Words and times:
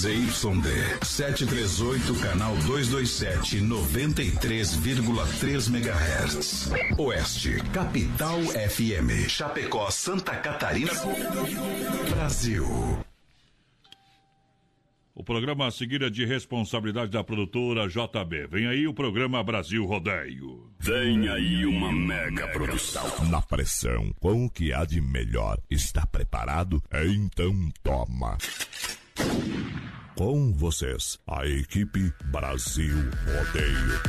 ZYD 0.00 1.04
738, 1.04 2.14
canal 2.22 2.56
227, 2.64 3.60
93,3 3.60 5.68
MHz. 5.68 6.72
Oeste, 6.96 7.60
Capital 7.70 8.40
FM. 8.40 9.28
Chapecó, 9.28 9.90
Santa 9.90 10.36
Catarina. 10.36 10.90
Brasil. 12.08 12.64
O 15.14 15.22
programa 15.22 15.66
a 15.66 15.70
seguir 15.70 16.00
é 16.00 16.08
de 16.08 16.24
responsabilidade 16.24 17.10
da 17.10 17.22
produtora 17.22 17.86
JB. 17.86 18.46
Vem 18.46 18.68
aí 18.68 18.88
o 18.88 18.94
programa 18.94 19.44
Brasil 19.44 19.84
Rodeio. 19.84 20.72
Vem 20.78 21.28
aí 21.28 21.66
uma 21.66 21.92
mega 21.92 22.48
produção. 22.48 23.04
Na 23.28 23.42
pressão, 23.42 24.10
com 24.18 24.46
o 24.46 24.50
que 24.50 24.72
há 24.72 24.86
de 24.86 25.02
melhor. 25.02 25.58
Está 25.68 26.06
preparado? 26.06 26.82
Então 26.90 27.70
toma. 27.82 28.38
Com 30.16 30.52
vocês, 30.52 31.18
a 31.26 31.46
equipe 31.46 32.12
Brasil 32.26 32.94
Rodeio. 33.24 34.00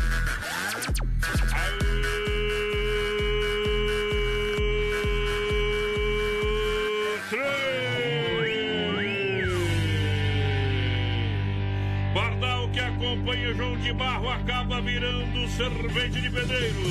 Pardal 12.13 12.70
que 12.71 12.80
acompanha 12.82 13.54
João 13.54 13.77
de 13.77 13.93
Barro 13.93 14.30
acaba 14.30 14.82
virando 14.82 15.48
servente 15.49 16.21
de 16.21 16.30
pedreiro. 16.30 16.82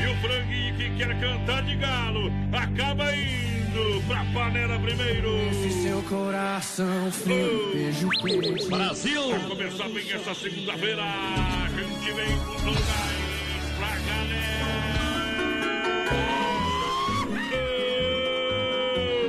E 0.00 0.06
o 0.06 0.16
franguinho 0.22 0.76
que 0.76 0.90
quer 0.96 1.20
cantar 1.20 1.62
de 1.62 1.76
galo 1.76 2.30
acaba 2.52 3.14
indo 3.14 3.59
pra 4.06 4.24
panela 4.32 4.78
primeiro. 4.78 5.36
Esse 5.50 5.82
seu 5.82 6.02
coração 6.02 7.10
frio, 7.12 7.70
beijo 7.72 8.08
quente. 8.10 8.68
Brasil! 8.68 9.30
Vai 9.30 9.48
começar 9.48 9.88
bem 9.88 10.12
essa 10.12 10.34
segunda-feira. 10.34 11.02
A 11.02 11.68
gente 11.68 12.12
vem 12.12 12.38
com 12.38 12.54
tudo 12.56 12.80
mais 12.80 13.30
pra 13.78 13.88
galera. 14.06 14.60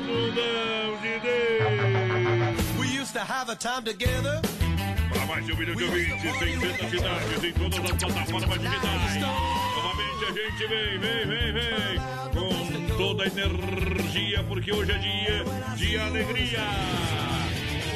Mundão 0.08 0.98
de 1.02 1.20
Deus. 1.20 2.62
We 2.80 2.88
used 3.02 3.14
to 3.14 3.20
have 3.20 3.50
a 3.50 3.56
time 3.56 3.84
together. 3.84 4.42
Para 5.10 5.26
mais 5.26 5.46
de 5.46 5.52
um 5.52 5.58
milhão 5.58 5.76
de 5.76 5.84
ouvintes, 5.84 6.22
600 6.22 6.90
cidades 6.90 7.44
em 7.44 7.54
todas 7.54 7.80
as 7.80 7.92
plataformas 7.98 8.60
digitais. 8.60 9.16
Novamente 9.22 10.26
a 10.26 10.32
gente 10.32 10.68
vem, 10.68 11.00
vem, 11.00 11.28
vem, 11.28 11.54
vem. 11.54 12.02
Com 12.32 12.61
toda 13.02 13.24
a 13.24 13.28
energia, 13.28 14.44
porque 14.44 14.72
hoje 14.72 14.92
é 14.92 14.98
dia 15.00 15.44
de 15.76 15.98
alegria. 15.98 16.60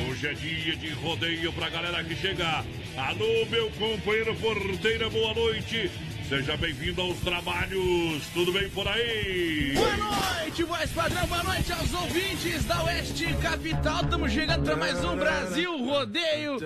Hoje 0.09 0.27
é 0.27 0.33
dia 0.33 0.75
de 0.75 0.89
rodeio 0.93 1.53
pra 1.53 1.69
galera 1.69 2.03
que 2.03 2.15
chega. 2.15 2.65
Alô, 2.97 3.45
meu 3.51 3.69
companheiro 3.77 4.33
porteira, 4.37 5.07
boa 5.11 5.31
noite. 5.35 5.91
Seja 6.27 6.57
bem-vindo 6.57 7.01
aos 7.01 7.19
trabalhos. 7.19 8.23
Tudo 8.33 8.51
bem 8.51 8.67
por 8.71 8.87
aí? 8.87 9.73
Boa 9.75 9.95
noite, 9.95 10.63
voz 10.63 10.89
padrão. 10.89 11.27
Boa 11.27 11.43
noite 11.43 11.71
aos 11.71 11.93
ouvintes 11.93 12.65
da 12.65 12.83
Oeste 12.83 13.31
Capital. 13.43 14.01
Estamos 14.01 14.31
chegando 14.31 14.63
para 14.63 14.75
mais 14.75 15.03
um 15.03 15.15
Brasil 15.15 15.85
Rodeio. 15.85 16.57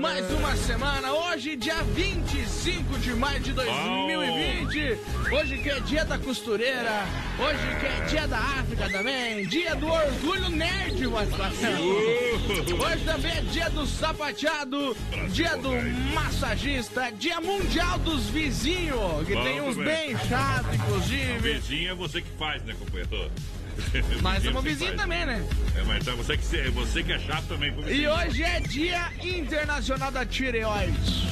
Mais 0.00 0.30
uma 0.30 0.54
semana. 0.56 1.12
Hoje, 1.12 1.56
dia 1.56 1.82
25 1.82 2.96
de 3.00 3.12
maio 3.14 3.40
de 3.40 3.52
2020. 3.54 4.98
Hoje 5.32 5.58
que 5.58 5.68
é 5.68 5.80
dia 5.80 6.04
da 6.04 6.16
costureira. 6.16 7.04
Hoje 7.40 7.80
que 7.80 7.86
é 7.86 8.06
dia 8.06 8.28
da 8.28 8.38
África 8.38 8.88
também. 8.88 9.48
Dia 9.48 9.74
do 9.74 9.88
orgulho 9.88 10.48
nerd, 10.50 11.06
voz 11.06 11.28
padrão. 11.30 11.82
Hoje 11.82 13.04
também 13.04 13.32
é 13.32 13.40
dia 13.40 13.68
do 13.70 13.84
sapateado. 13.84 14.96
Dia 15.32 15.56
do 15.56 15.72
massagista. 16.14 17.10
Dia 17.18 17.40
mundial 17.40 17.98
dos 17.98 18.26
vizinhos. 18.26 19.07
Que 19.26 19.34
Bom 19.34 19.42
tem 19.44 19.60
uns 19.60 19.76
bem 19.76 20.16
chatos, 20.28 20.74
inclusive. 20.74 21.38
Vizinho 21.38 21.90
é 21.90 21.94
você 21.94 22.22
que 22.22 22.30
faz, 22.38 22.62
né, 22.64 22.74
companheiro? 22.78 23.30
Mas 24.22 24.42
Vizinho 24.42 24.48
é 24.48 24.50
uma 24.52 24.62
você 24.62 24.68
vizinha 24.68 24.90
faz. 24.90 25.00
também, 25.02 25.26
né? 25.26 25.48
É, 25.76 25.82
mas 25.84 26.02
então 26.02 26.16
você 26.16 26.36
que, 26.36 26.70
você 26.70 27.02
que 27.04 27.12
é 27.12 27.18
chato 27.20 27.44
também 27.46 27.70
E 27.70 27.82
vizinho. 27.82 28.12
hoje 28.12 28.42
é 28.42 28.58
Dia 28.60 29.12
Internacional 29.22 30.10
da 30.10 30.26
Tireoide. 30.26 31.28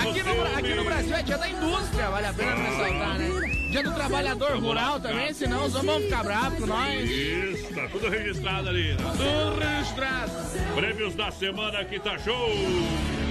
Aqui 0.00 0.22
no, 0.22 0.56
aqui 0.56 0.74
no 0.74 0.84
Brasil 0.84 1.16
é 1.16 1.22
dia 1.22 1.36
da 1.36 1.48
indústria, 1.48 2.10
vale 2.10 2.26
a 2.26 2.32
pena 2.32 2.54
ressaltar, 2.54 3.18
né? 3.18 3.59
Dia 3.70 3.82
do 3.84 3.92
trabalhador 3.92 4.58
rural 4.58 4.98
também, 4.98 5.32
senão 5.32 5.64
os 5.64 5.74
homens 5.74 5.92
vão 5.92 6.00
ficar 6.02 6.24
bravos 6.24 6.58
com 6.58 6.66
nós. 6.66 7.08
Isso, 7.08 7.72
tá 7.74 7.86
tudo 7.88 8.08
registrado 8.08 8.68
ali. 8.68 8.94
né? 8.94 8.96
Tudo 9.16 9.60
registrado. 9.60 10.32
Prêmios 10.74 11.14
da 11.14 11.30
semana 11.30 11.84
que 11.84 12.00
tá 12.00 12.18
show. 12.18 12.50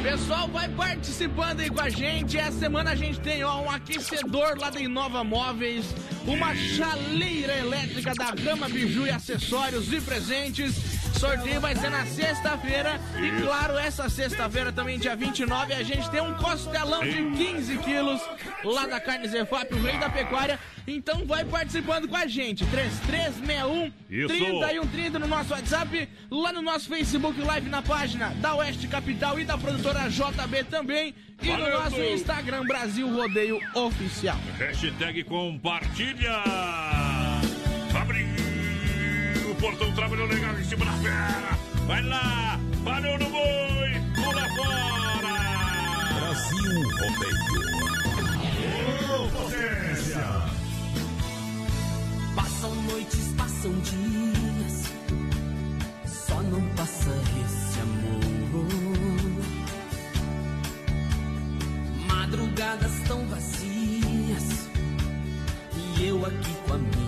Pessoal, 0.02 0.48
vai 0.48 0.70
participando 0.70 1.60
aí 1.60 1.70
com 1.70 1.82
a 1.82 1.90
gente. 1.90 2.38
Essa 2.38 2.58
semana 2.58 2.92
a 2.92 2.96
gente 2.96 3.20
tem 3.20 3.44
ó, 3.44 3.62
um 3.62 3.70
aquecedor 3.70 4.58
lá 4.58 4.70
da 4.70 4.80
Inova 4.80 5.26
Móveis, 5.26 5.86
uma 6.26 6.56
chaleira 6.56 7.58
elétrica 7.58 8.14
da 8.16 8.32
Gama 8.32 8.70
Biju 8.70 9.08
e 9.08 9.10
acessórios 9.12 9.92
e 9.92 10.00
presentes. 10.00 10.74
Sorteio 11.20 11.60
vai 11.60 11.76
ser 11.76 11.90
na 11.90 12.06
sexta-feira. 12.06 12.98
E 13.22 13.42
claro, 13.42 13.78
essa 13.78 14.08
sexta-feira 14.10 14.72
também, 14.72 14.98
dia 14.98 15.18
29, 15.18 15.74
a 15.74 15.84
gente 15.84 16.10
tem 16.10 16.22
um 16.22 16.34
costelão 16.36 17.02
de 17.04 17.32
15 17.32 17.78
quilos 17.80 18.22
lá 18.64 18.86
da 18.86 19.02
Carne 19.02 19.28
Zefap, 19.28 19.74
o 19.74 19.82
rei 19.84 19.98
da 19.98 20.10
pecuária. 20.10 20.29
Então 20.88 21.26
vai 21.26 21.46
participando 21.46 22.08
com 22.08 22.16
a 22.16 22.26
gente. 22.28 22.66
3361 22.66 23.92
Isso. 24.10 24.28
3130 24.28 25.20
no 25.20 25.28
nosso 25.28 25.54
WhatsApp, 25.54 26.10
lá 26.32 26.52
no 26.52 26.62
nosso 26.62 26.88
Facebook 26.88 27.40
Live 27.42 27.70
na 27.70 27.82
página 27.82 28.30
da 28.36 28.56
Oeste 28.56 28.88
Capital 28.88 29.40
e 29.40 29.46
da 29.46 29.58
produtora 29.58 30.10
JB 30.10 30.64
também. 30.70 31.14
E 31.42 31.48
no 31.48 31.58
Valeu, 31.60 31.80
nosso 31.80 31.96
Du. 31.96 32.04
Instagram 32.04 32.66
Brasil 32.66 33.08
Rodeio 33.16 33.60
Oficial. 33.76 34.38
Hashtag 34.58 35.24
compartilha. 35.24 36.44
Abriu 38.00 38.28
o 39.50 39.56
portão, 39.56 39.94
trabalhou 39.94 40.28
legal 40.28 40.58
em 40.60 40.64
cima 40.64 40.86
da 40.86 40.92
fera. 40.94 41.58
Vai 41.88 42.02
lá, 42.04 42.60
parou 42.84 43.18
no 43.18 43.30
boi, 43.30 43.94
pula 44.16 44.50
fora. 44.56 45.30
Brasil 46.14 46.82
Rodeio. 46.98 47.40
Passam 52.40 52.74
noites, 52.74 53.34
passam 53.38 53.74
dias, 53.82 54.84
só 56.08 56.42
não 56.42 56.62
passa 56.74 57.10
esse 57.46 57.80
amor. 57.82 58.64
Madrugadas 62.08 62.94
tão 63.10 63.28
vazias 63.28 64.70
e 65.76 66.06
eu 66.06 66.26
aqui 66.26 66.54
com 66.66 66.76
a 66.76 66.78
minha 66.78 66.99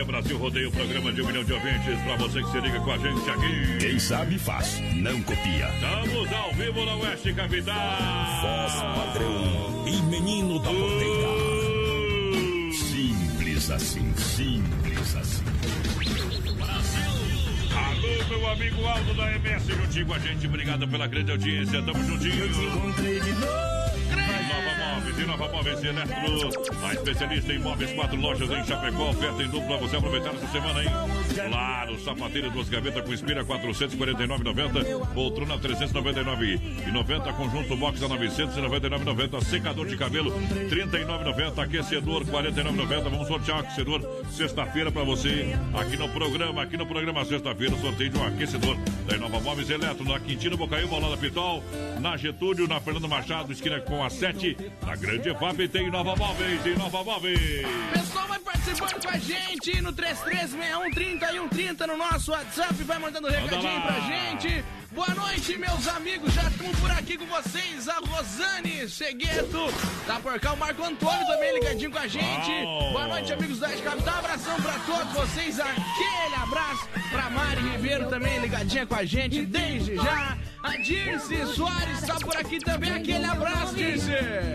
você, 0.00 0.04
Brasil 0.04 0.38
Rodeio, 0.38 0.70
programa 0.70 1.12
de 1.12 1.22
um 1.22 1.26
milhão 1.26 1.44
de 1.44 1.52
ouvintes. 1.52 2.00
Pra 2.04 2.16
você 2.16 2.42
que 2.42 2.50
se 2.50 2.60
liga 2.60 2.80
com 2.80 2.92
a 2.92 2.98
gente 2.98 3.30
aqui. 3.30 3.78
Quem 3.78 3.98
sabe 3.98 4.38
faz, 4.38 4.80
não 4.94 5.22
copia. 5.22 5.68
Estamos 5.74 6.32
ao 6.32 6.52
vivo 6.52 6.84
na 6.84 6.96
Oeste 6.96 7.32
Capital. 7.34 7.74
Voz 8.40 8.74
padrão 8.74 9.84
e 9.86 10.02
menino 10.02 10.58
da 10.58 10.70
porteira. 10.70 11.28
Simples 12.72 13.70
assim, 13.70 14.14
simples 14.16 15.16
assim. 15.16 15.44
Alô, 17.74 18.28
meu 18.28 18.50
amigo 18.50 18.86
Aldo 18.86 19.14
da 19.14 19.32
MS, 19.36 19.72
juntinho 19.72 20.06
com 20.06 20.14
a 20.14 20.18
gente. 20.18 20.46
Obrigado 20.46 20.88
pela 20.88 21.06
grande 21.06 21.32
audiência. 21.32 21.82
Tamo 21.82 22.04
juntinho. 22.04 22.50
Nova 22.50 22.88
Móveis 22.88 23.26
e 23.26 23.69
Nova 25.40 25.56
Móveis 25.56 25.82
Eletro. 25.82 26.50
A 26.84 26.92
especialista 26.92 27.50
em 27.50 27.58
móveis, 27.60 27.90
quatro 27.94 28.20
lojas 28.20 28.50
em 28.50 28.62
Chapecó. 28.62 29.08
Oferta 29.08 29.42
em 29.42 29.48
duplo 29.48 29.68
pra 29.68 29.76
você 29.78 29.96
aproveitar 29.96 30.34
essa 30.34 30.46
semana, 30.48 30.84
hein? 30.84 31.09
Claro, 31.34 31.98
sapateira, 32.00 32.50
duas 32.50 32.68
gavetas 32.68 33.04
com 33.04 33.12
espira, 33.12 33.44
449,90. 33.44 35.14
Poltrona, 35.14 35.58
399,90. 35.58 37.32
Conjunto 37.36 37.76
box 37.76 38.02
a 38.02 38.08
999,90. 38.08 39.44
Secador 39.44 39.86
de 39.86 39.96
cabelo, 39.96 40.32
39,90. 40.68 41.62
Aquecedor, 41.62 42.24
49,90. 42.24 43.10
Vamos 43.10 43.28
sortear 43.28 43.58
um 43.58 43.60
aquecedor 43.60 44.24
sexta-feira 44.30 44.90
pra 44.90 45.04
você 45.04 45.56
aqui 45.74 45.96
no 45.96 46.08
programa. 46.08 46.62
Aqui 46.62 46.76
no 46.76 46.86
programa, 46.86 47.24
sexta-feira, 47.24 47.76
sorteio 47.76 48.10
de 48.10 48.18
um 48.18 48.26
aquecedor 48.26 48.76
da 49.06 49.16
Nova 49.16 49.40
Móveis 49.40 49.70
Eletro. 49.70 50.04
Na 50.04 50.18
Quintino 50.18 50.56
Bocaiu, 50.56 50.88
Bolada 50.88 51.16
Pitol. 51.16 51.62
Na 52.00 52.16
Getúlio, 52.16 52.66
na 52.66 52.80
Fernando 52.80 53.08
Machado, 53.08 53.52
esquina 53.52 53.80
com 53.80 54.04
a 54.04 54.10
7. 54.10 54.56
Na 54.84 54.96
Grande 54.96 55.28
EFAP 55.30 55.68
tem 55.68 55.90
Nova 55.90 56.16
Móveis 56.16 56.64
e 56.66 56.70
Nova 56.70 57.04
Móveis. 57.04 57.40
Pessoal 57.92 58.26
vai 58.28 58.38
participando 58.60 59.02
com 59.02 59.08
a 59.08 59.18
gente 59.18 59.80
no 59.80 59.92
3361 59.92 61.86
no 61.86 61.96
nosso 61.96 62.30
WhatsApp, 62.30 62.74
vai 62.84 62.98
mandando 62.98 63.28
recadinho 63.28 63.74
lá. 63.74 63.80
pra 63.80 64.00
gente. 64.00 64.64
Boa 64.92 65.08
noite, 65.14 65.56
meus 65.56 65.88
amigos, 65.88 66.34
já 66.34 66.42
estamos 66.42 66.78
por 66.78 66.90
aqui 66.90 67.16
com 67.16 67.24
vocês. 67.26 67.88
A 67.88 67.98
Rosane 68.00 68.88
Segueto, 68.88 69.72
tá 70.06 70.20
por 70.20 70.38
cá. 70.38 70.52
O 70.52 70.56
Marco 70.58 70.84
Antônio 70.84 71.26
também 71.26 71.54
ligadinho 71.54 71.90
com 71.90 71.98
a 71.98 72.06
gente. 72.06 72.50
Uau. 72.50 72.92
Boa 72.92 73.06
noite, 73.06 73.32
amigos 73.32 73.60
da 73.60 73.68
Capital. 73.68 74.18
Abração 74.18 74.60
pra 74.60 74.78
todos 74.80 75.12
vocês. 75.14 75.58
Aquele 75.58 76.34
abraço 76.42 76.88
pra 77.10 77.30
Mari 77.30 77.62
Ribeiro 77.62 78.08
também 78.08 78.40
ligadinha 78.40 78.86
com 78.86 78.94
a 78.94 79.04
gente 79.04 79.46
desde 79.46 79.96
já. 79.96 80.36
A 80.62 80.76
Dirce 80.76 81.46
Soares 81.54 82.02
tá 82.02 82.16
por 82.16 82.36
aqui 82.36 82.58
também. 82.58 82.90
Aquele 82.92 83.24
abraço, 83.24 83.74
Dirce. 83.74 84.10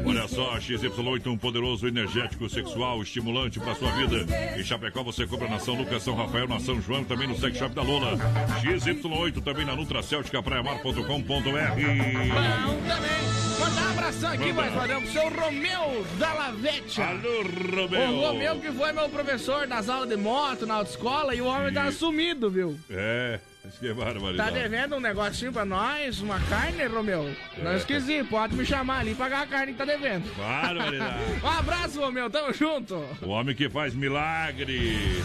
Olha 0.06 0.28
só, 0.28 0.56
XY8, 0.58 1.28
um 1.28 1.38
poderoso 1.38 1.88
energético 1.88 2.48
sexual 2.48 3.02
estimulante 3.02 3.60
pra 3.60 3.74
sua 3.76 3.92
vida. 3.92 4.26
Em 4.58 4.64
Chapecó 4.64 5.02
você 5.04 5.26
compra 5.26 5.48
na 5.50 5.58
São 5.60 5.76
Lucas, 5.76 6.04
São 6.04 6.16
Rafael, 6.16 6.48
na 6.48 6.60
São 6.60 6.80
João, 6.80 7.04
também 7.04 7.28
no 7.28 7.38
Sex 7.38 7.58
Shop 7.58 7.74
da 7.74 7.82
Lola. 7.82 8.18
XY8 8.62 9.44
também 9.44 9.66
na 9.66 9.76
Nutracéltica 9.76 10.44
Praiamar.com.br. 10.44 11.24
Bom 11.26 11.42
também. 11.42 13.36
Mandar 13.60 13.82
um 13.82 13.90
abração 13.92 14.30
aqui, 14.32 14.54
Manda. 14.54 14.54
mais 14.62 14.74
padrão, 14.76 15.02
pro 15.02 15.12
seu 15.12 15.30
Romeu 15.30 16.06
Dallavete. 16.20 17.02
Alô, 17.02 17.42
O 17.42 17.76
Romeu. 17.76 18.22
Romeu 18.22 18.60
que 18.60 18.72
foi 18.72 18.92
meu 18.92 19.10
professor 19.10 19.66
das 19.66 19.90
aulas 19.90 20.10
de 20.10 20.18
moto 20.18 20.66
na 20.68 20.76
autoescola 20.76 21.34
e 21.34 21.42
o 21.42 21.46
homem 21.46 21.74
tá 21.74 21.92
sumido, 21.92 22.50
viu? 22.52 22.78
É, 22.90 23.40
que 23.80 23.88
é 23.88 23.94
Tá 23.94 23.96
barbaridade. 24.06 24.52
devendo 24.54 24.96
um 24.96 25.00
negocinho 25.00 25.52
pra 25.52 25.66
nós, 25.66 26.20
uma 26.22 26.40
carne, 26.42 26.86
Romeu? 26.86 27.34
Não 27.58 27.72
É. 27.72 27.78
esqueci, 27.78 28.24
pode 28.24 28.56
me 28.56 28.66
chamar 28.66 29.00
ali 29.00 29.12
e 29.12 29.16
pagar 29.16 29.44
a 29.44 29.48
carne 29.48 29.74
que 29.74 29.78
tá 29.78 29.86
devendo. 29.86 30.34
Barbaridade. 30.36 31.16
Um 31.44 31.48
abraço, 31.48 32.00
Romeu, 32.00 32.30
tamo 32.30 32.54
junto. 32.54 32.96
O 33.22 33.30
homem 33.30 33.56
que 33.56 33.70
faz 33.70 33.94
milagre. 33.94 35.22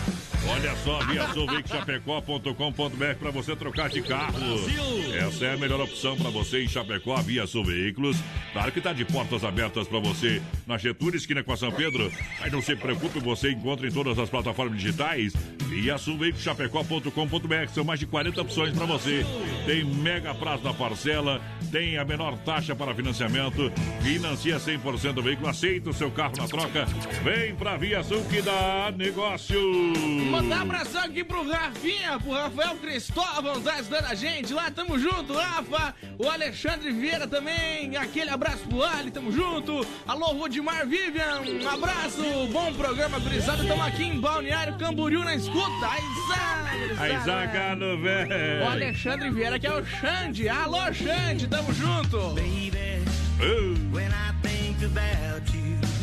Olha 0.49 0.75
só, 0.77 0.99
via 1.05 1.27
Chapecó.com.br 1.67 3.15
para 3.19 3.31
você 3.31 3.55
trocar 3.55 3.89
de 3.91 4.01
carro. 4.03 4.39
Essa 5.15 5.45
é 5.47 5.55
a 5.55 5.57
melhor 5.57 5.81
opção 5.81 6.17
para 6.17 6.31
você 6.31 6.63
em 6.65 6.69
Chapecó, 6.69 7.17
via 7.21 7.47
Sul 7.47 7.65
Veículos. 7.65 8.17
Claro 8.53 8.73
que 8.73 8.81
tá 8.81 8.93
de 8.93 9.05
portas 9.05 9.45
abertas 9.45 9.87
para 9.87 9.99
você 10.01 10.41
na 10.67 10.79
Getúlio, 10.79 11.17
esquina 11.17 11.43
com 11.45 11.53
a 11.53 11.57
São 11.57 11.71
Pedro. 11.71 12.11
Mas 12.41 12.51
não 12.53 12.63
se 12.63 12.75
preocupe, 12.75 13.19
você 13.21 13.51
encontra 13.53 13.87
em 13.87 13.93
todas 13.93 14.19
as 14.19 14.29
plataformas 14.31 14.77
digitais 14.79 15.35
via 15.69 15.97
Chapecó.com.br. 15.99 17.69
São 17.73 17.85
mais 17.85 18.01
de 18.01 18.07
40 18.07 18.30
opções 18.39 18.73
para 18.73 18.87
você. 18.87 19.25
Tem 19.67 19.85
mega 19.85 20.35
prazo 20.35 20.63
na 20.65 20.75
parcela, 20.75 21.41
tem 21.71 21.97
a 21.99 22.05
menor 22.05 22.37
taxa 22.39 22.75
para 22.75 22.95
financiamento, 22.95 23.71
financia 24.03 24.57
100% 24.59 25.13
do 25.13 25.23
veículo, 25.23 25.49
aceita 25.49 25.91
o 25.91 25.93
seu 25.93 26.11
carro 26.11 26.35
na 26.37 26.47
troca. 26.47 26.87
Vem 27.23 27.55
pra 27.55 27.77
Via 27.77 28.03
Sul 28.03 28.23
que 28.25 28.43
dá 28.43 28.93
negócio. 28.97 29.61
Mandar 30.31 30.59
um 30.59 30.63
abração 30.63 31.03
aqui 31.03 31.23
pro 31.23 31.49
Rafinha, 31.49 32.19
pro 32.19 32.33
Rafael 32.33 32.77
Cristóvão, 32.77 33.61
tá 33.61 33.75
ajudando 33.75 34.07
a 34.07 34.15
gente 34.15 34.53
lá, 34.53 34.71
tamo 34.71 34.99
junto, 34.99 35.35
Rafa. 35.35 35.95
O 36.19 36.29
Alexandre 36.29 36.91
Vieira 36.93 37.27
também, 37.27 37.97
aquele 37.97 38.31
abraço 38.31 38.67
pro 38.69 38.83
Ali, 38.83 39.11
tamo 39.11 39.31
junto. 39.31 39.87
Alô, 40.07 40.27
Rudimar 40.33 40.87
Vivian, 40.87 41.41
um 41.63 41.69
abraço, 41.69 42.23
bom 42.53 42.73
programa, 42.75 43.19
gurizada. 43.19 43.65
Tamo 43.65 43.83
aqui 43.83 44.05
em 44.05 44.21
Balneário 44.21 44.77
Camboriú 44.79 45.25
na 45.25 45.35
escuta. 45.35 45.89
Aí 46.99 47.19
zaga 47.25 47.77
no 47.77 47.99
velho. 47.99 48.20
O 48.65 48.69
Alexandre 48.69 49.31
Vieira, 49.31 49.59
que 49.59 49.67
é 49.67 49.75
o 49.75 49.85
Xande. 49.85 50.49
Alô, 50.49 50.93
Xande, 50.93 51.47
tamo 51.47 51.73
junto. 51.73 52.35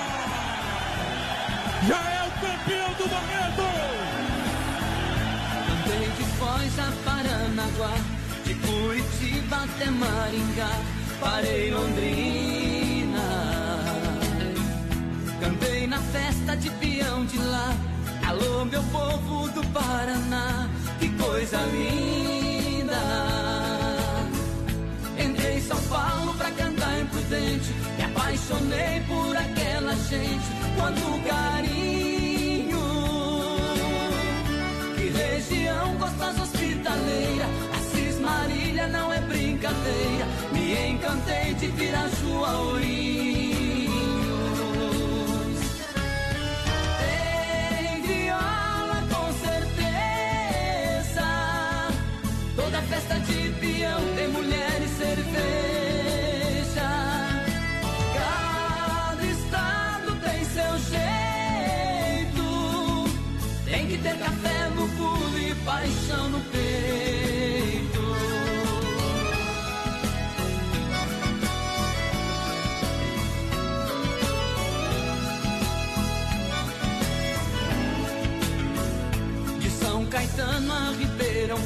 Já 1.87 2.11
é 2.11 2.28
campeão 2.69 2.93
do 2.93 3.07
Barreto. 3.09 3.63
Andei 5.71 6.07
de 6.17 6.23
Foz 6.37 6.79
a 6.79 6.91
Paranaguá, 7.03 7.95
de 8.45 8.53
Curitiba 8.53 9.55
até 9.63 9.89
Maringá, 9.89 10.69
parei 11.19 11.71
Londrina. 11.71 13.19
Cantei 15.41 15.87
na 15.87 15.99
festa 15.99 16.55
de 16.57 16.69
peão 16.71 17.25
de 17.25 17.39
lá, 17.39 17.73
alô 18.27 18.65
meu 18.65 18.83
povo 18.83 19.49
do 19.49 19.65
Paraná, 19.69 20.69
que 20.99 21.09
coisa 21.09 21.57
linda. 21.57 22.99
Entrei 25.17 25.57
em 25.57 25.61
São 25.61 25.81
Paulo 25.83 26.35
pra 26.35 26.51
cantar 26.51 26.99
imprudente, 26.99 27.73
me 27.97 28.03
apaixonei 28.03 29.01
por 29.07 29.35
aquela 29.35 29.95
gente, 29.95 30.45
quanto 30.77 31.27
carinho. 31.27 32.08
Hospitaleira, 36.99 37.45
Assis 37.77 38.19
Marília 38.19 38.87
não 38.87 39.13
é 39.13 39.19
brincadeira. 39.21 40.25
Me 40.51 40.91
encantei 40.91 41.53
de 41.55 41.67
Viraju 41.67 42.45
a 42.45 42.59
Ourinhos. 42.59 43.38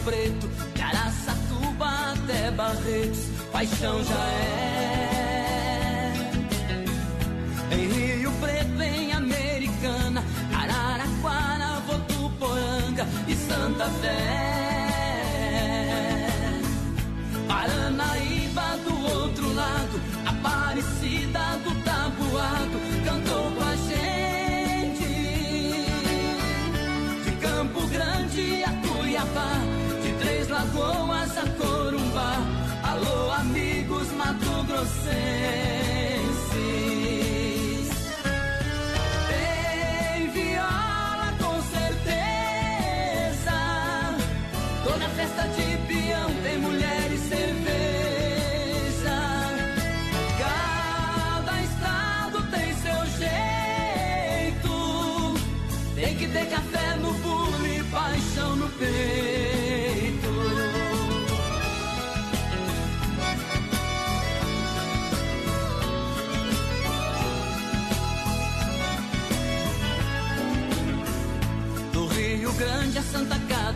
Preto, 0.04 0.48
de 0.74 0.82
Araçatuba 0.82 2.14
até 2.14 2.52
Barretos, 2.52 3.28
paixão 3.52 4.04
já 4.04 4.26
é. 4.28 6.14
Em 7.72 7.88
Rio 7.88 8.32
Preto, 8.34 8.82
em 8.82 9.12
Americana, 9.14 10.24
Araraquara, 10.54 11.80
Votuporanga 11.88 13.08
e 13.28 13.36
Santa 13.36 13.86
Fé. 14.02 14.33
Mato-grossenses. 34.84 35.83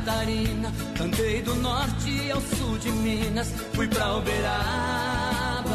Catarina, 0.08 0.72
cantei 0.96 1.42
do 1.42 1.54
norte 1.56 2.32
ao 2.32 2.40
sul 2.40 2.78
de 2.78 2.90
Minas, 2.92 3.52
fui 3.74 3.90
pra 3.90 4.16
Uberaba. 4.16 5.66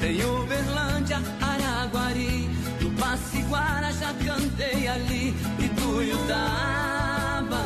Tem 0.00 0.24
Uberlândia, 0.24 1.20
Araguari, 1.42 2.48
do 2.80 2.90
Passiguara 2.98 3.92
já 3.92 4.14
cantei 4.14 4.88
ali, 4.88 5.34
e 5.58 5.68
Tuiutaba. 5.78 7.62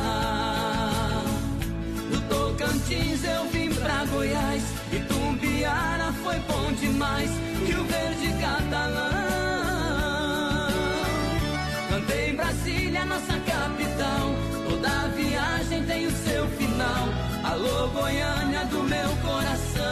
Do 2.11 2.21
Tocantins 2.27 3.23
eu 3.23 3.47
vim 3.51 3.73
pra 3.73 4.03
Goiás, 4.03 4.63
e 4.91 4.99
Tumbiara 4.99 6.11
foi 6.25 6.37
bom 6.39 6.73
demais, 6.73 7.31
Rio 7.65 7.85
Verde 7.85 8.33
Catalão. 8.41 9.40
Brasília, 12.41 13.05
nossa 13.05 13.33
capital. 13.33 14.33
Toda 14.67 15.07
viagem 15.09 15.83
tem 15.85 16.07
o 16.07 16.11
seu 16.11 16.47
final. 16.57 17.07
Alô, 17.43 17.87
Goiânia 17.89 18.65
do 18.65 18.81
meu 18.83 19.09
coração. 19.17 19.83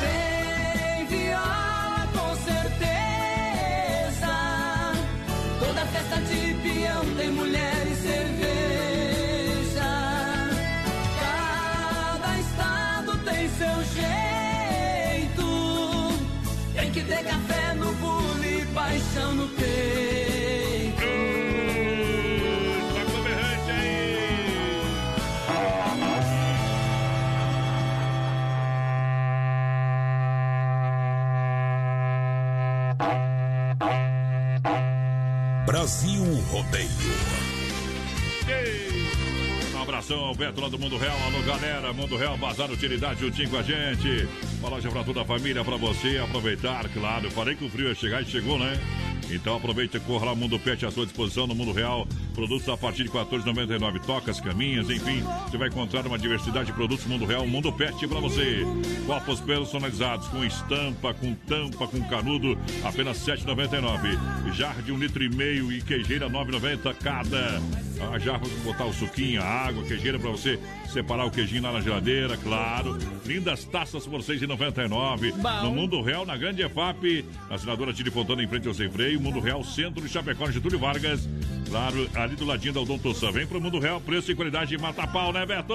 Tem 0.00 1.06
viola 1.06 2.06
com 2.12 2.36
certeza. 2.44 4.32
Toda 5.58 5.86
festa 5.86 6.20
de 6.20 6.41
Brasil 35.66 36.24
Rodeio. 36.50 36.88
Ei. 38.48 39.02
Um 39.72 39.82
abração 39.82 40.18
ao 40.18 40.34
Beto 40.34 40.60
lá 40.60 40.68
do 40.68 40.78
Mundo 40.78 40.98
Real. 40.98 41.16
Alô, 41.26 41.40
galera. 41.42 41.92
Mundo 41.92 42.16
Real, 42.16 42.36
Bazar 42.36 42.70
Utilidade 42.70 43.20
juntinho 43.20 43.48
com 43.48 43.56
a 43.56 43.62
gente. 43.62 44.28
Uma 44.58 44.70
loja 44.70 44.90
pra 44.90 45.04
toda 45.04 45.22
a 45.22 45.24
família, 45.24 45.64
pra 45.64 45.76
você 45.76 46.18
aproveitar, 46.18 46.88
claro. 46.88 47.26
Eu 47.26 47.30
falei 47.30 47.54
que 47.54 47.64
o 47.64 47.70
frio 47.70 47.88
ia 47.88 47.94
chegar 47.94 48.22
e 48.22 48.26
chegou, 48.26 48.58
né? 48.58 48.76
Então 49.30 49.56
aproveita 49.56 49.96
e 49.96 50.00
corra 50.00 50.26
lá, 50.26 50.34
Mundo 50.34 50.58
Pet 50.58 50.84
à 50.84 50.90
sua 50.90 51.04
disposição 51.04 51.46
no 51.46 51.54
Mundo 51.54 51.72
Real. 51.72 52.06
Produtos 52.34 52.68
a 52.68 52.76
partir 52.76 53.04
de 53.04 53.10
R$ 53.10 53.18
14,99. 53.24 54.00
Tocas, 54.04 54.40
caminhas, 54.40 54.88
enfim. 54.90 55.22
Você 55.48 55.56
vai 55.56 55.68
encontrar 55.68 56.06
uma 56.06 56.18
diversidade 56.18 56.66
de 56.66 56.72
produtos 56.72 57.06
Mundo 57.06 57.24
Real. 57.24 57.46
Mundo 57.46 57.72
Pet 57.72 58.06
pra 58.06 58.20
você. 58.20 58.64
Copos 59.06 59.40
personalizados 59.40 60.28
com 60.28 60.44
estampa, 60.44 61.14
com 61.14 61.34
tampa, 61.34 61.86
com 61.86 62.02
canudo. 62.08 62.58
Apenas 62.84 63.26
R$ 63.26 63.36
7,99. 63.36 64.52
Jar 64.52 64.82
de 64.82 64.92
um 64.92 64.98
litro 64.98 65.22
e 65.22 65.28
meio 65.28 65.72
e 65.72 65.80
queijeira 65.80 66.26
R$ 66.26 66.32
9,90 66.32 66.94
cada. 67.02 67.91
A 68.10 68.18
jarra 68.18 68.40
para 68.40 68.48
botar 68.64 68.84
o 68.84 68.92
suquinho, 68.92 69.40
a 69.40 69.44
água, 69.44 69.84
queijeira 69.84 70.18
para 70.18 70.30
você 70.30 70.58
separar 70.92 71.24
o 71.24 71.30
queijinho 71.30 71.62
lá 71.62 71.72
na 71.72 71.80
geladeira, 71.80 72.36
claro. 72.36 72.98
Lindas 73.24 73.64
taças 73.64 74.06
por 74.06 74.20
R$ 74.20 74.26
6,99. 74.26 75.32
No 75.62 75.70
Mundo 75.70 76.02
Real, 76.02 76.26
na 76.26 76.36
Grande 76.36 76.62
EFAP, 76.62 77.24
na 77.48 77.56
assinadora 77.56 77.92
Tire 77.92 78.10
Fontana 78.10 78.42
em 78.42 78.48
frente 78.48 78.68
ao 78.68 78.74
Sem 78.74 78.90
Freio. 78.90 79.20
Mundo 79.20 79.40
Real, 79.40 79.62
centro 79.64 80.02
de 80.02 80.08
Chapecó, 80.08 80.50
Getúlio 80.50 80.78
Vargas. 80.78 81.28
Claro, 81.72 82.06
ali 82.14 82.36
do 82.36 82.44
ladinho 82.44 82.74
da 82.74 82.80
Odonto 82.82 83.14
Sam. 83.14 83.32
Vem 83.32 83.46
pro 83.46 83.58
Mundo 83.58 83.78
Real, 83.78 83.98
preço 83.98 84.30
e 84.30 84.34
qualidade 84.34 84.76
mata 84.76 85.06
pau, 85.06 85.32
né, 85.32 85.46
Beto? 85.46 85.72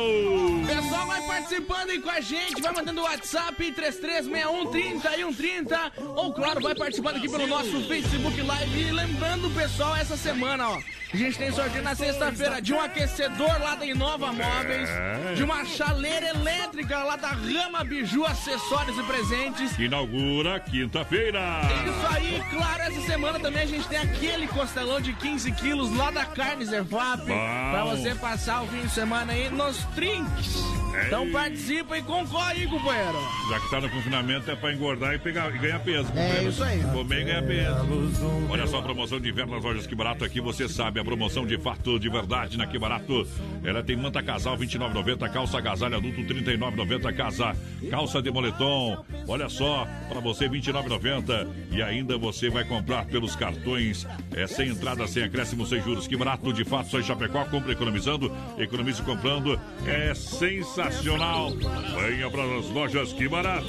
Pessoal, 0.68 1.08
vai 1.08 1.22
participando 1.26 1.90
aí 1.90 2.00
com 2.00 2.10
a 2.12 2.22
gente, 2.22 2.62
vai 2.62 2.72
mandando 2.72 3.02
o 3.02 3.04
WhatsApp 3.04 3.72
3361 3.72 5.34
30 5.34 5.92
ou 6.16 6.32
claro, 6.34 6.62
vai 6.62 6.76
participando 6.76 7.16
aqui 7.18 7.28
pelo 7.28 7.48
nosso 7.48 7.82
Facebook 7.88 8.40
Live. 8.40 8.80
E 8.80 8.92
lembrando, 8.92 9.50
pessoal, 9.56 9.96
essa 9.96 10.16
semana, 10.16 10.70
ó, 10.70 10.80
a 11.14 11.18
gente 11.18 11.36
tem 11.36 11.52
sorteio 11.52 11.84
na 11.84 11.96
sexta-feira 11.96 12.62
de 12.62 12.74
um 12.74 12.80
aquecedor 12.80 13.60
lá 13.60 13.74
da 13.74 13.86
Inova 13.86 14.28
Móveis, 14.32 14.90
É. 14.90 15.34
de 15.36 15.44
uma 15.44 15.66
chaleira 15.66 16.28
elétrica 16.30 17.00
lá 17.04 17.16
da 17.16 17.30
Rama 17.30 17.84
Biju, 17.84 18.24
acessórios 18.24 18.96
e 19.00 19.04
presentes. 19.04 19.78
Inaugura 19.80 20.60
quinta-feira. 20.60 21.40
Isso 21.88 22.16
aí, 22.16 22.44
claro, 22.52 22.84
essa 22.84 23.02
semana 23.02 23.40
também 23.40 23.64
a 23.64 23.66
gente 23.66 23.88
tem 23.88 23.98
aquele 23.98 24.48
costelão 24.48 25.02
de 25.02 25.12
15 25.14 25.52
quilos 25.54 25.87
lá 25.96 26.12
da 26.12 26.26
Carne 26.26 26.66
Zerfap 26.66 27.26
pra 27.26 27.86
você 27.86 28.16
passar 28.16 28.64
o 28.64 28.68
fim 28.68 28.82
de 28.82 28.90
semana 28.90 29.34
aí 29.34 29.50
nos 29.50 29.78
trinques. 29.96 30.78
Então 31.06 31.30
participa 31.32 31.98
e 31.98 32.02
concorre 32.02 32.62
aí, 32.62 32.68
companheiro. 32.68 33.18
Já 33.50 33.60
que 33.60 33.70
tá 33.70 33.82
no 33.82 33.90
confinamento, 33.90 34.50
é 34.50 34.56
pra 34.56 34.74
engordar 34.74 35.14
e, 35.14 35.20
pegar, 35.20 35.54
e 35.54 35.58
ganhar 35.60 35.80
peso. 35.80 36.12
É 36.16 36.44
isso 36.44 36.64
aí. 36.64 36.82
Comer 36.92 37.22
e 37.22 37.24
ganhar 37.26 37.44
peso. 37.44 38.48
Olha 38.50 38.66
só 38.66 38.80
a 38.80 38.82
promoção 38.82 39.20
de 39.20 39.30
inverno 39.30 39.56
nas 39.56 39.64
lojas 39.64 39.86
Que 39.86 39.94
Barato 39.96 40.26
aqui, 40.26 40.42
você 40.42 40.68
sabe. 40.68 41.00
A 41.00 41.04
promoção 41.04 41.46
de 41.46 41.58
fato, 41.58 42.00
de 42.00 42.10
verdade, 42.10 42.58
na 42.58 42.66
Que 42.66 42.80
Barato. 42.80 43.28
Ela 43.64 43.84
tem 43.84 43.96
manta 43.96 44.24
casal 44.24 44.56
R$ 44.56 44.66
29,90, 44.66 45.32
calça 45.32 45.58
agasalho 45.58 45.98
adulto 45.98 46.22
R$ 46.22 46.44
39,90, 46.44 47.16
casa, 47.16 47.56
calça 47.90 48.22
de 48.22 48.32
moletom. 48.32 49.06
Olha 49.28 49.50
só, 49.50 49.88
para 50.10 50.20
você 50.20 50.48
R$ 50.48 50.60
29,90. 50.60 51.48
E 51.72 51.82
ainda 51.82 52.18
você 52.18 52.50
vai 52.50 52.64
comprar 52.64 53.06
pelos 53.06 53.36
cartões, 53.36 54.08
é, 54.34 54.48
sem 54.48 54.70
entrada, 54.70 55.06
sem 55.08 55.24
acréscimo, 55.24 55.66
sem 55.66 55.77
juros. 55.82 56.08
Que 56.08 56.18
Barato, 56.18 56.52
de 56.54 56.64
fato, 56.64 56.90
só 56.90 57.00
em 57.00 57.04
Chapecó, 57.04 57.46
compra 57.46 57.72
economizando, 57.72 58.32
economize 58.58 59.02
comprando. 59.02 59.60
É 59.86 60.14
sensacional. 60.14 61.52
Venha 61.52 62.30
para 62.30 62.44
as 62.60 62.70
lojas 62.70 63.14
Que 63.14 63.28
Barato. 63.28 63.68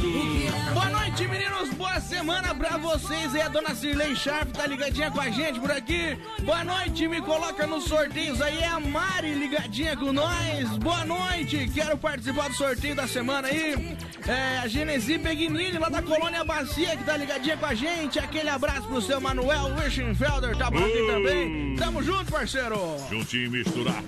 Boa 0.73 0.91
noite, 0.91 1.27
meninos. 1.27 1.71
Boa 1.75 2.01
semana 2.01 2.55
pra 2.55 2.77
vocês. 2.77 3.35
É 3.35 3.43
a 3.43 3.49
dona 3.49 3.75
Cirlei 3.75 4.15
Sharp, 4.17 4.51
tá 4.53 4.67
ligadinha 4.67 5.11
com 5.11 5.21
a 5.21 5.31
gente 5.31 5.61
por 5.61 5.71
aqui. 5.71 6.19
Boa 6.43 6.65
noite, 6.65 7.07
me 7.07 7.21
coloca 7.21 7.67
nos 7.67 7.85
sorteios 7.85 8.41
aí. 8.41 8.59
É 8.59 8.69
a 8.69 8.81
Mari 8.81 9.35
ligadinha 9.35 9.97
com 9.97 10.13
nós. 10.13 10.77
Boa 10.79 11.05
noite, 11.05 11.71
quero 11.73 11.97
participar 11.97 12.49
do 12.49 12.55
sorteio 12.55 12.95
da 12.95 13.07
semana 13.07 13.49
aí. 13.49 13.97
É 14.27 14.59
a 14.59 14.69
Genesi 14.69 15.17
Begnini, 15.19 15.79
lá 15.79 15.89
da 15.89 16.03
Colônia 16.03 16.45
Bacia, 16.45 16.97
que 16.97 17.05
tá 17.05 17.17
ligadinha 17.17 17.57
com 17.57 17.67
a 17.67 17.75
gente. 17.75 18.19
Aquele 18.19 18.49
abraço 18.49 18.87
pro 18.89 19.01
seu 19.01 19.21
Manuel 19.21 19.75
Wischenfelder, 19.77 20.57
tá 20.57 20.71
por 20.71 20.83
aqui 20.83 21.07
também. 21.07 21.75
Tamo 21.89 22.03
junto, 22.03 22.31
parceiro. 22.31 22.99
Juntinho 23.09 23.51
misturado. 23.51 24.05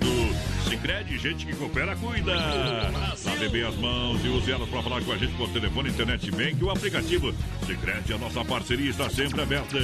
Sicredi 0.68 1.16
gente 1.16 1.46
que 1.46 1.56
coopera, 1.56 1.96
cuida. 1.96 2.34
Lave 3.24 3.48
bem 3.48 3.62
as 3.62 3.74
mãos 3.76 4.22
e 4.22 4.28
use 4.28 4.52
elas 4.52 4.68
para 4.68 4.82
falar 4.82 5.02
com 5.02 5.10
a 5.12 5.16
gente 5.16 5.34
por 5.34 5.48
telefone, 5.48 5.88
internet, 5.88 6.30
bem 6.30 6.54
que 6.54 6.62
o 6.62 6.70
aplicativo. 6.70 7.32
Sicredi 7.64 8.12
a 8.12 8.18
nossa 8.18 8.44
parceria 8.44 8.90
está 8.90 9.08
sempre 9.08 9.40
aberta. 9.40 9.78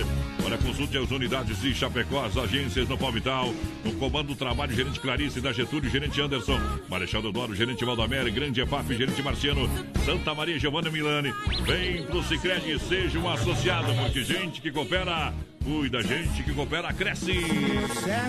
Olha, 0.45 0.59
consulte 0.59 0.99
as 0.99 1.11
unidades 1.11 1.59
de 1.63 1.75
Chapecó, 1.75 2.27
as 2.27 2.37
agências 2.37 2.87
no 2.87 2.99
Palmital. 2.99 3.51
No 3.83 3.95
comando 3.95 4.29
do 4.29 4.37
trabalho, 4.37 4.75
gerente 4.75 5.01
Clarice 5.01 5.41
da 5.41 5.55
Getúlio, 5.55 5.89
gerente 5.89 6.21
Anderson. 6.21 6.61
Marechal 6.91 7.23
Deodoro, 7.23 7.55
gerente 7.55 7.83
Valdamere, 7.83 8.31
Grande 8.31 8.61
EFAP, 8.61 8.95
gerente 8.95 9.23
Marciano. 9.23 9.71
Santa 10.05 10.35
Maria 10.35 10.59
Giovanna 10.59 10.91
Milani. 10.91 11.33
Vem 11.65 12.05
pro 12.05 12.23
Sicredi 12.23 12.73
e 12.73 12.79
seja 12.79 13.19
um 13.19 13.27
associado, 13.27 13.91
porque 13.95 14.23
gente 14.23 14.61
que 14.61 14.71
coopera, 14.71 15.33
cuida, 15.67 16.01
gente 16.01 16.45
que 16.45 16.55
coopera, 16.55 16.93
cresce. 16.93 17.35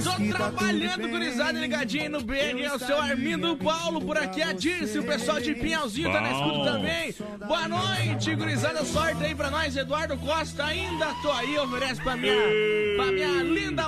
Tô 0.03 0.35
trabalhando, 0.35 1.07
gurizada, 1.07 1.59
ligadinho 1.59 2.09
no 2.09 2.21
BN, 2.21 2.63
é 2.63 2.73
o 2.73 2.79
seu 2.79 2.99
Armindo 2.99 3.55
Paulo, 3.57 4.01
por 4.01 4.17
aqui 4.17 4.41
a 4.41 4.53
Dirce, 4.53 4.97
o 4.97 5.03
pessoal 5.03 5.39
de 5.39 5.53
Pinhalzinho 5.53 6.11
tá 6.11 6.19
na 6.19 6.31
escuta 6.31 6.71
também. 6.71 7.15
Boa 7.47 7.67
noite, 7.67 8.33
gurizada, 8.33 8.83
sorte 8.83 9.23
aí 9.23 9.35
pra 9.35 9.51
nós, 9.51 9.77
Eduardo 9.77 10.17
Costa, 10.17 10.65
ainda 10.65 11.13
tô 11.21 11.31
aí, 11.31 11.57
oferece 11.59 12.01
pra 12.01 12.17
minha, 12.17 12.33
pra 12.95 13.11
minha 13.11 13.43
linda 13.43 13.87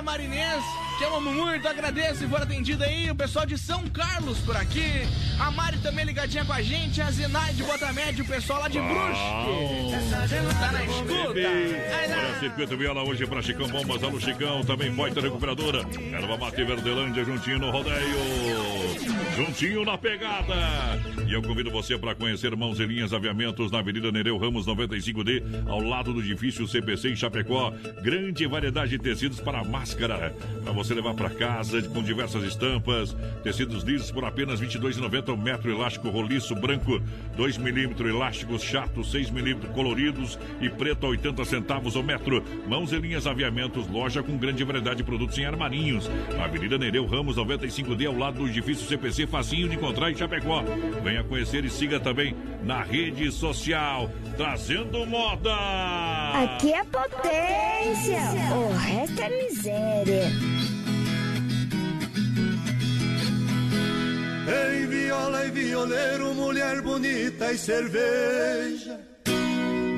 Te 1.00 1.06
amo 1.06 1.32
muito, 1.32 1.66
agradeço 1.66 2.24
e 2.24 2.28
for 2.28 2.42
atendido 2.42 2.84
aí. 2.84 3.10
O 3.10 3.14
pessoal 3.14 3.46
de 3.46 3.56
São 3.56 3.88
Carlos 3.88 4.38
por 4.40 4.54
aqui. 4.54 5.08
A 5.38 5.50
Mari 5.50 5.78
também 5.78 6.04
ligadinha 6.04 6.44
com 6.44 6.52
a 6.52 6.60
gente. 6.60 7.00
A 7.00 7.10
Zenaide 7.10 7.62
Botamédio, 7.62 8.22
o 8.22 8.28
pessoal 8.28 8.60
lá 8.60 8.68
de 8.68 8.78
Brusque. 8.78 10.58
Tá 10.60 10.72
na 10.72 10.84
escuta. 10.84 11.22
Olha, 11.24 12.38
Circuito 12.38 12.76
Viola 12.76 13.02
hoje 13.02 13.26
para 13.26 13.40
Chicão 13.40 13.66
Bombas, 13.68 14.02
alô 14.02 14.20
Chicão, 14.20 14.62
também 14.62 14.90
Boita 14.90 15.22
Recuperadora, 15.22 15.86
Erva 16.12 16.36
Mate 16.36 16.64
Verdelândia, 16.64 17.24
juntinho 17.24 17.58
no 17.58 17.70
rodeio, 17.70 18.18
juntinho 19.36 19.84
na 19.86 19.96
pegada. 19.96 20.54
E 21.26 21.32
eu 21.32 21.40
convido 21.42 21.70
você 21.70 21.96
para 21.96 22.14
conhecer 22.14 22.54
Mãos 22.54 22.78
e 22.78 22.84
Linhas 22.84 23.14
Aviamentos 23.14 23.70
na 23.70 23.78
Avenida 23.78 24.12
Nereu 24.12 24.36
Ramos 24.36 24.66
95D, 24.66 25.42
ao 25.66 25.80
lado 25.80 26.12
do 26.12 26.20
edifício 26.20 26.68
CPC 26.68 27.10
em 27.10 27.16
Chapecó. 27.16 27.72
Grande 28.02 28.46
variedade 28.46 28.90
de 28.90 28.98
tecidos 28.98 29.40
para 29.40 29.64
máscara, 29.64 30.34
para 30.62 30.72
você 30.72 30.89
levar 30.94 31.14
para 31.14 31.30
casa 31.30 31.82
com 31.82 32.02
diversas 32.02 32.44
estampas. 32.44 33.16
Tecidos 33.42 33.82
lisos 33.82 34.10
por 34.10 34.24
apenas 34.24 34.60
R$ 34.60 34.66
22,90 34.66 35.32
o 35.32 35.36
metro 35.36 35.70
elástico 35.70 36.08
roliço 36.08 36.54
branco, 36.54 37.00
2 37.36 37.58
milímetros 37.58 38.08
elásticos 38.08 38.62
chato, 38.62 39.02
6 39.02 39.30
milímetros 39.30 39.72
coloridos 39.72 40.38
e 40.60 40.68
preto 40.68 41.06
a 41.06 41.10
80 41.10 41.44
centavos 41.44 41.96
o 41.96 42.02
metro. 42.02 42.42
Mãos 42.66 42.92
e 42.92 42.98
linhas 42.98 43.26
aviamentos, 43.26 43.88
loja 43.88 44.22
com 44.22 44.36
grande 44.36 44.64
variedade 44.64 44.98
de 44.98 45.04
produtos 45.04 45.38
em 45.38 45.44
armarinhos. 45.44 46.10
Avenida 46.42 46.78
Nereu 46.78 47.06
Ramos 47.06 47.36
95D, 47.36 48.06
ao 48.06 48.16
lado 48.16 48.40
do 48.40 48.48
edifício 48.48 48.86
CPC, 48.86 49.26
facinho 49.26 49.68
de 49.68 49.76
encontrar 49.76 50.10
em 50.10 50.16
Chapecó. 50.16 50.62
Venha 51.02 51.24
conhecer 51.24 51.64
e 51.64 51.70
siga 51.70 51.98
também 51.98 52.34
na 52.62 52.82
rede 52.82 53.30
social, 53.32 54.10
trazendo 54.36 55.06
moda. 55.06 55.54
Aqui 56.34 56.72
é 56.72 56.84
potência, 56.84 58.20
o 58.54 58.76
resto 58.76 59.22
é 59.22 59.42
miséria. 59.42 60.59
Em 64.50 64.86
viola 64.86 65.46
e 65.46 65.50
violeiro, 65.50 66.34
mulher 66.34 66.82
bonita 66.82 67.52
e 67.52 67.58
cerveja. 67.58 68.98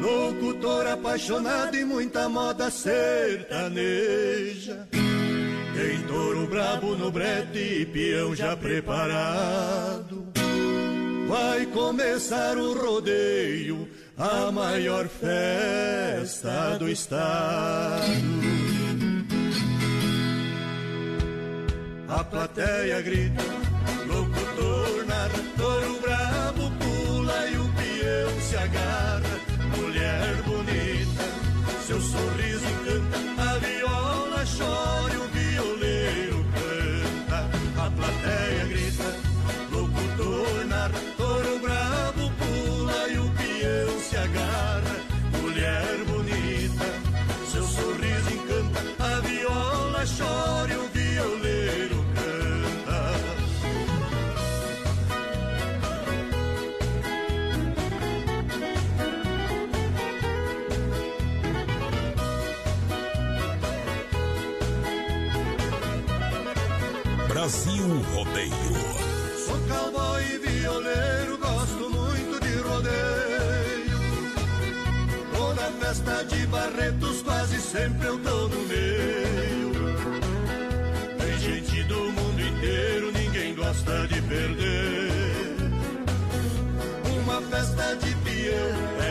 Locutor 0.02 0.86
apaixonado 0.88 1.74
e 1.76 1.84
muita 1.84 2.28
moda 2.28 2.70
sertaneja. 2.70 3.78
Tem 4.90 6.02
touro 6.06 6.46
brabo 6.46 6.94
no 6.96 7.10
brete 7.10 7.58
e 7.58 7.86
peão 7.86 8.34
já 8.34 8.54
preparado. 8.54 10.30
Vai 11.28 11.64
começar 11.66 12.58
o 12.58 12.74
rodeio, 12.74 13.88
a 14.18 14.52
maior 14.52 15.08
festa 15.08 16.76
do 16.78 16.90
estado. 16.90 18.02
A 22.06 22.22
plateia 22.22 23.00
grita, 23.00 23.42
barretos 76.62 77.22
quase 77.22 77.60
sempre 77.60 78.06
eu 78.06 78.18
tô 78.18 78.48
no 78.48 78.60
meio. 78.66 79.72
Tem 81.18 81.38
gente 81.38 81.82
do 81.84 81.98
mundo 82.12 82.40
inteiro, 82.40 83.12
ninguém 83.12 83.54
gosta 83.54 84.06
de 84.06 84.22
perder. 84.22 85.10
Uma 87.22 87.40
festa 87.42 87.96
de 87.96 88.14
peão 88.16 89.01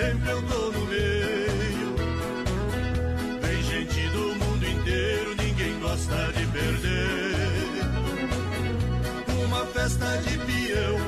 sempre 0.00 0.30
eu 0.30 0.42
tô 0.42 0.72
no 0.72 0.86
meio. 0.86 1.90
Tem 3.42 3.62
gente 3.62 4.08
do 4.08 4.24
mundo 4.40 4.66
inteiro, 4.66 5.34
ninguém 5.36 5.78
gosta 5.80 6.32
de 6.36 6.46
perder. 6.46 7.84
Uma 9.44 9.66
festa 9.66 10.06
de 10.18 10.38
peão 10.38 10.99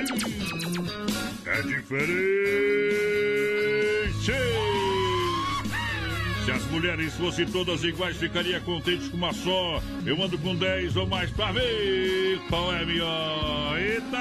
é 0.00 1.62
diferente! 1.62 3.00
Se 6.44 6.50
as 6.50 6.64
mulheres 6.70 7.12
fossem 7.14 7.46
todas 7.46 7.84
iguais, 7.84 8.16
ficaria 8.16 8.60
contente 8.60 9.10
com 9.10 9.18
uma 9.18 9.32
só. 9.32 9.82
Eu 10.06 10.22
ando 10.22 10.38
com 10.38 10.56
10 10.56 10.96
ou 10.96 11.06
mais 11.06 11.30
pra 11.30 11.52
ver 11.52 12.40
qual 12.48 12.72
é 12.72 12.82
a 12.82 12.86
melhor. 12.86 13.78
Eita! 13.78 14.16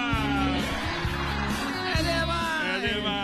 É 1.98 2.04
demais! 2.04 2.84
É 2.86 2.94
demais, 2.94 3.19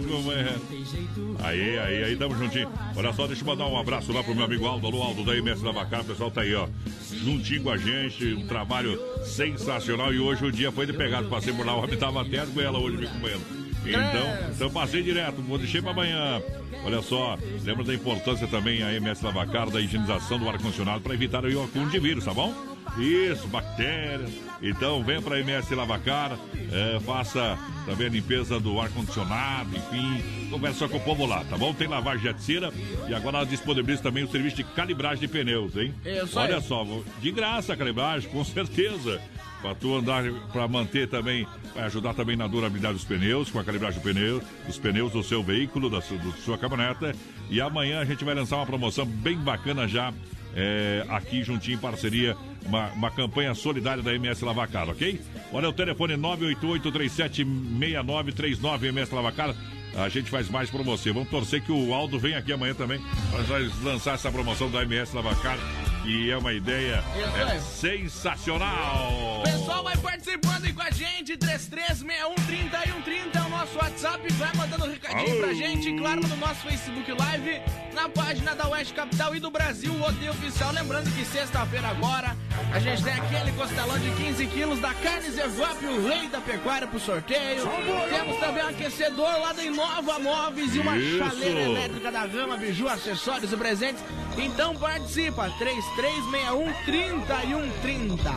demais, 0.00 0.24
companheiro. 0.24 1.36
Aí, 1.42 1.78
aí, 1.78 2.04
aí, 2.04 2.16
tamo 2.16 2.36
juntinho. 2.36 2.68
Olha 2.96 3.12
só, 3.12 3.26
deixa 3.26 3.42
eu 3.42 3.46
mandar 3.46 3.66
um 3.66 3.78
abraço 3.78 4.12
lá 4.12 4.22
pro 4.22 4.34
meu 4.34 4.44
amigo 4.44 4.66
Aldo, 4.66 4.86
alô 4.86 5.02
Aldo 5.02 5.24
da 5.24 5.36
MS 5.36 5.62
da. 5.62 5.70
O 5.70 6.04
pessoal 6.04 6.30
tá 6.30 6.42
aí, 6.42 6.54
ó, 6.54 6.68
juntinho 7.12 7.62
com 7.62 7.70
a 7.70 7.76
gente. 7.76 8.34
Um 8.34 8.46
trabalho 8.46 9.00
sensacional. 9.24 10.12
E 10.12 10.18
hoje 10.18 10.44
o 10.44 10.52
dia 10.52 10.70
foi 10.70 10.86
de 10.86 10.92
pegado. 10.92 11.28
Passei 11.28 11.52
por 11.52 11.64
lá, 11.64 11.74
o 11.74 11.82
homem 11.82 11.96
tava 11.96 12.22
até 12.22 12.44
com 12.46 12.60
ela 12.60 12.78
hoje 12.78 12.96
me 12.96 13.06
comendo. 13.06 13.60
Então, 13.84 14.50
então 14.54 14.70
passei 14.70 15.02
direto, 15.02 15.40
vou 15.42 15.58
deixar 15.58 15.82
para 15.82 15.92
amanhã. 15.92 16.42
Olha 16.84 17.02
só, 17.02 17.38
lembra 17.64 17.84
da 17.84 17.94
importância 17.94 18.46
também 18.46 18.82
a 18.82 18.92
MS 18.94 19.24
Lavacar 19.24 19.70
da 19.70 19.80
higienização 19.80 20.38
do 20.38 20.48
ar-condicionado 20.48 21.00
para 21.00 21.14
evitar 21.14 21.44
o 21.44 21.64
acúmulo 21.64 21.90
de 21.90 21.98
vírus, 21.98 22.24
tá 22.24 22.32
bom? 22.32 22.69
Isso, 22.98 23.46
bactérias. 23.48 24.30
Então 24.62 25.02
vem 25.02 25.22
para 25.22 25.36
a 25.36 25.40
MS 25.40 25.74
Lavacar, 25.74 26.38
é, 26.70 27.00
faça 27.00 27.58
também 27.86 28.08
a 28.08 28.10
limpeza 28.10 28.60
do 28.60 28.78
ar-condicionado, 28.78 29.76
enfim, 29.76 30.22
conversa 30.50 30.86
com 30.88 30.98
o 30.98 31.00
povo 31.00 31.24
lá, 31.24 31.44
tá 31.44 31.56
bom? 31.56 31.72
Tem 31.72 31.88
lavagem 31.88 32.22
de 32.22 32.28
aticira 32.28 32.72
e 33.08 33.14
agora 33.14 33.38
ela 33.38 33.46
disponibiliza 33.46 34.02
também 34.02 34.24
o 34.24 34.30
serviço 34.30 34.56
de 34.56 34.64
calibragem 34.64 35.20
de 35.20 35.28
pneus, 35.28 35.76
hein? 35.76 35.94
Isso 36.04 36.38
Olha 36.38 36.60
só, 36.60 36.86
de 37.20 37.30
graça 37.30 37.72
a 37.72 37.76
calibragem, 37.76 38.28
com 38.30 38.44
certeza. 38.44 39.20
Para 39.62 39.74
tu 39.74 39.94
andar, 39.94 40.24
para 40.52 40.66
manter 40.66 41.06
também, 41.06 41.46
vai 41.74 41.84
ajudar 41.84 42.14
também 42.14 42.34
na 42.34 42.46
durabilidade 42.46 42.94
dos 42.94 43.04
pneus, 43.04 43.50
com 43.50 43.58
a 43.58 43.64
calibragem 43.64 44.00
do 44.00 44.02
pneu, 44.02 44.42
dos 44.66 44.78
pneus 44.78 45.12
do 45.12 45.22
seu 45.22 45.42
veículo, 45.42 45.90
da 45.90 46.00
sua, 46.00 46.16
do 46.16 46.32
sua 46.32 46.56
caminhoneta. 46.56 47.14
E 47.50 47.60
amanhã 47.60 48.00
a 48.00 48.04
gente 48.04 48.24
vai 48.24 48.34
lançar 48.34 48.56
uma 48.56 48.64
promoção 48.66 49.04
bem 49.04 49.36
bacana 49.36 49.86
já, 49.86 50.14
é, 50.54 51.04
aqui 51.10 51.42
juntinho 51.42 51.76
em 51.76 51.80
parceria, 51.80 52.34
uma, 52.66 52.88
uma 52.92 53.10
campanha 53.10 53.54
solidária 53.54 54.02
da 54.02 54.14
MS 54.14 54.44
Lavacar, 54.44 54.88
ok? 54.88 55.20
Olha 55.52 55.68
o 55.68 55.72
telefone 55.72 56.14
988-376939 56.14 58.84
MS 58.84 59.14
Lavacar. 59.14 59.54
A 59.96 60.08
gente 60.08 60.30
faz 60.30 60.48
mais 60.48 60.70
pra 60.70 60.82
você. 60.82 61.12
Vamos 61.12 61.28
torcer 61.28 61.62
que 61.62 61.72
o 61.72 61.92
Aldo 61.92 62.18
venha 62.18 62.38
aqui 62.38 62.52
amanhã 62.52 62.74
também 62.74 63.00
para 63.30 63.42
lançar 63.82 64.14
essa 64.14 64.30
promoção 64.30 64.70
da 64.70 64.82
MS 64.82 65.14
Lavacar. 65.14 65.58
E 66.04 66.30
é 66.30 66.38
uma 66.38 66.52
ideia 66.52 67.04
é 67.14 67.60
sensacional. 67.60 69.42
Pessoal 69.44 69.84
vai 69.84 69.96
participando 69.98 70.64
aí 70.64 70.72
com 70.72 70.82
a 70.82 70.90
gente, 70.90 71.36
33613130 71.36 73.34
é 73.34 73.40
o 73.42 73.48
nosso 73.50 73.76
WhatsApp, 73.76 74.32
vai 74.34 74.50
mandando 74.56 74.86
recadinho 74.90 75.38
pra 75.38 75.52
gente, 75.52 75.92
claro, 75.98 76.22
no 76.26 76.36
nosso 76.36 76.60
Facebook 76.66 77.12
Live, 77.12 77.60
na 77.92 78.08
página 78.08 78.54
da 78.54 78.66
Oeste 78.68 78.94
Capital 78.94 79.36
e 79.36 79.40
do 79.40 79.50
Brasil, 79.50 79.92
o 79.92 80.02
Odeio 80.02 80.32
Oficial. 80.32 80.72
Lembrando 80.72 81.14
que 81.14 81.24
sexta-feira 81.24 81.88
agora, 81.88 82.34
a 82.72 82.78
gente 82.78 83.02
tem 83.04 83.12
aquele 83.12 83.52
costelão 83.52 83.98
de 83.98 84.10
15 84.10 84.46
quilos 84.46 84.80
da 84.80 84.94
carne 84.94 85.30
Zevap, 85.30 85.84
o 85.84 86.08
rei 86.08 86.28
da 86.28 86.40
pecuária 86.40 86.88
pro 86.88 86.98
sorteio. 86.98 87.62
Temos 88.08 88.38
também 88.38 88.64
um 88.64 88.68
aquecedor 88.68 89.38
lá 89.38 89.52
da 89.52 89.62
Inova 89.62 90.18
Móveis 90.18 90.74
e 90.74 90.78
uma 90.78 90.96
Isso. 90.96 91.18
chaleira 91.18 91.60
elétrica 91.60 92.10
da 92.10 92.24
Rama, 92.24 92.56
biju, 92.56 92.88
acessórios 92.88 93.52
e 93.52 93.56
presentes. 93.56 94.02
Então 94.38 94.74
participa, 94.76 95.50
3361 95.58 95.89
3130. 95.94 98.30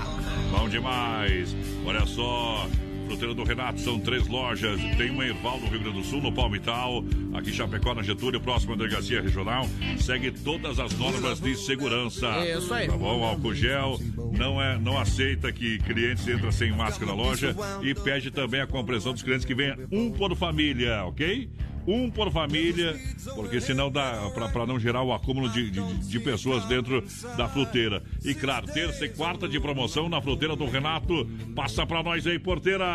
Bom 0.52 0.70
demais. 0.70 1.56
Olha 1.86 2.06
só. 2.06 2.68
Fruteira 3.08 3.34
do 3.34 3.44
Renato, 3.44 3.80
são 3.82 4.00
três 4.00 4.28
lojas. 4.28 4.80
Tem 4.98 5.12
uma 5.12 5.26
Erval 5.26 5.60
no 5.60 5.68
Rio 5.68 5.82
Grande 5.82 6.00
do 6.00 6.06
Sul, 6.06 6.22
no 6.22 6.32
Palmital. 6.32 7.04
Aqui 7.34 7.50
em 7.50 7.54
Chapecó, 7.54 7.94
na 7.94 8.02
Getúlio, 8.02 8.40
próxima 8.40 8.74
à 8.74 8.78
delegacia 8.78 9.22
regional. 9.22 9.68
Segue 10.00 10.32
todas 10.32 10.80
as 10.80 10.98
normas 10.98 11.40
de 11.40 11.56
segurança. 11.56 12.28
Isso 12.48 12.74
aí. 12.74 12.88
Tá 12.88 12.98
bom? 12.98 13.24
Álcool 13.24 13.54
gel. 13.54 14.00
Não, 14.38 14.62
é, 14.62 14.80
não 14.80 14.98
aceita 14.98 15.52
que 15.52 15.80
clientes 15.80 16.28
entrem 16.28 16.52
sem 16.52 16.72
máscara 16.72 17.08
na 17.08 17.14
loja. 17.14 17.56
E 17.82 17.94
pede 17.94 18.32
também 18.32 18.62
a 18.62 18.68
compreensão 18.68 19.14
dos 19.14 19.22
clientes 19.22 19.46
que 19.46 19.54
venha 19.54 19.78
um 19.92 20.10
por 20.10 20.36
família, 20.36 21.04
ok? 21.06 21.50
Um 21.86 22.10
por 22.10 22.32
família, 22.32 23.00
porque 23.36 23.60
senão 23.60 23.92
dá 23.92 24.30
para 24.52 24.66
não 24.66 24.80
gerar 24.80 25.04
o 25.04 25.14
acúmulo 25.14 25.50
de, 25.50 25.70
de, 25.70 25.94
de 25.96 26.20
pessoas 26.20 26.66
dentro 26.66 27.04
da 27.36 27.48
fruteira. 27.48 28.02
E 28.24 28.34
claro, 28.34 28.68
terça 28.68 29.06
e 29.06 29.10
quarta 29.10 29.48
de 29.48 29.60
promoção 29.60 30.08
na 30.08 30.22
fruteira 30.22 30.56
do 30.56 30.66
Renato. 30.66 31.28
Passa 31.56 31.86
para 31.86 32.02
nós 32.02 32.26
aí, 32.26 32.40
porteira! 32.40 32.86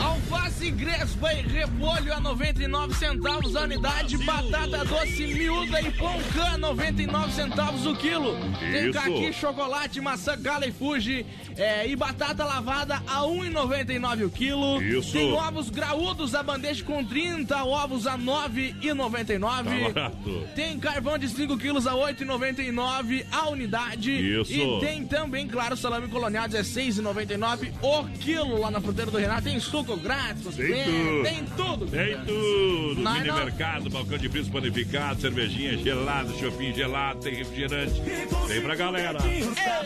Alface 0.00 0.70
Grespa 0.70 1.32
e 1.34 1.42
repolho 1.42 2.12
a 2.12 2.20
99 2.20 2.94
centavos 2.94 3.54
a 3.54 3.62
unidade, 3.62 4.16
batata 4.18 4.84
doce 4.84 5.26
miúda 5.26 5.80
e 5.80 5.90
pão 5.92 6.18
can 6.34 6.58
99 6.58 7.32
centavos 7.32 7.86
o 7.86 7.94
quilo. 7.94 8.36
Tem 8.58 8.88
Isso. 8.88 8.92
caqui, 8.92 9.32
chocolate, 9.32 10.00
maçã, 10.00 10.40
gala 10.40 10.66
e 10.66 10.72
fuji 10.72 11.26
é, 11.56 11.86
e 11.86 11.94
batata 11.96 12.44
lavada 12.44 13.02
a 13.06 13.20
1,99 13.20 14.26
o 14.26 14.30
quilo. 14.30 14.82
Isso. 14.82 15.12
Tem 15.12 15.32
ovos 15.32 15.70
graúdos 15.70 16.34
a 16.34 16.42
bandeja 16.42 16.84
com 16.84 17.04
30 17.04 17.64
ovos 17.64 18.06
a 18.06 18.16
9,99. 18.22 19.92
Tá. 19.92 20.12
Tem 20.54 20.78
carvão 20.78 21.18
de 21.18 21.28
5 21.28 21.56
quilos 21.58 21.86
a 21.86 21.92
8,99 21.94 23.24
a 23.30 23.48
unidade. 23.48 24.10
Isso. 24.40 24.52
E 24.52 24.80
tem 24.80 25.04
também, 25.04 25.46
claro, 25.46 25.76
salame 25.76 26.08
colonial 26.08 26.48
16,99 26.48 27.72
o 27.82 28.04
quilo 28.18 28.58
lá 28.60 28.70
na 28.70 28.80
fruteira 28.80 29.10
do 29.10 29.18
Renato. 29.18 29.42
Tem 29.42 29.58
suco 29.60 29.96
grátis, 29.96 30.54
Tem 30.56 30.72
tem, 30.72 30.84
tudo. 30.84 31.22
tem 31.22 31.44
tudo. 31.56 31.86
Tem 31.86 32.18
tudo! 32.24 33.00
Nós 33.02 33.14
Mini 33.18 33.28
não- 33.28 33.36
mercado, 33.36 33.90
balcão 33.90 34.18
de 34.18 34.28
frios 34.28 34.48
panificado, 34.48 35.20
cervejinha 35.20 35.76
gelada, 35.78 36.32
chopinho 36.38 36.74
gelado, 36.74 37.20
tem 37.20 37.34
refrigerante. 37.34 38.00
Tem 38.48 38.60
pra 38.60 38.74
galera. 38.74 39.18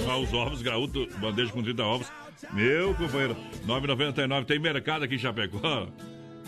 Ó, 0.07 0.19
os 0.21 0.33
ovos 0.33 0.63
graúdo, 0.63 1.09
bandeja 1.19 1.53
com 1.53 1.63
30 1.63 1.83
ovos. 1.83 2.07
Meu 2.53 2.95
companheiro, 2.95 3.37
9,99. 3.67 4.45
Tem 4.45 4.59
mercado 4.59 5.05
aqui 5.05 5.15
em 5.15 5.19
Chapecó. 5.19 5.89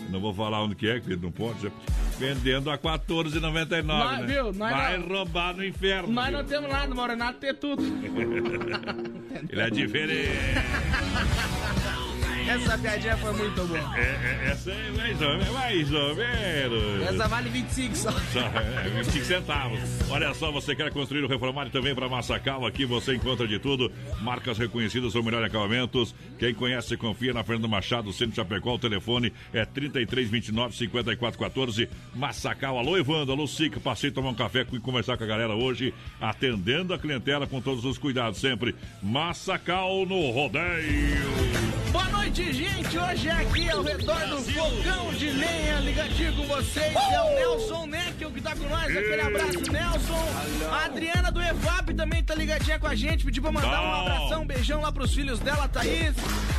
Não 0.09 0.19
vou 0.19 0.33
falar 0.33 0.63
onde 0.63 0.75
que 0.75 0.87
é, 0.89 0.99
que 0.99 1.15
não 1.15 1.31
pode. 1.31 1.59
ser. 1.61 1.71
Vendendo 2.17 2.69
a 2.69 2.77
14,99. 2.77 3.81
Nós- 3.83 4.19
né? 4.19 4.25
viu? 4.27 4.43
Nós 4.45 4.71
Vai 4.71 4.97
não- 4.97 5.07
roubar 5.07 5.55
no 5.55 5.63
inferno. 5.63 6.11
Nós 6.11 6.27
viu? 6.29 6.37
não 6.37 6.43
temos 6.43 6.69
nada, 6.69 6.93
mas 6.93 7.05
o 7.05 7.07
Renato 7.07 7.39
tem 7.39 7.53
tudo. 7.53 7.81
Ele 9.49 9.61
é 9.61 9.69
diferente. 9.69 10.29
Essa 12.47 12.77
piadinha 12.77 13.17
foi 13.17 13.33
muito 13.33 13.65
boa. 13.65 13.97
É, 13.97 14.01
é, 14.01 14.49
essa 14.51 14.71
é 14.71 14.91
mais 14.91 15.21
ou 15.21 15.29
menos. 15.29 15.49
Mais 15.53 15.93
ou 15.93 16.15
menos. 16.15 17.01
Essa 17.07 17.27
vale 17.27 17.49
25 17.49 17.95
só. 17.95 18.11
Só, 18.29 18.39
é, 18.39 18.89
25 18.89 19.25
centavos. 19.25 19.79
Olha 20.09 20.33
só, 20.33 20.51
você 20.51 20.75
quer 20.75 20.91
construir 20.91 21.23
ou 21.23 21.29
reformar 21.29 21.67
e 21.67 21.69
também 21.69 21.95
para 21.95 22.07
Massacal, 22.07 22.65
aqui 22.65 22.85
você 22.85 23.15
encontra 23.15 23.47
de 23.47 23.57
tudo. 23.59 23.91
Marcas 24.21 24.57
reconhecidas 24.57 25.15
ou 25.15 25.23
melhor 25.23 25.43
acabamentos. 25.43 26.13
Quem 26.37 26.53
conhece, 26.53 26.95
confia 26.97 27.33
na 27.33 27.43
Fernando 27.43 27.69
Machado, 27.69 28.13
Centro 28.13 28.35
Chapecó. 28.35 28.75
O 28.75 28.79
telefone 28.79 29.33
é 29.53 29.65
3329 29.65 30.75
5414. 30.75 31.89
Massacal. 32.13 32.77
Alô, 32.77 32.97
Evandro. 32.97 33.33
Alô, 33.33 33.47
Sica. 33.47 33.79
Passei 33.79 34.09
a 34.09 34.13
tomar 34.13 34.29
um 34.29 34.35
café 34.35 34.65
e 34.71 34.79
conversar 34.79 35.17
com 35.17 35.23
a 35.23 35.27
galera 35.27 35.55
hoje, 35.55 35.93
atendendo 36.19 36.93
a 36.93 36.99
clientela 36.99 37.47
com 37.47 37.61
todos 37.61 37.85
os 37.85 37.97
cuidados 37.97 38.39
sempre. 38.39 38.75
Massacal 39.01 40.05
no 40.05 40.29
rodeio. 40.31 41.78
Boa 41.91 42.05
noite, 42.09 42.53
gente. 42.53 42.97
Hoje 42.97 43.27
é 43.27 43.31
aqui 43.31 43.69
ao 43.69 43.81
redor 43.81 44.19
do 44.27 44.37
fogão 44.43 45.13
de 45.13 45.29
lenha, 45.31 45.79
ligadinho 45.79 46.33
com 46.35 46.43
vocês. 46.45 46.93
É 46.95 47.21
o 47.21 47.35
Nelson 47.35 47.85
Neckel 47.87 48.31
que 48.31 48.41
tá 48.41 48.55
com 48.55 48.67
nós. 48.69 48.85
Aquele 48.85 49.21
abraço, 49.21 49.71
Nelson. 49.71 50.29
A 50.71 50.85
Adriana 50.85 51.31
do 51.31 51.41
EVAP 51.41 51.93
também 51.95 52.23
tá 52.23 52.35
ligadinha 52.35 52.77
com 52.79 52.87
a 52.87 52.95
gente. 52.95 53.25
Pediu 53.25 53.41
pra 53.41 53.51
mandar 53.51 53.81
um 53.81 53.93
abração, 53.93 54.41
um 54.43 54.45
beijão 54.45 54.81
lá 54.81 54.91
pros 54.91 55.13
filhos 55.13 55.39
dela, 55.39 55.67
Thaís, 55.67 56.13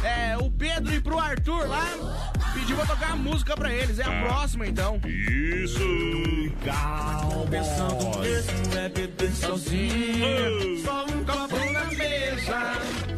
é, 0.04 0.36
o 0.38 0.50
Pedro 0.50 0.92
e 0.92 1.00
pro 1.00 1.18
Arthur 1.18 1.68
lá. 1.68 1.86
Pediu 2.52 2.76
pra 2.76 2.86
tocar 2.86 3.12
a 3.12 3.16
música 3.16 3.56
pra 3.56 3.72
eles. 3.72 3.98
É 3.98 4.04
a 4.04 4.08
Ah. 4.20 4.22
próxima, 4.26 4.66
então. 4.66 5.00
Isso! 5.06 5.78
Pensando 7.50 8.18
mesmo 8.20 8.78
é 8.78 8.88
beber 8.88 9.30
sozinho. 9.32 10.84
Só 10.84 11.04
um 11.04 11.24
copo 11.24 11.72
na 11.72 11.84
mesa. 11.86 13.09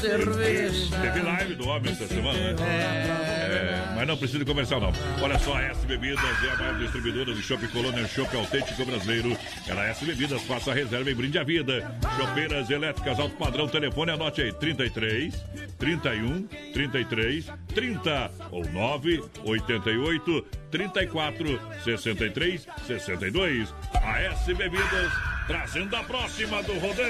Cerveja. 0.00 0.96
Teve 1.00 1.20
live 1.20 1.54
do 1.54 1.68
homem 1.68 1.92
essa 1.92 2.06
semana, 2.06 2.38
né? 2.38 2.56
É, 2.60 3.94
mas 3.94 4.06
não 4.06 4.16
precisa 4.16 4.38
de 4.38 4.44
comercial, 4.44 4.80
não. 4.80 4.92
Olha 5.22 5.38
só, 5.38 5.56
a 5.56 5.62
S 5.62 5.86
Bebidas 5.86 6.24
é 6.44 6.50
a 6.50 6.56
maior 6.56 6.78
distribuidora 6.78 7.34
de 7.34 7.42
Chopp 7.42 7.66
Colônia 7.68 8.06
Chopp 8.06 8.36
Autêntico 8.36 8.84
Brasileiro. 8.84 9.36
Ela 9.66 9.86
é 9.86 9.90
S 9.90 10.04
Bebidas, 10.04 10.42
faça 10.42 10.70
a 10.70 10.74
reserva 10.74 11.10
e 11.10 11.14
brinde 11.14 11.38
a 11.38 11.44
vida. 11.44 11.98
Chopeiras 12.16 12.70
elétricas 12.70 13.18
alto 13.18 13.36
padrão, 13.36 13.68
telefone, 13.68 14.12
anote 14.12 14.42
aí, 14.42 14.52
33 14.52 15.34
31 15.78 16.46
33 16.72 17.46
30 17.74 18.30
ou 18.50 18.64
9 18.68 19.24
88 19.44 20.46
34 20.70 21.60
63 21.84 22.66
62. 22.86 23.74
A 24.02 24.20
S 24.20 24.54
Bebidas 24.54 25.12
trazendo 25.46 25.96
a 25.96 26.04
próxima 26.04 26.62
do 26.62 26.78
rodeio. 26.78 27.08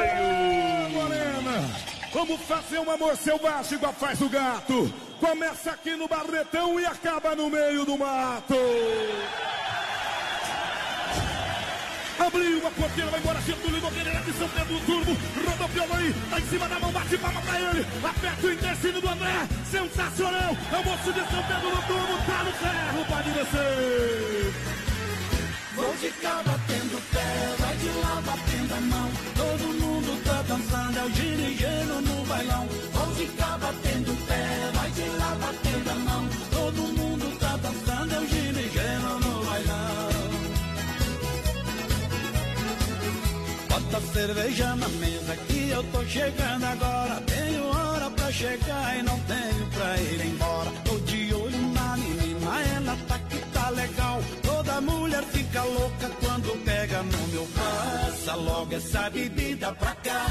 Morena, 0.90 1.97
vamos 2.12 2.40
fazer 2.42 2.78
um 2.78 2.90
amor 2.90 3.16
selvagem 3.16 3.74
igual 3.74 3.92
faz 3.92 4.20
o 4.20 4.28
gato. 4.28 4.92
Começa 5.20 5.72
aqui 5.72 5.96
no 5.96 6.08
Barretão 6.08 6.78
e 6.78 6.86
acaba 6.86 7.34
no 7.34 7.50
meio 7.50 7.84
do 7.84 7.98
mato. 7.98 8.54
Abriu 12.18 12.66
a 12.66 12.70
porteira, 12.70 13.10
vai 13.10 13.20
embora, 13.20 13.40
Getúlio 13.40 13.80
Nogueira 13.80 14.10
de 14.10 14.32
São 14.32 14.48
Pedro 14.48 14.80
Turbo. 14.80 15.16
Rodopiou 15.46 15.86
aí, 15.96 16.14
tá 16.30 16.40
em 16.40 16.46
cima 16.46 16.68
da 16.68 16.78
mão, 16.80 16.92
bate 16.92 17.16
palma 17.16 17.40
pra 17.42 17.60
ele. 17.60 17.86
Aperta 18.04 18.46
o 18.46 18.52
intestino 18.52 19.00
do 19.00 19.08
André, 19.08 19.48
sensacional. 19.70 20.56
É 20.72 20.76
o 20.76 20.84
moço 20.84 21.12
de 21.12 21.20
São 21.20 21.42
Pedro 21.44 21.70
do 21.70 21.86
Turbo, 21.86 22.18
tá 22.26 22.44
no 22.44 22.52
ferro, 22.52 23.04
pode 23.08 23.30
descer. 23.30 24.54
Vou 25.76 25.94
ficar 25.94 26.42
batendo 26.42 27.02
pé, 27.12 27.54
vai 27.58 27.76
de 27.76 27.88
lá 28.00 28.20
batendo 28.26 28.74
a 28.74 28.80
mão. 28.80 29.10
Todo 29.36 29.62
mundo 29.68 29.77
dançando, 30.48 30.98
é 30.98 31.04
o 31.04 32.00
no 32.00 32.24
bailão. 32.24 32.66
Vou 32.92 33.06
ficar 33.14 33.58
batendo 33.58 34.26
pé, 34.26 34.70
vai 34.74 34.90
de 34.90 35.08
lá 35.20 35.36
batendo 35.40 35.90
a 35.90 35.94
mão. 35.94 36.28
Todo 36.50 36.82
mundo 36.98 37.38
tá 37.38 37.56
dançando, 37.58 38.14
é 38.14 38.18
o 38.18 39.18
no 39.20 39.44
bailão. 39.44 40.08
Bota 43.68 44.00
cerveja 44.12 44.74
na 44.76 44.88
mesa 44.88 45.36
que 45.46 45.68
eu 45.68 45.84
tô 45.92 46.02
chegando 46.06 46.64
agora. 46.64 47.22
Tenho 47.26 47.64
hora 47.66 48.10
pra 48.10 48.32
chegar 48.32 48.98
e 48.98 49.02
não 49.02 49.20
tenho 49.20 49.66
pra 49.74 50.00
ir 50.00 50.26
embora. 50.26 50.70
Tô 50.86 50.98
de 51.00 51.34
olho 51.34 51.72
na 51.74 51.96
menina, 51.98 52.60
ela 52.76 52.96
tá 53.06 53.18
que 53.18 53.38
tá 53.52 53.68
legal. 53.68 54.22
Toda 54.42 54.80
mulher 54.80 55.24
fica 55.24 55.62
louca 55.62 56.08
quando 56.20 56.64
pega 56.64 57.02
no 57.02 57.28
meu 57.28 57.46
passa 58.28 58.34
logo 58.36 58.74
essa 58.74 59.10
bebida 59.10 59.72
pra 59.72 59.94
cá. 59.94 60.26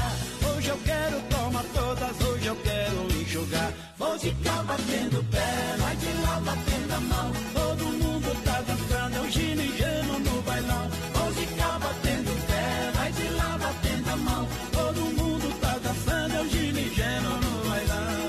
Hoje 0.54 0.68
eu 0.68 0.78
quero 0.84 1.20
tomar 1.22 1.64
todas, 1.74 2.28
hoje 2.28 2.46
eu 2.46 2.56
quero 2.56 3.20
enxugar. 3.20 3.72
Vou 3.96 4.18
ficar 4.18 4.62
batendo 4.64 5.24
pé, 5.30 5.76
vai 5.78 5.96
de 5.96 6.12
lá 6.22 6.40
batendo 6.40 6.94
a 6.94 7.00
mão. 7.00 7.32
Todo 7.54 7.84
mundo 7.84 8.44
tá 8.44 8.62
dançando, 8.62 9.16
é 9.16 9.20
o 9.20 9.30
ginigeno 9.30 10.18
no 10.20 10.42
bailão. 10.42 10.90
Vou 11.14 11.32
ficar 11.32 11.78
batendo 11.78 12.46
pé, 12.46 12.92
vai 12.94 13.12
de 13.12 13.28
lá 13.30 13.58
batendo 13.58 14.10
a 14.10 14.16
mão. 14.16 14.48
Todo 14.72 15.00
mundo 15.00 15.60
tá 15.60 15.78
dançando, 15.82 16.34
é 16.34 16.40
o 16.40 16.48
ginigeno 16.48 17.30
no 17.30 17.68
bailão. 17.68 18.28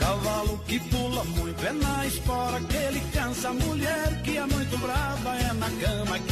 Cavalo 0.00 0.58
que 0.66 0.80
pula 0.80 1.24
muito 1.24 1.66
é 1.66 1.72
na 1.72 2.06
espora 2.06 2.60
que 2.60 2.76
ele 2.76 3.00
cansa. 3.12 3.52
Mulher 3.52 4.22
que 4.22 4.36
é 4.36 4.46
muito 4.46 4.78
brava 4.78 5.19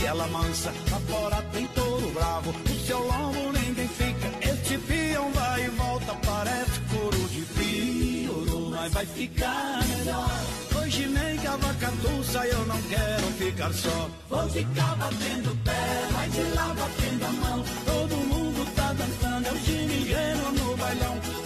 ela 0.09 0.27
mansa. 0.29 0.73
Lá 0.91 1.01
fora 1.01 1.43
tem 1.53 1.67
touro 1.69 2.11
bravo, 2.11 2.51
o 2.51 2.87
seu 2.87 2.99
lombo 2.99 3.53
ninguém 3.53 3.89
fica. 3.89 4.29
Este 4.51 4.79
peão 4.79 5.31
vai 5.33 5.65
e 5.65 5.69
volta, 5.69 6.15
parece 6.27 6.81
couro 6.91 7.29
de 7.29 7.43
pioro, 7.43 8.71
mas 8.71 8.93
vai 8.93 9.07
ficar 9.07 9.85
melhor. 9.87 10.41
Hoje 10.81 11.07
nem 11.07 11.37
cavacatuça, 11.39 12.47
eu 12.47 12.67
não 12.67 12.83
quero 12.83 13.27
ficar 13.39 13.73
só. 13.73 14.11
Vou 14.31 14.49
ficar 14.49 14.97
batendo 14.97 15.65
pé, 15.65 16.09
vai 16.13 16.29
de 16.31 16.43
lá 16.55 16.75
batendo 16.75 17.25
a 17.25 17.33
mão. 17.33 17.65
Todo 17.85 18.17
mundo 18.17 18.75
tá 18.75 18.93
dançando, 18.95 19.47
é 19.47 19.53
o 19.53 19.59
ginigeno 19.59 20.53
no 20.53 20.77
bailão. 20.77 21.38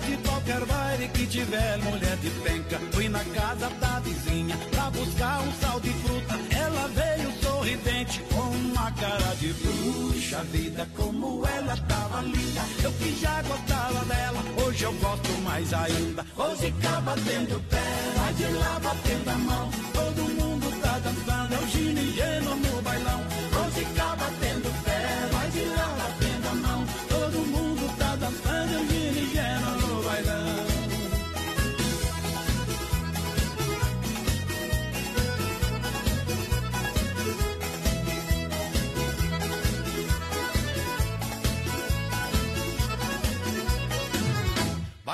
De 0.00 0.16
qualquer 0.18 0.64
baile 0.66 1.08
que 1.08 1.26
tiver 1.26 1.78
mulher 1.78 2.16
de 2.16 2.30
penca. 2.30 2.78
Fui 2.92 3.08
na 3.08 3.24
casa 3.24 3.70
da 3.80 4.00
vizinha 4.00 4.56
pra 4.70 4.90
buscar 4.90 5.40
um 5.42 5.52
sal 5.60 5.80
de 5.80 5.90
fruta. 5.90 6.34
Ela 6.56 6.88
veio 6.88 7.32
sorridente 7.42 8.20
com 8.32 8.40
uma 8.40 8.90
cara 8.92 9.34
de 9.36 9.52
bruxa. 9.54 10.42
Vida 10.52 10.88
como 10.96 11.46
ela 11.46 11.76
tava 11.88 12.22
linda. 12.22 12.62
Eu 12.82 12.92
que 12.92 13.20
já 13.20 13.42
gostava 13.42 14.04
dela, 14.04 14.44
hoje 14.64 14.84
eu 14.84 14.92
gosto 14.94 15.30
mais 15.42 15.72
ainda. 15.72 16.26
Vou 16.36 16.56
ficar 16.56 17.00
batendo 17.02 17.60
pé, 17.68 17.82
vai 18.16 18.34
de 18.34 18.44
lá 18.44 18.80
batendo 18.82 19.28
a 19.30 19.38
mão. 19.38 19.70
Todo 19.92 20.22
mundo 20.40 20.80
tá 20.82 20.98
dançando, 20.98 21.54
é 21.54 21.58
o 21.58 21.68
ginigeno 21.68 22.56
no 22.56 22.82
bailão. 22.82 23.20
Vou 23.52 23.70
ficar 23.70 24.16
batendo 24.16 24.43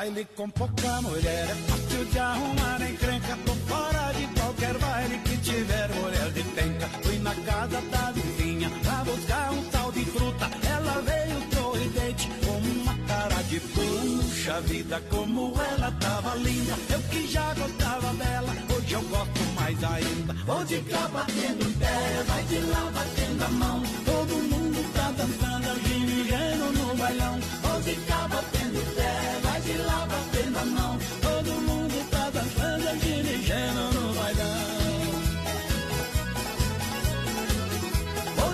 Baile 0.00 0.26
com 0.34 0.48
pouca 0.48 1.02
mulher 1.02 1.50
é 1.50 1.54
fácil 1.68 2.04
de 2.06 2.18
arrumar 2.18 2.80
encrenca. 2.90 3.38
Tô 3.44 3.54
fora 3.68 4.12
de 4.14 4.26
qualquer 4.28 4.78
baile 4.78 5.18
que 5.18 5.36
tiver 5.36 5.90
mulher 5.92 6.32
de 6.32 6.42
penca. 6.42 6.88
Fui 7.02 7.18
na 7.18 7.34
casa 7.34 7.82
da 7.82 8.10
vizinha 8.12 8.70
pra 8.82 9.04
buscar 9.04 9.52
um 9.52 9.62
tal 9.64 9.92
de 9.92 10.02
fruta. 10.06 10.50
Ela 10.66 11.02
veio 11.02 11.38
sorridente 11.52 12.30
com 12.42 12.80
uma 12.80 12.94
cara 13.06 13.42
de 13.42 13.60
puxa 13.60 14.60
vida. 14.62 15.02
Como 15.10 15.52
ela 15.70 15.92
tava 16.00 16.34
linda, 16.36 16.74
eu 16.94 17.02
que 17.10 17.30
já 17.30 17.52
gostava 17.52 18.14
dela. 18.14 18.54
Hoje 18.74 18.94
eu 18.94 19.02
gosto 19.02 19.40
mais 19.54 19.84
ainda. 19.84 20.32
Vou 20.46 20.64
de 20.64 20.78
cá 20.80 21.08
batendo 21.12 21.78
pé, 21.78 22.24
vai 22.26 22.42
de 22.44 22.58
lá 22.60 22.90
batendo 22.94 23.44
a 23.44 23.48
mão. 23.50 23.82
Todo 24.06 24.34
mundo 24.48 24.92
tá 24.94 25.10
dançando, 25.10 25.68
o 25.68 25.86
ginigeno 25.86 26.72
no 26.72 26.96
bailão. 26.96 27.49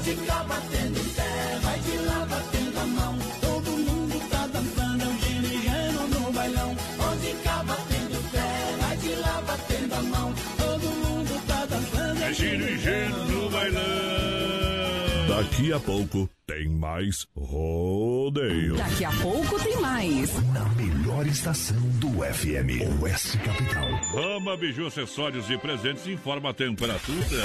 De 0.07 0.15
cá 0.25 0.45
batendo 0.45 1.01
pé, 1.17 1.59
vai 1.63 1.79
de 1.81 1.97
lá 1.99 2.27
batendo 2.31 2.79
a 2.79 2.87
mão. 2.87 3.19
Todo 3.41 3.71
mundo 3.73 4.31
tá 4.31 4.47
dançando, 4.47 5.03
é 5.03 5.07
o 5.09 5.19
ginigeno 5.19 6.09
no 6.09 6.33
bailão. 6.33 6.77
Vou 6.97 7.17
de 7.17 7.33
cá 7.43 7.65
batendo 7.67 8.31
pé, 8.31 8.77
vai 8.81 8.97
de 8.99 9.15
lá 9.17 9.43
batendo 9.45 9.95
a 9.95 10.03
mão. 10.03 10.35
Todo 10.57 10.87
mundo 11.03 11.47
tá 11.49 11.67
dançando, 11.67 12.23
É 12.23 12.33
ginigeno 12.33 13.09
no 13.09 13.15
bailão. 13.15 13.26
Daqui 15.37 15.71
a 15.71 15.79
pouco 15.79 16.31
tem 16.47 16.67
mais 16.67 17.27
rodeio. 17.37 18.75
Daqui 18.75 19.05
a 19.05 19.13
pouco 19.13 19.63
tem 19.63 19.79
mais. 19.83 20.33
Na 20.55 20.65
melhor 20.71 21.27
estação 21.27 21.79
do 22.01 22.09
FM, 22.09 23.03
Oeste 23.03 23.37
Capital. 23.41 23.87
Rama 24.15 24.57
Biju 24.57 24.87
Acessórios 24.87 25.51
e 25.51 25.59
Presentes 25.59 26.07
informa 26.07 26.49
a 26.49 26.55
temperatura 26.55 27.45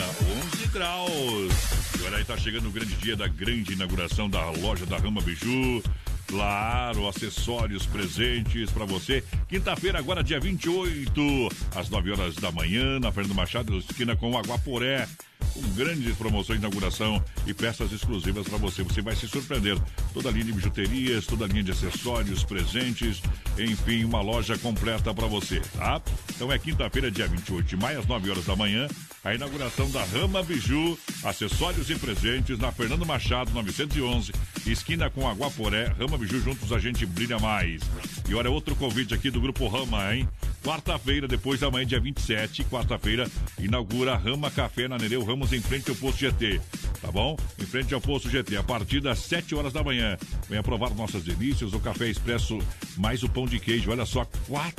11 0.56 0.68
graus. 0.72 1.54
E 2.00 2.06
olha 2.06 2.16
aí, 2.16 2.24
tá 2.24 2.38
chegando 2.38 2.70
o 2.70 2.72
grande 2.72 2.96
dia 2.96 3.18
da 3.18 3.28
grande 3.28 3.74
inauguração 3.74 4.30
da 4.30 4.50
loja 4.52 4.86
da 4.86 4.96
Rama 4.96 5.22
Biju. 5.22 5.84
Claro, 6.28 7.10
acessórios, 7.10 7.86
presentes 7.86 8.72
para 8.72 8.86
você. 8.86 9.22
Quinta-feira, 9.50 10.00
agora 10.00 10.24
dia 10.24 10.40
28, 10.40 11.50
às 11.76 11.90
9 11.90 12.12
horas 12.12 12.36
da 12.36 12.54
manhã, 12.54 13.02
na 13.02 13.12
Fernando 13.12 13.36
Machado, 13.36 13.78
esquina 13.80 14.16
com 14.16 14.38
Aguaporé 14.38 15.10
com 15.54 15.62
grandes 15.74 16.16
promoções 16.16 16.60
de 16.60 16.66
inauguração 16.66 17.24
e 17.46 17.54
peças 17.54 17.92
exclusivas 17.92 18.48
para 18.48 18.58
você. 18.58 18.84
Você 18.84 19.02
vai 19.02 19.16
se 19.16 19.28
surpreender. 19.28 19.78
Toda 20.14 20.30
a 20.30 20.32
linha 20.32 20.46
de 20.46 20.54
bijuterias, 20.54 21.26
toda 21.26 21.46
a 21.46 21.48
linha 21.48 21.64
de 21.64 21.72
acessórios, 21.72 22.44
presentes, 22.44 23.22
enfim, 23.58 24.04
uma 24.04 24.22
loja 24.22 24.58
completa 24.58 25.14
para 25.14 25.28
você, 25.28 25.60
tá? 25.78 26.02
Então 26.36 26.52
é 26.52 26.58
quinta-feira, 26.58 27.12
dia 27.12 27.28
28 27.28 27.68
de 27.68 27.78
maio, 27.78 28.00
às 28.00 28.06
9 28.06 28.30
horas 28.30 28.46
da 28.46 28.56
manhã, 28.56 28.88
a 29.24 29.34
inauguração 29.34 29.90
da 29.92 30.04
Rama 30.04 30.42
Biju, 30.44 30.98
acessórios 31.24 31.90
e 31.90 31.96
presentes 31.96 32.58
na 32.58 32.72
Fernando 32.72 33.06
Machado, 33.06 33.52
911, 33.52 34.32
esquina 34.66 35.10
com 35.10 35.28
Aguaporé. 35.28 35.86
Rama 35.98 36.18
Biju 36.18 36.42
juntos 36.42 36.72
a 36.72 36.80
gente 36.80 37.06
brilha 37.06 37.38
mais. 37.40 37.82
E 38.28 38.34
olha, 38.34 38.50
outro 38.50 38.76
convite 38.76 39.14
aqui 39.14 39.30
do 39.30 39.42
Grupo 39.42 39.68
Rama, 39.68 40.16
hein? 40.16 40.28
Quarta-feira, 40.64 41.28
depois 41.28 41.60
da 41.60 41.72
manhã, 41.72 41.88
dia 41.88 42.00
27, 42.00 42.64
quarta-feira, 42.66 43.28
inaugura 43.58 44.16
Rama 44.16 44.52
Café 44.52 44.88
na 44.88 44.98
Nereu 44.98 45.24
Ramos, 45.24 45.41
em 45.52 45.62
frente 45.62 45.90
ao 45.90 45.96
posto 45.96 46.20
GT. 46.20 46.60
Tá 47.02 47.12
bom? 47.12 47.36
Em 47.60 47.66
frente 47.66 47.94
ao 47.94 48.02
posto 48.02 48.30
GT, 48.30 48.58
a 48.58 48.64
partir 48.64 49.02
das 49.02 49.20
7 49.20 49.56
horas 49.56 49.74
da 49.74 49.84
manhã. 49.84 50.18
Venha 50.48 50.62
provar 50.62 50.92
nossas 50.92 51.24
delícias, 51.24 51.74
o 51.74 51.80
café 51.80 52.08
expresso 52.08 52.60
mais 52.98 53.24
o 53.24 53.30
pão 53.30 53.46
de 53.46 53.60
queijo. 53.60 53.90
Olha 53.90 54.06
só, 54.06 54.22
R$ 54.22 54.28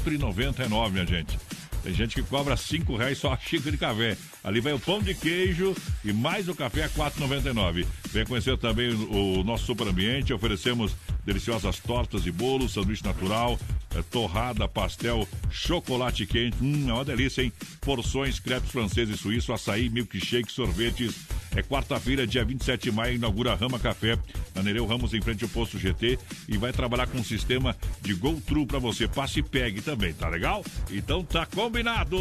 4,99, 0.04 0.90
minha 0.90 1.06
gente. 1.06 1.38
Tem 1.82 1.92
gente 1.92 2.14
que 2.14 2.22
cobra 2.22 2.56
cinco 2.56 2.96
reais 2.96 3.18
só 3.18 3.32
a 3.32 3.36
xícara 3.36 3.72
de 3.72 3.78
café. 3.78 4.16
Ali 4.44 4.60
vai 4.60 4.72
o 4.72 4.78
pão 4.78 5.00
de 5.00 5.14
queijo 5.14 5.74
e 6.04 6.12
mais 6.12 6.48
o 6.48 6.54
café 6.54 6.84
a 6.84 6.86
R$ 6.86 6.92
4,99. 6.96 7.86
Vem 8.10 8.26
conhecer 8.26 8.58
também 8.58 8.92
o 8.92 9.42
nosso 9.44 9.64
super 9.64 9.86
ambiente. 9.86 10.32
Oferecemos 10.32 10.94
deliciosas 11.24 11.78
tortas 11.78 12.26
e 12.26 12.30
bolos, 12.30 12.72
sanduíche 12.72 13.04
natural, 13.04 13.58
é, 13.94 14.02
torrada, 14.02 14.66
pastel, 14.66 15.26
chocolate 15.50 16.26
quente. 16.26 16.56
Hum, 16.60 16.88
é 16.88 16.92
uma 16.92 17.04
delícia, 17.04 17.42
hein? 17.42 17.52
Porções, 17.80 18.40
crepes 18.40 18.70
franceses 18.70 19.14
e 19.14 19.18
suíço, 19.18 19.52
açaí, 19.52 19.88
milkshake, 19.88 20.50
sorvetes. 20.50 21.14
É 21.54 21.62
quarta-feira, 21.62 22.26
dia 22.26 22.44
27 22.44 22.84
de 22.84 22.92
maio, 22.92 23.16
inaugura 23.16 23.54
Rama 23.54 23.78
Café, 23.78 24.18
na 24.54 24.62
Nereu 24.62 24.86
Ramos, 24.86 25.12
em 25.12 25.20
frente 25.20 25.44
ao 25.44 25.50
posto 25.50 25.78
GT. 25.78 26.18
E 26.48 26.56
vai 26.56 26.72
trabalhar 26.72 27.06
com 27.06 27.18
um 27.18 27.24
sistema 27.24 27.76
de 28.00 28.14
Go 28.14 28.40
True 28.40 28.64
pra 28.64 28.78
você. 28.78 29.06
Passe 29.06 29.40
e 29.40 29.42
pegue 29.42 29.82
também, 29.82 30.14
tá 30.14 30.28
legal? 30.28 30.64
Então 30.90 31.22
tá 31.22 31.44
combinado! 31.44 32.16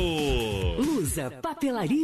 Lusa, 0.77 1.31
papelaria 1.41 2.03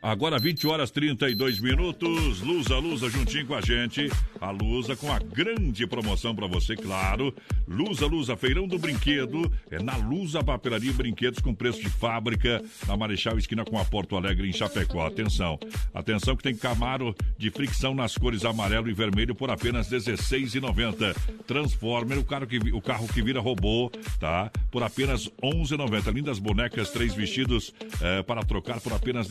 Agora 0.00 0.38
20 0.38 0.64
horas 0.68 0.92
32 0.92 1.58
minutos. 1.58 2.40
Lusa, 2.40 2.78
Lusa 2.78 3.10
juntinho 3.10 3.46
com 3.46 3.54
a 3.54 3.60
gente. 3.60 4.08
A 4.40 4.52
Lusa 4.52 4.94
com 4.94 5.12
a 5.12 5.18
grande 5.18 5.86
promoção 5.88 6.34
para 6.36 6.46
você, 6.46 6.76
claro. 6.76 7.34
Lusa, 7.66 8.06
Lusa, 8.06 8.36
feirão 8.36 8.68
do 8.68 8.78
brinquedo. 8.78 9.52
É 9.68 9.82
na 9.82 9.96
Lusa 9.96 10.42
Papelaria 10.42 10.92
Brinquedos 10.92 11.40
com 11.40 11.52
preço 11.52 11.82
de 11.82 11.90
fábrica. 11.90 12.62
Na 12.86 12.96
Marechal 12.96 13.36
Esquina 13.38 13.64
com 13.64 13.76
a 13.76 13.84
Porto 13.84 14.16
Alegre 14.16 14.48
em 14.48 14.52
Chapecó. 14.52 15.04
Atenção. 15.04 15.58
Atenção 15.92 16.36
que 16.36 16.44
tem 16.44 16.54
Camaro 16.54 17.12
de 17.36 17.50
fricção 17.50 17.92
nas 17.92 18.16
cores 18.16 18.44
amarelo 18.44 18.88
e 18.88 18.92
vermelho 18.92 19.34
por 19.34 19.50
apenas 19.50 19.90
R$16,90. 19.90 21.16
Transformer, 21.44 22.18
o 22.18 22.24
carro, 22.24 22.46
que, 22.46 22.58
o 22.58 22.80
carro 22.80 23.08
que 23.08 23.20
vira 23.20 23.40
robô, 23.40 23.90
tá? 24.20 24.48
Por 24.70 24.84
apenas 24.84 25.26
R$11,90. 25.42 26.12
Lindas 26.14 26.38
bonecas, 26.38 26.90
três 26.90 27.14
vestidos 27.14 27.74
eh, 28.00 28.22
para 28.22 28.44
trocar 28.44 28.80
por 28.80 28.92
apenas 28.92 29.26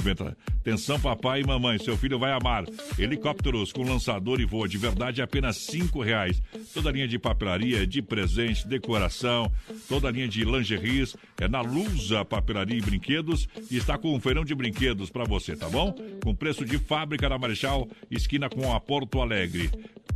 R$18,90. 0.00 0.36
Atenção, 0.60 1.00
papai 1.00 1.40
e 1.40 1.46
mamãe, 1.46 1.78
seu 1.78 1.96
filho 1.96 2.18
vai 2.18 2.32
amar. 2.32 2.64
Helicópteros 2.98 3.72
com 3.72 3.82
lançador 3.82 4.40
e 4.40 4.44
voa 4.44 4.68
de 4.68 4.76
verdade 4.76 5.22
apenas 5.22 5.56
cinco 5.56 6.02
reais. 6.02 6.42
Toda 6.74 6.90
linha 6.90 7.08
de 7.08 7.18
papelaria, 7.18 7.86
de 7.86 8.02
presente, 8.02 8.68
decoração, 8.68 9.50
toda 9.88 10.10
linha 10.10 10.28
de 10.28 10.44
lingeries 10.44 11.16
é 11.38 11.48
na 11.48 11.60
Lusa 11.60 12.24
Papelaria 12.24 12.76
e 12.76 12.82
Brinquedos 12.82 13.48
e 13.70 13.76
está 13.76 13.96
com 13.96 14.14
um 14.14 14.20
feirão 14.20 14.44
de 14.44 14.54
brinquedos 14.54 15.10
para 15.10 15.24
você, 15.24 15.56
tá 15.56 15.68
bom? 15.68 15.94
Com 16.22 16.34
preço 16.34 16.64
de 16.64 16.78
fábrica 16.78 17.28
na 17.28 17.38
Marechal, 17.38 17.88
esquina 18.10 18.48
com 18.48 18.72
a 18.72 18.80
Porto 18.80 19.20
Alegre. 19.20 19.70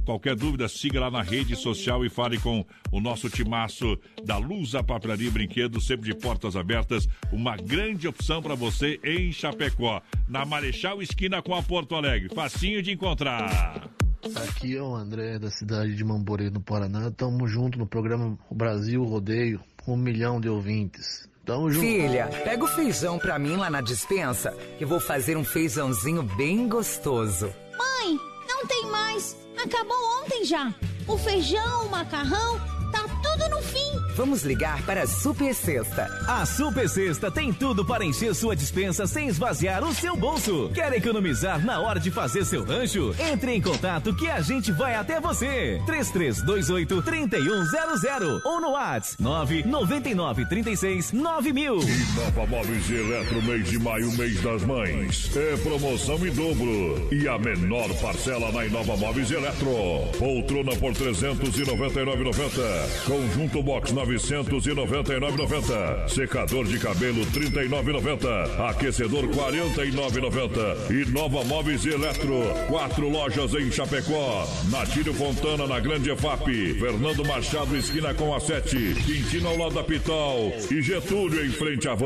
Qualquer 0.04 0.36
dúvida, 0.36 0.68
siga 0.68 1.00
lá 1.00 1.10
na 1.10 1.22
rede 1.22 1.56
social 1.56 2.04
e 2.04 2.10
fale 2.10 2.38
com 2.38 2.64
o 2.92 3.00
nosso 3.00 3.30
timaço 3.30 3.98
da 4.22 4.36
Lusa 4.36 4.84
Papelaria 4.84 5.28
e 5.28 5.30
Brinquedos, 5.30 5.86
sempre 5.86 6.12
de 6.12 6.18
portas 6.18 6.56
abertas. 6.56 7.08
Uma 7.32 7.56
grande 7.56 8.06
opção 8.06 8.42
para 8.42 8.54
você 8.54 9.00
em 9.02 9.32
Chapecó, 9.32 9.73
na 10.28 10.44
Marechal 10.44 11.02
Esquina 11.02 11.42
com 11.42 11.54
a 11.54 11.62
Porto 11.62 11.94
Alegre. 11.94 12.34
Facinho 12.34 12.82
de 12.82 12.92
encontrar. 12.92 13.88
Aqui 14.36 14.76
é 14.76 14.82
o 14.82 14.94
André, 14.94 15.38
da 15.38 15.50
cidade 15.50 15.94
de 15.94 16.02
Mamborê, 16.02 16.48
no 16.48 16.60
Paraná. 16.60 17.10
Tamo 17.10 17.46
junto 17.46 17.78
no 17.78 17.86
programa 17.86 18.38
Brasil 18.50 19.04
Rodeio, 19.04 19.60
com 19.84 19.94
um 19.94 19.98
milhão 19.98 20.40
de 20.40 20.48
ouvintes. 20.48 21.28
Tamo 21.44 21.70
junto. 21.70 21.84
Filha, 21.84 22.26
pega 22.42 22.64
o 22.64 22.68
feijão 22.68 23.18
pra 23.18 23.38
mim 23.38 23.56
lá 23.56 23.68
na 23.68 23.82
dispensa, 23.82 24.50
que 24.78 24.84
vou 24.86 24.98
fazer 24.98 25.36
um 25.36 25.44
feijãozinho 25.44 26.22
bem 26.22 26.66
gostoso. 26.68 27.52
Mãe, 27.76 28.18
não 28.48 28.66
tem 28.66 28.86
mais. 28.86 29.36
Acabou 29.62 29.96
ontem 30.22 30.44
já. 30.44 30.74
O 31.06 31.18
feijão, 31.18 31.86
o 31.86 31.90
macarrão, 31.90 32.58
tá 32.90 33.02
tudo 33.22 33.50
no 33.50 33.60
fim. 33.60 33.83
Vamos 34.16 34.44
ligar 34.44 34.80
para 34.82 35.02
a 35.02 35.06
Super 35.08 35.52
Sexta. 35.52 36.08
A 36.28 36.46
Super 36.46 36.88
Sexta 36.88 37.32
tem 37.32 37.52
tudo 37.52 37.84
para 37.84 38.04
encher 38.04 38.32
sua 38.32 38.54
dispensa 38.54 39.08
sem 39.08 39.26
esvaziar 39.26 39.82
o 39.82 39.92
seu 39.92 40.16
bolso. 40.16 40.70
Quer 40.72 40.92
economizar 40.92 41.64
na 41.64 41.80
hora 41.80 41.98
de 41.98 42.12
fazer 42.12 42.44
seu 42.44 42.64
rancho? 42.64 43.12
Entre 43.18 43.52
em 43.52 43.60
contato 43.60 44.14
que 44.14 44.28
a 44.28 44.40
gente 44.40 44.70
vai 44.70 44.94
até 44.94 45.20
você. 45.20 45.82
3328 45.84 47.02
3100 47.02 48.40
ou 48.44 48.60
no 48.60 48.70
WhatsApp 48.70 49.20
999 49.20 50.46
36 50.46 51.12
9000. 51.12 51.74
Nova 51.74 52.46
Móveis 52.46 52.88
e 52.90 52.94
Eletro, 52.94 53.42
mês 53.42 53.68
de 53.68 53.78
maio, 53.80 54.12
mês 54.12 54.40
das 54.40 54.62
mães. 54.62 55.36
É 55.36 55.56
promoção 55.56 56.24
em 56.24 56.30
dobro. 56.30 57.08
E 57.12 57.26
a 57.26 57.36
menor 57.36 57.92
parcela 58.00 58.52
na 58.52 58.64
Inova 58.64 58.96
Móveis 58.96 59.28
e 59.30 59.34
Eletro. 59.34 59.66
Poltrona 60.18 60.76
por 60.76 60.92
399,90. 60.92 63.04
Conjunto 63.06 63.62
box 63.62 63.92
999,90. 64.06 66.08
Secador 66.08 66.64
de 66.66 66.78
cabelo 66.78 67.24
39,90. 67.26 68.70
Aquecedor 68.70 69.26
49,90. 69.28 70.90
E 70.90 71.04
Nova 71.10 71.44
Móveis 71.44 71.84
e 71.84 71.90
Eletro. 71.90 72.42
Quatro 72.68 73.08
lojas 73.08 73.54
em 73.54 73.70
Chapecó. 73.70 74.46
Natílio 74.70 75.14
Fontana 75.14 75.66
na 75.66 75.80
Grande 75.80 76.10
EFAP. 76.10 76.74
Fernando 76.78 77.24
Machado 77.24 77.76
esquina 77.76 78.12
com 78.14 78.34
a 78.34 78.40
7. 78.40 78.94
Quintino 79.04 79.48
ao 79.48 79.56
lado 79.56 79.74
da 79.74 79.82
Pitol. 79.82 80.52
E 80.70 80.82
Getúlio 80.82 81.44
em 81.44 81.50
frente 81.50 81.88
à 81.88 81.94
van. 81.94 82.04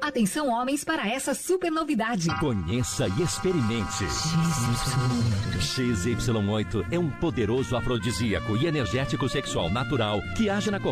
Atenção 0.00 0.48
homens 0.48 0.84
para 0.84 1.08
essa 1.08 1.34
super 1.34 1.70
novidade. 1.70 2.28
Conheça 2.38 3.08
e 3.18 3.22
experimente. 3.22 4.04
XY8 5.58 6.86
é 6.90 6.98
um 6.98 7.10
poderoso 7.10 7.76
afrodisíaco 7.76 8.56
e 8.56 8.66
energético 8.66 9.28
sexual 9.28 9.70
natural 9.70 10.20
que 10.36 10.48
age 10.48 10.70
na 10.70 10.78
corrente 10.78 10.91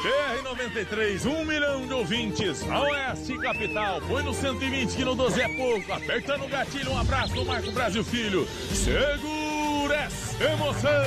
BR-93, 0.00 1.26
um 1.26 1.44
milhão 1.44 1.86
de 1.86 1.92
ouvintes, 1.92 2.62
a 2.70 2.80
Oeste 2.80 3.36
Capital, 3.36 4.00
põe 4.08 4.22
no 4.22 4.32
120 4.32 4.96
que 4.96 5.04
no 5.04 5.14
12 5.14 5.42
é 5.42 5.48
pouco, 5.56 5.92
apertando 5.92 6.44
o 6.44 6.48
gatilho, 6.48 6.92
um 6.92 6.98
abraço 6.98 7.34
do 7.34 7.44
Marco 7.44 7.70
Brasil 7.70 8.02
Filho, 8.02 8.48
segura 8.72 9.94
essa 9.94 10.42
emoção! 10.44 11.04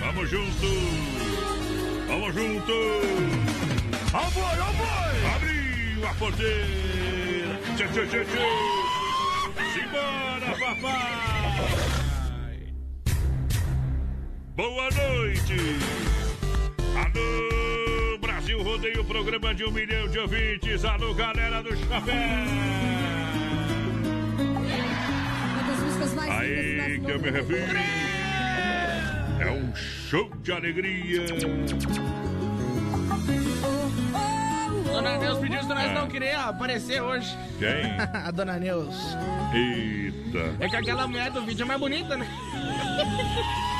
Vamos 0.00 0.28
junto! 0.28 0.66
Vamos 2.08 2.34
junto! 2.34 2.72
Ó 4.12 4.30
boi! 4.30 4.58
Abriu 5.34 6.06
a 6.06 6.14
porteira! 6.14 7.58
Tchê, 7.74 7.88
tchê, 7.88 8.06
tchê, 8.06 8.24
tchê! 8.26 8.38
Simbora, 9.72 10.58
papai! 10.58 11.97
Boa 14.58 14.88
noite. 14.90 15.54
Alô, 16.96 18.18
Brasil 18.18 18.60
Rodeio, 18.60 19.04
programa 19.04 19.54
de 19.54 19.64
um 19.64 19.70
milhão 19.70 20.08
de 20.08 20.18
ouvintes. 20.18 20.84
Alô, 20.84 21.14
galera 21.14 21.62
do 21.62 21.76
Chapéu. 21.76 22.14
Aí 26.28 27.00
que 27.04 27.08
eu 27.10 27.20
me 27.20 27.30
refiro. 27.30 27.78
É 29.40 29.50
um 29.52 29.72
show 29.76 30.28
de 30.42 30.50
alegria. 30.50 31.24
Dona 34.90 35.18
Neus 35.18 35.38
pediu 35.38 35.62
se 35.62 35.68
nós 35.68 35.84
É. 35.84 35.94
não 35.94 36.08
queria 36.08 36.40
aparecer 36.46 37.00
hoje. 37.00 37.38
Quem? 37.60 37.92
A 38.26 38.32
Dona 38.32 38.58
Neus. 38.58 38.96
Eita. 39.54 40.56
É 40.58 40.68
que 40.68 40.74
aquela 40.76 41.06
mulher 41.06 41.30
do 41.30 41.44
vídeo 41.44 41.62
é 41.62 41.66
mais 41.66 41.78
bonita, 41.78 42.16
né? 42.16 42.26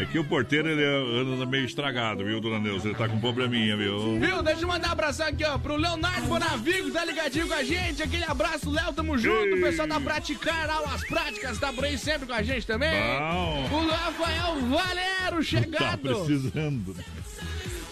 É 0.00 0.06
que 0.06 0.18
o 0.18 0.24
porteiro 0.24 0.66
ele 0.68 0.82
anda 0.82 1.44
meio 1.44 1.66
estragado, 1.66 2.24
viu, 2.24 2.40
dona 2.40 2.58
Neuza? 2.58 2.88
Ele 2.88 2.96
tá 2.96 3.06
com 3.06 3.20
probleminha, 3.20 3.76
viu? 3.76 4.18
Viu? 4.18 4.42
Deixa 4.42 4.62
eu 4.62 4.68
mandar 4.68 4.88
um 4.88 4.92
abração 4.92 5.26
aqui, 5.26 5.44
ó, 5.44 5.58
pro 5.58 5.76
Leonardo 5.76 6.26
Bonavigo, 6.26 6.90
tá 6.90 7.04
ligadinho 7.04 7.46
com 7.46 7.52
a 7.52 7.62
gente. 7.62 8.02
Aquele 8.02 8.24
abraço, 8.24 8.70
Léo, 8.70 8.94
tamo 8.94 9.18
junto. 9.18 9.56
O 9.56 9.60
pessoal 9.60 9.86
da 9.86 10.00
Praticar 10.00 10.70
Aulas 10.70 11.04
Práticas 11.06 11.58
tá 11.58 11.70
por 11.70 11.84
aí 11.84 11.98
sempre 11.98 12.26
com 12.26 12.32
a 12.32 12.42
gente 12.42 12.66
também. 12.66 12.90
Bom. 12.90 13.68
O 13.72 13.88
Rafael 13.88 14.60
Valero, 14.68 15.36
Tá 15.36 15.42
chegado. 15.42 15.98
precisando. 16.00 16.96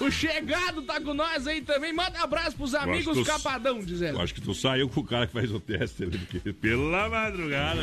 O 0.00 0.10
chegado 0.10 0.80
tá 0.82 0.98
com 1.00 1.12
nós 1.12 1.46
aí 1.46 1.60
também. 1.60 1.92
Manda 1.92 2.20
um 2.20 2.22
abraço 2.22 2.56
pros 2.56 2.74
amigos 2.74 3.18
tu- 3.18 3.24
Capadão, 3.24 3.80
dizendo. 3.80 4.16
Eu 4.16 4.22
acho 4.22 4.32
que 4.32 4.40
tu 4.40 4.54
saiu 4.54 4.88
com 4.88 5.00
o 5.00 5.04
cara 5.04 5.26
que 5.26 5.32
faz 5.34 5.52
o 5.52 5.60
teste 5.60 6.06
porque 6.06 6.52
pela 6.54 7.10
madrugada. 7.10 7.82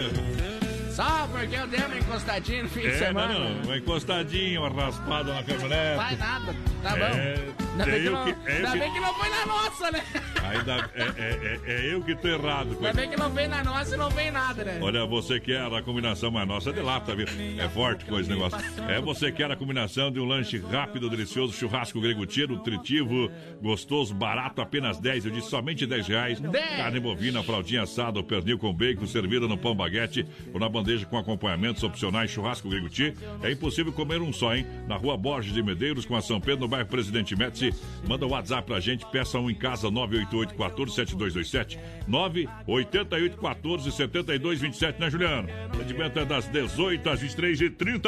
Só 0.95 1.27
porque 1.29 1.55
eu 1.55 1.67
dei 1.67 1.81
uma 1.83 1.97
encostadinha 1.97 2.63
no 2.63 2.69
fim 2.69 2.79
de 2.81 2.87
É, 2.87 2.97
semana. 2.97 3.33
não, 3.33 3.49
não, 3.55 3.63
uma 3.63 3.77
encostadinha, 3.77 4.61
uma 4.61 4.69
raspada 4.69 5.33
na 5.33 5.43
caminhonete. 5.43 5.97
Vai 5.97 6.15
nada, 6.15 6.55
tá 6.81 6.89
bom. 6.91 7.64
É, 7.77 7.81
Ainda, 7.81 7.85
bem 7.85 7.95
é 7.95 8.03
que 8.03 8.09
não, 8.09 8.23
que- 8.25 8.49
é 8.49 8.55
ainda 8.55 8.71
que- 8.71 8.79
bem 8.79 8.93
que 8.93 8.99
não 8.99 9.13
foi 9.15 9.29
na 9.29 9.45
nossa, 9.45 9.91
né? 9.91 10.03
Ainda, 10.43 10.89
é, 10.95 11.03
é- 11.03 11.59
é- 11.65 11.71
é 11.89 11.93
eu 11.93 12.01
que 12.01 12.15
tô 12.15 12.27
errado. 12.27 12.69
Ainda 12.75 12.93
bem 12.93 13.09
que 13.09 13.17
não 13.17 13.29
veio 13.31 13.49
na 13.49 13.63
nossa 13.63 13.95
e 13.95 13.97
não 13.97 14.09
veio 14.09 14.31
nada, 14.31 14.63
né? 14.63 14.79
Olha, 14.81 15.05
você 15.05 15.39
quer 15.39 15.61
a 15.61 15.81
combinação, 15.81 16.31
mas 16.31 16.47
nossa 16.47 16.69
é 16.69 16.73
de 16.73 16.81
lata, 16.81 17.15
viu? 17.15 17.25
É 17.59 17.67
forte 17.69 18.05
coisa 18.05 18.21
esse 18.21 18.29
negócio. 18.39 18.57
É 18.89 19.01
você 19.01 19.31
quer 19.31 19.51
a 19.51 19.55
combinação 19.55 20.11
de 20.11 20.19
um 20.19 20.25
lanche 20.25 20.57
rápido, 20.57 21.09
delicioso, 21.09 21.53
churrasco 21.53 21.99
grego 21.99 22.25
tiro, 22.25 22.55
nutritivo, 22.55 23.29
gostoso, 23.61 24.13
barato, 24.13 24.61
apenas 24.61 24.99
10. 24.99 25.25
Eu 25.25 25.31
disse 25.31 25.49
somente 25.49 25.85
10 25.85 26.07
reais. 26.07 26.39
Dez. 26.39 26.77
Carne 26.77 26.99
bovina, 26.99 27.43
fraldinha 27.43 27.83
assada, 27.83 28.21
pernil 28.23 28.57
com 28.57 28.73
bacon, 28.73 29.05
servida 29.07 29.47
no 29.47 29.57
pão 29.57 29.75
baguete 29.75 30.25
ou 30.53 30.59
na 30.59 30.69
bandeja 30.69 31.05
com 31.05 31.17
acompanhamentos 31.17 31.83
opcionais, 31.83 32.31
churrasco 32.31 32.69
grego 32.69 32.87
tiro. 32.89 33.15
É 33.43 33.51
impossível 33.51 33.91
comer 33.91 34.21
um 34.21 34.31
só, 34.31 34.55
hein? 34.55 34.65
Na 34.87 34.95
rua 34.95 35.17
Borges 35.17 35.53
de 35.53 35.61
Medeiros, 35.63 36.05
com 36.05 36.15
a 36.15 36.21
São 36.21 36.39
Pedro, 36.39 36.61
no 36.61 36.67
bairro 36.67 36.87
Presidente 36.87 37.35
Médici. 37.35 37.64
Manda 38.07 38.25
o 38.25 38.29
WhatsApp 38.29 38.67
pra 38.67 38.79
gente, 38.79 39.05
peça 39.07 39.39
um 39.39 39.49
em 39.49 39.55
casa, 39.55 39.89
988 39.89 40.55
14 40.55 40.95
7227 40.95 41.79
988 42.07 43.37
14 43.37 43.91
72 43.91 44.59
27, 44.61 44.99
né, 44.99 45.09
Juliano? 45.09 45.47
O 45.49 45.75
atendimento 45.75 46.19
é 46.19 46.25
das 46.25 46.47
18 46.47 47.09
às 47.09 47.21
23h30. 47.21 48.03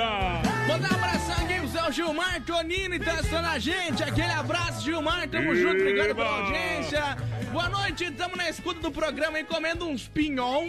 Mandar 0.68 0.92
um 0.92 0.96
abração 0.96 1.36
aqui 1.36 1.60
pro 1.60 1.68
seu 1.70 1.92
Gilmar 1.92 2.42
Tonini, 2.44 3.00
tá 3.00 3.14
assistindo 3.14 3.46
a 3.46 3.60
gente. 3.60 4.04
Aquele 4.04 4.32
abraço, 4.32 4.84
Gilmar. 4.84 5.28
Tamo 5.30 5.56
junto, 5.56 5.76
obrigado 5.82 6.16
pela 6.16 6.28
Eba! 6.28 6.46
audiência. 6.46 7.18
Boa 7.52 7.70
noite, 7.70 8.12
tamo 8.12 8.36
na 8.36 8.50
escuta 8.50 8.80
do 8.82 8.92
programa 8.92 9.38
aí, 9.38 9.44
comendo 9.44 9.86
uns 9.88 10.08
pinhão. 10.08 10.68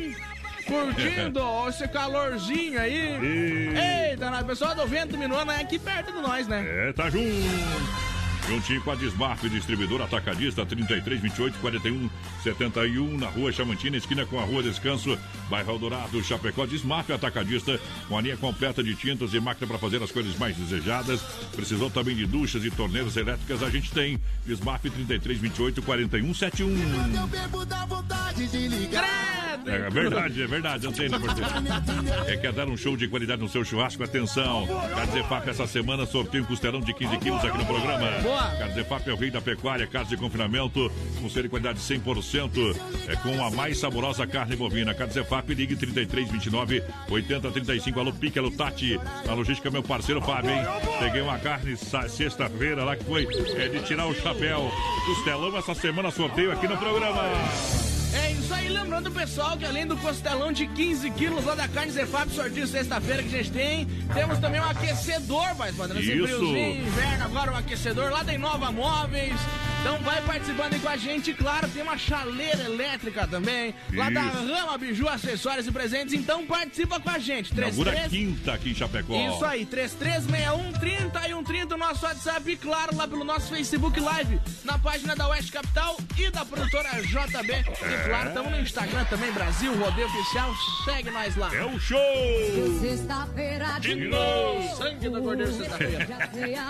Curtindo 0.66 1.40
esse 1.68 1.88
calorzinho 1.88 2.78
aí. 2.80 4.10
Eita, 4.10 4.30
nós, 4.30 4.44
pessoal 4.44 4.74
do 4.74 4.86
Vento 4.86 5.16
Minuano 5.16 5.50
é 5.50 5.60
aqui 5.60 5.78
perto 5.78 6.12
de 6.12 6.20
nós, 6.20 6.46
né? 6.46 6.64
É, 6.88 6.92
tá 6.92 7.08
junto. 7.08 7.24
Juntinho 8.48 8.80
com 8.82 8.90
a 8.90 8.94
Desmaf, 8.94 9.46
distribuidor 9.46 10.00
atacadista 10.00 10.64
33 10.64 11.20
28 11.20 11.58
41 11.58 12.08
71 12.42 13.18
na 13.18 13.28
rua 13.28 13.52
Chamantina, 13.52 13.98
esquina 13.98 14.24
com 14.24 14.40
a 14.40 14.42
rua 14.42 14.62
Descanso, 14.62 15.18
bairro 15.50 15.72
Eldorado, 15.72 16.24
Chapecó. 16.24 16.64
Desmaf 16.64 17.12
atacadista 17.12 17.78
com 18.08 18.16
a 18.16 18.22
linha 18.22 18.38
completa 18.38 18.82
de 18.82 18.94
tintas 18.94 19.34
e 19.34 19.40
máquina 19.40 19.66
para 19.66 19.78
fazer 19.78 20.02
as 20.02 20.10
cores 20.10 20.38
mais 20.38 20.56
desejadas. 20.56 21.20
Precisou 21.54 21.90
também 21.90 22.16
de 22.16 22.24
duchas 22.24 22.64
e 22.64 22.70
torneiras 22.70 23.16
elétricas? 23.18 23.62
A 23.62 23.68
gente 23.68 23.92
tem. 23.92 24.18
Desmaf 24.46 24.82
33 24.88 25.38
28 25.38 25.82
41 25.82 26.34
71. 26.34 27.16
Eu 27.20 27.26
bebo 27.26 27.66
da 27.66 27.84
vontade 27.84 28.46
de 28.48 28.66
ligar. 28.66 29.38
É 29.66 29.90
verdade, 29.90 30.42
é 30.42 30.46
verdade, 30.46 30.86
né, 30.86 31.18
porteiro? 31.18 31.50
É 32.26 32.36
quer 32.36 32.52
dar 32.52 32.68
um 32.68 32.76
show 32.76 32.96
de 32.96 33.06
qualidade 33.08 33.42
no 33.42 33.48
seu 33.48 33.64
churrasco? 33.64 34.02
Atenção! 34.02 34.66
Carzefap 34.94 35.48
essa 35.48 35.66
semana 35.66 36.06
sorteio 36.06 36.44
um 36.44 36.46
costelão 36.46 36.80
de 36.80 36.94
15 36.94 37.18
quilos 37.18 37.44
aqui 37.44 37.58
no 37.58 37.66
programa. 37.66 38.06
Boa. 38.38 38.50
Carzefap 38.56 39.08
é 39.08 39.12
o 39.12 39.16
rei 39.16 39.30
da 39.30 39.40
pecuária, 39.40 39.86
casa 39.86 40.10
de 40.10 40.16
confinamento, 40.16 40.90
com 41.20 41.28
ser 41.28 41.42
de 41.42 41.48
qualidade 41.48 41.80
100%, 41.80 42.76
é 43.08 43.16
com 43.16 43.44
a 43.44 43.50
mais 43.50 43.78
saborosa 43.78 44.26
carne 44.26 44.54
bovina. 44.54 44.94
Carzefap, 44.94 45.52
ligue 45.52 45.74
3329 45.74 46.84
8035. 47.10 47.98
Alô, 47.98 48.12
Pique, 48.12 48.38
alô, 48.38 48.50
Tati. 48.50 48.98
A 49.28 49.34
logística, 49.34 49.70
meu 49.70 49.82
parceiro 49.82 50.20
Fábio, 50.20 50.50
hein? 50.50 50.62
Peguei 51.00 51.20
uma 51.20 51.38
carne 51.38 51.76
sexta-feira 51.76 52.84
lá 52.84 52.96
que 52.96 53.04
foi 53.04 53.26
é, 53.56 53.68
de 53.68 53.82
tirar 53.82 54.06
o 54.06 54.14
chapéu. 54.14 54.70
Costelão 55.06 55.56
essa 55.56 55.74
semana 55.74 56.10
sorteio 56.10 56.52
aqui 56.52 56.68
no 56.68 56.76
programa. 56.76 57.22
É 58.14 58.32
isso 58.32 58.52
aí, 58.54 58.68
lembrando 58.68 59.10
pessoal 59.10 59.56
que 59.56 59.64
além 59.64 59.86
do 59.86 59.96
costelão 59.96 60.50
de 60.50 60.66
15 60.66 61.10
quilos 61.10 61.44
lá 61.44 61.54
da 61.54 61.68
carne 61.68 61.92
Zefap, 61.92 62.30
sorteio 62.30 62.66
sexta-feira 62.66 63.22
que 63.22 63.34
a 63.34 63.42
gente 63.42 63.52
tem, 63.52 63.86
temos 64.14 64.38
também 64.38 64.60
um 64.60 64.64
aquecedor, 64.64 65.54
vai 65.54 65.72
padrão, 65.72 66.00
esse 66.00 66.10
friozinho, 66.10 66.86
inverno 66.86 67.24
agora, 67.24 67.52
um 67.52 67.56
aquecedor 67.56 68.10
lá 68.10 68.22
da 68.22 68.32
Inova 68.32 68.72
Móveis. 68.72 69.34
Então 69.88 70.02
vai 70.02 70.20
participando 70.20 70.74
aí 70.74 70.80
com 70.80 70.88
a 70.90 70.98
gente, 70.98 71.32
claro, 71.32 71.66
tem 71.70 71.82
uma 71.82 71.96
chaleira 71.96 72.62
elétrica 72.64 73.26
também, 73.26 73.74
lá 73.94 74.10
da 74.10 74.26
Isso. 74.26 74.52
Rama 74.52 74.76
Biju, 74.76 75.08
acessórios 75.08 75.66
e 75.66 75.72
presentes, 75.72 76.12
então 76.12 76.44
participa 76.44 77.00
com 77.00 77.08
a 77.08 77.18
gente. 77.18 77.54
Inaugura 77.54 77.92
33 77.92 78.10
quinta 78.10 78.52
aqui 78.52 78.70
em 78.72 78.74
Chapecó. 78.74 79.14
Isso 79.14 79.42
aí, 79.46 79.64
3361 79.64 80.72
30 80.78 81.20
e 81.20 81.32
130, 81.32 81.74
o 81.74 81.78
nosso 81.78 82.04
WhatsApp, 82.04 82.50
e 82.50 82.56
claro, 82.58 82.94
lá 82.94 83.08
pelo 83.08 83.24
nosso 83.24 83.48
Facebook 83.48 83.98
Live, 83.98 84.38
na 84.62 84.78
página 84.78 85.16
da 85.16 85.26
Oeste 85.28 85.52
Capital 85.52 85.96
e 86.18 86.30
da 86.30 86.44
produtora 86.44 86.90
JB. 87.00 87.52
É. 87.52 87.60
E 87.60 88.08
claro, 88.08 88.28
estamos 88.28 88.52
no 88.52 88.60
Instagram 88.60 89.04
também, 89.06 89.32
Brasil 89.32 89.74
Rodeio 89.74 90.06
Oficial, 90.06 90.52
segue 90.84 91.10
nós 91.10 91.34
lá. 91.34 91.54
É 91.54 91.64
o 91.64 91.80
show! 91.80 91.98
Sexta-feira 92.78 93.78
de 93.80 93.94
novo. 93.94 94.76
Sangue 94.76 95.08
do 95.08 95.22
Cordeiro 95.22 95.52
sexta-feira. 95.52 96.06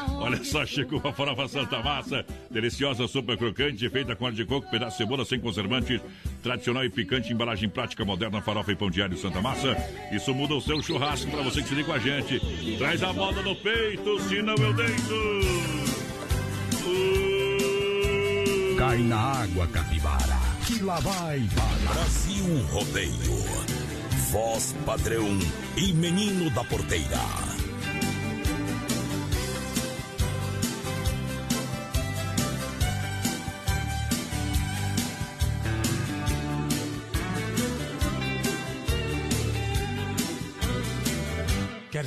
Olha 0.08 0.44
só, 0.44 0.64
chegou 0.64 1.02
a 1.02 1.12
farofa 1.12 1.48
Santa 1.48 1.82
Massa, 1.82 2.24
deliciosa 2.48 3.07
sopa 3.08 3.36
crocante, 3.36 3.88
feita 3.90 4.14
com 4.14 4.26
óleo 4.26 4.36
de 4.36 4.44
coco, 4.44 4.70
pedaço 4.70 4.98
de 4.98 5.02
cebola 5.02 5.24
sem 5.24 5.40
conservantes, 5.40 6.00
tradicional 6.42 6.84
e 6.84 6.90
picante, 6.90 7.32
embalagem 7.32 7.68
prática, 7.68 8.04
moderna, 8.04 8.40
farofa 8.40 8.70
e 8.70 8.76
pão 8.76 8.90
diário 8.90 9.16
Santa 9.16 9.40
Massa. 9.40 9.76
Isso 10.12 10.32
muda 10.34 10.54
o 10.54 10.60
seu 10.60 10.80
churrasco 10.82 11.30
para 11.30 11.42
você 11.42 11.62
que 11.62 11.68
se 11.68 11.74
liga 11.74 11.88
com 11.88 11.94
a 11.94 11.98
gente. 11.98 12.40
Traz 12.78 13.02
a 13.02 13.12
moda 13.12 13.42
no 13.42 13.56
peito, 13.56 14.20
senão 14.20 14.54
eu 14.54 14.72
deito. 14.74 15.78
Cai 18.78 18.98
na 18.98 19.18
água, 19.18 19.66
capivara. 19.66 20.38
Que 20.66 20.82
lá 20.82 21.00
vai 21.00 21.40
para 21.54 21.92
Brasil 21.92 22.44
Rodeio. 22.70 23.68
Voz 24.30 24.76
padrão 24.84 25.26
e 25.76 25.92
menino 25.94 26.50
da 26.50 26.62
porteira. 26.62 27.47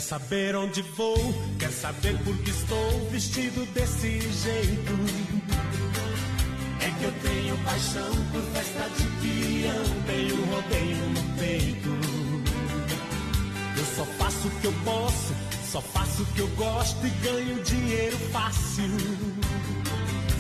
Saber 0.01 0.55
onde 0.55 0.81
vou? 0.81 1.15
Quer 1.59 1.71
saber 1.71 2.17
por 2.23 2.35
que 2.39 2.49
estou 2.49 3.09
vestido 3.11 3.65
desse 3.73 4.19
jeito? 4.19 4.93
É 6.81 6.89
que 6.89 7.03
eu 7.03 7.11
tenho 7.21 7.57
paixão 7.59 8.11
por 8.31 8.41
festa 8.53 8.89
de 8.97 9.03
peão, 9.21 10.03
tenho 10.07 10.45
rodeio 10.45 11.09
no 11.09 11.37
peito. 11.37 11.89
Eu 13.77 13.85
só 13.95 14.05
faço 14.17 14.47
o 14.47 14.51
que 14.59 14.67
eu 14.67 14.73
posso, 14.83 15.35
só 15.71 15.81
faço 15.81 16.23
o 16.23 16.25
que 16.25 16.39
eu 16.39 16.47
gosto 16.49 17.05
e 17.05 17.09
ganho 17.09 17.63
dinheiro 17.63 18.17
fácil. 18.31 18.89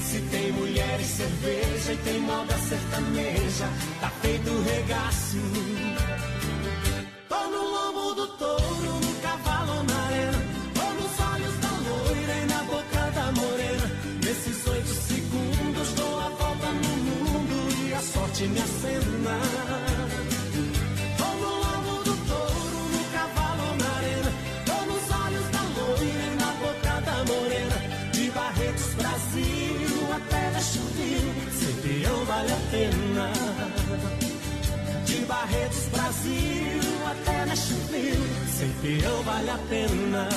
Se 0.03 0.19
tem 0.31 0.51
mulher 0.51 0.99
e 0.99 1.05
cerveja 1.05 1.93
e 1.93 1.97
tem 1.97 2.19
moda 2.19 2.57
sertaneja, 2.57 3.69
tá 4.01 4.09
feito 4.21 4.63
regaço. 4.63 5.90
Barretos, 35.51 35.85
Brasil, 35.91 36.81
até 37.11 37.45
na 37.45 37.55
choveu. 37.55 38.15
Sempre 38.47 39.03
eu 39.03 39.23
vale 39.23 39.49
a 39.49 39.57
pena. 39.69 40.29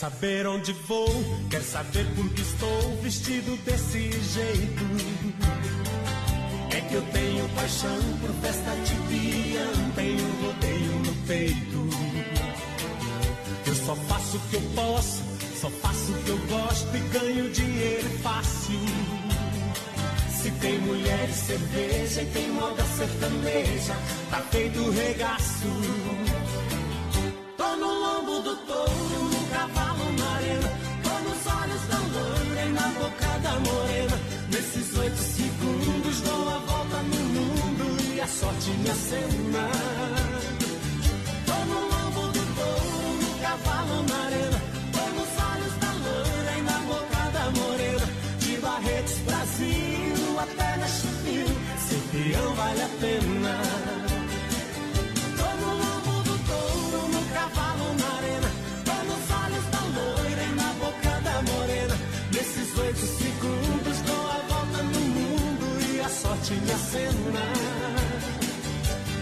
Saber 0.00 0.46
onde 0.46 0.72
vou? 0.72 1.08
Quer 1.50 1.60
saber 1.60 2.06
por 2.14 2.26
que 2.30 2.40
estou 2.40 2.96
vestido 3.02 3.54
desse 3.66 4.10
jeito? 4.10 4.84
É 6.74 6.80
que 6.80 6.94
eu 6.94 7.02
tenho 7.02 7.46
paixão 7.50 7.98
por 8.18 8.30
festa 8.40 8.70
de 8.76 8.94
peão, 8.94 9.90
tenho 9.94 10.42
rodeio 10.42 10.92
no 11.04 11.14
peito. 11.26 11.90
Eu 13.66 13.74
só 13.74 13.94
faço 13.94 14.38
o 14.38 14.40
que 14.48 14.56
eu 14.56 14.62
posso, 14.74 15.22
só 15.60 15.68
faço 15.68 16.12
o 16.12 16.22
que 16.22 16.30
eu 16.30 16.38
gosto 16.48 16.96
e 16.96 17.00
ganho 17.18 17.50
dinheiro 17.50 18.08
fácil. 18.22 18.80
Se 20.30 20.50
tem 20.52 20.78
mulher 20.78 21.28
e 21.28 21.34
cerveja 21.34 22.22
e 22.22 22.26
tem 22.26 22.48
moda 22.52 22.82
sertaneja, 22.96 23.94
tá 24.30 24.40
feito 24.50 24.90
regaço. 24.92 25.68
Tô 27.58 27.76
no 27.76 27.86
lombo 27.86 28.40
do 28.40 28.56
touro, 28.64 29.09
da 33.50 33.58
morena. 33.58 34.16
Nesses 34.50 34.96
oito 34.96 35.18
segundos 35.18 36.20
dou 36.20 36.48
a 36.48 36.58
volta 36.58 36.98
no 37.02 37.20
mundo 37.34 38.14
e 38.14 38.20
a 38.20 38.26
sorte 38.26 38.70
me 38.70 38.90
acena. 38.90 39.64
Tô 41.46 41.58
no 41.70 41.80
lombo 41.92 42.32
do 42.32 42.42
touro, 42.56 43.08
no 43.22 43.30
cavalo 43.42 44.02
na 44.08 44.18
arena. 44.26 44.60
Tô 44.92 45.04
nos 45.16 45.32
olhos 45.50 45.74
da 45.82 45.92
loira 46.04 46.52
e 46.58 46.62
na 46.62 46.78
boca 46.90 47.22
da 47.36 47.50
morena. 47.58 48.06
De 48.38 48.56
Barretos, 48.58 49.18
Brasil, 49.26 50.40
até 50.40 50.76
na 50.76 50.88
Chupinho. 50.88 51.46
Ser 51.86 52.02
peão 52.12 52.54
vale 52.54 52.82
a 52.82 52.88
pena. 53.00 53.99
Me 66.70 66.74
acena. 66.74 67.44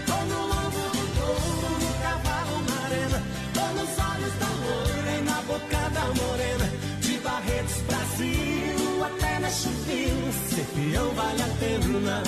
Tô 0.05 0.17
no 0.31 0.39
lombo 0.51 0.83
do 0.93 1.03
touro, 1.15 1.71
no 1.83 1.91
cavalo 2.03 2.57
na 2.69 2.77
arena. 2.85 3.19
Tô 3.53 3.65
nos 3.77 3.91
olhos 4.09 4.33
da 4.41 4.49
loira 4.63 5.11
e 5.17 5.21
na 5.23 5.41
boca 5.41 5.89
da 5.89 6.05
morena. 6.21 6.67
De 7.01 7.17
Barretos, 7.19 7.77
Brasil, 7.87 9.03
até 9.03 9.39
na 9.39 9.49
Chupinho. 9.49 10.33
Ser 10.49 10.65
peão 10.75 11.09
vale 11.15 11.41
a 11.41 11.49
pena. 11.59 12.23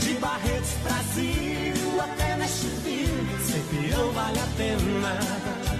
De 0.00 0.14
Barretos, 0.14 0.72
Brasil, 0.82 2.00
até 2.00 2.36
Nashville, 2.36 3.28
ser 3.46 3.62
peão 3.70 4.12
vale 4.12 4.38
a 4.38 4.46
pena. 4.56 5.71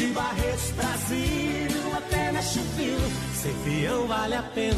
De 0.00 0.06
Barretos, 0.14 0.70
Brasil, 0.70 1.94
até 1.94 2.32
Nashville, 2.32 2.96
ser 3.34 3.54
peão 3.66 4.06
vale 4.06 4.34
a 4.34 4.42
pena. 4.42 4.74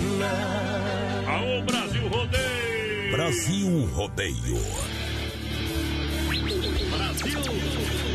Aô, 1.28 1.62
Brasil 1.62 2.08
Rodeio! 2.08 3.12
Brasil 3.12 3.86
Rodeio. 3.94 4.58
Brasil! 6.90 7.40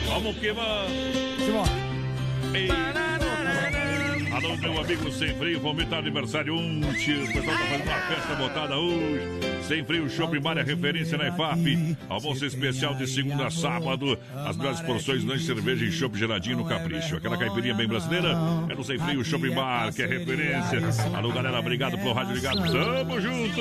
Vamos 0.09 0.37
que 0.37 0.51
vamos! 0.51 1.69
Ei. 2.53 3.06
Alô, 4.37 4.55
meu 4.55 4.79
amigo 4.79 5.11
Sem 5.11 5.33
Freio, 5.33 5.59
fomenta 5.59 5.95
aniversário 5.95 6.53
1. 6.53 6.79
O 6.79 6.93
pessoal 6.93 7.57
tá 7.57 7.65
fazendo 7.65 7.83
uma 7.85 8.01
festa 8.01 8.35
botada 8.35 8.77
hoje. 8.77 9.19
Sem 9.67 10.09
Shopping 10.09 10.39
Bar 10.39 10.59
é 10.59 10.61
referência 10.61 11.17
na 11.17 11.29
EFAP. 11.29 11.97
Almoço 12.07 12.45
especial 12.45 12.93
de 12.93 13.07
segunda 13.07 13.47
a 13.47 13.49
sábado. 13.49 14.15
As 14.45 14.55
melhores 14.55 14.79
porções, 14.81 15.23
lanche, 15.23 15.43
cerveja 15.43 15.85
e 15.85 15.91
chopp 15.91 16.15
geladinho 16.15 16.57
no 16.57 16.65
Capricho. 16.65 17.15
Aquela 17.15 17.35
caipirinha 17.35 17.73
bem 17.73 17.87
brasileira 17.87 18.37
é 18.69 18.75
no 18.75 18.83
Sem 18.83 18.99
Freio 18.99 19.25
Shopping 19.25 19.55
Bar, 19.55 19.91
que 19.91 20.03
é 20.03 20.05
referência. 20.05 20.81
Alô, 21.15 21.31
galera, 21.31 21.59
obrigado 21.59 21.97
pelo 21.97 22.13
rádio 22.13 22.35
ligado. 22.35 22.61
Tamo 22.71 23.19
junto! 23.19 23.55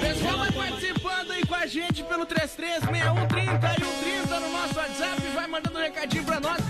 Pessoal 0.00 0.38
vai 0.38 0.52
participando 0.52 1.30
aí 1.30 1.44
com 1.44 1.54
a 1.54 1.66
gente 1.66 2.02
pelo 2.04 2.24
336130 2.24 3.52
e 3.52 3.84
130 3.84 4.40
no 4.40 4.50
nosso 4.50 4.78
WhatsApp. 4.78 5.22
Vai 5.34 5.46
mandando 5.46 5.78
um 5.78 5.82
recadinho 5.82 6.24
pra 6.24 6.40
nós. 6.40 6.69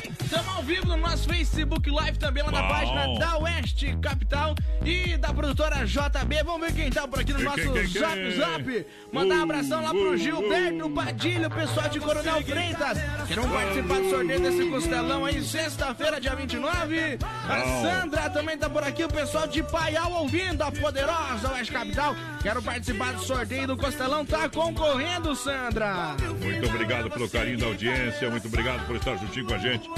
Ao 0.61 0.67
vivo 0.67 0.89
no 0.89 0.97
nosso 0.99 1.27
Facebook 1.27 1.91
Live 1.91 2.19
também 2.19 2.43
lá 2.43 2.51
na 2.51 2.61
Bom. 2.61 2.69
página 2.69 3.19
da 3.19 3.39
Oeste 3.39 3.97
Capital 4.03 4.55
e 4.85 5.17
da 5.17 5.33
produtora 5.33 5.87
JB. 5.87 6.43
Vamos 6.45 6.67
ver 6.67 6.75
quem 6.75 6.91
tá 6.91 7.09
por 7.09 7.19
aqui 7.19 7.33
no 7.33 7.43
nosso 7.43 7.57
quem, 7.57 7.73
quem, 7.73 7.89
quem? 7.89 8.03
Zap 8.03 8.31
Zap. 8.33 8.87
Mandar 9.11 9.37
um 9.37 9.43
abração 9.45 9.83
lá 9.83 9.89
pro 9.89 10.11
Uh, 10.13 10.19
Gilberto 10.19 10.87
uh. 10.87 10.91
Padilha, 10.91 11.49
o 11.49 11.51
pessoal 11.51 11.89
de 11.89 11.99
Coronel 11.99 12.43
Freitas. 12.43 12.99
Que 13.27 13.35
vão 13.37 13.49
participar 13.49 14.01
do 14.01 14.11
sorteio 14.11 14.41
desse 14.41 14.65
costelão 14.69 15.25
aí, 15.25 15.43
sexta-feira, 15.43 16.21
dia 16.21 16.35
29. 16.35 17.19
A. 17.49 17.81
Sandra 17.81 18.29
também 18.29 18.59
tá 18.59 18.69
por 18.69 18.85
aqui, 18.85 19.05
o 19.05 19.09
pessoal 19.09 19.47
de 19.47 19.63
Paial 19.63 20.13
ouvindo, 20.13 20.61
a 20.61 20.71
poderosa 20.71 21.53
Oeste 21.55 21.73
Capital. 21.73 22.15
Quero 22.43 22.63
participar 22.63 23.15
do 23.15 23.23
sorteio 23.23 23.67
do 23.67 23.79
costelão, 23.79 24.27
tá 24.27 24.47
concorrendo, 24.51 25.35
Sandra. 25.35 26.17
Muito 26.39 26.69
obrigado 26.69 27.11
pelo 27.11 27.31
carinho 27.31 27.57
da 27.57 27.67
audiência, 27.67 28.29
muito 28.29 28.47
obrigado 28.47 28.87
por 28.87 28.97
estar 28.97 29.17
juntinho 29.17 29.47
com 29.47 29.55
a 29.55 29.59
gente. 29.59 29.89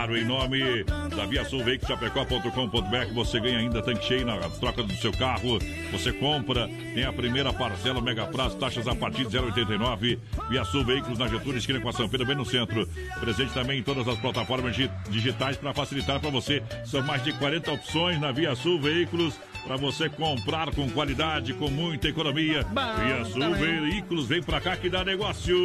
Claro, 0.00 0.16
em 0.16 0.24
nome 0.24 0.82
da 1.14 1.26
Via 1.26 1.44
Sul 1.44 1.60
Chapecó.com.br, 1.86 3.12
você 3.12 3.38
ganha 3.38 3.58
ainda 3.58 3.82
tanque 3.82 4.02
cheio 4.02 4.24
na 4.24 4.38
troca 4.48 4.82
do 4.82 4.94
seu 4.94 5.12
carro. 5.12 5.58
Você 5.92 6.10
compra, 6.10 6.66
tem 6.94 7.04
a 7.04 7.12
primeira 7.12 7.52
parcela 7.52 8.00
Mega 8.00 8.26
Prazo, 8.26 8.56
taxas 8.56 8.88
a 8.88 8.94
partir 8.94 9.26
de 9.26 9.36
0,89. 9.38 10.18
Via 10.48 10.64
Sul 10.64 10.86
Veículos 10.86 11.18
na 11.18 11.28
Getúlio, 11.28 11.58
esquina 11.58 11.80
com 11.80 11.90
a 11.90 11.92
São 11.92 12.08
Pedro, 12.08 12.26
bem 12.26 12.34
no 12.34 12.46
centro. 12.46 12.88
Presente 13.20 13.52
também 13.52 13.80
em 13.80 13.82
todas 13.82 14.08
as 14.08 14.18
plataformas 14.18 14.74
di- 14.74 14.90
digitais 15.10 15.58
para 15.58 15.74
facilitar 15.74 16.18
para 16.18 16.30
você. 16.30 16.62
São 16.86 17.02
mais 17.02 17.22
de 17.22 17.34
40 17.34 17.70
opções 17.70 18.18
na 18.18 18.32
Via 18.32 18.54
Sul 18.54 18.80
Veículos 18.80 19.38
para 19.64 19.76
você 19.76 20.08
comprar 20.08 20.74
com 20.74 20.90
qualidade, 20.90 21.54
com 21.54 21.68
muita 21.68 22.08
economia. 22.08 22.64
Via 22.64 23.24
Sul 23.24 23.40
também. 23.40 23.80
Veículos, 23.80 24.26
vem 24.26 24.42
pra 24.42 24.60
cá 24.60 24.76
que 24.76 24.88
dá 24.88 25.04
negócio. 25.04 25.56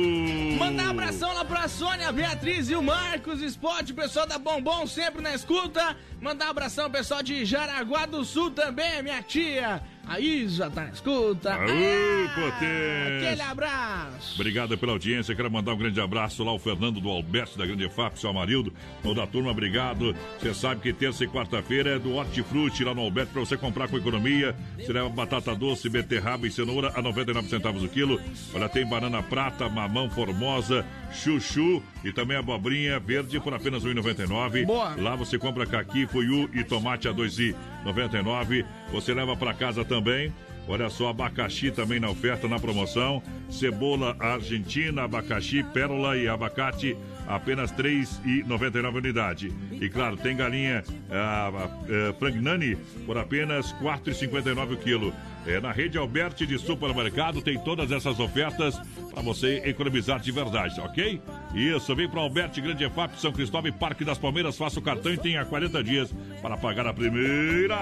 Mandar 0.60 0.88
um 0.88 0.90
abração 0.92 1.34
lá 1.34 1.44
pra 1.44 1.68
Sônia, 1.68 2.10
a 2.10 2.12
Beatriz 2.12 2.70
e 2.70 2.76
o 2.76 2.84
Marcos 2.84 3.42
Spot, 3.42 3.90
o 3.90 3.94
pessoal 3.94 4.28
da 4.28 4.38
Bombom 4.38 4.86
sempre 4.86 5.22
na 5.22 5.34
escuta. 5.34 5.96
Mandar 6.22 6.48
um 6.48 6.52
abração, 6.52 6.90
pessoal 6.90 7.22
de 7.24 7.46
Jaraguá 7.46 8.06
do 8.06 8.24
Sul 8.24 8.52
também, 8.52 9.02
minha 9.02 9.22
tia. 9.22 9.82
A 10.08 10.20
Isa 10.20 10.70
tá 10.70 10.84
na 10.84 10.90
escuta. 10.90 11.56
Aê, 11.56 12.28
ah. 12.28 13.28
Aquele 13.28 13.42
abraço. 13.42 14.36
Obrigado 14.36 14.78
pela 14.78 14.92
audiência. 14.92 15.36
Quero 15.36 15.50
mandar 15.50 15.74
um 15.74 15.78
grande 15.78 16.00
abraço 16.00 16.44
lá 16.44 16.52
ao 16.52 16.60
Fernando 16.60 17.02
do 17.02 17.10
Alberto 17.10 17.58
da 17.58 17.66
Grande 17.66 17.90
FAP, 17.90 18.18
seu 18.18 18.30
Amarildo. 18.30 18.72
Toda 19.02 19.24
a 19.24 19.28
turma, 19.28 19.52
obrigado. 19.52 20.16
Você 20.40 20.54
sabe 20.54 20.82
que 20.82 20.94
terça 20.94 21.24
e 21.24 21.28
quarta-feira 21.28 21.96
é 21.96 22.00
do 22.00 22.14
Hortifruti 22.14 22.84
lá 22.84 22.94
no 22.94 23.02
Alberto 23.02 23.34
para 23.34 23.42
você 23.42 23.58
comprar 23.58 23.88
com 23.88 23.98
economia. 23.98 24.56
Você 24.78 24.94
leva 24.94 25.10
batata 25.10 25.56
doce, 25.56 25.90
beterraba 25.90 26.46
e 26.46 26.52
cenoura 26.52 26.92
a 26.96 27.02
99 27.02 27.50
centavos 27.50 27.84
o 27.84 27.90
quilo. 27.90 28.20
Olha, 28.54 28.70
tem 28.70 28.86
banana 28.86 29.24
prata, 29.24 29.68
mamão 29.68 30.10
formosa, 30.10 30.86
chuchu 31.12 31.82
e 32.04 32.12
também 32.12 32.38
abobrinha 32.38 33.00
verde 33.00 33.40
por 33.40 33.54
apenas 33.54 33.84
R$ 33.84 33.94
1,99. 33.94 35.02
Lá 35.02 35.16
você 35.16 35.40
compra 35.40 35.66
caqui, 35.66 36.06
fuiu 36.06 36.50
e 36.54 36.64
tomate 36.64 37.08
a 37.08 37.14
2,99. 37.14 37.56
99. 37.86 38.66
Você 38.92 39.14
leva 39.14 39.38
para 39.38 39.54
casa 39.54 39.86
também. 39.86 40.34
Olha 40.68 40.90
só, 40.90 41.10
abacaxi 41.10 41.70
também 41.70 42.00
na 42.00 42.10
oferta, 42.10 42.48
na 42.48 42.60
promoção. 42.60 43.22
Cebola 43.50 44.16
argentina, 44.20 45.04
abacaxi, 45.04 45.64
pérola 45.64 46.18
e 46.18 46.28
abacate, 46.28 46.98
apenas 47.28 47.70
R$ 47.72 47.84
3,99 47.84 48.96
unidade. 48.96 49.54
E 49.72 49.88
claro, 49.88 50.18
tem 50.18 50.36
galinha 50.36 50.84
ah, 51.12 51.52
ah, 51.54 51.70
eh, 51.88 52.14
frangnani 52.18 52.74
a, 52.74 52.78
a, 52.78 53.06
por 53.06 53.18
apenas 53.18 53.72
R$ 53.74 53.86
4,59 53.86 54.74
o 54.74 54.78
quilo. 54.78 55.14
É, 55.48 55.60
na 55.60 55.72
rede 55.72 55.98
Alberti 55.98 56.46
de 56.46 56.58
supermercado 56.58 57.42
tem 57.42 57.58
todas 57.60 57.92
essas 57.92 58.20
ofertas 58.20 58.80
para 59.12 59.22
você 59.22 59.62
economizar 59.66 60.20
de 60.20 60.32
verdade, 60.32 60.80
ok? 60.82 61.22
Isso, 61.54 61.96
vem 61.96 62.10
para 62.10 62.20
Alberti 62.20 62.60
Grande 62.62 62.84
EFAP, 62.84 63.20
São 63.20 63.32
Cristóvão 63.32 63.70
e 63.70 63.72
Parque 63.72 64.04
das 64.04 64.18
Palmeiras. 64.18 64.58
Faça 64.58 64.80
o 64.80 64.82
cartão 64.82 65.14
e 65.14 65.18
tenha 65.18 65.46
40 65.46 65.84
dias 65.84 66.10
para 66.42 66.58
pagar 66.58 66.88
a 66.88 66.94
primeira. 66.94 67.78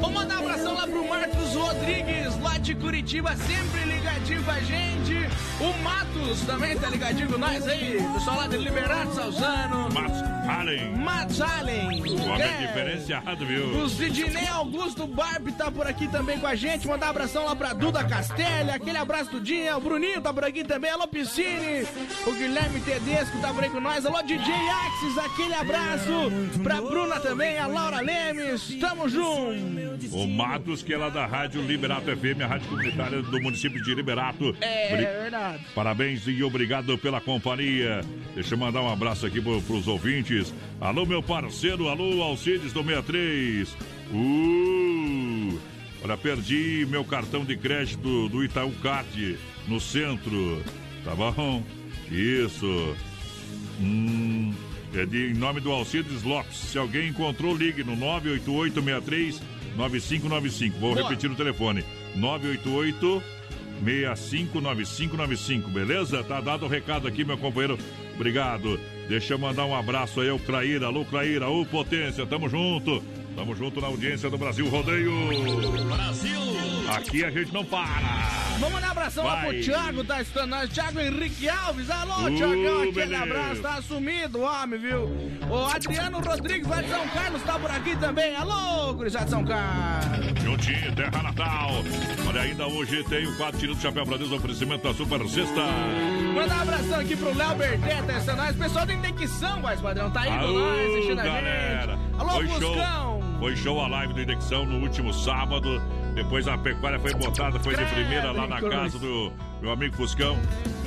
Vou 0.00 0.10
mandar 0.10 0.36
um 0.40 0.44
abração 0.44 0.74
lá 0.74 0.86
pro 0.86 1.06
Marcos 1.08 1.54
Rodrigues, 1.54 2.38
lá 2.40 2.56
de 2.58 2.74
Curitiba, 2.74 3.36
sempre 3.36 3.84
ligadinho 3.84 4.42
com 4.42 4.50
a 4.50 4.60
gente. 4.60 5.14
O 5.60 5.82
Matos 5.82 6.40
também 6.46 6.76
tá 6.76 6.88
ligadinho 6.90 7.28
com 7.30 7.38
nós 7.38 7.66
aí. 7.68 7.98
Pessoal 8.14 8.36
lá 8.38 8.46
de 8.48 8.56
Liberato 8.56 9.14
Salzano. 9.14 9.88
Matos 9.92 10.22
Allen. 10.48 10.96
Matos 10.96 11.40
Allen. 11.40 12.00
O 12.02 12.28
homem 12.30 12.42
É. 12.42 12.46
é 12.64 12.66
diferenciado, 12.66 13.46
viu? 13.46 13.78
O 13.78 13.88
Sidney 13.88 14.48
Augusto 14.48 15.06
Barb 15.06 15.52
tá 15.52 15.70
por 15.70 15.86
aqui 15.86 16.08
também 16.08 16.38
com 16.38 16.46
a 16.46 16.54
gente. 16.56 16.86
Mandar 16.94 17.06
um 17.08 17.10
abração 17.10 17.44
lá 17.44 17.56
pra 17.56 17.72
Duda 17.72 18.04
Castelli. 18.04 18.70
Aquele 18.70 18.96
abraço 18.96 19.28
do 19.32 19.40
dia. 19.40 19.76
O 19.76 19.80
Bruninho 19.80 20.20
tá 20.20 20.32
por 20.32 20.44
aqui 20.44 20.62
também. 20.62 20.92
Alô, 20.92 21.08
Piscine. 21.08 21.84
O 22.24 22.30
Guilherme 22.32 22.78
Tedesco 22.82 23.36
tá 23.40 23.52
por 23.52 23.64
aí 23.64 23.70
com 23.70 23.80
nós. 23.80 24.06
Alô, 24.06 24.22
DJ 24.22 24.38
Axis. 24.54 25.18
Aquele 25.18 25.54
abraço 25.54 26.12
pra 26.62 26.80
Bruna 26.80 27.18
também. 27.18 27.58
A 27.58 27.66
Laura 27.66 28.00
Lemes. 28.00 28.76
Tamo 28.78 29.08
junto. 29.08 30.14
O 30.16 30.28
Matos, 30.28 30.84
que 30.84 30.94
é 30.94 30.96
lá 30.96 31.08
da 31.08 31.26
Rádio 31.26 31.62
Liberato 31.62 32.04
FM, 32.16 32.42
a 32.44 32.46
rádio 32.46 32.68
comunitária 32.68 33.20
do 33.22 33.42
município 33.42 33.82
de 33.82 33.92
Liberato. 33.92 34.54
É, 34.60 34.94
Bri- 34.94 35.04
verdade. 35.04 35.66
Parabéns 35.74 36.22
e 36.28 36.44
obrigado 36.44 36.96
pela 36.96 37.20
companhia. 37.20 38.02
Deixa 38.36 38.54
eu 38.54 38.58
mandar 38.58 38.82
um 38.82 38.92
abraço 38.92 39.26
aqui 39.26 39.40
pro, 39.40 39.60
pros 39.62 39.88
ouvintes. 39.88 40.54
Alô, 40.80 41.04
meu 41.04 41.20
parceiro, 41.24 41.88
alô, 41.88 42.22
Alcides 42.22 42.72
do 42.72 42.84
63. 42.84 43.76
Uh! 44.12 45.73
Olha, 46.04 46.18
perdi 46.18 46.86
meu 46.86 47.02
cartão 47.02 47.46
de 47.46 47.56
crédito 47.56 48.28
do 48.28 48.44
Itaú 48.44 48.70
Card 48.82 49.38
no 49.66 49.80
centro. 49.80 50.62
Tá 51.02 51.14
bom? 51.14 51.64
Isso. 52.10 52.94
Hum, 53.80 54.52
é 54.94 55.06
de, 55.06 55.30
em 55.30 55.34
nome 55.34 55.60
do 55.60 55.72
Alcides 55.72 56.22
Lopes. 56.22 56.58
Se 56.58 56.76
alguém 56.76 57.08
encontrou, 57.08 57.56
ligue 57.56 57.82
no 57.82 57.96
98863 57.96 59.40
9595. 59.76 60.78
Vou 60.78 60.94
Boa. 60.94 61.08
repetir 61.08 61.30
o 61.30 61.34
telefone. 61.34 61.82
988 62.14 63.22
659595, 63.82 65.70
beleza? 65.70 66.22
Tá 66.22 66.38
dado 66.40 66.66
o 66.66 66.68
recado 66.68 67.08
aqui, 67.08 67.24
meu 67.24 67.38
companheiro. 67.38 67.78
Obrigado. 68.14 68.78
Deixa 69.08 69.34
eu 69.34 69.38
mandar 69.38 69.64
um 69.64 69.74
abraço 69.74 70.20
aí 70.20 70.28
ao 70.28 70.38
Craíra. 70.38 70.86
Alô, 70.86 71.04
Craíra. 71.06 71.48
Ô, 71.48 71.64
Potência. 71.64 72.26
Tamo 72.26 72.48
junto. 72.48 73.02
Tamo 73.36 73.54
junto 73.56 73.80
na 73.80 73.88
audiência 73.88 74.30
do 74.30 74.38
Brasil 74.38 74.68
Rodeio. 74.68 75.12
Brasil! 75.88 76.40
Aqui 76.94 77.24
a 77.24 77.30
gente 77.30 77.52
não 77.52 77.64
para. 77.64 78.54
Vamos 78.58 78.74
mandar 78.74 78.88
um 78.88 78.90
abração 78.92 79.24
lá 79.24 79.36
Vai. 79.36 79.54
pro 79.54 79.62
Thiago, 79.64 80.04
tá 80.04 80.22
escutando 80.22 80.50
nós. 80.50 80.70
Thiago 80.70 81.00
Henrique 81.00 81.48
Alves. 81.48 81.90
Alô, 81.90 82.26
Uh, 82.28 82.36
Thiagão, 82.36 82.82
aquele 82.82 83.16
abraço. 83.16 83.62
Tá 83.62 83.82
sumido 83.82 84.38
o 84.38 84.42
homem, 84.42 84.78
viu? 84.78 85.04
O 85.50 85.64
Adriano 85.74 86.20
Rodrigues 86.20 86.68
lá 86.68 86.80
de 86.80 86.88
São 86.88 87.08
Carlos 87.08 87.42
tá 87.42 87.58
por 87.58 87.70
aqui 87.70 87.96
também. 87.96 88.36
Alô, 88.36 88.94
gurizada 88.94 89.24
de 89.24 89.30
São 89.32 89.44
Carlos. 89.44 90.26
Juntinho, 90.42 90.94
Terra 90.94 91.22
Natal. 91.22 91.70
Olha, 92.28 92.40
ainda 92.42 92.66
hoje 92.68 93.02
tem 93.04 93.26
o 93.26 93.36
quadro 93.36 93.58
Tirando 93.58 93.76
o 93.78 93.80
Chapéu 93.80 94.06
pra 94.06 94.16
Deus, 94.16 94.30
oferecimento 94.30 94.86
da 94.86 94.94
Super 94.94 95.28
Sexta. 95.28 95.62
Mandar 96.34 96.58
um 96.58 96.62
abração 96.62 97.00
aqui 97.00 97.16
pro 97.16 97.34
Léo 97.36 97.54
Berteta, 97.56 98.12
essa 98.12 98.36
nós. 98.36 98.54
Pessoal 98.56 98.86
da 98.86 98.92
Indexão, 98.94 99.60
voz 99.60 99.80
padrão, 99.80 100.10
tá 100.10 100.22
Alô, 100.22 100.58
nós, 100.58 100.90
assistindo 100.90 101.18
a 101.20 101.24
galera. 101.24 101.96
gente. 101.96 102.20
Alô, 102.20 102.30
Foi 102.30 102.48
show. 102.60 102.74
Foi 103.44 103.54
show 103.54 103.78
a 103.78 103.86
live 103.86 104.14
do 104.14 104.22
Indexão 104.22 104.64
no 104.64 104.78
último 104.78 105.12
sábado. 105.12 105.78
Depois 106.14 106.48
a 106.48 106.56
pecuária 106.56 106.98
foi 106.98 107.12
botada, 107.12 107.60
foi 107.60 107.76
de 107.76 107.84
primeira 107.84 108.32
lá 108.32 108.44
hein, 108.44 108.48
na 108.48 108.58
casa 108.58 108.98
do 108.98 109.30
meu 109.60 109.70
amigo 109.70 109.94
Fuscão. 109.94 110.34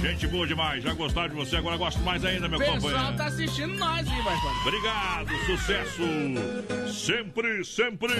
Gente 0.01 0.25
boa 0.25 0.47
demais, 0.47 0.83
já 0.83 0.91
gostaram 0.95 1.29
de 1.29 1.35
você, 1.35 1.57
agora 1.57 1.77
gosto 1.77 1.99
mais 1.99 2.25
ainda, 2.25 2.49
meu 2.49 2.57
Pessoal 2.57 2.81
companheiro. 2.81 3.15
tá 3.15 3.27
assistindo 3.27 3.75
nós 3.75 4.07
aí, 4.07 4.21
voz 4.23 4.39
padrão. 4.41 4.61
Obrigado, 4.65 5.29
sucesso! 5.45 6.01
Sempre, 6.91 7.63
sempre! 7.63 8.13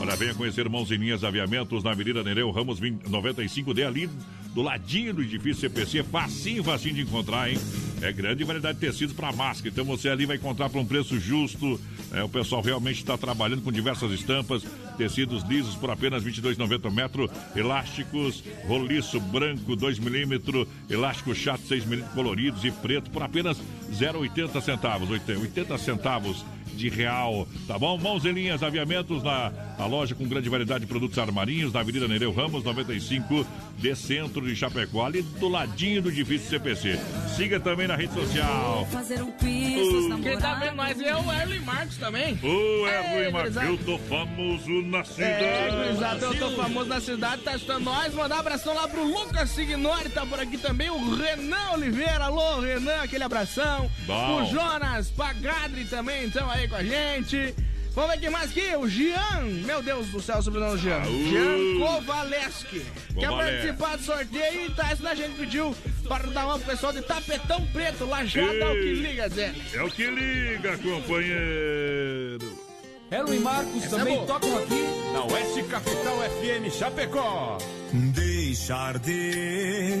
Olha, 0.00 0.16
venha 0.16 0.34
conhecer 0.34 0.66
Mãozinhas 0.66 1.22
Aviamentos 1.22 1.84
na 1.84 1.90
Avenida 1.90 2.24
Nereu 2.24 2.50
Ramos 2.50 2.80
20 2.80 3.02
95D, 3.10 3.86
ali 3.86 4.08
do 4.54 4.62
ladinho 4.62 5.12
do 5.12 5.22
edifício 5.22 5.62
CPC. 5.62 6.04
Facinho, 6.04 6.62
facinho 6.62 6.94
de 6.94 7.02
encontrar, 7.02 7.50
hein? 7.50 7.58
É 8.00 8.12
grande 8.12 8.44
variedade 8.44 8.78
de 8.78 8.86
tecidos 8.86 9.14
para 9.14 9.32
máscara, 9.32 9.70
então 9.70 9.84
você 9.84 10.08
ali 10.08 10.26
vai 10.26 10.36
encontrar 10.36 10.68
por 10.68 10.78
um 10.78 10.84
preço 10.84 11.18
justo. 11.18 11.80
É, 12.12 12.22
o 12.22 12.28
pessoal 12.28 12.60
realmente 12.60 12.98
está 12.98 13.16
trabalhando 13.16 13.62
com 13.62 13.72
diversas 13.72 14.12
estampas, 14.12 14.62
tecidos 14.96 15.42
lisos 15.44 15.74
por 15.74 15.90
apenas 15.90 16.22
R$ 16.22 16.30
22,90 16.30 16.92
metro, 16.92 17.30
elásticos, 17.56 18.44
roliço 18.66 19.18
branco 19.18 19.74
2 19.74 19.98
milímetros, 19.98 20.68
elástico 20.88 21.34
chato 21.34 21.62
6 21.66 21.84
milímetros 21.86 22.14
coloridos 22.14 22.64
e 22.64 22.70
preto 22.70 23.10
por 23.10 23.22
apenas 23.22 23.58
0,80 23.90 24.60
centavos, 24.60 25.10
80 25.10 25.78
centavos 25.78 26.44
de 26.76 26.88
real, 26.88 27.46
tá 27.66 27.78
bom? 27.78 27.96
Mãos 27.98 28.24
em 28.24 28.32
linhas, 28.32 28.62
aviamentos 28.62 29.22
na 29.22 29.52
a 29.78 29.86
loja 29.86 30.14
com 30.14 30.26
grande 30.26 30.48
variedade 30.48 30.80
de 30.80 30.86
produtos 30.86 31.18
armarinhos 31.18 31.72
na 31.72 31.80
Avenida 31.80 32.06
Nereu 32.06 32.32
Ramos 32.32 32.62
95, 32.62 33.46
de 33.78 33.94
centro 33.94 34.43
de 34.44 34.56
Chapecó, 34.56 35.06
ali 35.06 35.22
do 35.22 35.48
ladinho 35.48 36.02
do 36.02 36.08
edifício 36.10 36.48
CPC. 36.48 36.98
Siga 37.36 37.58
também 37.60 37.86
na 37.86 37.96
rede 37.96 38.14
social. 38.14 38.86
Fazer 38.90 39.22
um 39.22 39.32
Uh. 39.34 40.22
Quem 40.22 40.38
tá 40.38 40.54
vendo 40.54 40.76
nós 40.76 41.00
é 41.00 41.14
o 41.14 41.32
Erlen 41.32 41.60
Marcos 41.60 41.96
também. 41.96 42.38
É, 42.42 43.20
Erwin 43.20 43.32
Marcos, 43.32 43.54
gurizada. 43.54 43.66
eu 43.66 43.78
tô 43.78 43.98
famoso 43.98 44.82
na 44.82 45.04
cidade. 45.04 45.44
É, 45.44 45.90
exato, 45.90 46.24
eu 46.24 46.38
tô 46.38 46.50
famoso 46.50 46.88
na 46.88 47.00
cidade, 47.00 47.42
tá 47.42 47.54
escutando 47.54 47.84
nós. 47.84 48.14
Mandar 48.14 48.36
um 48.36 48.40
abração 48.40 48.74
lá 48.74 48.88
pro 48.88 49.04
Lucas 49.04 49.50
Signori, 49.50 50.08
tá 50.08 50.24
por 50.24 50.40
aqui 50.40 50.56
também. 50.56 50.90
O 50.90 51.14
Renan 51.14 51.72
Oliveira, 51.72 52.24
alô, 52.24 52.60
Renan, 52.60 53.02
aquele 53.02 53.24
abração. 53.24 53.90
Bom. 54.06 54.42
O 54.42 54.46
Jonas 54.46 55.10
Pagadri 55.10 55.84
também 55.84 56.24
estão 56.24 56.50
aí 56.50 56.68
com 56.68 56.76
a 56.76 56.84
gente. 56.84 57.54
Vamos 57.94 58.10
ver 58.10 58.20
quem 58.20 58.30
mais 58.30 58.50
aqui, 58.50 58.74
o 58.76 58.88
Jean, 58.88 59.42
meu 59.64 59.80
Deus 59.80 60.08
do 60.08 60.20
céu, 60.20 60.42
sobrenome 60.42 60.72
do 60.72 60.78
Jean. 60.78 61.02
Aú. 61.02 61.28
Jean 61.30 61.78
Kovaleski. 61.78 62.84
Quer 63.18 63.28
participar 63.28 63.96
do 63.96 64.02
sorteio 64.02 64.66
e 64.66 64.70
tá, 64.70 64.92
isso 64.92 65.06
a 65.06 65.14
gente 65.14 65.36
pediu 65.36 65.74
para 66.08 66.26
dar 66.28 66.46
uma 66.46 66.58
pro 66.58 66.72
pessoal 66.72 66.92
de 66.92 67.02
Tapetão 67.02 67.64
Preto, 67.72 68.04
Lajada, 68.04 68.52
é 68.52 68.68
o 68.68 68.74
que 68.74 68.92
liga, 68.94 69.28
Zé. 69.28 69.54
É 69.72 69.82
o 69.82 69.90
que 69.90 70.06
liga, 70.06 70.76
companheiro. 70.78 72.64
Erwin 73.12 73.36
e 73.36 73.38
Marcos 73.38 73.84
Essa 73.84 73.94
é 73.94 73.98
também 74.00 74.14
boa. 74.16 74.26
tocam 74.26 74.58
aqui 74.58 74.82
na 75.12 75.24
Oeste 75.26 75.62
Capital 75.64 76.16
FM 76.18 76.74
Chapecó. 76.76 77.58
Deixar 77.92 78.98
de, 78.98 80.00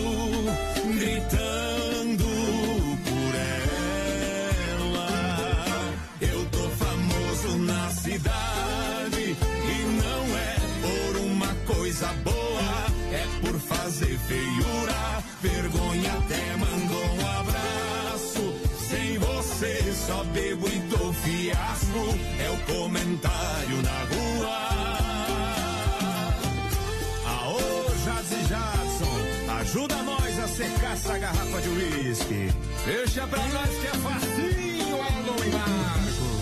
essa 30.63 31.17
garrafa 31.17 31.61
de 31.61 31.69
uísque. 31.69 32.49
Deixa 32.85 33.27
pra 33.27 33.39
nós 33.47 33.69
que 33.69 33.87
é 33.87 33.91
facinho, 33.91 34.95
Alô 34.95 35.43
e 35.43 35.49
Marcos. 35.49 36.41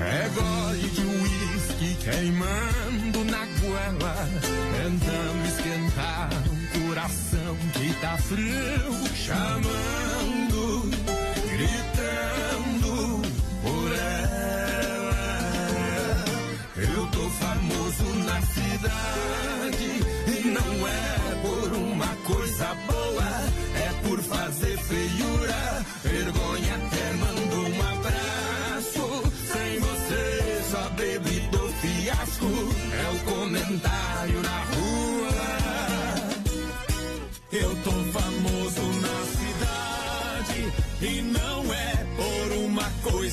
É 0.00 0.28
gole 0.34 0.88
de 0.90 1.00
uísque 1.00 1.96
queimando 2.04 3.24
na 3.24 3.46
goela, 3.60 4.28
tentando 4.76 5.46
esquentar 5.46 6.30
um 6.52 6.88
coração 6.88 7.56
que 7.72 7.94
tá 8.00 8.16
frio, 8.18 9.14
chamando, 9.14 10.03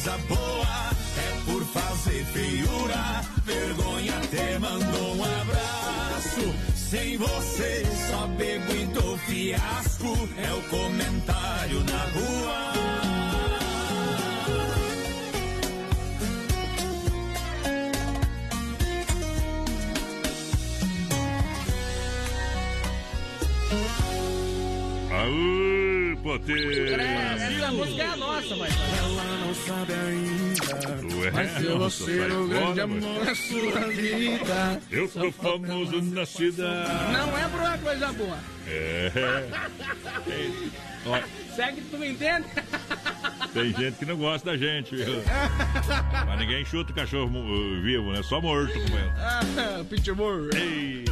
coisa 0.02 0.18
boa 0.28 0.89
é 1.18 1.52
por 1.52 1.64
fazer 1.66 2.26
feiura. 2.26 3.22
Vergonha 3.45 4.18
até 4.18 4.58
mandou 4.58 5.16
um 5.16 5.24
abraço. 5.24 6.56
Sem 6.76 7.18
você 7.18 7.86
só 8.10 8.28
bebo 8.28 8.74
e 8.74 8.86
dou 8.88 9.18
fiasco. 9.20 10.30
É 10.38 10.54
o 10.54 10.62
comentário 10.70 11.84
na 11.84 12.04
rua. 12.14 12.72
Aô, 25.12 26.18
poder! 26.24 26.99
Essa 26.99 27.72
música 27.72 28.02
é 28.02 28.08
a 28.08 28.16
nossa, 28.16 28.56
não 28.56 28.66
sabe 29.72 29.93
ainda. 29.93 31.15
Ué, 31.17 31.32
Vai 31.32 31.47
ser 31.47 31.69
nossa, 31.69 32.03
você 32.03 32.17
sai 32.19 32.32
o 32.32 32.47
grande 32.47 32.82
amor 32.82 33.26
da 33.26 33.36
sua 33.36 33.80
vida. 33.89 34.82
Eu 34.91 35.07
sou 35.07 35.32
famoso 35.32 36.01
na 36.01 36.26
cidade. 36.26 37.13
Não 37.13 37.38
é 37.38 37.47
por 37.47 37.59
uma 37.59 37.78
coisa 37.78 38.11
boa. 38.13 38.38
É. 38.67 39.11
Ó, 41.05 41.19
Segue 41.55 41.82
que 41.82 41.89
tu 41.89 41.97
me 41.97 42.09
entende? 42.11 42.45
tem 43.53 43.74
gente 43.74 43.97
que 43.97 44.05
não 44.05 44.15
gosta 44.17 44.51
da 44.51 44.57
gente, 44.57 44.95
viu? 44.95 45.22
Mas 46.26 46.39
ninguém 46.39 46.63
chuta 46.63 46.91
o 46.91 46.95
cachorro 46.95 47.30
vivo, 47.82 48.11
né? 48.13 48.22
Só 48.24 48.39
morto 48.39 48.72
como 48.74 48.97
ele. 48.97 49.11
Ah, 49.17 49.84
Pitbull. 49.89 50.49
Ei! 50.53 51.05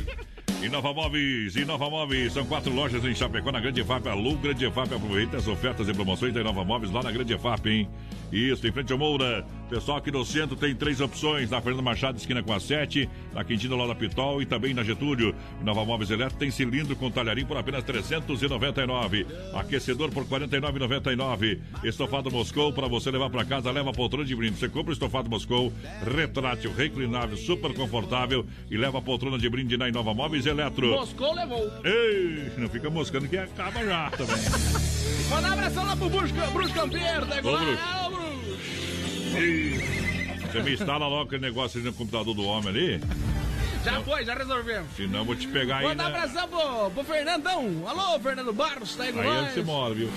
Inova 0.62 0.94
Móveis, 0.94 1.56
Inova 1.56 1.90
Móveis, 1.90 2.34
são 2.34 2.46
quatro 2.46 2.74
lojas 2.74 3.06
em 3.06 3.16
Chapecó, 3.16 3.50
na 3.50 3.62
Grande 3.62 3.82
FAP, 3.82 4.08
Alô, 4.08 4.36
Grande 4.36 4.70
FAP, 4.70 4.92
aproveita 4.94 5.38
as 5.38 5.48
ofertas 5.48 5.88
e 5.88 5.94
promoções 5.94 6.34
da 6.34 6.42
Inova 6.42 6.66
Móveis 6.66 6.92
lá 6.92 7.02
na 7.02 7.12
Grande 7.12 7.38
FAP, 7.38 7.68
hein? 7.68 7.90
Isso, 8.30 8.68
em 8.68 8.72
frente 8.72 8.92
ao 8.92 9.00
Moura. 9.00 9.46
Pessoal 9.70 10.00
aqui 10.00 10.10
no 10.10 10.26
centro 10.26 10.56
tem 10.56 10.74
três 10.74 11.00
opções, 11.00 11.52
na 11.52 11.62
Fernando 11.62 11.84
Machado, 11.84 12.18
esquina 12.18 12.42
com 12.42 12.52
a 12.52 12.60
7, 12.60 13.08
na 13.36 13.44
Quintino 13.44 13.76
lá 13.76 13.86
da 13.86 13.94
Pitol 13.94 14.42
e 14.42 14.46
também 14.46 14.74
na 14.74 14.84
Getúlio. 14.84 15.36
Inova 15.62 15.86
Móveis 15.86 16.10
Elétrico 16.10 16.40
tem 16.40 16.50
cilindro 16.50 16.96
com 16.96 17.12
talharim 17.12 17.46
por 17.46 17.56
apenas 17.56 17.84
399. 17.84 19.28
Aquecedor 19.54 20.10
por 20.10 20.26
49,99. 20.26 21.60
Estofado 21.84 22.32
Moscou 22.32 22.74
para 22.74 22.88
você 22.88 23.12
levar 23.12 23.30
para 23.30 23.46
casa, 23.46 23.70
leva 23.70 23.92
a 23.92 23.94
poltrona 23.94 24.26
de 24.26 24.36
brinde. 24.36 24.58
Você 24.58 24.68
compra 24.68 24.90
o 24.90 24.94
estofado 24.94 25.30
Moscou, 25.30 25.72
retrátil, 26.16 26.74
reclinável, 26.74 27.38
super 27.38 27.72
confortável 27.76 28.48
e 28.72 28.76
leva 28.76 28.98
a 28.98 29.02
poltrona 29.04 29.38
de 29.38 29.48
brinde 29.48 29.78
na 29.78 29.88
Inova 29.88 30.16
Móveis 30.16 30.48
Eletro. 30.48 30.88
Moscou 30.88 31.36
levou. 31.36 31.72
Ei, 31.86 32.52
não 32.58 32.70
fica 32.70 32.90
moscando 32.90 33.28
que 33.28 33.38
acaba 33.38 33.86
já 33.86 34.10
também. 34.10 34.36
Manda 35.30 35.48
um 35.48 35.54
abração 35.54 35.86
lá 35.86 35.96
pro 35.96 36.10
Bruxo, 36.10 36.34
Bruxo 36.52 36.74
Campeiro, 36.74 37.28
tá 37.28 37.38
igual 37.38 38.29
Você 39.30 40.62
me 40.64 40.74
instala 40.74 41.08
logo 41.08 41.24
aquele 41.26 41.42
negócio 41.42 41.80
ali 41.80 41.88
no 41.88 41.94
computador 41.94 42.34
do 42.34 42.44
homem 42.44 42.70
ali, 42.70 43.02
Já 43.84 44.02
foi, 44.02 44.26
já 44.26 44.34
resolvemos. 44.34 44.88
senão 44.96 45.20
eu 45.20 45.26
vou 45.26 45.36
te 45.36 45.48
pegar 45.48 45.78
aí, 45.78 45.84
Manda 45.86 46.04
um 46.06 46.10
né? 46.10 46.16
abração 46.18 46.48
pro, 46.50 46.92
pro 46.92 47.04
Fernandão. 47.04 47.84
Alô, 47.88 48.20
Fernando 48.20 48.52
Barros, 48.54 48.96
tá 48.96 49.04
aí 49.04 49.14
com 49.14 49.20
Aí 49.20 49.28
nós. 49.28 49.54
você 49.54 49.62
mora, 49.62 49.94
viu? 49.94 50.10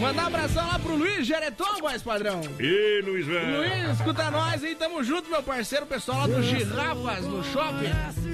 Manda 0.00 0.22
um 0.22 0.26
abração 0.26 0.66
lá 0.66 0.78
pro 0.78 0.94
Luiz 0.96 1.26
Gereton, 1.26 1.78
voz 1.80 2.02
padrão. 2.02 2.42
Ih, 2.60 3.02
Luiz 3.04 3.26
velho. 3.26 3.56
Luiz, 3.58 3.98
escuta 3.98 4.30
nós 4.30 4.62
aí, 4.62 4.74
tamo 4.74 5.02
junto, 5.02 5.30
meu 5.30 5.42
parceiro, 5.42 5.86
pessoal 5.86 6.18
lá 6.18 6.26
do 6.26 6.42
Girafas, 6.42 7.24
no 7.24 7.42
shopping. 7.44 7.86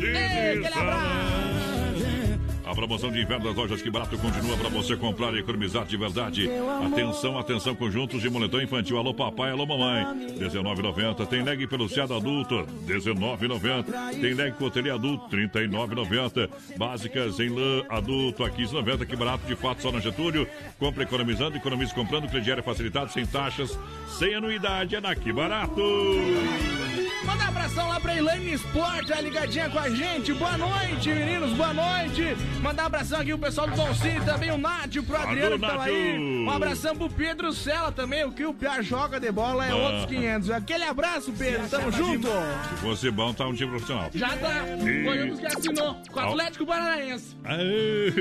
Ei, 0.05 0.59
aquele 0.59 0.75
abraço. 0.75 1.82
A 2.73 2.75
promoção 2.75 3.13
de 3.13 3.21
inverno 3.21 3.45
das 3.45 3.55
lojas 3.55 3.83
Que 3.83 3.91
Barato 3.91 4.17
continua 4.17 4.57
para 4.57 4.71
você 4.71 4.97
comprar 4.97 5.35
e 5.35 5.41
economizar 5.41 5.85
de 5.85 5.95
verdade. 5.95 6.49
Atenção, 6.87 7.39
atenção, 7.39 7.75
conjuntos 7.75 8.23
de 8.23 8.31
moletom 8.31 8.63
infantil. 8.63 8.97
Alô 8.97 9.13
papai, 9.13 9.51
alô 9.51 9.67
mamãe. 9.67 10.03
R$19,90. 10.39 11.27
Tem 11.27 11.43
leg 11.43 11.67
peluciado 11.67 12.15
adulto. 12.15 12.67
R$19,90. 12.87 14.19
Tem 14.19 14.33
leg 14.33 14.53
cotelê 14.53 14.89
adulto. 14.89 15.37
R$39,90. 15.37 16.49
Básicas 16.79 17.39
em 17.41 17.51
lã 17.51 17.85
adulto 17.91 18.43
a 18.43 18.49
R$15,90. 18.49 19.05
Que 19.05 19.17
barato 19.17 19.47
de 19.47 19.55
fato 19.55 19.83
só 19.83 19.93
na 19.93 20.01
Getúlio. 20.01 20.49
Compre 20.79 21.03
economizando, 21.03 21.59
economize 21.59 21.95
comprando. 21.95 22.27
Crediário 22.27 22.63
facilitado, 22.63 23.13
sem 23.13 23.27
taxas, 23.27 23.79
sem 24.19 24.35
anuidade. 24.35 24.97
É 24.97 25.01
na 25.03 25.15
Que 25.15 25.31
Barato. 25.31 25.83
Manda 27.25 27.45
um 27.45 27.49
abração 27.49 27.89
lá 27.89 28.01
pra 28.01 28.17
Elaine 28.17 28.53
Sport, 28.55 29.07
tá 29.09 29.21
ligadinha 29.21 29.71
com 29.71 29.79
a 29.79 29.89
gente. 29.89 30.33
Boa 30.35 30.59
noite, 30.59 31.09
meninos, 31.09 31.53
boa 31.53 31.73
noite. 31.73 32.37
Mandar 32.61 32.83
um 32.85 32.87
abração 32.87 33.21
aqui 33.21 33.31
pro 33.31 33.39
pessoal 33.39 33.69
do 33.69 33.77
Dom 33.77 33.95
Cine, 33.95 34.21
também 34.25 34.51
o 34.51 34.59
Nádio, 34.59 35.03
pro 35.05 35.17
Adriano 35.17 35.59
que 35.59 35.67
tava 35.67 35.85
aí. 35.85 36.19
Um 36.19 36.51
abração 36.51 36.97
pro 36.97 37.09
Pedro 37.09 37.53
Sela 37.53 37.93
também, 37.93 38.25
o 38.25 38.33
que 38.33 38.45
o 38.45 38.53
Pia 38.53 38.83
joga 38.83 39.21
de 39.21 39.31
bola 39.31 39.65
é 39.67 39.71
Ah. 39.71 39.77
outros 39.77 40.07
500. 40.07 40.51
Aquele 40.51 40.85
abraço, 40.85 41.33
Pedro, 41.33 41.69
tamo 41.69 41.93
junto. 41.93 42.29
Se 42.29 42.77
fosse 42.81 43.11
bom, 43.11 43.33
tá 43.33 43.47
um 43.47 43.55
time 43.55 43.71
profissional. 43.71 44.11
Já 44.13 44.29
tá, 44.37 44.65
foi 44.81 45.23
um 45.25 45.29
dos 45.29 45.41
que 45.41 45.47
assinou 45.47 46.03
com 46.11 46.19
o. 46.21 46.23
Atlético 46.23 46.67
Paranaense. 46.67 47.37
Aí, 47.45 48.13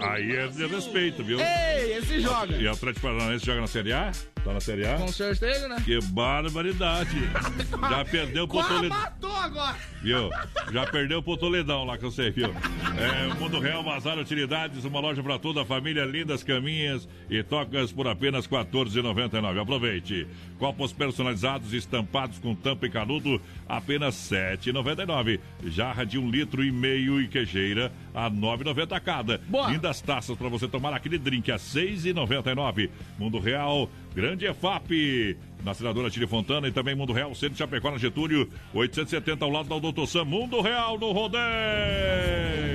aí 0.00 0.36
é 0.36 0.46
de 0.48 0.66
respeito, 0.66 1.22
viu? 1.22 1.38
Ei, 1.40 1.98
esse 1.98 2.20
joga. 2.20 2.56
E 2.56 2.66
o 2.66 2.72
Atlético 2.72 3.06
Paranaense 3.06 3.44
joga 3.44 3.60
na 3.60 3.66
Série 3.66 3.92
A? 3.92 4.12
Tá 4.44 4.52
na 4.52 4.60
Série 4.60 4.86
A? 4.86 4.98
Com 4.98 5.08
certeza, 5.08 5.66
né? 5.68 5.80
Que 5.82 5.98
barbaridade! 6.02 7.16
Já 7.80 8.04
perdeu 8.04 8.46
pro 8.46 8.62
Toledão. 8.62 8.98
matou 8.98 9.34
agora. 9.36 9.76
Viu? 10.02 10.28
Já 10.70 10.86
perdeu 10.86 11.22
pro 11.22 11.36
Toledão 11.38 11.84
lá 11.84 11.96
que 11.96 12.04
eu 12.04 12.10
sei, 12.10 12.30
viu? 12.30 12.54
É, 12.98 13.34
Mundo 13.40 13.58
Real 13.58 13.82
Bazar 13.82 14.18
Utilidades, 14.18 14.84
uma 14.84 15.00
loja 15.00 15.22
pra 15.22 15.38
toda 15.38 15.62
a 15.62 15.64
família, 15.64 16.04
lindas 16.04 16.42
caminhas 16.42 17.08
e 17.30 17.42
tocas 17.42 17.90
por 17.90 18.06
apenas 18.06 18.44
R$ 18.44 18.58
14,99. 18.58 19.62
Aproveite. 19.62 20.26
Copos 20.58 20.92
personalizados, 20.92 21.72
estampados 21.72 22.38
com 22.38 22.54
tampa 22.54 22.84
e 22.86 22.90
canudo, 22.90 23.40
apenas 23.66 24.30
R$ 24.30 24.58
7,99. 24.58 25.40
Jarra 25.68 26.04
de 26.04 26.18
um 26.18 26.30
litro 26.30 26.62
e 26.62 26.70
meio 26.70 27.18
e 27.18 27.28
queijeira 27.28 27.90
a 28.14 28.28
R$ 28.28 28.34
9,90 28.34 29.00
cada. 29.00 29.40
Lindas 29.68 30.00
taças 30.00 30.36
pra 30.36 30.48
você 30.48 30.68
tomar 30.68 30.94
aquele 30.94 31.18
drink 31.18 31.50
a 31.50 31.56
R$ 31.56 31.60
6,99. 31.60 32.88
Mundo 33.18 33.38
Real, 33.38 33.90
Grande 34.14 34.46
EFAP. 34.46 35.36
Na 35.64 35.74
senadora 35.74 36.10
Tire 36.10 36.26
Fontana 36.26 36.68
e 36.68 36.72
também 36.72 36.94
Mundo 36.94 37.12
Real, 37.12 37.34
Centro 37.34 37.54
de 37.54 37.58
Chapecó, 37.58 37.90
na 37.90 37.98
Getúlio, 37.98 38.48
870 38.72 39.44
ao 39.44 39.50
lado 39.50 39.68
da 39.68 39.78
Doutor 39.78 40.06
Sam. 40.06 40.24
Mundo 40.24 40.60
Real 40.60 40.98
no 40.98 41.10
rodeio. 41.10 42.73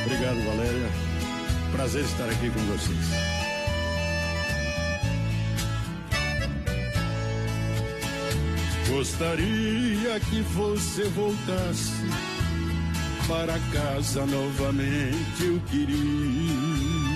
Obrigado, 0.07 0.43
Valéria. 0.45 0.89
Prazer 1.73 2.03
estar 2.05 2.29
aqui 2.31 2.51
com 2.51 2.61
vocês. 2.61 3.33
Gostaria 8.89 10.21
que 10.31 10.41
você 10.41 11.05
voltasse 11.11 11.93
para 13.29 13.59
casa 13.73 14.27
novamente. 14.27 15.45
Eu 15.45 15.61
queria 15.71 17.12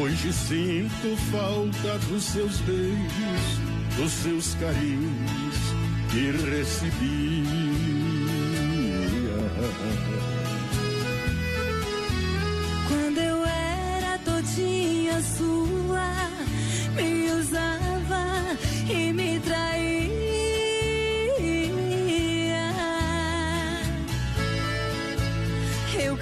Hoje 0.00 0.32
sinto 0.32 1.16
falta 1.32 1.98
dos 2.08 2.22
seus 2.22 2.60
beijos, 2.60 3.60
dos 3.96 4.12
seus 4.12 4.54
carinhos 4.54 5.56
que 6.10 6.30
recebia. 6.30 7.10
Quando 12.86 13.18
eu 13.18 13.44
era 13.44 14.18
todinha 14.18 15.20
sua, 15.22 16.14
me 16.94 17.30
usava 17.32 18.56
e 18.88 19.12
me 19.12 19.40
traía. 19.40 20.19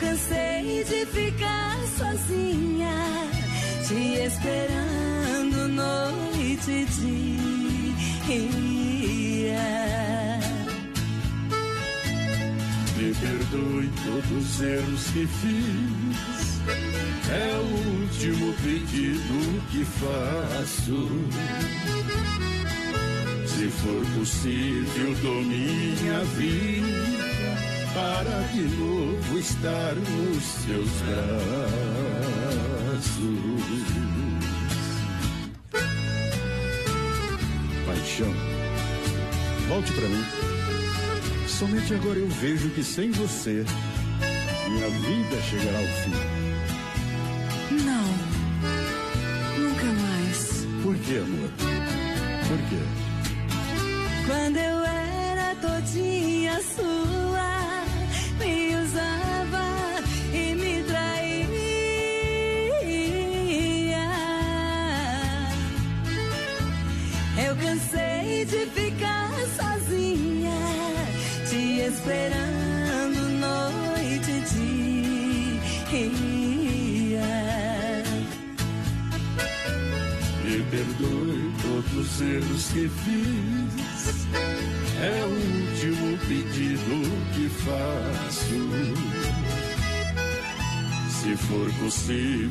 Cansei 0.09 0.85
de 0.85 1.05
ficar 1.07 1.77
sozinha, 1.99 3.29
te 3.87 4.21
esperando 4.25 5.69
noite 5.69 6.71
e 6.71 6.85
dia. 8.47 9.59
Me 12.97 13.15
perdoe 13.15 13.91
todos 14.05 14.31
os 14.33 14.61
erros 14.63 15.05
que 15.13 15.27
fiz. 15.27 16.61
É 17.31 17.57
o 17.59 17.67
último 18.01 18.55
pedido 18.63 19.63
que 19.71 19.85
faço. 19.85 21.09
Se 23.47 23.69
for 23.69 24.05
possível, 24.19 25.15
dou 25.23 25.43
minha 25.43 26.25
vida 26.37 27.28
para 27.99 28.43
de 28.53 28.63
novo 28.77 29.39
estar 29.39 29.95
nos 29.95 30.45
seus 30.45 30.89
braços. 31.03 31.29
Paixão, 37.87 38.33
volte 39.69 39.93
para 39.93 40.09
mim. 40.09 40.25
Somente 41.49 41.95
agora 41.95 42.19
eu 42.19 42.29
vejo 42.29 42.71
que 42.71 42.85
sem 42.85 43.11
você, 43.11 43.65
minha 44.71 44.89
vida 44.91 45.43
chegará 45.43 45.79
ao 45.79 45.87
fim. 46.03 46.13
Não, 47.85 48.09
nunca 49.59 49.87
mais. 49.87 50.67
Por 50.85 50.97
que, 50.99 51.19
amor? 51.19 51.51
Por 52.49 52.59
quê? 52.69 52.83
Quando 54.27 54.57
eu 54.57 54.85
era 54.85 55.55
todinha 55.57 56.61
sua, 56.63 57.08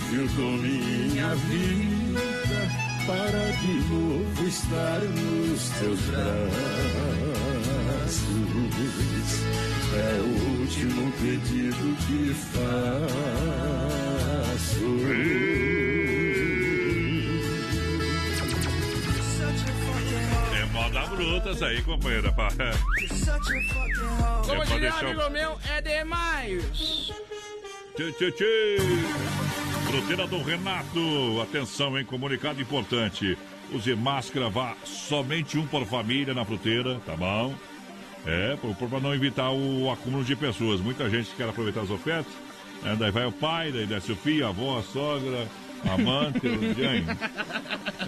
possível, 0.08 0.28
dou 0.36 0.52
minha 0.54 1.36
vida 1.36 2.22
para 3.06 3.52
de 3.62 3.74
novo 3.90 4.48
estar 4.48 5.00
nos 5.02 5.70
teus 5.72 6.00
braços. 6.02 6.28
É 9.94 10.20
o 10.20 10.60
último 10.62 11.12
pedido 11.14 11.98
que 12.06 12.34
faço. 12.34 12.68
É 20.54 20.66
moda 20.72 21.06
bruta 21.08 21.66
aí, 21.66 21.82
companheira. 21.82 22.32
pá. 22.34 22.50
Como 24.46 24.66
diria 24.66 24.94
um 24.94 24.98
amigo 24.98 25.30
meu, 25.30 25.58
é 25.70 25.82
demais. 25.82 26.64
Tchê, 27.96 28.12
tchê, 28.12 28.32
tchê. 28.32 29.47
Fruteira 29.90 30.28
do 30.28 30.42
Renato. 30.42 31.42
Atenção, 31.42 31.98
hein? 31.98 32.06
Comunicado 32.06 32.62
importante. 32.62 33.38
Use 33.72 33.94
máscara, 33.96 34.50
vá 34.50 34.76
somente 34.86 35.58
um 35.58 35.66
por 35.68 35.86
família 35.86 36.34
na 36.34 36.46
fruteira, 36.46 37.00
tá 37.06 37.16
bom? 37.16 37.54
É, 38.26 38.58
para 38.90 39.00
não 39.00 39.14
evitar 39.14 39.52
o 39.52 39.92
acúmulo 39.92 40.24
de 40.24 40.36
pessoas. 40.36 40.80
Muita 40.82 41.10
gente 41.10 41.30
quer 41.36 41.50
aproveitar 41.50 41.82
as 41.82 41.90
ofertas. 41.90 42.32
né? 42.84 42.96
Daí 43.00 43.12
vai 43.12 43.26
o 43.26 43.32
pai, 43.32 43.72
daí 43.72 43.86
desce 43.86 44.12
o 44.12 44.16
filho, 44.16 44.46
a 44.46 44.50
avó, 44.50 44.80
a 44.80 44.84
sogra, 44.84 45.48
a 45.86 45.94
amante, 45.94 46.46
o 46.48 46.60
Jane. 46.76 47.06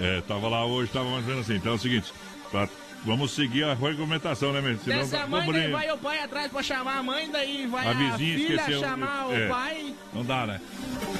É, 0.01 0.21
tava 0.21 0.47
lá 0.49 0.65
hoje, 0.65 0.91
tava 0.91 1.09
mais 1.09 1.23
ou 1.23 1.29
menos 1.31 1.45
assim. 1.45 1.55
Então 1.57 1.73
é 1.73 1.75
o 1.75 1.79
seguinte, 1.79 2.11
pra- 2.51 2.69
vamos 3.05 3.31
seguir 3.31 3.63
a 3.63 3.73
regulamentação, 3.73 4.51
né, 4.53 4.61
mesmo? 4.61 4.79
Desce 4.85 5.15
a 5.15 5.27
mãe, 5.27 5.51
daí 5.51 5.61
vamos- 5.63 5.71
vai 5.71 5.91
o 5.91 5.97
pai 5.97 6.19
atrás 6.19 6.51
pra 6.51 6.63
chamar 6.63 6.97
a 6.99 7.03
mãe, 7.03 7.29
daí 7.31 7.67
vai 7.67 7.87
a, 7.87 7.91
a 7.91 8.17
filha 8.17 8.79
chamar 8.79 9.31
é, 9.33 9.45
o 9.45 9.49
pai. 9.49 9.93
Não 10.13 10.23
dá, 10.25 10.45
né? 10.47 10.61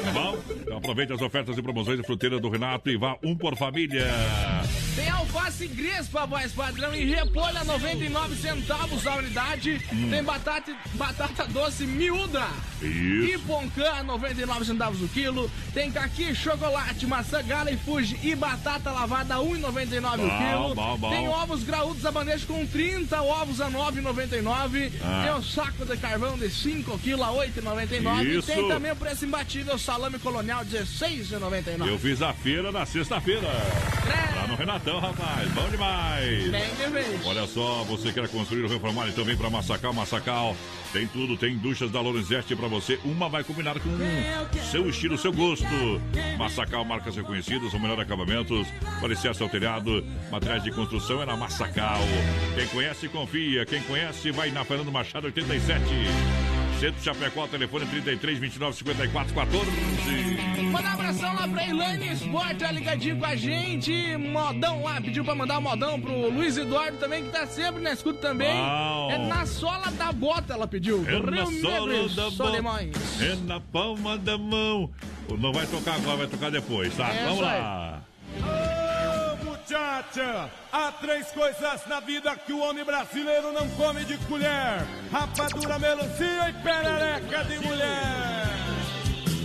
Tá 0.04 0.12
bom? 0.12 0.38
Então 0.50 0.78
aproveite 0.78 1.14
as 1.14 1.22
ofertas 1.22 1.58
e 1.58 1.62
promoções 1.62 1.98
de 2.00 2.06
fruteira 2.06 2.40
do 2.40 2.50
Renato 2.50 2.90
e 2.90 2.98
vá 2.98 3.16
um 3.24 3.36
por 3.36 3.56
família. 3.58 4.08
Tem 5.00 5.08
alface 5.08 5.66
crespa, 5.70 6.26
voz 6.26 6.52
padrão, 6.52 6.94
e 6.94 7.06
repolho 7.06 7.58
a 7.58 7.64
99 7.64 8.36
centavos 8.36 9.08
a 9.08 9.16
unidade. 9.16 9.82
Hum. 9.94 10.10
Tem 10.10 10.22
batata, 10.22 10.76
batata 10.96 11.48
doce 11.48 11.86
miúda. 11.86 12.46
Isso. 12.82 13.34
E 13.34 13.38
poncã 13.48 13.90
a 13.94 14.04
99 14.04 14.66
centavos 14.66 15.02
o 15.02 15.08
quilo. 15.08 15.50
Tem 15.74 15.90
caqui, 15.90 16.36
chocolate, 16.36 17.08
maçã, 17.08 17.42
gala 17.42 17.72
e 17.72 17.78
fuji 17.78 18.20
e 18.22 18.36
batata 18.36 18.92
lavada 18.92 19.36
a 19.36 19.38
1,99 19.38 20.16
o 20.16 20.38
quilo. 20.38 20.76
bom, 20.76 20.98
bom. 20.98 21.10
Tem 21.10 21.30
ovos 21.30 21.64
graúdos 21.64 22.06
a 22.06 22.12
bandeja 22.12 22.46
com 22.46 22.66
30 22.68 23.22
ovos 23.22 23.62
a 23.62 23.72
9,99. 23.72 24.92
Ah. 25.02 25.22
Tem 25.24 25.34
o 25.34 25.42
saco 25.42 25.86
de 25.86 25.96
carvão 25.96 26.38
de 26.38 26.50
5 26.50 27.00
quilos 27.00 27.26
a 27.26 27.32
8,99. 27.32 28.38
E 28.38 28.42
tem 28.42 28.68
também 28.68 28.92
o 28.92 28.98
preço 28.98 29.24
imbatível 29.24 29.78
salame 29.78 30.20
colonial 30.20 30.66
16,99. 30.66 31.88
Eu 31.88 31.98
fiz 31.98 32.22
a 32.22 32.34
feira 32.34 32.70
na 32.70 32.86
sexta-feira. 32.86 33.48
Lá 34.36 34.48
no 34.48 34.58
Renatão, 34.90 35.00
rapaz. 35.00 35.52
Bom 35.52 35.70
demais. 35.70 36.50
Bem. 36.50 37.20
Olha 37.26 37.46
só, 37.46 37.84
você 37.84 38.12
quer 38.12 38.28
construir 38.28 38.64
ou 38.64 38.70
reformar, 38.70 39.08
então 39.08 39.24
vem 39.24 39.38
pra 39.38 39.50
Massacal, 39.50 39.94
Massacal. 39.94 40.56
Tem 40.92 41.06
tudo, 41.06 41.38
tem 41.38 41.56
duchas 41.56 41.92
da 41.92 42.02
Lorenzetti 42.02 42.56
pra 42.56 42.68
você. 42.68 43.00
Uma 43.06 43.30
vai 43.30 43.44
combinar 43.44 43.80
com 43.80 43.90
o 43.90 44.72
seu 44.72 44.90
estilo, 44.90 45.18
seu 45.18 45.32
gosto. 45.32 45.66
Massacal, 46.38 46.84
marcas 46.84 47.16
reconhecidas, 47.16 47.74
o 47.74 47.80
melhor 47.80 48.00
acabamentos. 48.00 48.68
Alicerce 49.04 49.44
ao 49.44 49.50
telhado, 49.50 50.04
materiais 50.32 50.64
de 50.64 50.72
construção 50.72 51.22
é 51.22 51.26
na 51.26 51.38
Massacal. 51.38 52.00
Quem 52.56 52.68
conhece, 52.68 53.08
confia. 53.08 53.66
Quem 53.66 53.82
conhece, 53.84 54.32
vai 54.32 54.50
na 54.50 54.66
Fernando 54.66 54.92
Machado 54.92 55.26
87. 55.26 55.84
Centro 56.80 57.04
Chapecó, 57.04 57.46
telefone 57.48 57.86
33 57.86 58.40
29 58.40 58.78
54 58.78 59.34
14. 59.34 59.72
Mandar 60.72 60.90
um 60.92 60.94
abração 60.94 61.34
lá 61.34 61.48
pra 61.48 61.68
Elaine 61.68 62.14
Sport, 62.14 62.58
tá 62.58 62.72
ligadinho 62.72 63.18
com 63.18 63.26
a 63.26 63.36
gente. 63.36 64.16
Modão 64.18 64.84
lá, 64.84 65.02
pediu 65.02 65.26
pra 65.26 65.36
mandar 65.36 65.58
um 65.58 65.62
modão 65.62 66.00
pro 66.00 66.30
Luiz 66.30 66.58
Eduardo 66.58 66.98
também, 66.98 67.24
que 67.26 67.30
tá 67.32 67.46
sempre 67.46 67.82
na 67.82 67.92
escuta 67.92 68.20
também. 68.20 68.58
É 69.12 69.18
na 69.18 69.46
sola 69.46 69.92
da 69.92 70.14
bota, 70.14 70.54
ela 70.54 70.68
pediu. 70.68 71.04
É 71.06 71.20
na 71.20 71.46
sola 71.46 71.88
Negro, 71.88 72.10
da 72.16 72.32
Solimões. 72.32 72.96
mão. 72.96 73.28
É 73.28 73.36
na 73.46 73.60
palma 73.60 74.18
da 74.18 74.38
mão. 74.38 74.90
Não 75.38 75.52
vai 75.52 75.66
tocar 75.68 75.96
agora, 75.96 76.18
vai 76.18 76.28
tocar 76.28 76.50
depois, 76.50 76.96
tá? 76.96 77.10
É 77.10 77.24
Vamos 77.26 77.40
isso 77.40 77.46
aí. 77.46 78.69
Muchacha! 79.70 80.50
Há 80.72 80.92
três 80.94 81.28
coisas 81.28 81.86
na 81.88 82.00
vida 82.00 82.36
que 82.36 82.54
o 82.54 82.60
homem 82.60 82.84
brasileiro 82.84 83.52
não 83.52 83.70
come 83.72 84.04
de 84.04 84.18
colher: 84.26 84.86
rapadura, 85.12 85.78
melancia 85.78 86.50
e 86.50 86.54
perereca 86.64 87.44
de 87.44 87.60
mulher. 87.60 88.48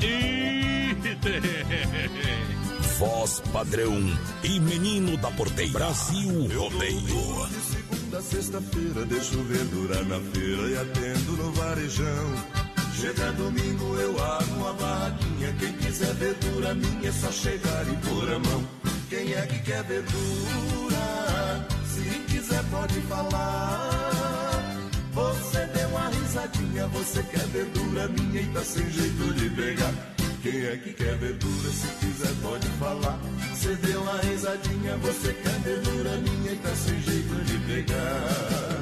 E... 0.02 0.94
Voz 2.98 3.40
padrão 3.52 3.92
e 4.42 4.60
menino 4.60 5.16
da 5.18 5.30
porteira. 5.32 5.72
Brasil 5.72 6.48
Rodeio. 6.56 7.48
Da 8.10 8.22
sexta-feira 8.22 9.04
deixo 9.04 9.42
verdura 9.42 10.02
na 10.04 10.20
feira 10.20 10.62
e 10.68 10.78
atendo 10.78 11.32
no 11.32 11.52
varejão. 11.52 12.34
Chega 12.94 13.32
domingo 13.32 13.96
eu 13.96 14.22
abro 14.22 14.54
uma 14.54 14.72
barraquinha. 14.74 15.52
Quem 15.58 15.72
quiser 15.72 16.14
verdura 16.14 16.74
minha 16.74 17.08
é 17.08 17.12
só 17.12 17.32
chegar 17.32 17.84
e 17.88 17.96
pôr 18.08 18.32
a 18.32 18.38
mão. 18.38 18.83
Quem 19.08 19.32
é 19.34 19.46
que 19.46 19.58
quer 19.60 19.82
verdura? 19.84 21.66
Se 21.86 22.02
quiser 22.32 22.62
pode 22.70 23.00
falar. 23.02 24.34
Você 25.12 25.66
deu 25.66 25.88
uma 25.88 26.08
risadinha, 26.08 26.86
você 26.88 27.22
quer 27.22 27.46
verdura 27.46 28.08
minha 28.08 28.40
e 28.40 28.46
tá 28.46 28.60
sem 28.62 28.90
jeito 28.90 29.34
de 29.34 29.50
pegar. 29.50 29.92
Quem 30.42 30.66
é 30.66 30.76
que 30.76 30.92
quer 30.92 31.16
verdura? 31.16 31.70
Se 31.70 31.86
quiser 32.00 32.34
pode 32.42 32.66
falar. 32.78 33.18
Você 33.52 33.74
deu 33.76 34.02
uma 34.02 34.20
risadinha, 34.20 34.96
você 34.96 35.32
quer 35.32 35.60
verdura 35.60 36.16
minha 36.18 36.52
e 36.52 36.56
tá 36.56 36.74
sem 36.74 37.00
jeito 37.00 37.44
de 37.44 37.58
pegar. 37.60 38.73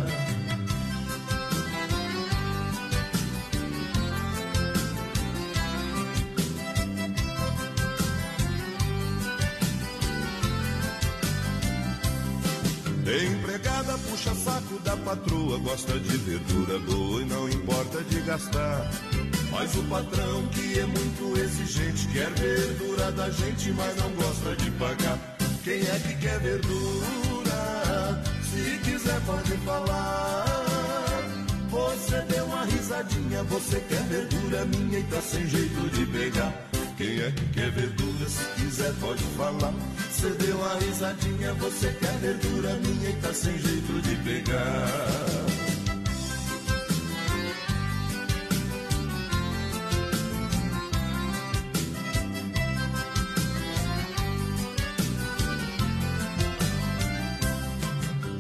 Empregada 13.53 13.99
puxa 14.09 14.35
saco 14.35 14.79
da 14.79 14.97
patroa, 14.97 15.59
gosta 15.59 16.01
de 16.01 16.17
verdura 16.17 16.79
boa 16.79 17.21
e 17.21 17.25
não 17.27 17.47
importa 17.51 18.03
de 18.05 18.19
gastar. 18.23 18.91
Mas 19.51 19.75
o 19.77 19.83
patrão 19.91 20.47
que 20.47 20.79
é 20.79 20.87
muito 20.87 21.39
exigente 21.39 22.09
quer 22.09 22.31
verdura 22.31 23.13
da 23.13 23.29
gente, 23.29 23.71
mas 23.73 23.95
não 23.97 24.11
gosta 24.13 24.57
de 24.57 24.71
pagar. 24.71 25.19
Quem 25.63 25.81
é 25.81 26.01
que 26.01 26.15
quer 26.17 26.41
verdura? 26.41 28.23
Se 28.43 28.79
quiser 28.91 29.21
pode 29.27 29.53
falar. 29.59 30.47
Você 31.69 32.23
deu 32.23 32.47
uma 32.47 32.65
risadinha, 32.65 33.43
você 33.45 33.81
quer 33.81 34.03
verdura 34.05 34.65
minha 34.65 34.99
e 34.99 35.03
tá 35.03 35.21
sem 35.21 35.47
jeito 35.47 35.91
de 35.91 36.07
pegar. 36.07 36.55
Quem 36.97 37.21
é 37.21 37.31
que 37.31 37.45
quer 37.53 37.71
verdura? 37.71 38.29
Se 38.31 38.45
quiser 38.63 38.95
pode 38.95 39.23
falar. 39.37 39.75
Você 40.23 40.31
deu 40.35 40.57
uma 40.57 40.75
risadinha, 40.75 41.53
você 41.55 41.93
quer 41.95 42.17
verdura 42.19 42.75
minha 42.75 43.11
e 43.11 43.13
tá 43.15 43.35
sem 43.35 43.59
jeito 43.59 44.01
de 44.03 44.15
pegar. 44.19 44.87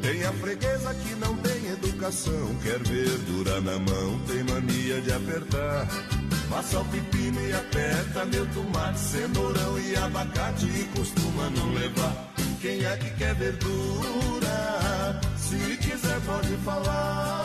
Tem 0.02 0.24
a 0.24 0.32
freguesa 0.34 0.94
que 0.94 1.14
não 1.16 1.36
tem 1.38 1.66
educação, 1.66 2.56
quer 2.62 2.78
verdura 2.78 3.60
na 3.60 3.80
mão, 3.80 4.20
tem 4.28 4.44
mania 4.44 5.00
de 5.00 5.12
apertar. 5.12 6.11
Passa 6.52 6.80
o 6.80 6.84
pepino 6.84 7.40
e 7.40 7.52
aperta 7.54 8.26
meu 8.26 8.46
tomate, 8.48 8.98
cenourão 8.98 9.80
e 9.80 9.96
abacate 9.96 10.66
e 10.66 10.84
costuma 10.94 11.48
não 11.48 11.72
levar. 11.72 12.30
Quem 12.60 12.84
é 12.84 12.94
que 12.98 13.08
quer 13.14 13.34
verdura? 13.36 15.20
Se 15.38 15.76
quiser 15.78 16.20
pode 16.20 16.54
falar. 16.58 17.42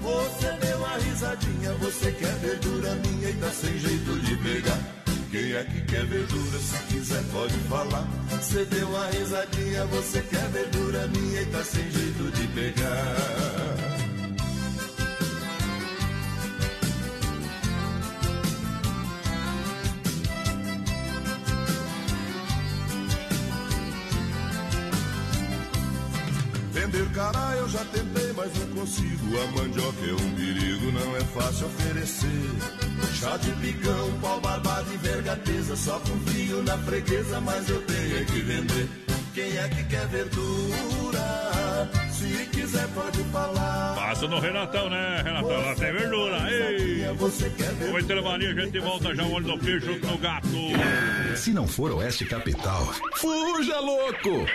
Você 0.00 0.50
deu 0.60 0.78
uma 0.78 0.98
risadinha, 0.98 1.72
você 1.74 2.10
quer 2.10 2.34
verdura 2.40 2.94
minha 2.96 3.30
e 3.30 3.34
tá 3.34 3.50
sem 3.50 3.78
jeito 3.78 4.18
de 4.18 4.36
pegar. 4.36 4.78
Quem 5.30 5.52
é 5.52 5.64
que 5.64 5.80
quer 5.82 6.06
verdura? 6.06 6.58
Se 6.58 6.78
quiser 6.92 7.22
pode 7.32 7.54
falar. 7.68 8.08
Você 8.30 8.64
deu 8.64 8.88
uma 8.88 9.06
risadinha, 9.10 9.86
você 9.86 10.22
quer 10.22 10.48
verdura 10.48 11.06
minha 11.06 11.40
e 11.40 11.46
tá 11.46 11.62
sem 11.62 11.88
jeito 11.88 12.32
de 12.32 12.48
pegar. 12.48 13.75
Cará 27.16 27.54
eu 27.56 27.68
já 27.70 27.82
tentei, 27.86 28.32
mas 28.36 28.52
não 28.58 28.80
consigo. 28.80 29.40
A 29.40 29.46
mandioca 29.58 30.06
é 30.06 30.12
um 30.12 30.34
perigo, 30.34 30.92
não 30.92 31.16
é 31.16 31.20
fácil 31.20 31.66
oferecer. 31.66 32.28
Chá 33.18 33.36
de 33.38 33.50
picão, 33.52 34.12
pau 34.20 34.38
barbado 34.40 34.92
e 34.92 34.96
vergateza. 34.98 35.74
Só 35.74 35.98
confio 36.00 36.62
na 36.62 36.76
freguesa, 36.78 37.40
mas 37.40 37.68
eu 37.70 37.80
tenho 37.82 38.20
é 38.20 38.24
que 38.24 38.40
vender. 38.40 38.88
Quem 39.34 39.56
é 39.56 39.68
que 39.68 39.84
quer 39.84 40.06
verdura? 40.08 41.90
Se 42.10 42.46
quiser 42.52 42.86
pode 42.88 43.22
falar. 43.24 43.94
Passa 43.94 44.28
no 44.28 44.38
Renatão, 44.38 44.90
né, 44.90 45.22
Renatão? 45.22 45.62
Lá 45.62 45.74
tem 45.74 45.92
verdura. 45.92 46.50
Ei! 46.50 47.14
Você 47.16 47.50
quer 47.50 47.66
verdura? 47.66 47.90
Vou 47.90 48.00
intervalinho, 48.00 48.50
a 48.50 48.64
gente 48.64 48.78
volta 48.78 49.14
já 49.14 49.22
o 49.24 49.32
olho 49.32 49.46
do 49.46 49.58
peixe 49.58 49.86
junto 49.86 50.06
no 50.06 50.18
gato. 50.18 50.48
Se 51.34 51.52
não 51.52 51.66
for 51.66 51.92
Oeste 51.92 52.26
Capital, 52.26 52.86
fuja 53.16 53.78
louco! 53.80 54.46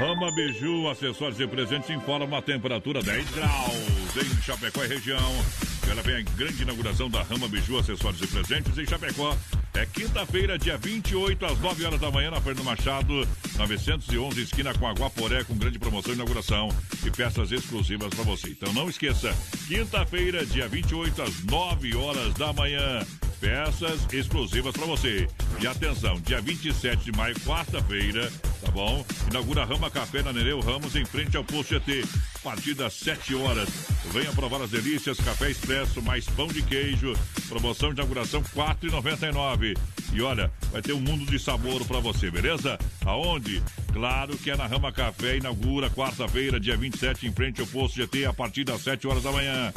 Rama 0.00 0.32
Biju, 0.32 0.88
acessórios 0.88 1.38
e 1.38 1.46
presentes 1.46 1.90
informa 1.90 2.38
a 2.38 2.40
temperatura 2.40 3.02
10 3.02 3.30
graus 3.32 4.16
em 4.16 4.42
Chapecó 4.42 4.82
e 4.82 4.88
região. 4.88 5.44
Ela 5.90 6.00
vem 6.00 6.16
a 6.16 6.22
grande 6.22 6.62
inauguração 6.62 7.10
da 7.10 7.22
Rama 7.22 7.46
Biju, 7.46 7.78
acessórios 7.78 8.22
e 8.22 8.26
presentes 8.26 8.78
em 8.78 8.86
Chapecó. 8.86 9.36
É 9.74 9.84
quinta-feira, 9.84 10.58
dia 10.58 10.78
28, 10.78 11.44
às 11.44 11.60
9 11.60 11.84
horas 11.84 12.00
da 12.00 12.10
manhã, 12.10 12.30
na 12.30 12.40
Fernando 12.40 12.64
Machado, 12.64 13.28
911, 13.58 14.40
esquina 14.40 14.72
com 14.72 14.88
Aguaporé, 14.88 15.44
com 15.44 15.54
grande 15.54 15.78
promoção 15.78 16.12
e 16.12 16.14
inauguração 16.14 16.70
e 17.04 17.10
peças 17.10 17.52
exclusivas 17.52 18.08
para 18.08 18.24
você. 18.24 18.48
Então 18.48 18.72
não 18.72 18.88
esqueça, 18.88 19.36
quinta-feira, 19.68 20.46
dia 20.46 20.66
28, 20.66 21.20
às 21.20 21.44
9 21.44 21.94
horas 21.94 22.32
da 22.34 22.54
manhã 22.54 23.06
peças 23.40 24.06
exclusivas 24.12 24.72
para 24.74 24.86
você. 24.86 25.26
E 25.60 25.66
atenção, 25.66 26.20
dia 26.20 26.40
27 26.40 27.04
de 27.04 27.12
maio, 27.12 27.34
quarta-feira, 27.40 28.30
tá 28.60 28.70
bom? 28.70 29.04
Inaugura 29.30 29.64
Rama 29.64 29.90
Café 29.90 30.22
na 30.22 30.32
Nereu 30.32 30.60
Ramos, 30.60 30.94
em 30.94 31.04
frente 31.04 31.36
ao 31.36 31.42
Posto 31.42 31.74
GT. 31.74 32.04
A 32.36 32.38
partir 32.40 32.74
das 32.74 32.94
7 32.94 33.34
horas. 33.34 33.68
Venha 34.12 34.32
provar 34.32 34.62
as 34.62 34.70
delícias, 34.70 35.18
café 35.18 35.50
expresso, 35.50 36.02
mais 36.02 36.26
pão 36.26 36.46
de 36.46 36.62
queijo. 36.62 37.14
Promoção 37.48 37.90
de 37.90 38.00
inauguração 38.00 38.40
R$ 38.40 38.46
4,99. 38.74 39.76
E 40.12 40.22
olha, 40.22 40.50
vai 40.72 40.82
ter 40.82 40.92
um 40.92 41.00
mundo 41.00 41.24
de 41.26 41.38
sabor 41.38 41.84
para 41.86 42.00
você, 42.00 42.30
beleza? 42.30 42.78
Aonde? 43.04 43.62
Claro 43.92 44.36
que 44.36 44.50
é 44.50 44.56
na 44.56 44.66
Rama 44.66 44.92
Café, 44.92 45.36
inaugura 45.36 45.90
quarta-feira, 45.90 46.58
dia 46.58 46.76
27, 46.76 47.26
em 47.26 47.32
frente 47.32 47.60
ao 47.60 47.66
Posto 47.66 47.96
GT, 47.96 48.24
a 48.24 48.32
partir 48.32 48.64
das 48.64 48.82
7 48.82 49.06
horas 49.06 49.22
da 49.22 49.32
manhã. 49.32 49.72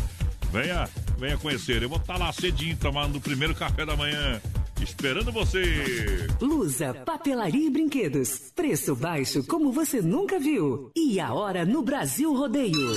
Venha, 0.53 0.87
venha 1.17 1.35
conhecer. 1.35 1.81
Eu 1.81 1.89
vou 1.89 1.97
estar 1.97 2.15
lá 2.15 2.31
cedinho, 2.31 2.77
tomando 2.77 3.17
o 3.17 3.21
primeiro 3.21 3.55
café 3.55 3.83
da 3.87 3.97
manhã. 3.97 4.39
Esperando 4.79 5.31
você! 5.31 6.27
Lusa, 6.39 6.93
papelaria 6.93 7.67
e 7.67 7.71
brinquedos. 7.71 8.51
Preço 8.55 8.95
baixo 8.95 9.43
como 9.47 9.71
você 9.71 9.99
nunca 9.99 10.37
viu. 10.39 10.91
E 10.95 11.19
a 11.19 11.33
hora 11.33 11.65
no 11.65 11.81
Brasil 11.81 12.31
Rodeio. 12.35 12.93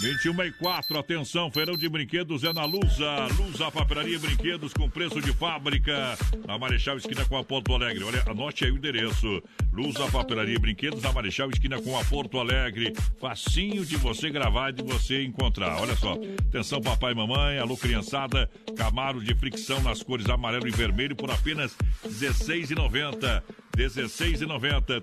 21 0.00 0.44
e 0.44 0.52
4, 0.52 0.98
atenção, 0.98 1.50
feirão 1.50 1.76
de 1.76 1.86
brinquedos 1.86 2.42
é 2.42 2.50
na 2.54 2.64
Lusa. 2.64 3.26
Lusa, 3.38 3.70
papelaria 3.70 4.16
e 4.16 4.18
brinquedos 4.18 4.72
com 4.72 4.88
preço 4.88 5.20
de 5.20 5.30
fábrica. 5.30 6.16
Na 6.46 6.58
Marechal 6.58 6.96
Esquina 6.96 7.22
com 7.26 7.36
a 7.36 7.44
Porto 7.44 7.74
Alegre. 7.74 8.02
Olha, 8.04 8.24
anote 8.26 8.64
aí 8.64 8.70
o 8.70 8.78
endereço. 8.78 9.42
Lusa, 9.70 10.10
papelaria 10.10 10.54
e 10.54 10.58
brinquedos 10.58 11.02
na 11.02 11.12
Marechal 11.12 11.50
Esquina 11.50 11.82
com 11.82 11.98
a 11.98 12.04
Porto 12.06 12.38
Alegre. 12.38 12.94
Facinho 13.20 13.84
de 13.84 13.96
você 13.96 14.30
gravar 14.30 14.70
e 14.70 14.72
de 14.72 14.82
você 14.82 15.22
encontrar. 15.22 15.78
Olha 15.82 15.94
só. 15.94 16.16
Atenção, 16.48 16.80
papai 16.80 17.12
e 17.12 17.16
mamãe, 17.16 17.58
alô, 17.58 17.76
criançada. 17.76 18.50
Camaro 18.74 19.22
de 19.22 19.34
fricção 19.34 19.82
nas 19.82 20.02
cores 20.02 20.30
amarelo 20.30 20.66
e 20.66 20.70
vermelho 20.70 21.14
por 21.14 21.30
apenas 21.30 21.76
R$16,90. 22.02 22.70
16,90. 22.70 23.42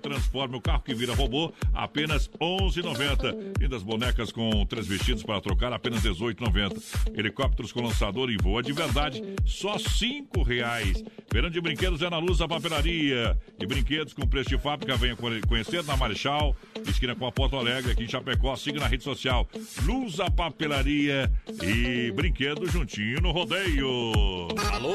Transforme 0.00 0.56
o 0.56 0.60
carro 0.60 0.82
que 0.82 0.94
vira 0.94 1.14
robô, 1.14 1.52
apenas 1.72 2.28
11,90. 2.40 3.58
Lindas 3.60 3.82
bonecas 3.82 4.30
com 4.30 4.64
três 4.66 4.86
vestidos 4.86 5.22
para 5.22 5.40
trocar, 5.40 5.72
apenas 5.72 6.02
18,90. 6.02 7.18
Helicópteros 7.18 7.72
com 7.72 7.82
lançador 7.82 8.30
e 8.30 8.36
voa 8.36 8.62
de 8.62 8.72
verdade, 8.72 9.22
só 9.44 9.78
cinco 9.78 10.42
reais. 10.42 11.02
Verão 11.32 11.50
de 11.50 11.60
brinquedos 11.60 12.02
é 12.02 12.10
na 12.10 12.18
Luz 12.18 12.38
da 12.38 12.48
Papelaria. 12.48 13.38
E 13.58 13.66
brinquedos 13.66 14.12
com 14.12 14.26
preço 14.26 14.50
de 14.50 14.58
fábrica, 14.58 14.96
venha 14.96 15.16
conhecer 15.16 15.82
na 15.84 15.96
Marechal, 15.96 16.56
esquina 16.86 17.14
com 17.14 17.26
a 17.26 17.32
Porto 17.32 17.56
Alegre, 17.56 17.92
aqui 17.92 18.04
em 18.04 18.08
Chapecó. 18.08 18.54
Siga 18.56 18.80
na 18.80 18.86
rede 18.86 19.04
social 19.04 19.48
Luz 19.84 20.16
da 20.16 20.30
Papelaria 20.30 21.30
e 21.62 22.10
brinquedos 22.12 22.72
juntinho 22.72 23.20
no 23.20 23.30
rodeio. 23.30 24.12
Alô, 24.72 24.94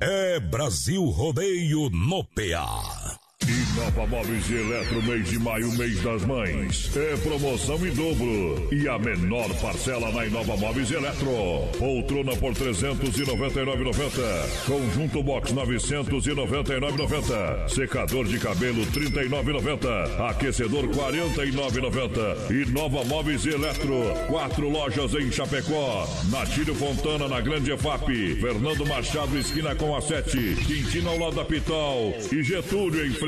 É 0.00 0.38
Brasil 0.38 1.04
Rodeio 1.06 1.90
no 1.90 2.22
PA. 2.22 3.27
E 3.46 3.78
Nova 3.78 4.04
Móveis 4.04 4.50
e 4.50 4.54
Eletro, 4.54 5.00
mês 5.04 5.30
de 5.30 5.38
maio, 5.38 5.70
mês 5.78 6.02
das 6.02 6.24
mães. 6.24 6.90
É 6.96 7.16
promoção 7.18 7.76
em 7.86 7.94
dobro. 7.94 8.66
E 8.72 8.88
a 8.88 8.98
menor 8.98 9.48
parcela 9.60 10.10
na 10.10 10.26
Inova 10.26 10.56
Móveis 10.56 10.90
e 10.90 10.94
Eletro. 10.94 11.28
Poltrona 11.78 12.34
por 12.36 12.52
399,90. 12.52 14.66
Conjunto 14.66 15.22
box 15.22 15.52
999,90. 15.54 17.68
Secador 17.68 18.24
de 18.26 18.40
cabelo 18.40 18.84
39,90. 18.86 20.30
Aquecedor 20.30 20.88
49,90. 20.88 22.50
E 22.50 22.64
Nova 22.72 23.04
Móveis 23.04 23.44
e 23.44 23.50
Eletro. 23.50 24.02
Quatro 24.26 24.68
lojas 24.68 25.14
em 25.14 25.30
Chapecó. 25.30 26.08
Natílio 26.30 26.74
Fontana 26.74 27.28
na 27.28 27.40
Grande 27.40 27.70
EFAP. 27.70 28.34
Fernando 28.40 28.84
Machado, 28.84 29.38
esquina 29.38 29.76
com 29.76 29.94
a 29.96 30.00
7. 30.00 30.56
Quintino 30.66 31.10
ao 31.10 31.18
lado 31.18 31.36
da 31.36 31.44
Pitol. 31.44 32.16
E 32.32 32.42
Getúlio 32.42 33.06
em 33.06 33.10
frente 33.10 33.27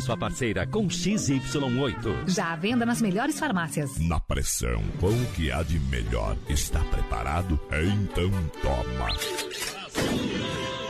sua 0.00 0.16
parceira 0.16 0.66
com 0.66 0.86
XY8. 0.86 2.28
Já 2.28 2.52
à 2.52 2.56
venda 2.56 2.86
nas 2.86 3.02
melhores 3.02 3.38
farmácias. 3.38 3.98
Na 3.98 4.18
pressão, 4.18 4.82
com 4.98 5.08
o 5.08 5.26
que 5.32 5.52
há 5.52 5.62
de 5.62 5.78
melhor. 5.78 6.36
Está 6.48 6.80
preparado? 6.80 7.60
Então 7.70 8.30
toma. 8.62 9.08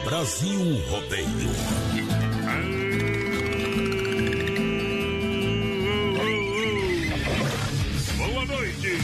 Brasil 0.05 0.81
Rodeio. 0.89 1.27
Boa 8.16 8.47
noite, 8.47 8.99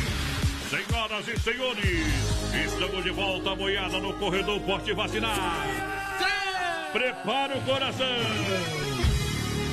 senhoras 0.71 1.29
e 1.29 1.41
senhores. 1.41 2.37
Estamos 2.67 3.05
de 3.05 3.11
volta, 3.11 3.55
boiada 3.55 3.99
no 3.99 4.12
corredor 4.14 4.61
Porte 4.61 4.93
Vacinar. 4.95 5.67
Prepara 6.93 7.59
o 7.59 7.61
coração. 7.62 8.95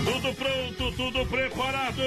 Tudo 0.03 0.33
pronto, 0.35 0.91
tudo 0.97 1.25
preparado. 1.27 2.01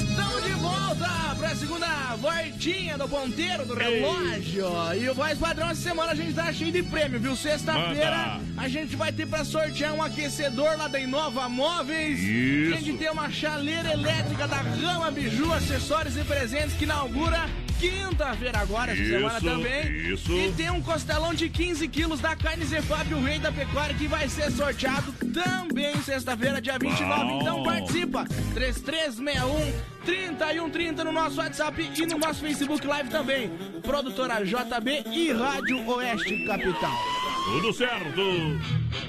Estamos 0.00 0.42
de 0.42 0.52
volta 0.54 1.36
para 1.38 1.48
a 1.48 1.56
segunda 1.56 1.86
voltinha 2.16 2.98
do 2.98 3.08
ponteiro 3.08 3.64
do 3.64 3.74
relógio. 3.74 4.66
E 4.98 5.08
o 5.08 5.14
voz 5.14 5.38
padrão 5.38 5.70
essa 5.70 5.80
semana 5.80 6.10
a 6.10 6.14
gente 6.14 6.34
tá 6.34 6.52
cheio 6.52 6.72
de 6.72 6.82
prêmio, 6.82 7.20
viu? 7.20 7.36
Sexta-feira 7.36 8.40
a 8.56 8.68
gente 8.68 8.96
vai 8.96 9.12
ter 9.12 9.26
para 9.26 9.44
sortear 9.44 9.94
um 9.94 10.02
aquecedor 10.02 10.76
lá 10.76 10.88
da 10.88 10.98
Inova 10.98 11.48
Móveis. 11.48 12.18
Isso. 12.18 12.74
A 12.74 12.80
gente 12.80 12.98
tem 12.98 13.10
uma 13.10 13.30
chaleira 13.30 13.92
elétrica 13.92 14.48
da 14.48 14.56
Rama 14.56 15.10
Biju, 15.10 15.52
acessórios 15.52 16.16
e 16.16 16.24
presentes 16.24 16.74
que 16.74 16.84
inaugura 16.84 17.48
quinta-feira 17.80 18.58
agora, 18.58 18.92
essa 18.92 19.00
Isso, 19.00 19.10
semana 19.10 19.40
também. 19.40 20.12
isso. 20.12 20.32
E 20.32 20.52
tem 20.52 20.70
um 20.70 20.82
costelão 20.82 21.32
de 21.32 21.48
15 21.48 21.88
quilos 21.88 22.20
da 22.20 22.36
carne 22.36 22.64
Zefab, 22.66 23.12
o 23.14 23.22
rei 23.24 23.38
da 23.38 23.50
pecuária, 23.50 23.94
que 23.96 24.06
vai 24.06 24.28
ser 24.28 24.50
sorteado 24.52 25.12
também 25.32 26.00
sexta-feira, 26.02 26.60
dia 26.60 26.78
29. 26.78 27.24
Bom. 27.24 27.40
Então 27.40 27.62
participa. 27.62 28.24
3361 28.54 29.90
3130 30.04 31.04
no 31.04 31.12
nosso 31.12 31.38
WhatsApp 31.38 31.90
e 31.96 32.06
no 32.06 32.18
nosso 32.18 32.40
Facebook 32.40 32.86
Live 32.86 33.08
também. 33.10 33.50
Produtora 33.82 34.44
JB 34.44 35.04
e 35.12 35.32
Rádio 35.32 35.86
Oeste 35.88 36.44
Capital. 36.44 37.29
Tudo 37.50 37.72
certo. 37.72 38.22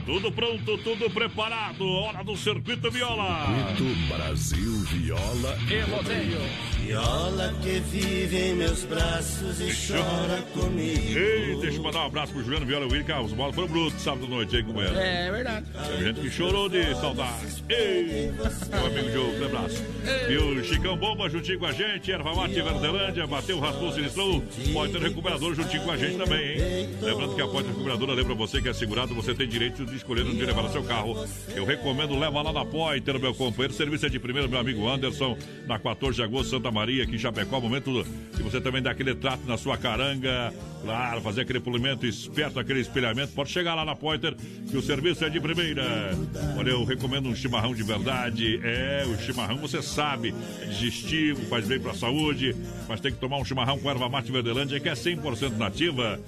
Tudo 0.03 0.31
pronto, 0.31 0.77
tudo 0.79 1.09
preparado. 1.11 1.87
Hora 1.87 2.23
do 2.23 2.35
Circuito 2.35 2.89
Viola. 2.89 3.45
Circuito 3.75 4.13
Brasil 4.13 4.71
Viola 4.85 5.57
e 5.69 5.79
rodeio. 5.81 6.39
Viola 6.79 7.53
que 7.61 7.79
vive 7.79 8.37
em 8.37 8.55
meus 8.55 8.83
braços 8.83 9.61
e 9.61 9.71
chora 9.87 10.41
comigo. 10.53 11.17
Ei, 11.17 11.55
deixa 11.61 11.77
eu 11.77 11.83
mandar 11.83 11.99
um 11.99 12.05
abraço 12.07 12.33
pro 12.33 12.43
Juliano 12.43 12.65
Viola 12.65 12.85
Willi 12.87 13.03
Carlos. 13.03 13.31
Bola 13.31 13.53
foram 13.53 13.67
brutos 13.67 14.01
sábado 14.01 14.25
à 14.25 14.29
noite 14.29 14.55
aí 14.55 14.63
com 14.63 14.81
ele. 14.81 14.97
É 14.97 15.31
verdade. 15.31 15.65
Teve 15.71 16.03
gente 16.03 16.21
que 16.21 16.31
chorou 16.31 16.67
de 16.67 16.95
saudade. 16.95 17.63
Ei, 17.69 18.31
meu 18.71 18.85
amigo 18.87 19.11
Diogo, 19.11 19.39
um 19.39 19.45
abraço. 19.45 19.83
E 20.29 20.37
o 20.37 20.63
Chicão 20.63 20.97
Bomba 20.97 21.29
juntinho 21.29 21.59
com 21.59 21.67
a 21.67 21.71
gente, 21.71 22.11
Erva 22.11 22.33
Mate 22.33 22.55
Verdelândia, 22.55 23.27
bateu, 23.27 23.59
raspou, 23.59 23.91
sinistrou. 23.93 24.43
Pode 24.73 24.93
ter 24.93 25.01
recuperador 25.01 25.53
juntinho 25.53 25.83
com 25.83 25.91
a 25.91 25.97
gente 25.97 26.17
também, 26.17 26.57
hein? 26.57 26.89
Lembrando 27.01 27.35
que 27.35 27.41
a 27.41 27.47
Pode 27.47 27.67
Recuperadora 27.67 28.13
lembra 28.13 28.30
você 28.35 28.61
que 28.61 28.69
é 28.69 28.73
segurado, 28.73 29.13
você 29.13 29.33
tem 29.33 29.47
direito 29.47 29.85
de 29.85 29.95
escolher 29.95 30.25
onde 30.25 30.43
levar 30.43 30.65
o 30.65 30.71
seu 30.71 30.83
carro. 30.83 31.25
Eu 31.55 31.65
recomendo, 31.65 32.17
leva 32.17 32.41
lá 32.41 32.53
na 32.53 32.65
Poiter, 32.65 33.19
meu 33.19 33.33
companheiro. 33.33 33.73
Serviço 33.73 34.05
é 34.05 34.09
de 34.09 34.19
primeiro, 34.19 34.49
meu 34.49 34.59
amigo 34.59 34.87
Anderson, 34.87 35.37
na 35.67 35.79
14 35.79 36.15
de 36.15 36.23
agosto, 36.23 36.49
Santa 36.51 36.71
Maria, 36.71 37.03
aqui 37.03 37.15
em 37.15 37.19
Chapecó. 37.19 37.59
Momento 37.59 38.05
que 38.35 38.43
você 38.43 38.59
também 38.59 38.81
dá 38.81 38.91
aquele 38.91 39.15
trato 39.15 39.45
na 39.45 39.57
sua 39.57 39.77
caranga. 39.77 40.53
Claro, 40.81 41.21
fazer 41.21 41.41
aquele 41.41 41.59
polimento 41.59 42.07
esperto, 42.07 42.59
aquele 42.59 42.79
espelhamento. 42.79 43.33
Pode 43.33 43.51
chegar 43.51 43.75
lá 43.75 43.85
na 43.85 43.95
Poiter, 43.95 44.35
que 44.69 44.75
o 44.75 44.81
serviço 44.81 45.23
é 45.23 45.29
de 45.29 45.39
primeira. 45.39 46.11
Olha, 46.57 46.71
eu 46.71 46.83
recomendo 46.83 47.29
um 47.29 47.35
chimarrão 47.35 47.75
de 47.75 47.83
verdade. 47.83 48.59
É, 48.63 49.05
o 49.05 49.17
chimarrão, 49.21 49.57
você 49.57 49.81
sabe, 49.81 50.33
é 50.61 50.65
digestivo, 50.65 51.45
faz 51.45 51.67
bem 51.67 51.79
pra 51.79 51.93
saúde. 51.93 52.55
Mas 52.87 52.99
tem 52.99 53.11
que 53.11 53.19
tomar 53.19 53.37
um 53.37 53.45
chimarrão 53.45 53.77
com 53.77 53.89
erva 53.89 54.09
mate 54.09 54.31
Verdelândia, 54.31 54.79
que 54.79 54.89
é 54.89 54.93
100% 54.93 55.57
nativa, 55.57 56.19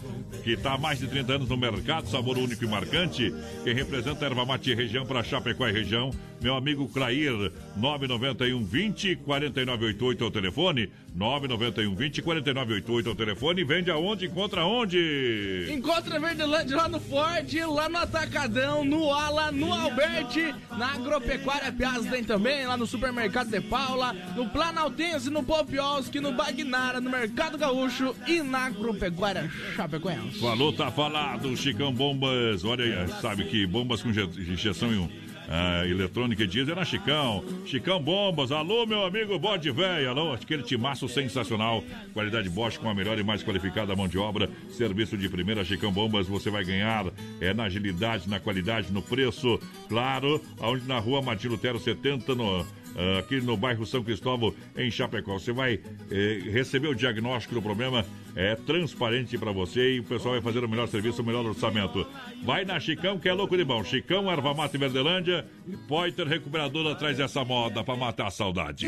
que 0.43 0.51
está 0.51 0.73
há 0.73 0.77
mais 0.77 0.99
de 0.99 1.07
30 1.07 1.33
anos 1.33 1.49
no 1.49 1.57
mercado, 1.57 1.82
sabor 2.05 2.37
único 2.37 2.63
e 2.63 2.67
marcante. 2.67 3.33
Quem 3.63 3.73
representa 3.73 4.25
a 4.25 4.29
erva 4.29 4.45
mate 4.45 4.73
região 4.73 5.05
para 5.05 5.23
Chapecó 5.23 5.67
e 5.67 5.71
região, 5.71 6.11
meu 6.43 6.55
amigo 6.55 6.87
Clair, 6.89 7.51
991 7.77 8.63
20 8.65 9.15
4988 9.15 10.23
é 10.23 10.27
o 10.27 10.31
telefone. 10.31 10.89
991 11.15 11.95
20 11.95 12.21
4988 12.21 13.07
é 13.07 13.11
o 13.11 13.15
telefone. 13.15 13.63
Vende 13.63 13.89
aonde? 13.89 14.25
Encontra 14.25 14.65
onde? 14.65 15.67
Encontra 15.71 16.19
Verdelândia 16.19 16.75
lá 16.75 16.89
no 16.89 16.99
Ford, 16.99 17.53
lá 17.73 17.87
no 17.87 17.97
Atacadão, 17.97 18.83
no 18.83 19.09
Ala, 19.13 19.51
no 19.51 19.71
Alberti, 19.71 20.53
na 20.77 20.93
Agropecuária 20.95 21.71
Piazza 21.71 22.09
tem 22.09 22.23
também, 22.23 22.65
lá 22.67 22.75
no 22.75 22.85
Supermercado 22.85 23.49
de 23.49 23.61
Paula, 23.61 24.13
no 24.35 24.49
Planaltense, 24.49 25.29
no 25.29 25.43
Popioski, 25.43 26.19
no 26.19 26.33
Bagnara, 26.33 26.99
no 26.99 27.09
Mercado 27.09 27.57
Gaúcho 27.57 28.13
e 28.27 28.41
na 28.41 28.65
Agropecuária 28.65 29.49
Chapecoense. 29.75 30.39
Falou, 30.39 30.73
tá 30.73 30.91
falado, 30.91 31.55
Chicão 31.55 31.93
Bombas. 31.93 32.65
Olha 32.65 32.83
aí, 32.83 33.07
sabe 33.21 33.45
que 33.45 33.65
bombas 33.65 34.01
com 34.01 34.09
inje- 34.09 34.27
injeção 34.51 34.91
em 34.93 34.97
um. 34.97 35.22
Ah, 35.49 35.85
eletrônica 35.87 36.43
é 36.43 36.75
na 36.75 36.85
Chicão. 36.85 37.43
Chicão 37.65 38.01
Bombas, 38.01 38.51
alô 38.51 38.85
meu 38.85 39.05
amigo 39.05 39.37
Bode 39.37 39.69
Véia, 39.71 40.09
alô, 40.09 40.33
aquele 40.33 40.63
timaço 40.63 41.07
sensacional. 41.07 41.83
Qualidade 42.13 42.49
Bosch 42.49 42.77
com 42.77 42.89
a 42.89 42.93
melhor 42.93 43.17
e 43.19 43.23
mais 43.23 43.43
qualificada 43.43 43.95
mão 43.95 44.07
de 44.07 44.17
obra. 44.17 44.49
Serviço 44.69 45.17
de 45.17 45.29
primeira 45.29 45.63
Chicão 45.63 45.91
Bombas, 45.91 46.27
você 46.27 46.49
vai 46.49 46.63
ganhar 46.63 47.05
é, 47.39 47.53
na 47.53 47.63
agilidade, 47.63 48.29
na 48.29 48.39
qualidade, 48.39 48.91
no 48.91 49.01
preço. 49.01 49.59
Claro, 49.89 50.41
aonde 50.59 50.87
na 50.87 50.99
rua 50.99 51.21
Martim 51.21 51.47
Lutero 51.47 51.79
70, 51.79 52.35
no, 52.35 52.65
aqui 53.19 53.41
no 53.41 53.57
bairro 53.57 53.85
São 53.85 54.03
Cristóvão, 54.03 54.53
em 54.75 54.89
Chapecó. 54.91 55.33
Você 55.33 55.51
vai 55.51 55.79
eh, 56.11 56.41
receber 56.51 56.87
o 56.87 56.95
diagnóstico 56.95 57.55
do 57.55 57.61
problema, 57.61 58.05
é 58.35 58.55
transparente 58.55 59.37
para 59.37 59.51
você 59.51 59.95
e 59.95 59.99
o 59.99 60.03
pessoal 60.03 60.33
vai 60.33 60.41
fazer 60.41 60.63
o 60.63 60.69
melhor 60.69 60.87
serviço, 60.87 61.21
o 61.21 61.25
melhor 61.25 61.45
orçamento. 61.45 62.05
Vai 62.43 62.65
na 62.65 62.79
Chicão, 62.79 63.19
que 63.19 63.29
é 63.29 63.33
louco 63.33 63.57
de 63.57 63.63
bom. 63.63 63.83
Chicão, 63.83 64.31
Erva 64.31 64.53
Mate 64.53 64.77
Verdelândia 64.77 65.45
e 65.67 65.75
Poiter 65.75 66.27
Recuperadora 66.27 66.91
atrás 66.91 67.17
dessa 67.17 67.43
moda 67.43 67.83
para 67.83 67.95
matar 67.95 68.27
a 68.27 68.31
saudade. 68.31 68.87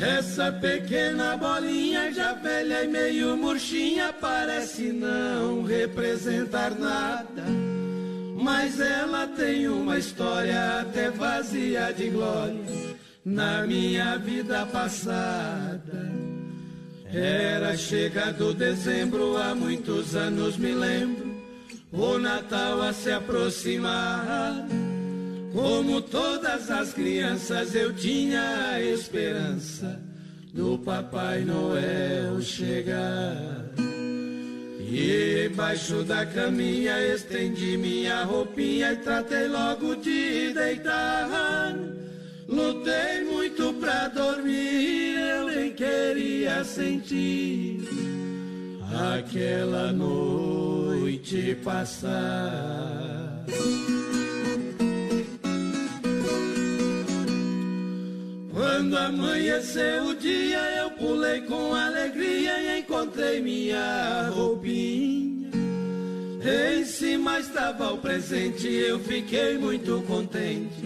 Essa 0.00 0.52
pequena 0.52 1.36
bolinha 1.36 2.12
já 2.12 2.32
velha 2.32 2.84
e 2.84 2.88
meio 2.88 3.36
murchinha 3.36 4.12
parece 4.12 4.92
não 4.92 5.64
representar 5.64 6.70
nada. 6.78 7.42
Mas 8.48 8.80
ela 8.80 9.26
tem 9.26 9.68
uma 9.68 9.98
história 9.98 10.80
até 10.80 11.10
vazia 11.10 11.92
de 11.92 12.08
glória 12.08 12.96
na 13.22 13.66
minha 13.66 14.16
vida 14.16 14.64
passada. 14.64 16.10
Era 17.12 17.76
chegado 17.76 18.54
dezembro, 18.54 19.36
há 19.36 19.54
muitos 19.54 20.16
anos 20.16 20.56
me 20.56 20.72
lembro, 20.72 21.30
o 21.92 22.16
Natal 22.16 22.80
a 22.80 22.94
se 22.94 23.10
aproximar. 23.10 24.66
Como 25.52 26.00
todas 26.00 26.70
as 26.70 26.94
crianças, 26.94 27.74
eu 27.74 27.92
tinha 27.92 28.70
a 28.70 28.80
esperança 28.80 30.00
do 30.54 30.78
Papai 30.78 31.42
Noel 31.44 32.40
chegar. 32.40 33.87
E 34.90 35.48
debaixo 35.48 36.02
da 36.02 36.24
caminha, 36.24 36.98
estendi 37.14 37.76
minha 37.76 38.24
roupinha 38.24 38.92
e 38.92 38.96
tratei 38.96 39.46
logo 39.46 39.94
de 39.96 40.52
deitar. 40.54 41.76
Lutei 42.48 43.22
muito 43.24 43.74
pra 43.74 44.08
dormir, 44.08 45.18
eu 45.18 45.46
nem 45.48 45.72
queria 45.74 46.64
sentir 46.64 47.86
aquela 49.18 49.92
noite 49.92 51.54
passar. 51.62 53.44
Quando 58.58 58.98
amanheceu 58.98 60.06
o 60.06 60.16
dia, 60.16 60.58
eu 60.80 60.90
pulei 60.90 61.42
com 61.42 61.72
alegria 61.72 62.58
e 62.58 62.80
encontrei 62.80 63.40
minha 63.40 64.30
roupinha. 64.34 65.48
Em 66.42 66.84
cima 66.84 67.38
estava 67.38 67.92
o 67.92 67.98
presente, 67.98 68.66
eu 68.66 68.98
fiquei 68.98 69.56
muito 69.56 70.02
contente. 70.08 70.82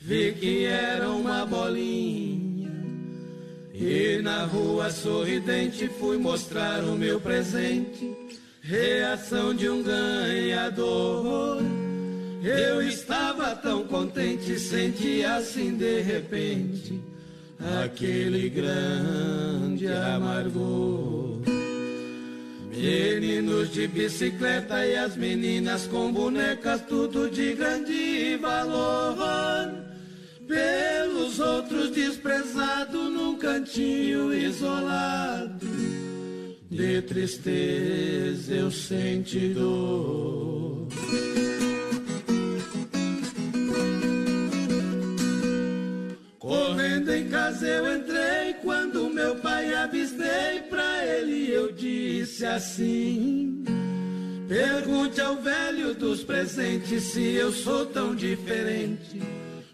Vi 0.00 0.32
que 0.32 0.64
era 0.64 1.08
uma 1.08 1.46
bolinha. 1.46 2.72
E 3.72 4.20
na 4.20 4.46
rua 4.46 4.90
sorridente 4.90 5.86
fui 5.86 6.18
mostrar 6.18 6.82
o 6.82 6.96
meu 6.96 7.20
presente. 7.20 8.12
Reação 8.60 9.54
de 9.54 9.68
um 9.68 9.84
ganhador. 9.84 11.62
Eu 12.44 12.82
estava 12.82 13.56
tão 13.56 13.84
contente, 13.84 14.58
senti 14.58 15.24
assim 15.24 15.78
de 15.78 16.02
repente 16.02 17.00
aquele 17.82 18.50
grande 18.50 19.88
amargor. 19.88 21.40
Meninos 22.70 23.72
de 23.72 23.88
bicicleta 23.88 24.84
e 24.84 24.94
as 24.94 25.16
meninas 25.16 25.86
com 25.86 26.12
bonecas, 26.12 26.82
tudo 26.82 27.30
de 27.30 27.54
grande 27.54 28.36
valor. 28.36 29.72
Pelos 30.46 31.40
outros 31.40 31.92
desprezado 31.92 33.08
num 33.08 33.38
cantinho 33.38 34.34
isolado. 34.34 35.66
De 36.70 37.00
tristeza 37.00 38.54
eu 38.54 38.70
senti 38.70 39.48
dor. 39.48 40.88
Correndo 46.84 47.14
em 47.14 47.28
casa 47.30 47.66
eu 47.66 47.96
entrei 47.96 48.52
quando 48.62 49.08
meu 49.08 49.36
pai 49.36 49.72
avistei 49.72 50.60
pra 50.68 51.02
ele 51.06 51.50
eu 51.50 51.72
disse 51.72 52.44
assim: 52.44 53.64
Pergunte 54.46 55.18
ao 55.18 55.36
velho 55.36 55.94
dos 55.94 56.22
presentes 56.22 57.04
se 57.04 57.22
eu 57.36 57.50
sou 57.52 57.86
tão 57.86 58.14
diferente 58.14 59.22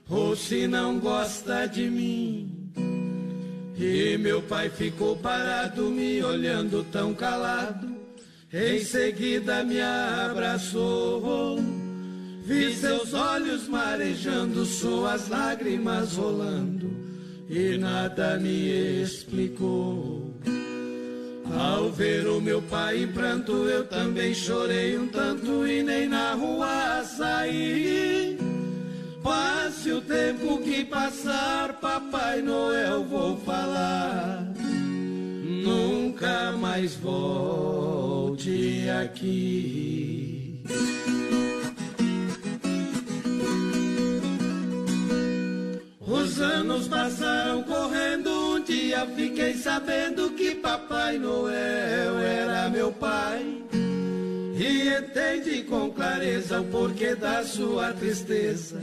ou 0.09 0.37
se 0.37 0.69
não 0.69 1.01
gosta 1.01 1.67
de 1.67 1.91
mim. 1.91 2.71
E 3.77 4.17
meu 4.17 4.41
pai 4.43 4.71
ficou 4.71 5.17
parado 5.17 5.91
me 5.91 6.23
olhando 6.23 6.85
tão 6.93 7.13
calado. 7.13 7.89
Em 8.53 8.85
seguida 8.85 9.65
me 9.65 9.81
abraçou. 9.81 11.59
Vi 12.51 12.75
seus 12.75 13.15
olhos 13.15 13.69
marejando, 13.69 14.65
suas 14.65 15.29
lágrimas 15.29 16.17
rolando, 16.17 16.91
e 17.49 17.79
nada 17.79 18.41
me 18.41 19.01
explicou. 19.01 20.35
Ao 21.57 21.93
ver 21.93 22.27
o 22.27 22.41
meu 22.41 22.61
pai 22.63 23.05
em 23.05 23.07
pranto, 23.07 23.53
eu 23.53 23.87
também 23.87 24.35
chorei 24.35 24.99
um 24.99 25.07
tanto 25.07 25.65
e 25.65 25.81
nem 25.85 26.09
na 26.09 26.35
rua 26.35 27.05
saí. 27.05 28.37
Passe 29.23 29.93
o 29.93 30.01
tempo 30.01 30.59
que 30.59 30.85
passar, 30.85 31.75
Papai 31.81 32.43
Noel, 32.43 33.05
vou 33.05 33.37
falar. 33.39 34.45
Nunca 35.63 36.51
mais 36.59 36.97
volte 36.97 38.89
aqui. 38.89 40.20
Os 46.41 46.47
anos 46.47 46.89
passaram 46.89 47.63
correndo, 47.65 48.31
um 48.31 48.63
dia 48.63 49.07
fiquei 49.15 49.53
sabendo 49.53 50.31
que 50.31 50.55
Papai 50.55 51.19
Noel 51.19 52.19
era 52.19 52.71
meu 52.71 52.91
pai. 52.91 53.45
E 54.57 54.89
entendi 54.89 55.65
com 55.65 55.91
clareza 55.91 56.63
o 56.63 56.65
porquê 56.65 57.15
da 57.15 57.45
sua 57.45 57.93
tristeza, 57.93 58.81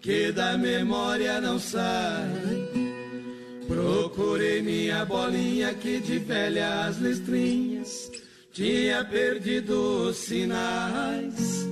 que 0.00 0.32
da 0.32 0.56
memória 0.56 1.38
não 1.38 1.58
sai. 1.58 2.30
Procurei 3.68 4.62
minha 4.62 5.04
bolinha 5.04 5.74
que 5.74 6.00
de 6.00 6.18
velhas 6.18 6.96
listrinhas 6.96 8.10
tinha 8.54 9.04
perdido 9.04 10.08
os 10.08 10.16
sinais. 10.16 11.66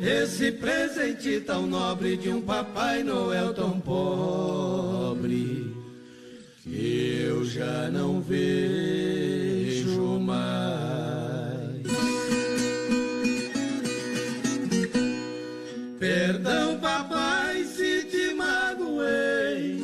Esse 0.00 0.52
presente 0.52 1.40
tão 1.40 1.66
nobre 1.66 2.16
de 2.16 2.28
um 2.28 2.40
Papai 2.40 3.02
Noel 3.02 3.54
tão 3.54 3.80
pobre 3.80 5.74
que 6.62 7.22
eu 7.26 7.44
já 7.44 7.88
não 7.90 8.20
vejo 8.20 10.18
mais. 10.20 10.64
Perdão, 15.98 16.78
papai, 16.80 17.64
se 17.64 18.04
te 18.04 18.34
magoei, 18.34 19.82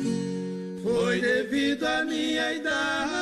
foi 0.83 1.19
devido 1.21 1.83
à 1.85 2.03
minha 2.03 2.53
idade. 2.53 3.20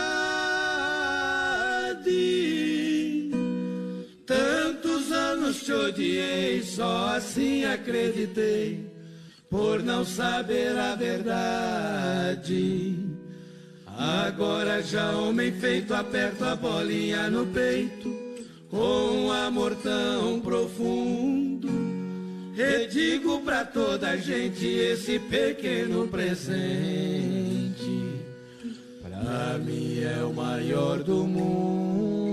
Te 5.69 5.73
odiei, 5.73 6.63
só 6.63 7.15
assim 7.15 7.63
acreditei, 7.63 8.89
por 9.51 9.83
não 9.83 10.03
saber 10.03 10.75
a 10.75 10.95
verdade. 10.95 12.95
Agora 13.85 14.81
já 14.81 15.11
homem 15.11 15.51
feito, 15.51 15.93
aperto 15.93 16.43
a 16.43 16.55
bolinha 16.55 17.29
no 17.29 17.45
peito, 17.45 18.11
com 18.71 19.27
um 19.27 19.31
amor 19.31 19.75
tão 19.75 20.39
profundo. 20.39 21.69
E 22.57 22.87
digo 22.87 23.39
pra 23.41 23.63
toda 23.63 24.09
a 24.09 24.17
gente 24.17 24.65
esse 24.65 25.19
pequeno 25.19 26.07
presente, 26.07 27.75
pra 29.03 29.59
mim 29.59 30.01
é 30.01 30.23
o 30.23 30.33
maior 30.33 31.03
do 31.03 31.27
mundo. 31.27 32.28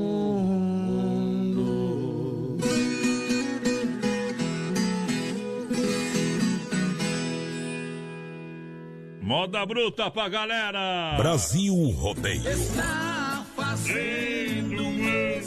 Moda 9.27 9.67
bruta 9.67 10.09
pra 10.09 10.29
galera! 10.29 11.17
Brasil 11.17 11.75
Rodeio. 11.75 12.49
Está 12.49 13.45
fazendo 13.57 14.85
um 14.85 15.43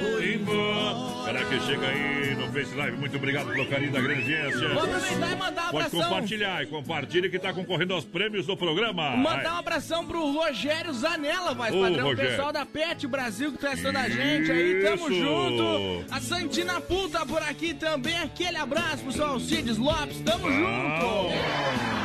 foi 0.00 0.34
embora. 0.36 1.44
Que 1.50 1.60
chega 1.60 1.86
aí 1.86 2.34
no 2.36 2.50
Face 2.50 2.74
Live, 2.74 2.96
muito 2.96 3.16
obrigado 3.16 3.48
pelo 3.52 3.66
carinho 3.66 3.92
da 3.92 4.00
grande 4.00 4.20
audiência. 4.20 4.68
Vou 4.70 4.84
aproveitar 4.84 5.32
e 5.32 5.36
mandar 5.36 5.68
um 5.68 5.70
Pode 5.70 5.86
abração. 5.86 6.02
compartilhar 6.02 6.62
e 6.62 6.66
compartilha 6.66 7.28
que 7.28 7.38
tá 7.38 7.52
concorrendo 7.52 7.92
aos 7.92 8.04
prêmios 8.06 8.46
do 8.46 8.56
programa. 8.56 9.16
Mandar 9.18 9.56
um 9.56 9.58
abração 9.58 10.06
pro 10.06 10.32
Rogério 10.32 10.94
Zanella, 10.94 11.52
voz 11.52 11.74
Ô, 11.74 11.82
padrão, 11.82 12.04
Rogério. 12.06 12.30
pessoal 12.30 12.52
da 12.52 12.64
Pet 12.64 13.06
Brasil 13.06 13.52
que 13.52 13.58
tá 13.58 13.72
assistindo 13.72 13.96
a 13.96 14.08
gente 14.08 14.50
aí, 14.50 14.82
tamo 14.82 15.10
Isso. 15.10 15.20
junto. 15.20 16.04
A 16.10 16.20
Santina 16.20 16.80
Puta 16.80 17.26
por 17.26 17.42
aqui 17.42 17.74
também, 17.74 18.16
aquele 18.16 18.56
abraço 18.56 19.02
pro 19.02 19.12
seu 19.12 19.26
Alcides 19.26 19.76
Lopes, 19.76 20.20
tamo 20.20 20.50
junto. 20.50 21.99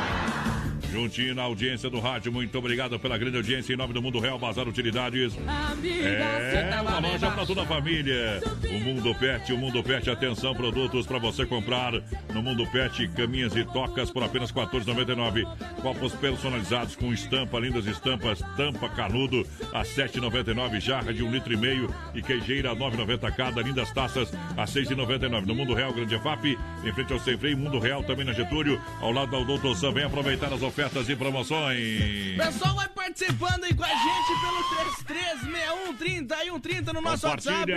Juntinho 0.96 1.34
na 1.34 1.42
audiência 1.42 1.90
do 1.90 2.00
rádio, 2.00 2.32
muito 2.32 2.56
obrigado 2.56 2.98
pela 2.98 3.18
grande 3.18 3.36
audiência 3.36 3.74
em 3.74 3.76
nome 3.76 3.92
do 3.92 4.00
Mundo 4.00 4.18
Real 4.18 4.38
Bazar 4.38 4.66
Utilidades. 4.66 5.36
É 5.36 6.80
uma 6.80 6.98
loja 6.98 7.30
para 7.32 7.44
toda 7.44 7.64
a 7.64 7.66
família. 7.66 8.40
O 8.64 8.80
Mundo 8.80 9.14
Pet, 9.14 9.52
o 9.52 9.58
Mundo 9.58 9.82
Pet, 9.82 10.08
atenção, 10.08 10.54
produtos 10.54 11.04
para 11.06 11.18
você 11.18 11.44
comprar 11.44 11.92
no 12.32 12.42
Mundo 12.42 12.66
Pet, 12.68 13.06
caminhas 13.08 13.54
e 13.54 13.62
tocas 13.66 14.10
por 14.10 14.22
apenas 14.22 14.50
R$ 14.50 14.62
14,99. 14.62 15.46
Copos 15.82 16.14
personalizados 16.14 16.96
com 16.96 17.12
estampa, 17.12 17.60
lindas 17.60 17.84
estampas, 17.84 18.40
tampa 18.56 18.88
canudo 18.88 19.46
a 19.74 19.80
R$ 19.80 19.84
7,99. 19.84 20.80
Jarra 20.80 21.12
de 21.12 21.22
um 21.22 21.30
litro 21.30 21.52
e 21.52 21.58
meio 21.58 21.94
e 22.14 22.22
queijeira 22.22 22.70
a 22.70 22.72
R$ 22.72 22.78
9,90 22.78 23.36
cada. 23.36 23.60
Lindas 23.60 23.92
taças 23.92 24.32
a 24.56 24.64
R$ 24.64 24.70
6,99. 24.70 25.44
No 25.44 25.54
Mundo 25.54 25.74
Real, 25.74 25.92
Grande 25.92 26.18
FAP, 26.18 26.56
em 26.82 26.92
frente 26.94 27.12
ao 27.12 27.20
Sem 27.20 27.36
Freio, 27.36 27.58
Mundo 27.58 27.78
Real 27.78 28.02
também 28.02 28.24
na 28.24 28.32
Getúlio, 28.32 28.80
ao 28.98 29.12
lado 29.12 29.30
da 29.30 29.44
Doutor 29.44 29.76
Sam. 29.76 29.92
Vem 29.92 30.04
aproveitar 30.04 30.50
as 30.50 30.62
ofertas 30.62 30.85
e 31.08 31.16
promoções. 31.16 32.36
Pessoal 32.36 32.74
vai 32.76 32.88
participando 32.88 33.64
aí 33.64 33.74
com 33.74 33.82
a 33.82 33.88
gente 33.88 34.40
pelo 34.40 34.62
336130 35.04 36.92
no 36.92 37.00
nosso 37.00 37.26
WhatsApp. 37.26 37.72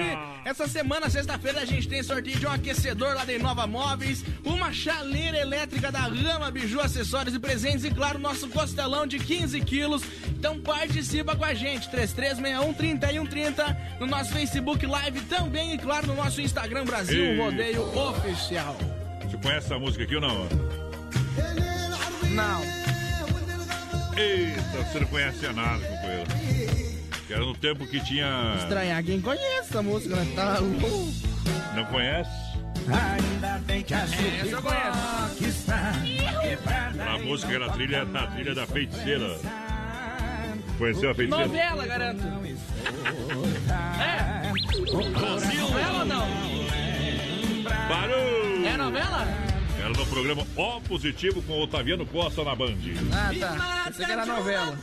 Essa 0.46 0.68
semana, 0.68 1.10
sexta-feira, 1.10 1.62
a 1.62 1.66
gente 1.66 1.88
tem 1.88 2.04
sorteio 2.04 2.38
de 2.38 2.46
um 2.46 2.52
aquecedor 2.52 3.16
lá 3.16 3.26
da 3.26 3.34
Inova 3.34 3.66
Móveis, 3.66 4.24
uma 4.46 4.72
chaleira 4.72 5.38
elétrica 5.38 5.92
da 5.92 6.02
Rama 6.02 6.52
Biju, 6.52 6.80
acessórios 6.80 7.34
e 7.34 7.40
presentes 7.40 7.84
e, 7.84 7.92
claro, 7.92 8.20
nosso 8.20 8.48
costelão 8.50 9.08
de 9.08 9.18
15 9.18 9.60
quilos. 9.62 10.04
Então 10.28 10.60
participa 10.60 11.36
com 11.36 11.44
a 11.44 11.54
gente, 11.54 11.90
33613130 11.90 14.00
no 14.00 14.06
nosso 14.06 14.32
Facebook 14.32 14.86
Live 14.86 15.22
também 15.22 15.74
e, 15.74 15.78
claro, 15.78 16.08
no 16.08 16.16
nosso 16.16 16.42
Instagram 16.42 16.86
Brasil 16.86 17.24
Ei. 17.24 17.38
Rodeio 17.38 17.98
Oficial. 17.98 18.78
Você 19.24 19.38
conhece 19.38 19.66
essa 19.66 19.80
música 19.80 20.04
aqui 20.04 20.16
ou 20.16 20.22
não? 20.22 20.48
Não. 22.30 22.79
Eita, 24.20 24.84
você 24.84 25.00
não 25.00 25.08
conhece 25.08 25.48
nada, 25.54 25.80
companheiro. 25.80 26.30
Que 27.26 27.34
era 27.34 27.46
no 27.46 27.56
tempo 27.56 27.88
que 27.88 28.04
tinha. 28.04 28.56
Estranhar 28.58 29.02
quem 29.02 29.22
conhece 29.22 29.70
essa 29.70 29.82
música, 29.82 30.18
né? 30.18 30.34
Tá 30.36 30.60
louco. 30.60 31.14
Não 31.74 31.86
conhece? 31.86 32.30
Ainda 32.90 33.60
bem 33.60 33.82
que 33.82 33.94
a 33.94 34.00
Essa 34.00 34.46
eu 34.46 34.62
conheço. 34.62 35.46
está 35.48 35.94
A 37.08 37.18
música 37.20 37.54
era 37.54 37.68
a 37.68 37.70
trilha, 37.70 38.02
a 38.02 38.28
trilha 38.28 38.54
da 38.54 38.68
feiticeira. 38.68 39.40
Conheceu 40.78 41.12
a 41.12 41.16
feiticeira? 41.16 41.48
Novela, 41.48 41.88
garanto. 41.88 42.24
É? 44.02 44.52
Novela 44.92 46.00
ou 46.00 46.06
não? 46.06 46.28
Parou! 47.88 48.66
É 48.66 48.78
novela? 48.78 49.49
Era 49.90 49.98
no 49.98 50.06
programa 50.06 50.46
O 50.56 50.82
Positivo 50.82 51.42
com 51.42 51.60
Otaviano 51.60 52.06
Costa 52.06 52.44
na 52.44 52.54
Band. 52.56 52.76
Ah, 53.12 53.32
tá. 53.40 53.84
Pensei 53.88 54.06
que 54.06 54.12
era 54.12 54.24
novela. 54.24 54.78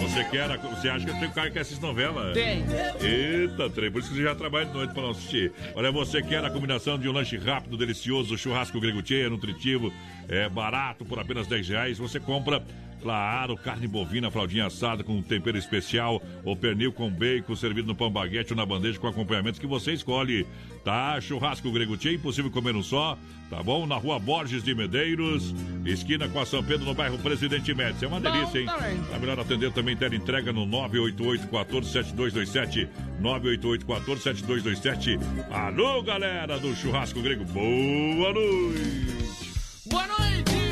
Você 0.00 0.24
quer, 0.24 0.58
você 0.58 0.88
acha 0.88 1.04
que 1.04 1.18
tem 1.18 1.28
um 1.28 1.32
cara 1.32 1.50
que 1.50 1.58
assiste 1.58 1.82
novela? 1.82 2.32
Tem. 2.32 2.64
Eita, 3.00 3.68
trem, 3.70 3.90
por 3.90 3.98
isso 3.98 4.10
que 4.10 4.16
você 4.16 4.22
já 4.22 4.36
trabalha 4.36 4.66
de 4.66 4.72
noite 4.72 4.94
para 4.94 5.02
não 5.02 5.10
assistir. 5.10 5.52
Olha, 5.74 5.90
você 5.90 6.22
quer 6.22 6.44
a 6.44 6.50
combinação 6.50 6.96
de 6.96 7.08
um 7.08 7.12
lanche 7.12 7.36
rápido, 7.36 7.76
delicioso, 7.76 8.38
churrasco 8.38 8.78
grego 8.78 9.02
nutritivo, 9.28 9.92
é 10.28 10.48
barato, 10.48 11.04
por 11.04 11.18
apenas 11.18 11.48
10 11.48 11.68
reais. 11.68 11.98
Você 11.98 12.20
compra, 12.20 12.64
claro, 13.02 13.56
carne 13.56 13.86
bovina, 13.86 14.30
fraldinha 14.30 14.66
assada 14.66 15.02
com 15.02 15.20
tempero 15.22 15.56
especial, 15.56 16.22
ou 16.44 16.56
pernil 16.56 16.92
com 16.92 17.10
bacon, 17.10 17.54
servido 17.54 17.88
no 17.88 17.94
pão 17.94 18.10
baguete 18.10 18.52
ou 18.52 18.56
na 18.56 18.66
bandeja 18.66 18.98
com 18.98 19.06
acompanhamentos 19.06 19.60
que 19.60 19.66
você 19.66 19.92
escolhe. 19.92 20.46
Tá? 20.84 21.20
Churrasco 21.20 21.70
grego 21.72 21.96
tchê, 21.96 22.14
impossível 22.14 22.50
comer 22.50 22.76
um 22.76 22.82
só, 22.82 23.18
tá 23.50 23.62
bom? 23.62 23.86
Na 23.86 23.96
rua 23.96 24.18
Borges 24.18 24.62
de 24.62 24.74
Medeiros, 24.74 25.54
esquina 25.84 26.28
com 26.28 26.40
a 26.40 26.46
São 26.46 26.62
Pedro, 26.62 26.86
no 26.86 26.94
bairro 26.94 27.18
Presidente 27.18 27.74
Médici. 27.74 28.04
É 28.04 28.08
uma 28.08 28.20
delícia, 28.20 28.60
hein? 28.60 28.66
É 29.12 29.18
melhor 29.18 29.38
atender 29.40 29.72
também 29.72 29.96
ter 29.96 30.12
entrega 30.12 30.52
no 30.52 30.64
988 30.64 31.48
14 31.48 31.90
7227 31.90 32.88
988 33.20 33.86
14 33.86 34.22
7227 34.22 35.18
Alô, 35.50 36.02
galera 36.02 36.58
do 36.58 36.74
Churrasco 36.74 37.20
Grego, 37.20 37.44
boa 37.46 38.32
noite! 38.32 39.46
Boa 39.88 40.06
noite, 40.06 40.65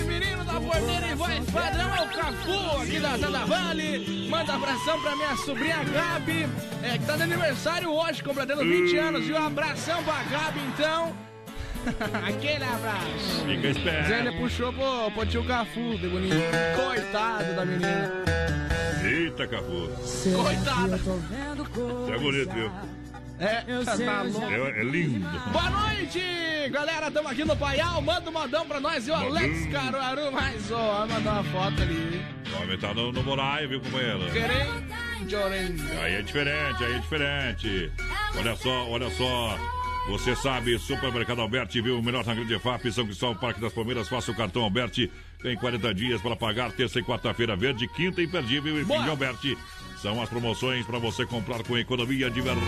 da 0.55 0.61
porteira 0.61 1.07
e 1.09 1.15
voz 1.15 1.51
padrão, 1.51 1.95
é 1.97 2.03
o 2.03 2.09
Cafu 2.09 2.83
aqui 2.83 3.01
da 3.01 3.17
Zada 3.17 3.45
Vale. 3.45 4.29
Manda 4.29 4.55
abração 4.55 5.01
pra 5.01 5.17
minha 5.17 5.37
sobrinha 5.37 5.83
Gabi, 5.85 6.49
é, 6.83 6.99
que 6.99 7.05
tá 7.05 7.17
de 7.17 7.23
aniversário 7.23 7.91
hoje, 7.91 8.23
completando 8.23 8.63
20 8.63 8.97
anos. 8.97 9.29
E 9.29 9.33
um 9.33 9.47
abração 9.47 10.03
pra 10.05 10.23
Gabi, 10.25 10.61
então. 10.73 11.13
Aquele 12.27 12.65
abraço. 12.65 13.45
Fica 13.47 13.69
esperto. 13.69 14.09
Zé, 14.09 14.21
ele 14.21 14.33
puxou 14.33 14.73
pro, 14.73 15.11
pro 15.11 15.27
tio 15.27 15.45
Cafu, 15.45 15.99
de 15.99 16.09
bonito. 16.09 16.37
Coitado 16.77 17.55
da 17.55 17.65
menina. 17.65 18.13
Eita, 19.05 19.47
Cafu. 19.49 19.91
Coitada. 20.43 20.97
Você 20.97 22.13
é 22.13 22.19
bonito, 22.19 22.55
viu? 22.55 22.71
É, 23.45 23.85
tá 23.85 24.23
louco. 24.23 24.51
É, 24.51 24.81
é 24.81 24.85
lindo. 24.85 25.29
Boa 25.53 25.71
noite, 25.71 26.21
galera. 26.71 27.09
Estamos 27.09 27.31
aqui 27.31 27.45
no 27.45 27.55
Paial. 27.55 28.01
Manda 28.01 28.31
um 28.31 28.33
modão 28.33 28.67
pra 28.67 28.81
nós. 28.81 29.07
E 29.07 29.11
o 29.11 29.15
Alex 29.15 29.67
Caruaru, 29.67 30.33
mais 30.33 30.73
ó. 30.73 31.07
Mandou 31.07 31.33
uma 31.33 31.45
foto 31.45 31.83
ali. 31.83 32.25
O 32.51 32.63
homem 32.63 32.79
tá 32.79 32.95
no, 32.95 33.13
no 33.13 33.23
Moraia, 33.23 33.69
viu, 33.69 33.81
companheiro? 33.81 34.31
Querem? 34.33 35.29
Jorém. 35.29 35.77
Aí 36.03 36.15
é 36.15 36.23
diferente, 36.23 36.85
aí 36.85 36.95
é 36.95 36.99
diferente. 36.99 37.93
Olha 38.39 38.57
só, 38.57 38.89
olha 38.89 39.11
só. 39.11 39.59
Você 40.09 40.37
sabe, 40.37 40.79
Supermercado 40.79 41.41
Alberti, 41.41 41.81
viu? 41.81 41.99
O 41.99 42.03
melhor 42.03 42.25
na 42.27 42.35
Grande 42.35 42.59
FAP, 42.59 42.93
São 42.93 43.07
Cristóvão, 43.07 43.37
Parque 43.37 43.61
das 43.61 43.73
Palmeiras. 43.73 44.07
Faça 44.07 44.31
o 44.31 44.35
cartão 44.35 44.63
Alberti. 44.63 45.11
Tem 45.43 45.57
40 45.57 45.95
dias 45.95 46.21
para 46.21 46.37
pagar. 46.37 46.73
Terça 46.73 46.99
e 46.99 47.03
quarta-feira 47.03 47.57
verde, 47.57 47.89
quinta 47.89 48.23
imperdível 48.23 48.79
e 48.81 48.85
fim 48.85 49.03
de 49.03 49.09
Alberti. 49.09 49.59
São 50.05 50.21
as 50.21 50.29
promoções 50.29 50.85
para 50.85 50.99
você 50.99 51.25
comprar 51.25 51.63
com 51.63 51.79
economia 51.79 52.31
de 52.31 52.43
verdade. 52.43 52.61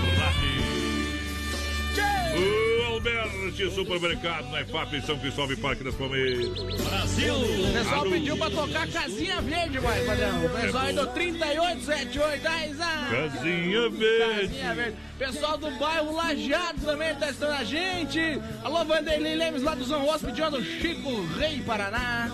O 2.35 2.66
Alberti 2.97 3.71
Supermercado 3.71 4.51
na 4.51 4.65
FAP, 4.65 5.03
São 5.05 5.19
Cristóvão 5.19 5.53
e 5.53 5.57
Parque 5.57 5.85
das 5.85 5.95
Palmeiras. 5.95 6.49
Brasil! 6.49 7.35
O 7.35 7.73
pessoal 7.73 8.01
Alô. 8.01 8.11
pediu 8.11 8.37
pra 8.39 8.51
tocar 8.51 8.89
Casinha 8.89 9.41
Verde, 9.43 9.79
vai, 9.79 10.01
padrão. 10.05 10.47
O 10.47 10.49
pessoal 10.49 10.85
aí 10.85 10.95
do 10.95 11.07
3878, 11.09 12.49
aí, 12.49 12.75
ah. 12.81 13.09
Casinha 13.11 13.91
Verde. 13.91 14.49
Casinha 14.49 14.75
Verde. 14.75 14.97
Pessoal 15.19 15.59
do 15.59 15.71
bairro 15.73 16.15
Lajeado 16.15 16.81
também 16.85 17.15
tá 17.17 17.27
assistindo 17.27 17.51
a 17.51 17.65
gente. 17.65 18.41
Alô, 18.65 18.85
Vanderlei 18.85 19.35
Lemes 19.35 19.63
lá 19.63 19.75
do 19.75 19.85
Zão 19.85 20.05
Ross 20.05 20.23
pedindo 20.23 20.63
Chico 20.63 21.23
Rei 21.39 21.61
Paraná. 21.61 22.31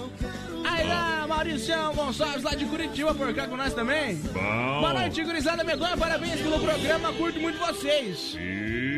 Aí 0.64 0.86
lá, 0.86 1.26
Mauricião 1.28 1.92
Gonçalves 1.94 2.42
lá 2.42 2.54
de 2.54 2.64
Curitiba 2.66 3.12
por 3.14 3.34
cá 3.34 3.48
com 3.48 3.56
nós 3.56 3.74
também. 3.74 4.16
Bom. 4.16 4.80
Boa 4.80 4.94
noite, 4.94 5.22
gurizada 5.24 5.64
medonha. 5.64 5.96
Parabéns 5.96 6.40
pelo 6.40 6.60
programa, 6.60 7.12
curto 7.14 7.40
muito 7.40 7.58
vocês. 7.58 8.36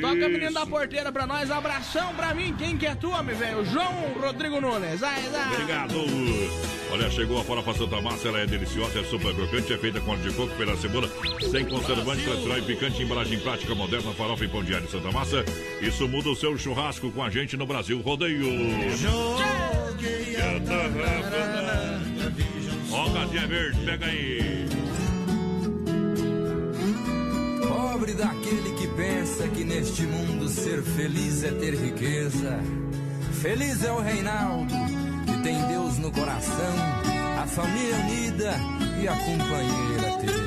Toca 0.01 0.27
a 0.27 0.29
menina 0.29 0.53
da 0.53 0.67
porteira 0.67 1.11
pra 1.11 1.27
nós. 1.27 1.51
Abração 1.57 2.15
pra 2.15 2.35
mim. 2.35 2.55
Quem 2.59 2.77
que 2.77 2.87
é 2.87 2.95
tu, 2.95 3.11
homem, 3.11 3.35
velho? 3.35 3.65
João 3.65 4.13
Rodrigo 4.21 4.61
Nunes. 4.61 5.03
Aí, 5.03 5.29
lá. 5.29 5.51
Obrigado. 5.53 5.95
Olha, 6.93 7.11
chegou 7.11 7.41
a 7.41 7.45
farofa 7.45 7.75
Santa 7.75 8.01
Massa, 8.01 8.29
ela 8.29 8.41
é 8.41 8.47
deliciosa, 8.47 9.01
é 9.01 9.05
super 9.05 9.35
crocante, 9.35 9.73
é 9.73 9.79
feita 9.79 10.01
com 10.01 10.13
óleo 10.13 10.23
de 10.23 10.33
coco, 10.33 10.55
pela 10.55 10.77
cebola, 10.77 11.09
sem 11.51 11.65
conservante, 11.65 12.23
tradicional 12.23 12.59
e 12.59 12.63
picante, 12.63 13.03
embalagem 13.03 13.41
prática, 13.41 13.75
moderna, 13.75 14.13
farofa 14.13 14.45
e 14.45 14.49
pão 14.49 14.63
diário 14.63 14.89
Santa 14.89 15.11
Massa. 15.11 15.45
Isso 15.81 16.07
muda 16.07 16.29
o 16.31 16.37
seu 16.37 16.57
churrasco 16.57 17.11
com 17.11 17.23
a 17.23 17.31
gente 17.31 17.57
no 17.57 17.67
Brasil 17.67 18.01
Rodeio. 18.01 18.47
Ó, 22.93 23.11
casinha 23.11 23.47
verde, 23.47 23.81
pega 23.85 24.07
aí. 24.07 24.67
Pobre 27.67 28.13
daquele 28.13 28.71
que 28.71 28.74
pensa 28.97 29.49
que 29.49 29.65
neste 29.65 30.03
mundo 30.03 30.49
ser 30.49 30.83
feliz 30.83 31.45
é 31.45 31.51
ter 31.51 31.75
riqueza. 31.75 32.61
Feliz 33.41 33.85
é 33.85 33.93
o 33.93 34.01
Reinaldo, 34.01 34.75
que 35.27 35.43
tem 35.43 35.61
Deus 35.67 35.99
no 35.99 36.11
coração, 36.11 36.75
a 37.43 37.47
família 37.47 37.97
unida 37.97 38.55
e 39.03 39.09
a 39.09 39.17
companheira 39.17 40.19
Teresa. 40.21 40.45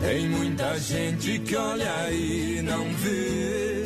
Tem 0.00 0.28
muita 0.28 0.78
gente 0.78 1.38
que 1.40 1.56
olha 1.56 2.10
e 2.12 2.62
não 2.62 2.84
vê, 2.94 3.84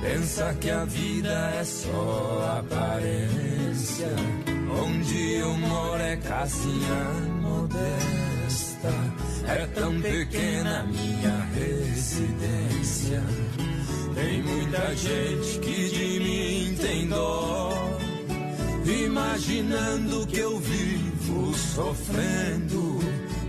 pensa 0.00 0.56
que 0.60 0.70
a 0.70 0.84
vida 0.84 1.52
é 1.58 1.64
só 1.64 2.58
aparência. 2.58 4.08
Onde 4.84 5.32
eu 5.34 5.52
moro 5.58 6.02
é 6.02 6.16
casinha 6.16 7.32
é 9.48 9.66
tão 9.74 10.00
pequena 10.00 10.84
minha 10.84 11.48
residência. 11.54 13.22
Tem 14.14 14.42
muita 14.42 14.94
gente 14.96 15.58
que 15.60 15.88
de 15.88 16.20
mim 16.20 16.76
tem 16.80 17.08
dó, 17.08 17.98
imaginando 18.84 20.26
que 20.26 20.38
eu 20.38 20.58
vivo 20.58 21.54
sofrendo. 21.54 23.00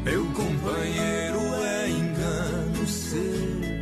Meu 0.04 0.26
companheiro 0.28 1.40
é 1.64 1.90
engano 1.90 2.88
seu. 2.88 3.74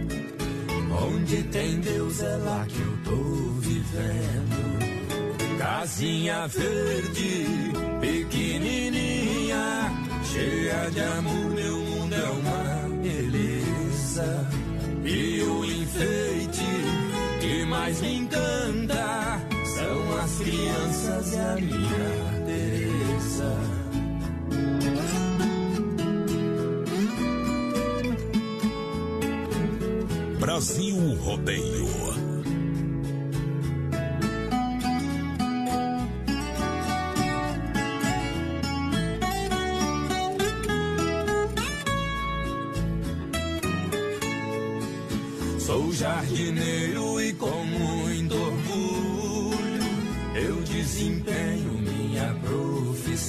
Onde 1.03 1.43
tem 1.43 1.79
Deus 1.79 2.21
é 2.21 2.35
lá 2.37 2.65
que 2.67 2.79
eu 2.79 2.97
tô 3.03 3.23
vivendo. 3.59 5.57
Casinha 5.57 6.47
verde, 6.47 7.45
pequenininha, 8.01 9.10
cheia 10.31 10.89
de 10.91 10.99
amor, 11.01 11.49
meu 11.51 11.77
mundo 11.77 12.15
é 12.15 12.29
uma 12.29 12.89
beleza. 13.03 14.47
E 15.03 15.41
o 15.41 15.65
enfeite 15.65 16.65
que 17.41 17.65
mais 17.65 17.99
me 18.01 18.15
encanta 18.15 19.41
são 19.75 20.19
as 20.19 20.37
crianças 20.37 21.33
e 21.33 21.37
a 21.37 21.55
minha 21.55 22.45
Teresa. 22.45 23.57
Brasil 30.39 31.15
Rodeio. 31.19 32.10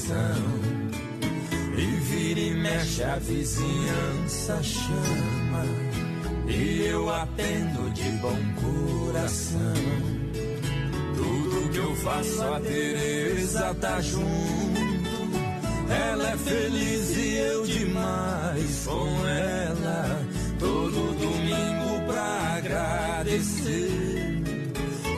Profissão. 0.02 0.62
E 1.76 1.86
vira 2.00 2.40
e 2.40 2.54
mexe 2.54 3.02
a 3.02 3.16
vizinhança 3.16 4.62
chama. 4.62 5.64
E 6.48 6.82
eu 6.86 7.08
atendo 7.08 7.90
de 7.90 8.10
bom 8.18 8.38
coração. 8.60 9.74
Tudo 11.14 11.70
que 11.70 11.78
eu 11.78 11.96
faço 11.96 12.42
a 12.42 12.60
Tereza 12.60 13.74
tá 13.80 14.00
junto. 14.00 14.82
Ela 15.88 16.30
é 16.30 16.36
feliz 16.36 17.16
e 17.16 17.36
eu 17.36 17.66
demais 17.66 18.84
com 18.86 19.26
ela. 19.26 20.26
Todo 20.58 21.18
domingo 21.18 22.06
pra 22.06 22.56
agradecer. 22.56 24.42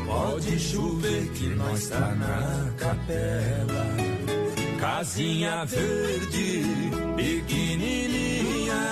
Pode 0.06 0.58
chover 0.58 1.28
que 1.32 1.48
nós 1.48 1.88
tá 1.88 2.14
na 2.14 2.70
capela. 2.78 4.03
Casinha 5.04 5.66
verde, 5.66 6.64
pequenininha, 7.14 8.82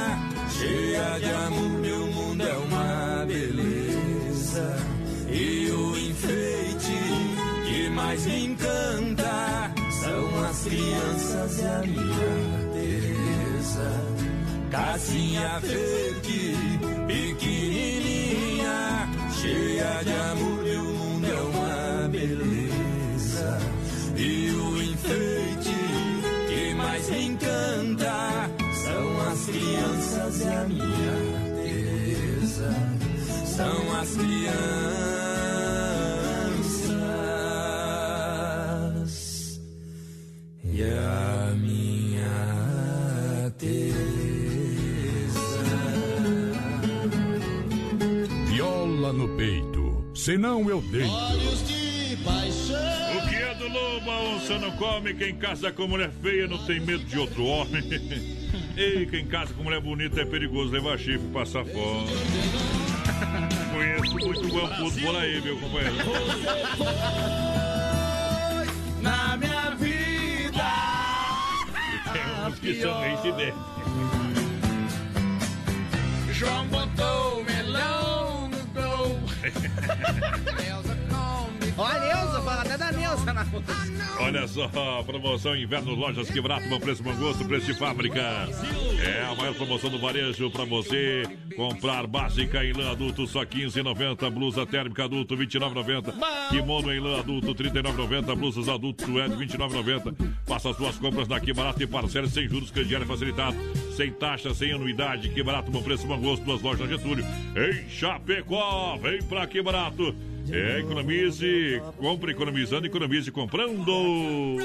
cheia 0.50 1.18
de 1.18 1.30
amor, 1.46 1.70
meu 1.80 2.06
mundo 2.08 2.42
é 2.42 2.52
uma 2.52 3.24
beleza. 3.26 4.76
E 5.30 5.70
o 5.70 5.96
enfeite 5.96 6.98
que 7.64 7.88
mais 7.88 8.26
me 8.26 8.44
encanta 8.44 9.72
são 10.02 10.44
as 10.44 10.64
crianças 10.64 11.58
e 11.58 11.62
a 11.64 11.78
minha 11.80 12.68
Teresa. 12.74 13.90
Casinha 14.70 15.60
verde, 15.60 16.54
pequenininha, 17.06 18.78
cheia 19.40 20.02
de 20.04 20.12
amor, 20.12 20.51
crianças 30.32 30.40
e 30.40 30.48
a 30.48 30.64
minha 30.68 31.12
Teresa. 31.62 32.70
São 33.44 34.00
as 34.00 34.16
crianças 34.16 34.62
e 40.64 40.82
a 40.82 41.54
minha 41.56 42.32
Viola 48.46 49.12
no 49.12 49.28
peito, 49.36 50.04
senão 50.14 50.68
eu 50.70 50.80
deito. 50.80 51.12
O 53.14 53.28
que 53.28 53.36
é 53.36 53.54
do 53.54 53.68
lobo, 53.68 54.10
a 54.10 54.20
onça 54.22 54.58
não 54.58 54.70
come. 54.72 55.14
Quem 55.14 55.36
casa 55.36 55.70
com 55.72 55.86
mulher 55.88 56.10
feia 56.22 56.46
não 56.46 56.58
tem 56.64 56.80
medo 56.80 57.04
de 57.04 57.18
outro 57.18 57.44
homem. 57.44 57.82
Ei, 58.76 59.06
quem 59.06 59.26
casa 59.26 59.52
com 59.52 59.62
mulher 59.62 59.80
bonita 59.80 60.22
é 60.22 60.24
perigoso 60.24 60.72
levar 60.72 60.98
chifre 60.98 61.26
e 61.26 61.32
passar 61.32 61.64
fome. 61.64 62.08
Conheço 63.72 64.14
muito 64.14 64.48
guampudo 64.48 65.00
por 65.00 65.16
aí, 65.16 65.40
meu 65.42 65.58
companheiro. 65.58 65.96
Na 69.02 69.36
minha 69.36 69.70
vida. 69.76 70.62
Tem 72.12 72.46
uns 72.46 72.58
que 72.58 72.80
são 72.80 73.00
reincidentes. 73.00 73.60
João 76.30 76.66
botou 76.68 77.44
melão 77.44 78.48
no 78.48 78.66
gol. 78.68 79.20
Até 82.72 82.78
da 82.78 82.92
Neuza 82.92 83.34
na. 83.34 83.46
Olha 84.18 84.48
só, 84.48 85.02
promoção 85.04 85.54
Inverno 85.54 85.94
Lojas 85.94 86.30
Quebrato, 86.30 86.66
bom 86.70 86.80
preço, 86.80 87.02
bom 87.02 87.14
gosto, 87.16 87.44
preço 87.44 87.66
de 87.66 87.74
fábrica. 87.78 88.18
É 88.18 89.24
a 89.30 89.34
maior 89.34 89.54
promoção 89.54 89.90
do 89.90 89.98
varejo 89.98 90.50
para 90.50 90.64
você 90.64 91.22
comprar 91.54 92.06
básica 92.06 92.64
em 92.64 92.72
lã 92.72 92.92
adulto 92.92 93.26
só 93.26 93.44
15,90, 93.44 94.30
blusa 94.30 94.64
térmica 94.64 95.04
adulto 95.04 95.36
29,90, 95.36 96.14
kimono 96.48 96.90
em 96.90 96.98
lã 96.98 97.18
adulto 97.18 97.54
39,90, 97.54 98.34
blusas 98.36 98.68
adulto 98.70 99.04
suede 99.04 99.34
29,90. 99.34 100.14
Faça 100.46 100.70
as 100.70 100.76
suas 100.76 100.96
compras 100.96 101.28
na 101.28 101.40
Que 101.40 101.52
Barato 101.52 101.82
e 101.82 101.86
parcela 101.86 102.26
sem 102.26 102.48
juros, 102.48 102.70
crediário 102.70 103.06
facilitado, 103.06 103.56
sem 103.94 104.10
taxa, 104.10 104.54
sem 104.54 104.72
anuidade. 104.72 105.28
Que 105.28 105.42
Barato, 105.42 105.70
bom 105.70 105.82
preço, 105.82 106.06
bom 106.06 106.18
gosto, 106.18 106.42
duas 106.42 106.62
lojas 106.62 106.88
Getúlio. 106.88 107.24
Em 107.54 107.90
Chapecó, 107.90 108.96
vem 108.96 109.22
pra 109.24 109.46
Que 109.46 109.60
Barato. 109.60 110.31
É, 110.50 110.80
economize, 110.80 111.80
compre 111.98 112.32
economizando, 112.32 112.86
economize 112.86 113.30
comprando. 113.30 113.84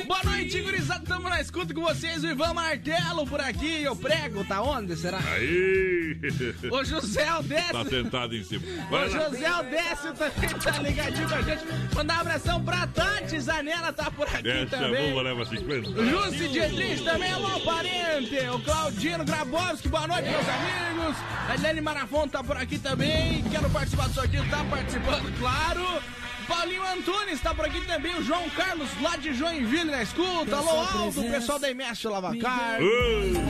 Boa 0.06 0.24
noite, 0.24 0.60
gurizada. 0.62 1.04
Tamo 1.08 1.30
na 1.30 1.40
escuta 1.40 1.74
com 1.74 1.82
vocês. 1.82 2.24
O 2.24 2.28
Ivan 2.28 2.54
Martelo 2.54 3.26
por 3.26 3.40
aqui. 3.40 3.84
Eu 3.84 3.95
prego, 3.95 4.44
tá 4.44 4.62
onde? 4.62 4.95
Será? 4.98 5.20
Aí! 5.20 6.18
O 6.72 6.84
José 6.84 7.32
Odécio. 7.36 7.72
Tá 7.72 7.86
sentado 7.86 8.36
em 8.36 8.44
cima. 8.44 8.64
O 8.88 8.90
Vai 8.90 9.10
lá. 9.10 9.30
José 9.30 9.56
Odécio 9.60 10.14
também 10.14 10.49
tá 10.60 10.72
ligadinho 10.80 11.30
com 11.30 11.36
a 11.36 11.41
gente. 11.41 11.64
Mandar 11.95 12.18
um 12.18 12.22
abração 12.22 12.64
pra 12.64 12.88
Tati 12.88 13.40
Zanella, 13.40 13.94
tá 13.94 14.12
por 14.12 14.28
aqui 14.28 14.44
Desce 14.44 14.76
a 14.76 14.80
também. 14.80 15.10
bomba, 15.10 15.22
leva 15.22 15.45
50. 15.45 15.90
O 15.90 16.06
Jussi 16.10 16.48
Dietrich 16.49 17.04
também, 17.04 17.32
alô 17.32 17.60
parente. 17.62 18.36
O 18.54 18.60
Claudino 18.60 19.24
Grabowski, 19.24 19.88
boa 19.88 20.08
noite, 20.08 20.28
meus 20.30 20.45
amigos. 20.49 21.18
A 21.48 21.56
Helene 21.56 21.82
Marafon 21.82 22.28
tá 22.28 22.44
por 22.44 22.58
aqui 22.58 22.78
também. 22.80 23.44
Quero 23.49 23.70
participar 23.70 24.08
do 24.10 24.14
sorteio, 24.16 24.44
tá 24.49 24.64
participando, 24.66 25.40
claro. 25.40 25.66
Paulinho 26.48 26.81
Antunes 26.94 27.41
tá 27.41 27.53
por 27.53 27.65
aqui 27.65 27.81
também. 27.85 28.15
O 28.15 28.23
João 28.23 28.49
Carlos, 28.52 28.89
lá 29.02 29.18
de 29.18 29.34
Joinville, 29.34 29.91
na 29.91 30.02
escuta. 30.02 30.56
Alô, 30.56 30.69
Aldo, 30.69 31.19
o 31.19 31.30
pessoal 31.30 31.60
da 31.60 31.69
MS 31.69 32.07
Lavacar. 32.07 32.80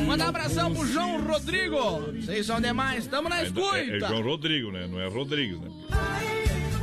Manda 0.06 0.26
um 0.26 0.27
abração 0.30 0.73
pro 0.73 0.85
João 0.88 1.22
Rodrigo. 1.23 2.11
Vocês 2.14 2.45
são 2.48 2.60
demais, 2.60 3.06
tamo 3.06 3.30
na 3.30 3.38
É, 3.38 3.41
é 3.41 3.45
escuta. 3.45 4.07
João 4.07 4.23
Rodrigo, 4.23 4.72
né? 4.72 4.88
Não 4.88 4.99
é 4.99 5.07
Rodrigues, 5.07 5.60
né? 5.60 5.69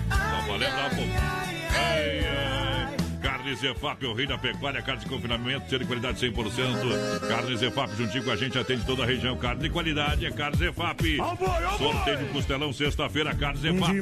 Tá 0.08 0.44
valendo 0.46 0.76
lá, 0.76 0.90
pô. 0.90 1.02
Ai, 1.76 2.20
ai. 2.26 2.53
Carnes 3.44 3.62
Efap, 3.62 4.06
o 4.06 4.14
rei 4.14 4.26
da 4.26 4.38
pecuária, 4.38 4.80
carne 4.80 5.02
de 5.02 5.06
confinamento, 5.06 5.68
ser 5.68 5.78
de 5.78 5.84
qualidade 5.84 6.18
100%. 6.18 7.28
Carnes 7.28 7.60
Efap, 7.60 7.94
juntinho 7.94 8.24
com 8.24 8.30
a 8.30 8.36
gente, 8.36 8.58
atende 8.58 8.86
toda 8.86 9.02
a 9.02 9.06
região. 9.06 9.36
Carne 9.36 9.64
de 9.64 9.68
qualidade 9.68 10.24
é 10.24 10.30
Carnes 10.30 10.62
Efap. 10.62 10.98
Sorteio 11.76 12.18
de 12.18 12.24
costelão, 12.32 12.72
sexta-feira, 12.72 13.34
Carnes 13.34 13.62
Efap. 13.62 13.92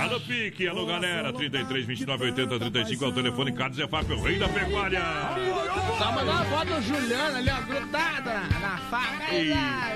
Alô, 0.00 0.20
Pique, 0.20 0.68
alô, 0.68 0.86
galera. 0.86 1.32
33, 1.32 1.84
29, 1.84 2.24
80, 2.26 2.58
35 2.60 3.04
é 3.04 3.08
o 3.08 3.12
telefone. 3.12 3.52
Carnes 3.52 3.78
Efap, 3.80 4.12
o 4.12 4.22
rei 4.22 4.38
da 4.38 4.48
pecuária. 4.48 5.02
Só 5.98 6.12
mandar 6.12 6.32
uma 6.32 6.44
foto 6.44 6.74
do 6.74 6.82
Juliano 6.82 7.38
ali, 7.38 7.50
ó, 7.50 7.60
grudada 7.62 8.34
na, 8.34 8.60
na 8.60 8.78
faca. 8.88 9.34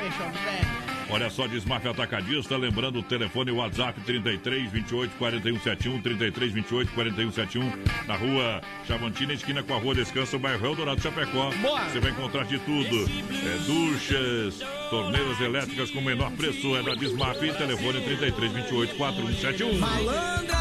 Deixa 0.00 0.22
eu 0.24 0.30
ver. 0.30 0.91
Olha 1.12 1.28
só, 1.28 1.46
Desmaf 1.46 1.86
Atacadista, 1.86 2.56
lembrando 2.56 3.00
o 3.00 3.02
telefone 3.02 3.50
o 3.50 3.56
WhatsApp 3.56 4.00
33 4.00 4.72
28 4.72 5.14
41 5.18 5.60
71, 5.60 6.00
33 6.00 6.52
28 6.52 6.92
41 6.92 7.32
71, 7.32 7.72
na 8.06 8.16
rua 8.16 8.62
Chavantina, 8.86 9.34
esquina 9.34 9.62
com 9.62 9.74
a 9.74 9.78
rua 9.78 9.94
Descanso, 9.94 10.38
bairro 10.38 10.64
Eldorado 10.64 11.02
Chapecó. 11.02 11.50
Boa. 11.60 11.80
Você 11.84 12.00
vai 12.00 12.12
encontrar 12.12 12.44
de 12.46 12.58
tudo: 12.60 12.96
é, 12.96 13.58
duchas, 13.66 14.66
torneiras 14.88 15.38
elétricas 15.38 15.90
com 15.90 16.00
menor 16.00 16.32
preço, 16.32 16.74
é 16.76 16.82
da 16.82 16.94
Desmaf, 16.94 17.38
telefone 17.38 18.00
33 18.00 18.52
28 18.52 18.94
41 18.96 19.34
71. 19.34 19.80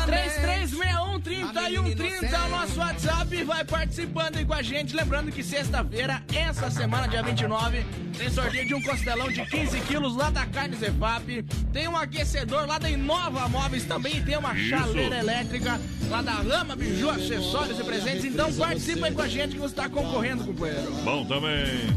3361 0.06 1.02
3130 1.22 2.26
é 2.26 2.40
o 2.40 2.50
nosso 2.50 2.80
WhatsApp. 2.80 3.44
Vai 3.44 3.64
participando 3.64 4.38
aí 4.38 4.46
com 4.46 4.54
a 4.54 4.62
gente. 4.62 4.96
Lembrando 4.96 5.32
que 5.32 5.44
sexta-feira, 5.44 6.22
essa 6.34 6.70
semana, 6.70 7.08
dia 7.08 7.24
29, 7.24 7.86
tem 8.18 8.30
sorteio 8.30 8.66
de 8.66 8.74
um 8.74 8.82
costelão 8.82 9.30
de 9.32 9.46
15 9.46 9.80
quilos 9.82 10.16
lá 10.16 10.30
da 10.30 10.41
Carne 10.46 10.76
Zefap. 10.76 11.44
Tem 11.74 11.88
um 11.88 11.96
aquecedor 11.98 12.66
lá 12.68 12.78
da 12.78 12.90
Inova 12.90 13.48
Móveis 13.48 13.86
também. 13.86 14.22
Tem 14.24 14.38
uma 14.38 14.54
Isso. 14.54 14.70
chaleira 14.70 15.20
elétrica 15.20 15.80
lá 16.10 16.22
da 16.22 16.34
Rama 16.34 16.76
Biju, 16.76 17.10
acessórios 17.10 17.80
e 17.80 17.84
presentes. 17.84 18.26
Então 18.26 18.52
participa 18.54 19.08
aí 19.08 19.14
com 19.14 19.22
a 19.22 19.28
gente 19.28 19.54
que 19.56 19.60
você 19.60 19.74
está 19.74 19.90
concorrendo, 19.90 20.44
companheiro. 20.44 20.92
Bom 21.04 21.26
também. 21.26 21.90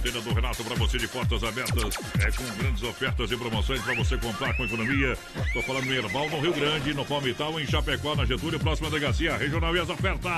Fruteira 0.00 0.20
do 0.22 0.32
Renato 0.32 0.64
para 0.64 0.74
você 0.76 0.96
de 0.96 1.06
portas 1.06 1.44
abertas. 1.44 1.94
É 2.20 2.30
com 2.30 2.44
grandes 2.56 2.82
ofertas 2.82 3.30
e 3.30 3.36
promoções 3.36 3.82
para 3.82 3.94
você 3.94 4.16
comprar 4.16 4.56
com 4.56 4.64
economia. 4.64 5.14
Estou 5.46 5.62
falando 5.62 5.84
no 5.84 5.92
Herbal, 5.94 6.30
no 6.30 6.40
Rio 6.40 6.54
Grande, 6.54 6.94
no 6.94 7.04
Palmital, 7.04 7.60
em 7.60 7.66
Chapecó, 7.66 8.14
na 8.14 8.24
Getúlio, 8.24 8.58
próxima 8.58 8.88
delegacia 8.88 9.36
regional 9.36 9.76
e 9.76 9.80
as 9.80 9.90
ofertas. 9.90 10.32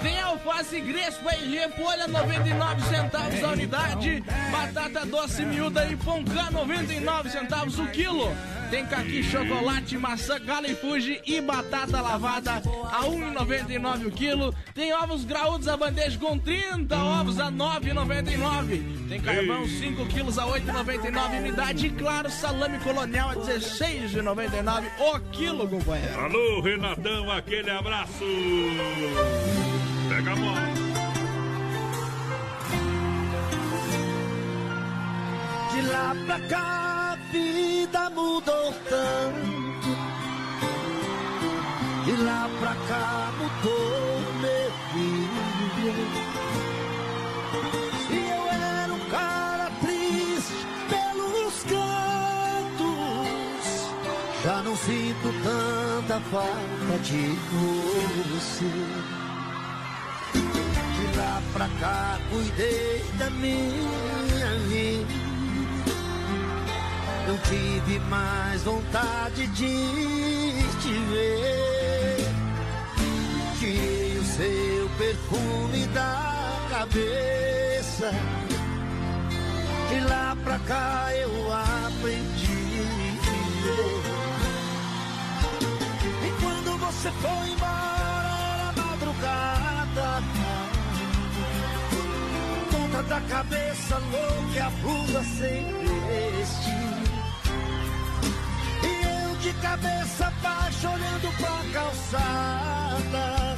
Tem 0.00 0.20
alface 0.20 0.80
grespa 0.80 1.34
e 1.34 1.56
repolho 1.56 2.04
a 2.04 2.08
99 2.08 2.82
centavos 2.82 3.42
a 3.42 3.48
unidade. 3.48 4.24
Batata 4.52 5.04
doce 5.04 5.44
miúda 5.44 5.84
e 5.86 5.96
poncã 5.96 6.48
99 6.52 7.30
centavos 7.30 7.80
o 7.80 7.88
quilo. 7.88 8.30
Tem 8.70 8.86
caqui, 8.86 9.24
chocolate, 9.24 9.98
maçã, 9.98 10.38
califuge 10.38 11.20
e 11.26 11.40
batata 11.40 12.00
lavada 12.00 12.62
a 12.92 13.02
1,99 13.02 14.06
o 14.06 14.10
quilo. 14.12 14.54
Tem 14.72 14.94
ovos 14.94 15.24
graúdos 15.24 15.66
a 15.66 15.76
bandeja 15.76 16.16
com 16.16 16.38
30 16.38 16.96
ovos 16.96 17.40
a 17.40 17.50
9,99. 17.50 18.99
Tem 19.10 19.20
carvão 19.20 19.66
5 19.66 20.06
quilos 20.06 20.38
a 20.38 20.46
8,99 20.46 21.38
unidade. 21.40 21.86
E 21.88 21.90
claro, 21.90 22.30
salame 22.30 22.78
colonial 22.78 23.30
a 23.30 23.34
16,99 23.34 24.84
o 25.00 25.20
quilo, 25.32 25.68
companheiro. 25.68 26.16
Alô, 26.16 26.60
Renatão, 26.60 27.28
aquele 27.28 27.70
abraço. 27.70 28.24
Pega 30.08 30.30
a 30.30 30.36
mão. 30.36 30.54
De 35.72 35.82
lá 35.88 36.16
pra 36.26 36.40
cá 36.48 37.10
a 37.10 37.32
vida 37.32 38.10
mudou 38.10 38.72
tanto. 38.88 39.19
Sinto 54.90 55.32
tanta 55.44 56.20
falta 56.32 56.98
de 57.04 57.36
você. 58.32 58.64
De 60.96 61.16
lá 61.16 61.40
pra 61.52 61.68
cá 61.80 62.18
cuidei 62.28 63.04
da 63.16 63.30
minha 63.30 64.58
vida. 64.68 65.14
Não 67.28 67.38
tive 67.38 68.00
mais 68.08 68.64
vontade 68.64 69.46
de 69.48 70.54
te 70.82 70.92
ver. 71.10 72.28
Tirei 73.60 74.18
o 74.18 74.24
seu 74.24 74.90
perfume 74.98 75.86
da 75.94 76.66
cabeça. 76.70 78.10
De 79.88 80.00
lá 80.08 80.36
pra 80.42 80.58
cá 80.60 81.10
eu 81.14 81.52
aprendi. 81.52 82.29
Você 87.00 87.10
foi 87.12 87.50
embora 87.50 88.28
era 88.52 88.72
madrugada. 88.76 90.22
Ponta 92.70 93.02
da 93.04 93.20
cabeça 93.22 93.96
louca 93.96 94.52
e 94.54 94.58
a 94.58 94.70
blusa 94.70 95.22
sem 95.22 95.64
veste. 95.64 96.76
E 98.84 98.92
eu 99.06 99.36
de 99.36 99.52
cabeça 99.62 100.30
baixa 100.42 100.90
olhando 100.90 101.36
pra 101.38 101.72
calçada. 101.72 103.56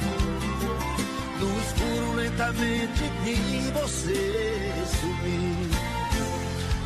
No 1.37 1.59
escuro 1.59 2.13
lentamente 2.15 3.03
vi 3.25 3.71
você 3.71 4.73
sumir. 5.01 5.69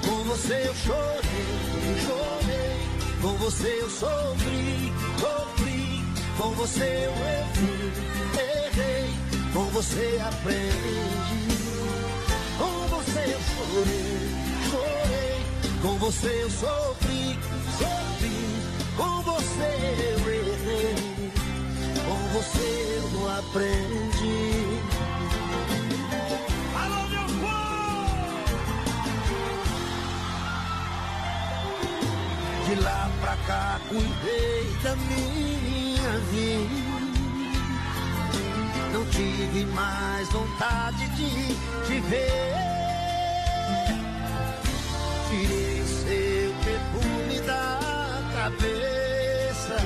Com 0.07 0.23
você 0.23 0.63
eu 0.65 0.75
chorei, 0.75 1.99
chorei. 2.03 3.21
Com 3.21 3.37
você 3.37 3.79
eu 3.79 3.89
sofri. 3.91 5.26
Com 6.37 6.51
você 6.51 6.83
eu 6.83 7.13
errei, 7.13 7.91
errei. 8.67 9.09
Com 9.53 9.65
você 9.71 10.21
aprendi. 10.21 10.99
Com 12.59 12.87
você 12.95 13.19
eu 13.33 13.41
chorei, 13.41 14.29
chorei. 14.69 15.41
Com 15.81 15.97
você 15.97 16.43
eu 16.43 16.49
sofri, 16.51 17.39
sofri. 17.79 18.37
Com 18.95 19.21
você 19.23 19.71
eu 20.13 20.19
errei. 20.31 20.95
Com 22.05 22.19
você 22.33 23.01
eu 23.01 23.29
aprendi. 23.39 24.51
Alô, 26.75 27.01
meu 27.09 27.27
De 32.67 32.75
lá 32.81 33.09
pra 33.21 33.35
cá 33.47 33.79
cuidei 33.89 34.65
da 34.83 34.95
minha 34.95 35.56
vida. 36.19 36.97
Não 38.93 39.05
tive 39.05 39.65
mais 39.67 40.29
vontade 40.29 41.07
de 41.09 41.55
te 41.85 41.99
ver. 42.01 42.53
Tirei 45.29 45.81
o 45.81 45.87
seu 45.87 46.53
perfume 46.63 47.41
da 47.41 47.79
cabeça. 48.35 49.77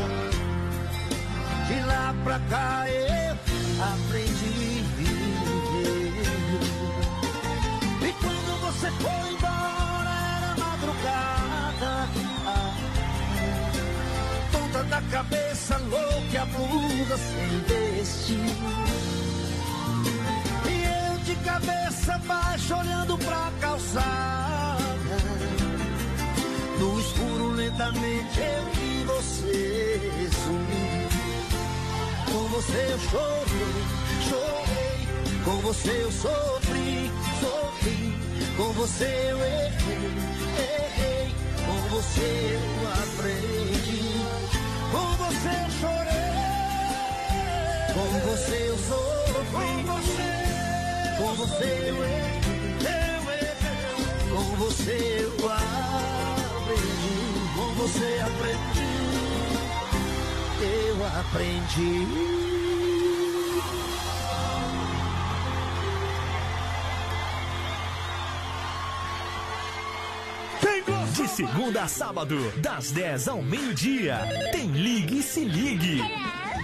De 1.67 1.79
lá 1.85 2.13
pra 2.23 2.39
cá 2.49 2.85
eu 2.89 3.33
aprendi 3.81 4.83
a 4.83 4.95
viver. 4.97 6.13
E 8.07 8.13
quando 8.21 8.51
você 8.61 8.89
foi 8.91 9.21
embora 9.33 10.13
era 10.37 10.51
madrugada. 10.57 11.91
Da 14.89 15.01
cabeça 15.03 15.77
louca, 15.77 16.41
a 16.41 16.45
blusa 16.45 17.17
sem 17.17 17.59
destino. 17.59 18.73
E 20.67 20.83
eu 20.83 21.17
de 21.19 21.35
cabeça 21.45 22.17
baixa 22.27 22.77
olhando 22.77 23.17
pra 23.19 23.51
calçada. 23.61 25.17
No 26.79 26.99
escuro 26.99 27.51
lentamente 27.51 28.39
eu 28.39 28.65
vi 28.73 29.03
você 29.05 30.29
sumir. 30.43 31.07
Com 32.25 32.47
você 32.49 32.87
eu 32.91 32.99
chorei, 32.99 33.85
chorei. 34.27 35.07
Com 35.45 35.57
você 35.61 35.91
eu 35.91 36.11
sofri, 36.11 37.11
sofri. 37.39 38.17
Com 38.57 38.73
você 38.73 39.05
eu 39.05 39.37
errei, 39.37 40.11
errei. 40.57 41.35
Com 41.65 41.95
você 41.95 42.59
eu 42.59 42.89
aprendi. 42.89 44.20
Com 44.91 45.15
você 45.17 45.49
eu 45.49 45.69
chorei. 45.79 46.31
Com 47.93 48.07
você 48.29 48.57
eu 48.69 48.77
sofri. 48.77 49.11
Com 49.51 49.83
você, 49.83 50.29
com 51.17 51.31
você 51.35 51.69
eu 51.87 51.97
errei. 52.03 52.31
Com 54.31 54.45
você 54.55 54.95
eu 55.21 55.33
aprendi. 55.49 57.17
Com 57.55 57.67
você 57.75 58.09
aprendi. 58.23 58.91
Eu 60.61 60.97
aprendi. 61.19 62.60
Segunda 71.31 71.83
a 71.83 71.87
sábado, 71.87 72.37
das 72.57 72.91
10 72.91 73.29
ao 73.29 73.41
meio-dia, 73.41 74.19
tem 74.51 74.67
Ligue 74.67 75.19
e 75.19 75.23
Se 75.23 75.45
Ligue. 75.45 76.01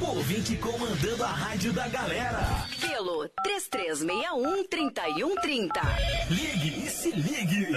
Ouvinte 0.01 0.57
comandando 0.57 1.23
a 1.23 1.27
rádio 1.27 1.71
da 1.71 1.87
galera. 1.87 2.65
Pelo 2.81 3.29
3361-3130. 3.47 5.69
Ligue 6.29 6.85
e 6.85 6.89
Se 6.89 7.11
Ligue. 7.11 7.67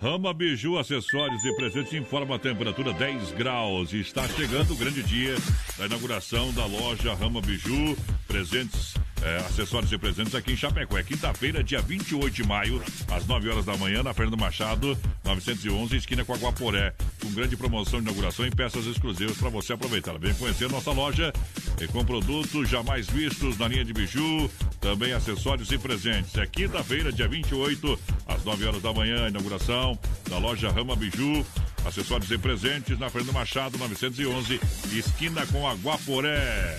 Rama 0.00 0.34
Biju, 0.34 0.78
acessórios 0.78 1.44
e 1.44 1.54
presentes 1.54 1.92
informa 1.92 2.34
a 2.36 2.38
temperatura 2.38 2.92
10 2.92 3.32
graus. 3.32 3.92
E 3.92 3.98
está 4.00 4.26
chegando 4.28 4.72
o 4.72 4.76
grande 4.76 5.02
dia 5.04 5.36
da 5.76 5.86
inauguração 5.86 6.52
da 6.52 6.66
loja 6.66 7.14
Rama 7.14 7.40
Biju. 7.40 7.96
Presentes, 8.26 8.94
eh, 9.22 9.44
acessórios 9.46 9.92
e 9.92 9.98
presentes 9.98 10.34
aqui 10.34 10.52
em 10.52 10.56
Chapecó. 10.56 10.98
É 10.98 11.02
quinta-feira, 11.02 11.62
dia 11.62 11.80
28 11.80 12.34
de 12.34 12.44
maio, 12.44 12.82
às 13.10 13.26
9 13.26 13.48
horas 13.48 13.64
da 13.64 13.76
manhã, 13.76 14.02
na 14.02 14.14
Fernando 14.14 14.38
Machado, 14.38 14.96
911, 15.24 15.96
esquina 15.96 16.24
com 16.24 16.34
a 16.34 16.36
Guaporé. 16.36 16.94
Com 17.20 17.30
grande 17.32 17.56
promoção 17.56 18.00
de 18.00 18.04
inauguração 18.04 18.46
e 18.46 18.50
peças 18.50 18.86
exclusivas 18.86 19.36
para 19.36 19.48
você 19.48 19.72
aproveitar. 19.72 20.18
Vem 20.18 20.34
conhecer 20.34 20.70
nossa 20.70 20.92
loja 20.92 21.32
com 21.92 22.04
produtos 22.04 22.68
jamais 22.68 23.06
vistos 23.06 23.58
na 23.58 23.68
linha 23.68 23.84
de 23.84 23.92
biju, 23.92 24.50
também 24.80 25.12
acessórios 25.12 25.70
e 25.70 25.78
presentes. 25.78 26.36
É 26.36 26.46
quinta-feira, 26.46 27.12
dia 27.12 27.28
28, 27.28 27.98
às 28.26 28.44
9 28.44 28.66
horas 28.66 28.82
da 28.82 28.92
manhã, 28.92 29.28
inauguração 29.28 29.98
da 30.28 30.38
loja 30.38 30.70
Rama 30.70 30.96
Biju. 30.96 31.44
Acessórios 31.84 32.30
e 32.30 32.36
presentes 32.36 32.98
na 32.98 33.08
Fernando 33.08 33.32
Machado, 33.32 33.78
911, 33.78 34.60
esquina 34.92 35.46
com 35.46 35.66
a 35.66 35.74
Guaporé. 35.74 36.76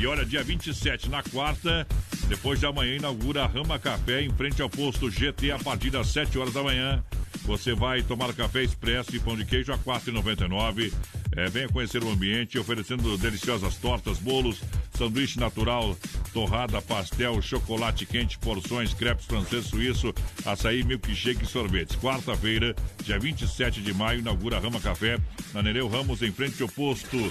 E 0.00 0.06
olha, 0.06 0.24
dia 0.24 0.42
27, 0.42 1.10
na 1.10 1.22
quarta, 1.22 1.86
depois 2.26 2.58
de 2.58 2.64
amanhã, 2.64 2.96
inaugura 2.96 3.44
a 3.44 3.46
Rama 3.46 3.78
Café 3.78 4.22
em 4.22 4.30
frente 4.30 4.62
ao 4.62 4.70
posto 4.70 5.10
GT 5.10 5.52
a 5.52 5.58
partir 5.58 5.90
das 5.90 6.06
7 6.06 6.38
horas 6.38 6.54
da 6.54 6.62
manhã. 6.62 7.04
Você 7.42 7.74
vai 7.74 8.02
tomar 8.02 8.32
café 8.32 8.62
expresso 8.62 9.14
e 9.14 9.20
pão 9.20 9.36
de 9.36 9.44
queijo 9.44 9.70
a 9.72 9.76
R$ 9.76 9.82
4,99. 9.84 10.90
É, 11.36 11.50
venha 11.50 11.68
conhecer 11.68 12.02
o 12.02 12.08
ambiente, 12.08 12.58
oferecendo 12.58 13.18
deliciosas 13.18 13.76
tortas, 13.76 14.18
bolos, 14.18 14.62
sanduíche 14.96 15.38
natural 15.38 15.94
torrada, 16.32 16.80
pastel, 16.80 17.42
chocolate 17.42 18.06
quente, 18.06 18.38
porções, 18.38 18.94
crepes 18.94 19.26
francês 19.26 19.66
suíço, 19.66 20.14
açaí, 20.46 20.82
milkshake 20.82 21.44
e 21.44 21.46
sorvetes. 21.46 21.96
Quarta-feira, 21.96 22.74
dia 23.04 23.18
27 23.18 23.82
de 23.82 23.92
maio, 23.92 24.20
inaugura 24.20 24.60
Rama 24.60 24.80
Café 24.80 25.18
na 25.52 25.62
Nereu 25.62 25.88
Ramos, 25.88 26.22
em 26.22 26.32
frente 26.32 26.62
ao 26.62 26.68
posto 26.68 27.30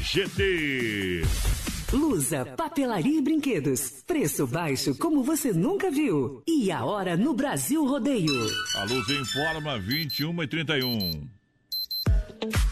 GT. 0.00 1.24
Lusa, 1.94 2.44
papelaria 2.56 3.18
e 3.18 3.22
brinquedos. 3.22 4.02
Preço 4.04 4.48
baixo 4.48 4.96
como 4.96 5.22
você 5.22 5.52
nunca 5.52 5.92
viu. 5.92 6.42
E 6.44 6.72
a 6.72 6.84
hora 6.84 7.16
no 7.16 7.32
Brasil 7.34 7.86
Rodeio. 7.86 8.34
A 8.74 8.84
luz 8.84 9.08
informa 9.08 9.78
21 9.78 10.42
e 10.42 10.46
31. 10.48 11.33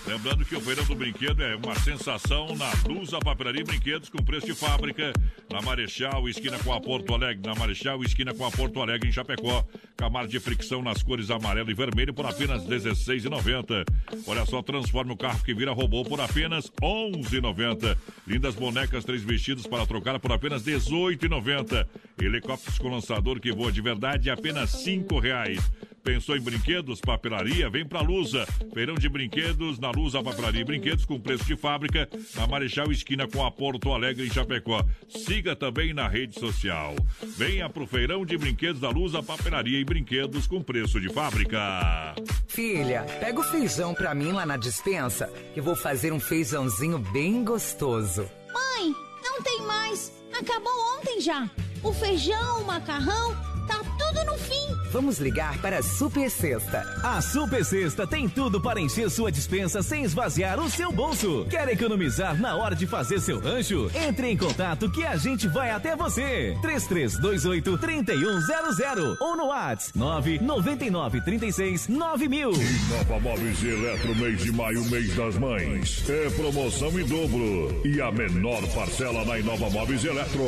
Lembrando 0.06 0.44
que 0.44 0.56
o 0.56 0.60
Feirão 0.60 0.84
do 0.84 0.94
Brinquedo 0.94 1.42
é 1.42 1.56
uma 1.56 1.74
sensação 1.76 2.54
na 2.56 2.70
Lusa 2.86 3.18
Papelaria 3.18 3.64
Brinquedos 3.64 4.08
com 4.08 4.18
preço 4.18 4.46
de 4.46 4.54
fábrica. 4.54 5.12
Na 5.50 5.62
Marechal, 5.62 6.28
esquina 6.28 6.58
com 6.58 6.72
a 6.72 6.80
Porto 6.80 7.14
Alegre. 7.14 7.46
Na 7.46 7.54
Marechal, 7.54 8.02
esquina 8.02 8.34
com 8.34 8.44
a 8.44 8.50
Porto 8.50 8.80
Alegre, 8.80 9.08
em 9.08 9.12
Chapecó. 9.12 9.64
Camar 9.96 10.26
de 10.26 10.40
fricção 10.40 10.82
nas 10.82 11.02
cores 11.02 11.30
amarelo 11.30 11.70
e 11.70 11.74
vermelho 11.74 12.12
por 12.12 12.26
apenas 12.26 12.64
R$ 12.66 12.76
16,90. 12.76 13.84
Olha 14.26 14.44
só, 14.44 14.62
transforma 14.62 15.12
o 15.12 15.16
carro 15.16 15.42
que 15.44 15.54
vira 15.54 15.72
robô 15.72 16.04
por 16.04 16.20
apenas 16.20 16.66
R$ 16.66 16.86
11,90. 16.86 17.96
Lindas 18.26 18.54
bonecas, 18.54 19.04
três 19.04 19.22
vestidos 19.22 19.66
para 19.66 19.86
trocar 19.86 20.18
por 20.18 20.32
apenas 20.32 20.66
R$ 20.66 20.74
18,90. 20.74 21.86
Helicópteros 22.20 22.78
com 22.78 22.88
lançador 22.88 23.40
que 23.40 23.52
voa 23.52 23.72
de 23.72 23.80
verdade 23.80 24.30
apenas 24.30 24.84
R$ 24.84 24.98
5,00. 24.98 25.91
Pensou 26.02 26.36
em 26.36 26.40
brinquedos, 26.40 27.00
papelaria? 27.00 27.70
Vem 27.70 27.86
pra 27.86 28.00
Lusa. 28.00 28.44
Feirão 28.74 28.96
de 28.96 29.08
brinquedos 29.08 29.78
na 29.78 29.90
Lusa 29.90 30.20
Papelaria 30.22 30.62
e 30.62 30.64
Brinquedos 30.64 31.04
com 31.04 31.20
preço 31.20 31.44
de 31.44 31.56
fábrica 31.56 32.08
na 32.34 32.46
Marechal 32.46 32.90
Esquina 32.90 33.28
com 33.28 33.44
a 33.44 33.50
Porto 33.50 33.92
Alegre 33.92 34.26
em 34.26 34.30
Chapecó. 34.30 34.84
Siga 35.08 35.54
também 35.54 35.94
na 35.94 36.08
rede 36.08 36.38
social. 36.40 36.96
Venha 37.36 37.68
pro 37.68 37.86
Feirão 37.86 38.26
de 38.26 38.36
Brinquedos 38.36 38.80
da 38.80 38.90
Lusa 38.90 39.22
Papelaria 39.22 39.78
e 39.78 39.84
Brinquedos 39.84 40.46
com 40.48 40.60
preço 40.60 41.00
de 41.00 41.08
fábrica. 41.08 41.58
Filha, 42.48 43.02
pega 43.20 43.38
o 43.38 43.44
feijão 43.44 43.94
pra 43.94 44.12
mim 44.14 44.32
lá 44.32 44.44
na 44.44 44.56
dispensa, 44.56 45.28
que 45.54 45.60
vou 45.60 45.76
fazer 45.76 46.12
um 46.12 46.18
feijãozinho 46.20 46.98
bem 46.98 47.44
gostoso. 47.44 48.28
Mãe, 48.52 48.92
não 49.22 49.40
tem 49.42 49.62
mais. 49.62 50.12
Acabou 50.36 50.72
ontem 50.98 51.20
já. 51.20 51.48
O 51.82 51.92
feijão, 51.92 52.62
o 52.62 52.66
macarrão, 52.66 53.36
tá 53.68 53.78
tudo 53.98 54.24
no 54.24 54.36
fim. 54.36 54.81
Vamos 54.92 55.18
ligar 55.18 55.56
para 55.62 55.78
a 55.78 55.82
Super 55.82 56.30
Sexta. 56.30 56.84
A 57.02 57.22
Super 57.22 57.64
Sexta 57.64 58.06
tem 58.06 58.28
tudo 58.28 58.60
para 58.60 58.78
encher 58.78 59.10
sua 59.10 59.32
dispensa 59.32 59.82
sem 59.82 60.04
esvaziar 60.04 60.60
o 60.60 60.68
seu 60.68 60.92
bolso. 60.92 61.46
Quer 61.48 61.66
economizar 61.70 62.38
na 62.38 62.56
hora 62.56 62.76
de 62.76 62.86
fazer 62.86 63.18
seu 63.18 63.40
rancho? 63.40 63.90
Entre 63.94 64.28
em 64.28 64.36
contato 64.36 64.90
que 64.90 65.02
a 65.02 65.16
gente 65.16 65.48
vai 65.48 65.70
até 65.70 65.96
você. 65.96 66.54
3328 66.60 67.78
3100 67.78 69.16
ou 69.18 69.34
no 69.34 69.46
WhatsApp 69.46 69.98
999 69.98 71.22
36 71.22 71.88
9000. 71.88 72.50
Nova 72.50 73.20
Móveis 73.20 73.62
e 73.62 73.68
Eletro, 73.68 74.14
mês 74.16 74.42
de 74.42 74.52
maio, 74.52 74.84
mês 74.90 75.16
das 75.16 75.38
mães. 75.38 76.04
É 76.10 76.28
promoção 76.30 76.90
em 77.00 77.06
dobro. 77.06 77.80
E 77.82 77.98
a 77.98 78.12
menor 78.12 78.60
parcela 78.74 79.24
na 79.24 79.38
Inova 79.38 79.70
Móveis 79.70 80.04
e 80.04 80.08
Eletro. 80.08 80.42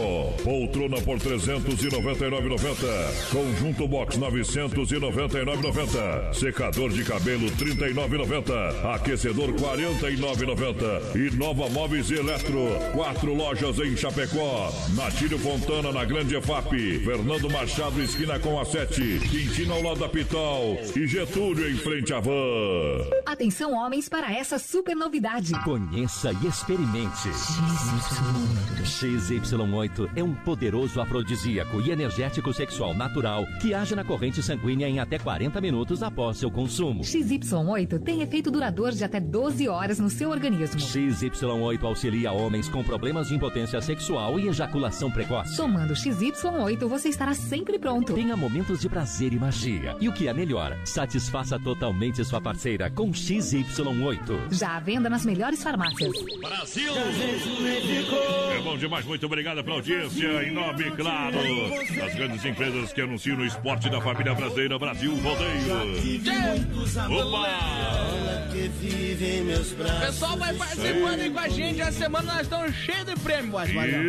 Poltrona 0.45 1.01
por 1.01 1.19
399,90. 1.19 3.31
Conjunto 3.33 3.89
Box 3.89 4.19
999,90. 4.43 6.35
Secador 6.35 6.91
de 6.91 7.05
cabelo 7.05 7.47
39,90. 7.53 8.95
Aquecedor 8.95 9.53
49,90. 9.53 11.17
E 11.17 11.31
Nova 11.37 11.69
Móveis 11.69 12.11
e 12.11 12.15
Eletro. 12.15 12.69
Quatro 12.93 13.35
lojas 13.35 13.79
em 13.79 13.97
Chapecó. 13.97 14.73
Natílio 14.95 15.39
Fontana 15.39 15.93
na 15.93 16.05
Grande 16.05 16.37
EFAP. 16.37 17.01
Fernando 17.05 17.49
Machado 17.51 18.03
esquina 18.03 18.39
com 18.39 18.59
a 18.61 18.65
7. 18.65 19.21
Quintino 19.31 19.75
ao 19.75 19.83
lado 19.83 20.01
da 20.01 20.09
Pitol. 20.09 20.79
E 20.97 21.07
Getúlio 21.07 21.71
em 21.71 21.77
frente 21.77 22.13
à 22.13 22.21
van. 22.21 22.33
Atenção, 23.27 23.75
homens, 23.75 24.09
para 24.09 24.33
essa 24.33 24.59
super 24.59 24.95
novidade. 24.95 25.53
Conheça 25.63 26.33
e 26.43 26.47
experimente. 26.47 27.29
XY8 28.85 30.11
é 30.17 30.23
um 30.23 30.35
poderoso 30.35 31.01
afrodisíaco 31.01 31.81
e 31.81 31.91
energético 31.91 32.53
sexual 32.53 32.95
natural 32.95 33.45
que 33.61 33.75
age 33.75 33.95
na 33.95 34.05
corrente 34.05 34.24
sanguínea 34.43 34.89
em 34.89 34.99
até 34.99 35.19
40 35.19 35.61
minutos 35.61 36.03
após 36.03 36.39
seu 36.39 36.51
consumo. 36.51 37.03
XY8 37.03 38.01
tem 38.03 38.23
efeito 38.23 38.51
duradouro 38.51 38.95
de 38.95 39.05
até 39.05 39.21
12 39.21 39.69
horas 39.69 39.99
no 39.99 40.09
seu 40.09 40.31
organismo. 40.31 40.81
XY8 40.81 41.83
auxilia 41.83 42.33
homens 42.33 42.69
com 42.69 42.83
problemas 42.83 43.29
de 43.29 43.35
impotência 43.35 43.81
sexual 43.81 44.39
e 44.39 44.49
ejaculação 44.49 45.11
precoce. 45.11 45.57
Tomando 45.57 45.95
XY8, 45.95 46.87
você 46.87 47.09
estará 47.09 47.35
sempre 47.35 47.79
pronto. 47.79 48.15
Tenha 48.15 48.37
momentos 48.37 48.81
de 48.81 48.89
prazer 48.89 49.33
e 49.33 49.39
magia. 49.39 49.97
E 50.01 50.09
o 50.09 50.13
que 50.13 50.29
é 50.29 50.33
melhor, 50.33 50.77
satisfaça 50.85 51.59
totalmente 51.59 52.25
sua 52.25 52.41
parceira 52.41 52.91
com 52.91 53.11
XY8. 53.11 54.53
Já 54.53 54.77
à 54.77 54.81
venda 54.81 55.11
nas 55.11 55.27
melhores 55.27 55.63
farmácias. 55.63 56.13
Brasil! 56.41 56.93
É 58.57 58.61
bom 58.63 58.77
demais, 58.77 59.05
muito 59.05 59.27
obrigado 59.27 59.63
pela 59.63 59.77
audiência. 59.77 60.45
Em 60.45 60.53
nome, 60.53 60.91
claro, 60.93 61.39
das 61.97 62.15
grandes 62.15 62.45
empresas 62.45 62.93
que 62.93 63.01
anunciam 63.01 63.37
no 63.37 63.45
esporte 63.45 63.91
da 63.91 64.01
família 64.01 64.14
brasileira 64.15 64.79
Brasil 64.79 65.15
Rodeio. 65.17 65.75
Opa! 67.11 68.45
O 68.55 70.07
pessoal 70.07 70.37
vai 70.37 70.55
participando 70.55 71.21
aí 71.21 71.31
com 71.31 71.39
a 71.39 71.49
gente. 71.49 71.81
Essa 71.81 71.93
semana 72.05 72.33
nós 72.35 72.43
estamos 72.43 72.75
cheios 72.75 73.05
de 73.05 73.15
prêmio. 73.17 73.55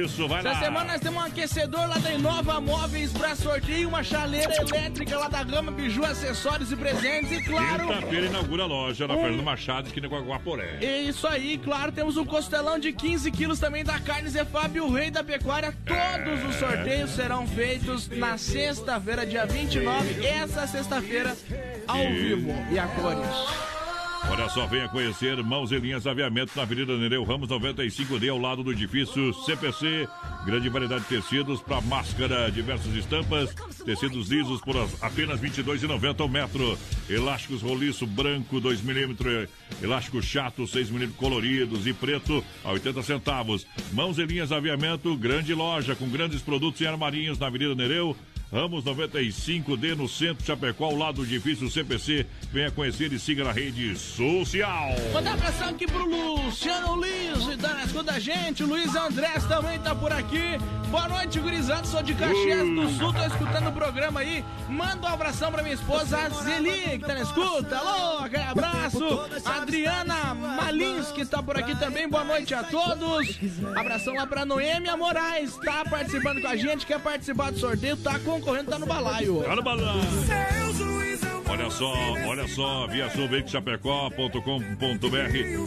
Isso, 0.06 0.28
vai 0.28 0.40
Essa 0.40 0.50
lá. 0.52 0.60
semana 0.60 0.92
nós 0.94 1.02
temos 1.02 1.22
um 1.22 1.26
aquecedor 1.26 1.88
lá 1.90 1.98
da 1.98 2.12
Inova 2.14 2.62
Móveis 2.62 3.12
pra 3.12 3.36
sorteio, 3.36 3.90
uma 3.90 4.04
chaleira 4.04 4.54
elétrica 4.54 5.18
lá 5.18 5.28
da 5.28 5.44
Gama 5.44 5.72
Biju, 5.72 6.06
acessórios 6.06 6.72
e 6.72 6.76
presentes. 6.76 7.32
E 7.32 7.42
claro, 7.44 7.88
Quinta-feira 7.88 8.28
inaugura 8.28 8.64
a 8.64 8.68
loja 8.68 9.08
na 9.08 9.16
Fernando 9.16 9.44
Machado, 9.44 9.88
esquina 9.88 10.08
com 10.08 10.16
a 10.16 10.22
Guaporé. 10.22 10.78
é 10.82 11.02
isso 11.02 11.28
aí, 11.28 11.58
claro, 11.58 11.92
temos 11.92 12.16
um 12.18 12.26
costelão 12.26 12.78
de 12.80 12.94
15 12.94 13.32
quilos 13.32 13.60
também 13.60 13.84
da 13.84 14.00
carne 14.00 14.30
Zé 14.30 14.46
Fábio, 14.46 14.86
o 14.86 14.94
rei 14.94 15.10
da 15.12 15.24
pecuária. 15.24 15.74
Todos 15.86 16.50
os 16.50 16.56
sorteios 16.56 17.12
serão 17.12 17.48
feitos 17.48 18.08
na 18.10 18.38
sexta-feira, 18.38 19.26
dia 19.26 19.46
29, 19.46 19.95
essa 20.00 20.68
sexta-feira, 20.68 21.36
ao 21.88 22.04
E- 22.04 22.12
vivo 22.36 22.54
e 22.72 22.78
a 22.80 22.88
cores. 22.88 23.66
Olha 24.28 24.50
só, 24.50 24.66
venha 24.66 24.90
conhecer 24.90 25.38
Mãos 25.44 25.72
e 25.72 25.78
Linhas 25.78 26.08
Aviamento 26.08 26.52
na 26.56 26.64
Avenida 26.64 26.98
Nereu 26.98 27.24
Ramos 27.24 27.48
95D, 27.48 28.28
ao 28.28 28.40
lado 28.40 28.64
do 28.64 28.72
edifício 28.72 29.32
CPC. 29.46 30.08
Grande 30.48 30.68
variedade 30.68 31.04
de 31.04 31.10
tecidos 31.10 31.62
para 31.62 31.80
máscara, 31.82 32.52
diversas 32.52 32.92
estampas, 32.96 33.54
tecidos 33.86 34.30
lisos 34.30 34.60
por 34.62 34.78
as- 34.78 35.02
apenas 35.04 35.40
R$ 35.40 35.48
22,90 35.50 36.22
ao 36.24 36.28
metro. 36.28 36.76
Elásticos 37.08 37.62
roliço 37.62 38.08
branco 38.08 38.60
2 38.60 38.82
milímetros, 38.82 39.48
elástico 39.82 40.20
chato 40.24 40.66
6 40.66 40.90
milímetros 40.90 41.20
coloridos 41.20 41.86
e 41.86 41.94
preto 41.94 42.44
a 42.64 42.72
80 42.72 43.04
centavos. 43.04 43.66
Mãos 43.94 44.18
e 44.18 44.26
Linhas 44.26 44.52
Aviamento, 44.52 45.16
grande 45.16 45.54
loja 45.54 45.96
com 45.96 46.10
grandes 46.10 46.42
produtos 46.42 46.82
em 46.82 46.88
armarinhos 46.88 47.38
na 47.38 47.46
Avenida 47.46 47.76
Nereu. 47.76 48.18
Ramos 48.56 48.86
95D 48.86 49.98
no 49.98 50.08
centro 50.08 50.38
de 50.38 50.46
Chapecó, 50.46 50.86
ao 50.86 50.96
lado 50.96 51.16
do 51.16 51.24
edifício 51.26 51.70
CPC. 51.70 52.26
Venha 52.54 52.72
conhecer 52.72 53.12
e 53.12 53.20
siga 53.20 53.44
na 53.44 53.52
rede 53.52 53.98
social. 53.98 54.96
Mandar 55.14 55.32
um 55.32 55.34
abração 55.34 55.68
aqui 55.68 55.86
pro 55.86 56.06
Luciano 56.06 56.96
Luiz, 56.96 57.48
e 57.54 57.58
tá 57.58 57.74
na 57.74 57.84
escuta 57.84 58.14
da 58.14 58.18
gente. 58.18 58.64
O 58.64 58.68
Luiz 58.68 58.96
Andrés 58.96 59.44
também 59.44 59.78
tá 59.80 59.94
por 59.94 60.10
aqui. 60.10 60.58
Boa 60.90 61.10
noite, 61.10 61.38
gurizada. 61.38 61.86
Sou 61.86 62.02
de 62.02 62.14
Caxias 62.14 62.66
do 62.66 62.90
Sul, 62.92 63.12
tô 63.12 63.26
escutando 63.26 63.68
o 63.68 63.74
programa 63.74 64.22
aí. 64.22 64.42
Manda 64.70 65.06
um 65.06 65.14
abração 65.14 65.52
pra 65.52 65.62
minha 65.62 65.76
esposa, 65.76 66.18
a 66.18 66.30
Zeli, 66.30 66.98
que 66.98 67.00
tá 67.00 67.14
na 67.14 67.24
escuta. 67.24 67.78
Alô, 67.78 68.20
aquele 68.20 68.44
abraço. 68.44 69.04
Adriana 69.44 70.34
Malins, 70.34 71.12
que 71.12 71.26
tá 71.26 71.44
por 71.44 71.58
aqui 71.58 71.78
também. 71.78 72.08
Boa 72.08 72.24
noite 72.24 72.54
a 72.54 72.64
todos. 72.64 73.38
Abração 73.76 74.14
lá 74.14 74.26
pra 74.26 74.46
Noêmia 74.46 74.96
Moraes, 74.96 75.58
tá 75.58 75.84
participando 75.84 76.42
com 76.42 76.48
a 76.48 76.56
gente, 76.56 76.86
quer 76.86 77.02
participar 77.02 77.52
do 77.52 77.60
sorteio, 77.60 77.98
tá 77.98 78.18
concorrendo, 78.20 78.45
tá 78.46 78.80
no 78.80 78.86
balaio. 78.86 79.44
Tá 79.44 79.56
no 79.56 79.64
balaio. 79.64 80.02
Olha 81.48 81.70
só, 81.70 81.94
olha 82.28 82.48
só, 82.48 82.88
via 82.88 83.10
Chapecó.com.br. 83.48 84.40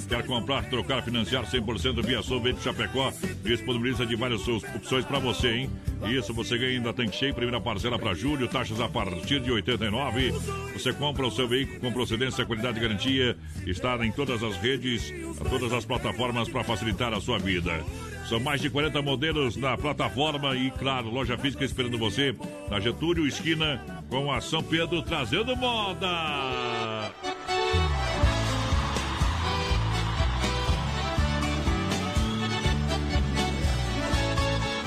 Quer 0.09 0.27
comprar, 0.27 0.69
trocar, 0.69 1.03
financiar 1.03 1.45
100% 1.45 2.05
via 2.05 2.21
Chapecó. 2.61 3.13
Disponibiliza 3.43 4.05
de 4.05 4.15
várias 4.15 4.47
opções 4.47 5.05
para 5.05 5.19
você, 5.19 5.49
hein? 5.49 5.71
Isso, 6.07 6.35
você 6.35 6.59
ganha 6.59 6.73
ainda 6.73 6.93
tanque 6.93 7.17
cheio, 7.17 7.35
primeira 7.35 7.61
parcela 7.61 7.99
para 7.99 8.13
julho, 8.15 8.47
taxas 8.49 8.81
a 8.81 8.89
partir 8.89 9.41
de 9.41 9.51
89. 9.51 10.33
Você 10.75 10.93
compra 10.93 11.27
o 11.27 11.31
seu 11.31 11.49
veículo 11.49 11.81
com 11.81 11.93
procedência, 11.93 12.45
qualidade 12.45 12.79
e 12.79 12.83
garantia. 12.83 13.37
Está 13.67 13.97
em 14.05 14.13
todas 14.13 14.43
as 14.43 14.57
redes, 14.59 15.13
todas 15.49 15.73
as 15.73 15.85
plataformas 15.85 16.49
para 16.49 16.65
facilitar 16.65 17.15
a 17.15 17.21
sua 17.21 17.39
vida. 17.39 17.83
São 18.29 18.39
mais 18.39 18.61
de 18.61 18.69
40 18.69 19.01
modelos 19.01 19.57
na 19.57 19.75
plataforma 19.75 20.55
e, 20.55 20.71
claro, 20.73 21.09
loja 21.09 21.39
física 21.39 21.65
esperando 21.65 21.97
você 21.97 22.37
na 22.69 22.79
Getúlio, 22.79 23.27
esquina 23.27 23.83
com 24.11 24.31
a 24.31 24.39
São 24.39 24.63
Pedro, 24.63 25.01
trazendo 25.01 25.57
moda. 25.57 27.11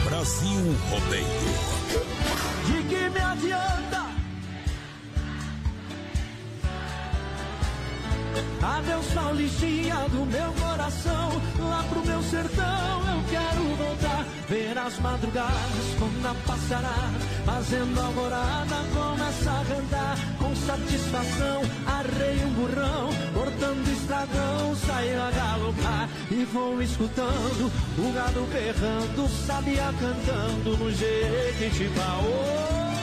Brasil 0.06 0.76
Rodeio. 0.92 1.26
De 2.68 2.84
que 2.84 3.10
me 3.10 3.20
adianta? 3.22 4.11
Adeus, 8.62 9.06
Paulistinha 9.08 9.96
do 10.10 10.26
meu 10.26 10.52
coração. 10.54 11.30
Lá 11.60 11.84
pro 11.90 12.06
meu 12.06 12.22
sertão 12.24 13.02
eu 13.14 13.24
quero 13.30 13.76
voltar. 13.76 14.26
Ver 14.48 14.78
as 14.78 15.00
madrugadas 15.00 15.96
como 15.98 16.20
na 16.22 16.36
passarada. 16.46 17.20
Fazendo 17.46 18.00
alvorada, 18.00 18.76
começa 18.94 19.52
a 19.52 19.66
cantar. 19.66 20.18
Com 20.38 20.56
satisfação, 20.56 21.62
arrei 21.88 22.44
um 22.46 22.54
burrão. 22.54 23.10
Cortando 23.34 23.88
estragão, 23.88 24.76
saio 24.76 25.22
a 25.22 25.32
galopar. 25.32 26.10
E 26.30 26.46
vou 26.46 26.82
escutando 26.82 27.72
o 27.98 28.14
gado 28.14 28.48
berrando. 28.52 29.30
Sabia 29.46 29.94
cantando 30.00 30.78
no 30.78 30.92
Jequitibá. 30.92 32.20
Oh! 32.24 33.01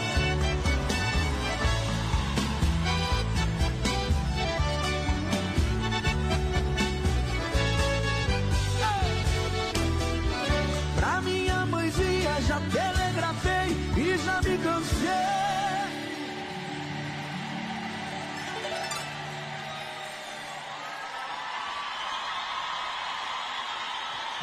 Pra 11.09 11.23
minha 11.23 11.65
mãezinha 11.65 12.39
já 12.43 12.61
telegrafei 12.61 13.69
e 13.97 14.19
já 14.19 14.43
me 14.43 14.59
cansei. 14.59 15.09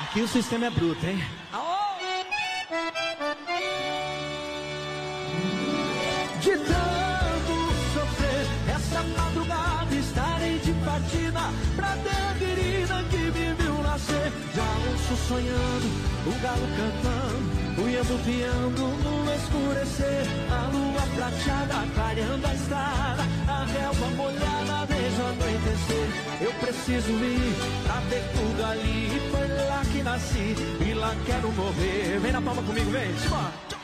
Aqui 0.01 0.21
o 0.21 0.27
sistema 0.27 0.65
é 0.65 0.69
bruto, 0.71 1.05
hein? 1.05 1.23
De 6.41 6.57
tanto 6.57 7.55
sofrer, 7.93 8.47
essa 8.75 9.03
madrugada 9.03 9.93
estarei 9.93 10.57
de 10.59 10.73
partida 10.83 11.41
pra 11.75 11.95
ter 11.97 12.39
querida 12.39 13.03
que 13.11 13.17
me 13.17 13.53
viu 13.53 13.83
nascer. 13.83 14.31
Já 14.55 14.63
ouço 14.89 15.27
sonhando, 15.27 16.04
galo 16.45 16.67
cantando, 16.77 17.81
o 17.81 17.89
iambo 17.89 18.17
piando 18.23 18.83
no 19.03 19.33
escurecer. 19.33 20.25
A 20.51 20.67
lua 20.69 21.01
prateada 21.15 21.91
clareando 21.95 22.45
a 22.45 22.53
estrada, 22.53 23.23
a 23.47 23.65
relva 23.65 24.07
molhada 24.15 24.85
desde 24.85 25.21
o 25.21 25.25
anoitecer. 25.25 26.07
Eu 26.41 26.53
preciso 26.61 27.11
ir 27.13 27.55
pra 27.83 27.99
ver 28.11 28.23
tudo 28.35 28.63
ali, 28.63 29.09
foi 29.31 29.47
lá 29.65 29.81
que 29.91 30.03
nasci 30.03 30.55
e 30.87 30.93
lá 30.93 31.15
quero 31.25 31.51
morrer. 31.53 32.19
Vem 32.19 32.31
na 32.31 32.41
palma 32.41 32.61
comigo, 32.61 32.91
vem, 32.91 33.17
simbora. 33.17 33.74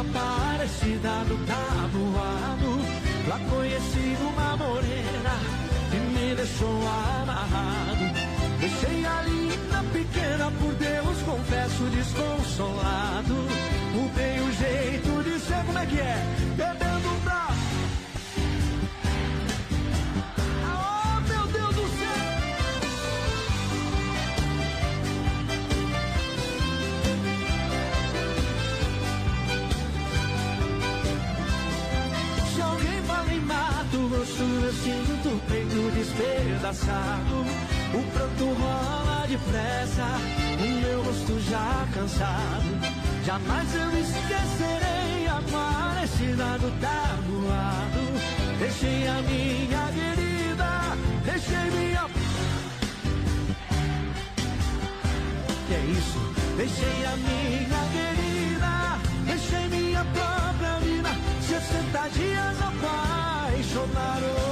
Aparecida 0.00 1.24
do 1.28 1.36
Tabuado. 1.44 2.80
Lá 3.28 3.38
conheci 3.50 4.16
uma 4.22 4.56
morena 4.56 5.34
que 5.90 5.96
me 5.96 6.34
deixou 6.34 6.80
amarrado. 7.20 8.04
Deixei 8.60 9.04
a 9.04 9.22
linda 9.22 9.84
pequena, 9.92 10.50
por 10.52 10.72
Deus, 10.76 11.22
confesso, 11.22 11.82
desconsolado. 11.90 13.34
Mudei 13.92 14.40
o 14.40 14.52
jeito 14.52 15.22
de 15.22 15.38
ser, 15.38 15.64
como 15.66 15.78
é 15.78 15.84
que 15.84 15.98
é? 15.98 16.40
Eu 34.70 34.74
sinto 34.74 35.28
o 35.30 35.40
peito 35.48 35.90
despedaçado. 35.94 37.44
O 37.92 38.02
pranto 38.12 38.44
rola 38.54 39.26
depressa, 39.26 40.06
o 40.58 40.68
meu 40.80 41.02
rosto 41.02 41.40
já 41.50 41.88
cansado. 41.92 42.70
Jamais 43.24 43.74
eu 43.74 43.90
esquecerei 43.98 45.26
a 45.26 45.42
parecida 45.50 46.58
do 46.58 46.70
tabuado. 46.80 48.02
Deixei 48.60 49.08
a 49.08 49.22
minha 49.22 49.88
querida, 49.92 50.70
deixei 51.24 51.70
minha. 51.76 52.08
Que 55.66 55.74
é 55.74 55.84
isso? 55.98 56.20
Deixei 56.56 57.06
a 57.06 57.16
minha 57.16 57.82
querida, 57.96 58.72
deixei 59.26 59.68
minha 59.68 60.04
própria 60.04 60.78
vida. 60.78 61.10
60 61.40 62.08
dias 62.10 62.56
apaixonaram. 62.62 64.49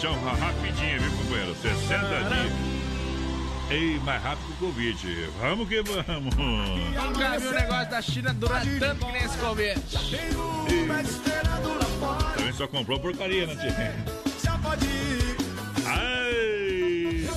Paixão 0.00 0.14
rapidinho, 0.22 1.00
viu, 1.00 1.10
companheiro? 1.10 1.56
60 1.60 1.98
dias. 1.98 2.52
Ei, 3.68 3.98
mais 3.98 4.22
rápido 4.22 4.46
que 4.46 4.52
o 4.52 4.68
Covid. 4.68 5.30
Vamos 5.40 5.68
que 5.68 5.82
vamos. 5.82 6.36
Nunca 6.36 7.36
vi 7.36 7.46
o 7.48 7.50
negócio 7.50 7.90
da 7.90 8.00
China 8.00 8.32
durar 8.32 8.62
tanto 8.78 9.06
que 9.06 9.12
nem 9.12 9.24
esse 9.24 9.36
Covid. 9.38 9.80
Também 12.36 12.52
só 12.52 12.68
comprou 12.68 13.00
porcaria, 13.00 13.48
né, 13.48 13.56
tia? 13.56 13.96
Ai! 15.84 17.28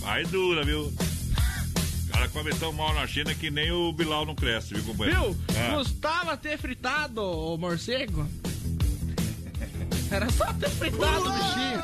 Vai 0.00 0.24
dura, 0.26 0.62
viu? 0.62 0.82
O 0.88 2.12
cara 2.12 2.28
come 2.28 2.50
tão 2.56 2.70
mal 2.70 2.92
na 2.92 3.06
China 3.06 3.34
que 3.34 3.50
nem 3.50 3.72
o 3.72 3.90
Bilal 3.94 4.26
não 4.26 4.34
cresce, 4.34 4.74
viu, 4.74 4.84
companheiro? 4.84 5.32
Viu? 5.48 5.78
Custava 5.78 6.36
ter 6.36 6.58
fritado 6.58 7.22
o 7.22 7.56
morcego. 7.56 8.28
Era 10.10 10.30
só 10.30 10.46
ter 10.54 10.70
fritado 10.70 11.28
o 11.28 11.32
bichinho. 11.32 11.82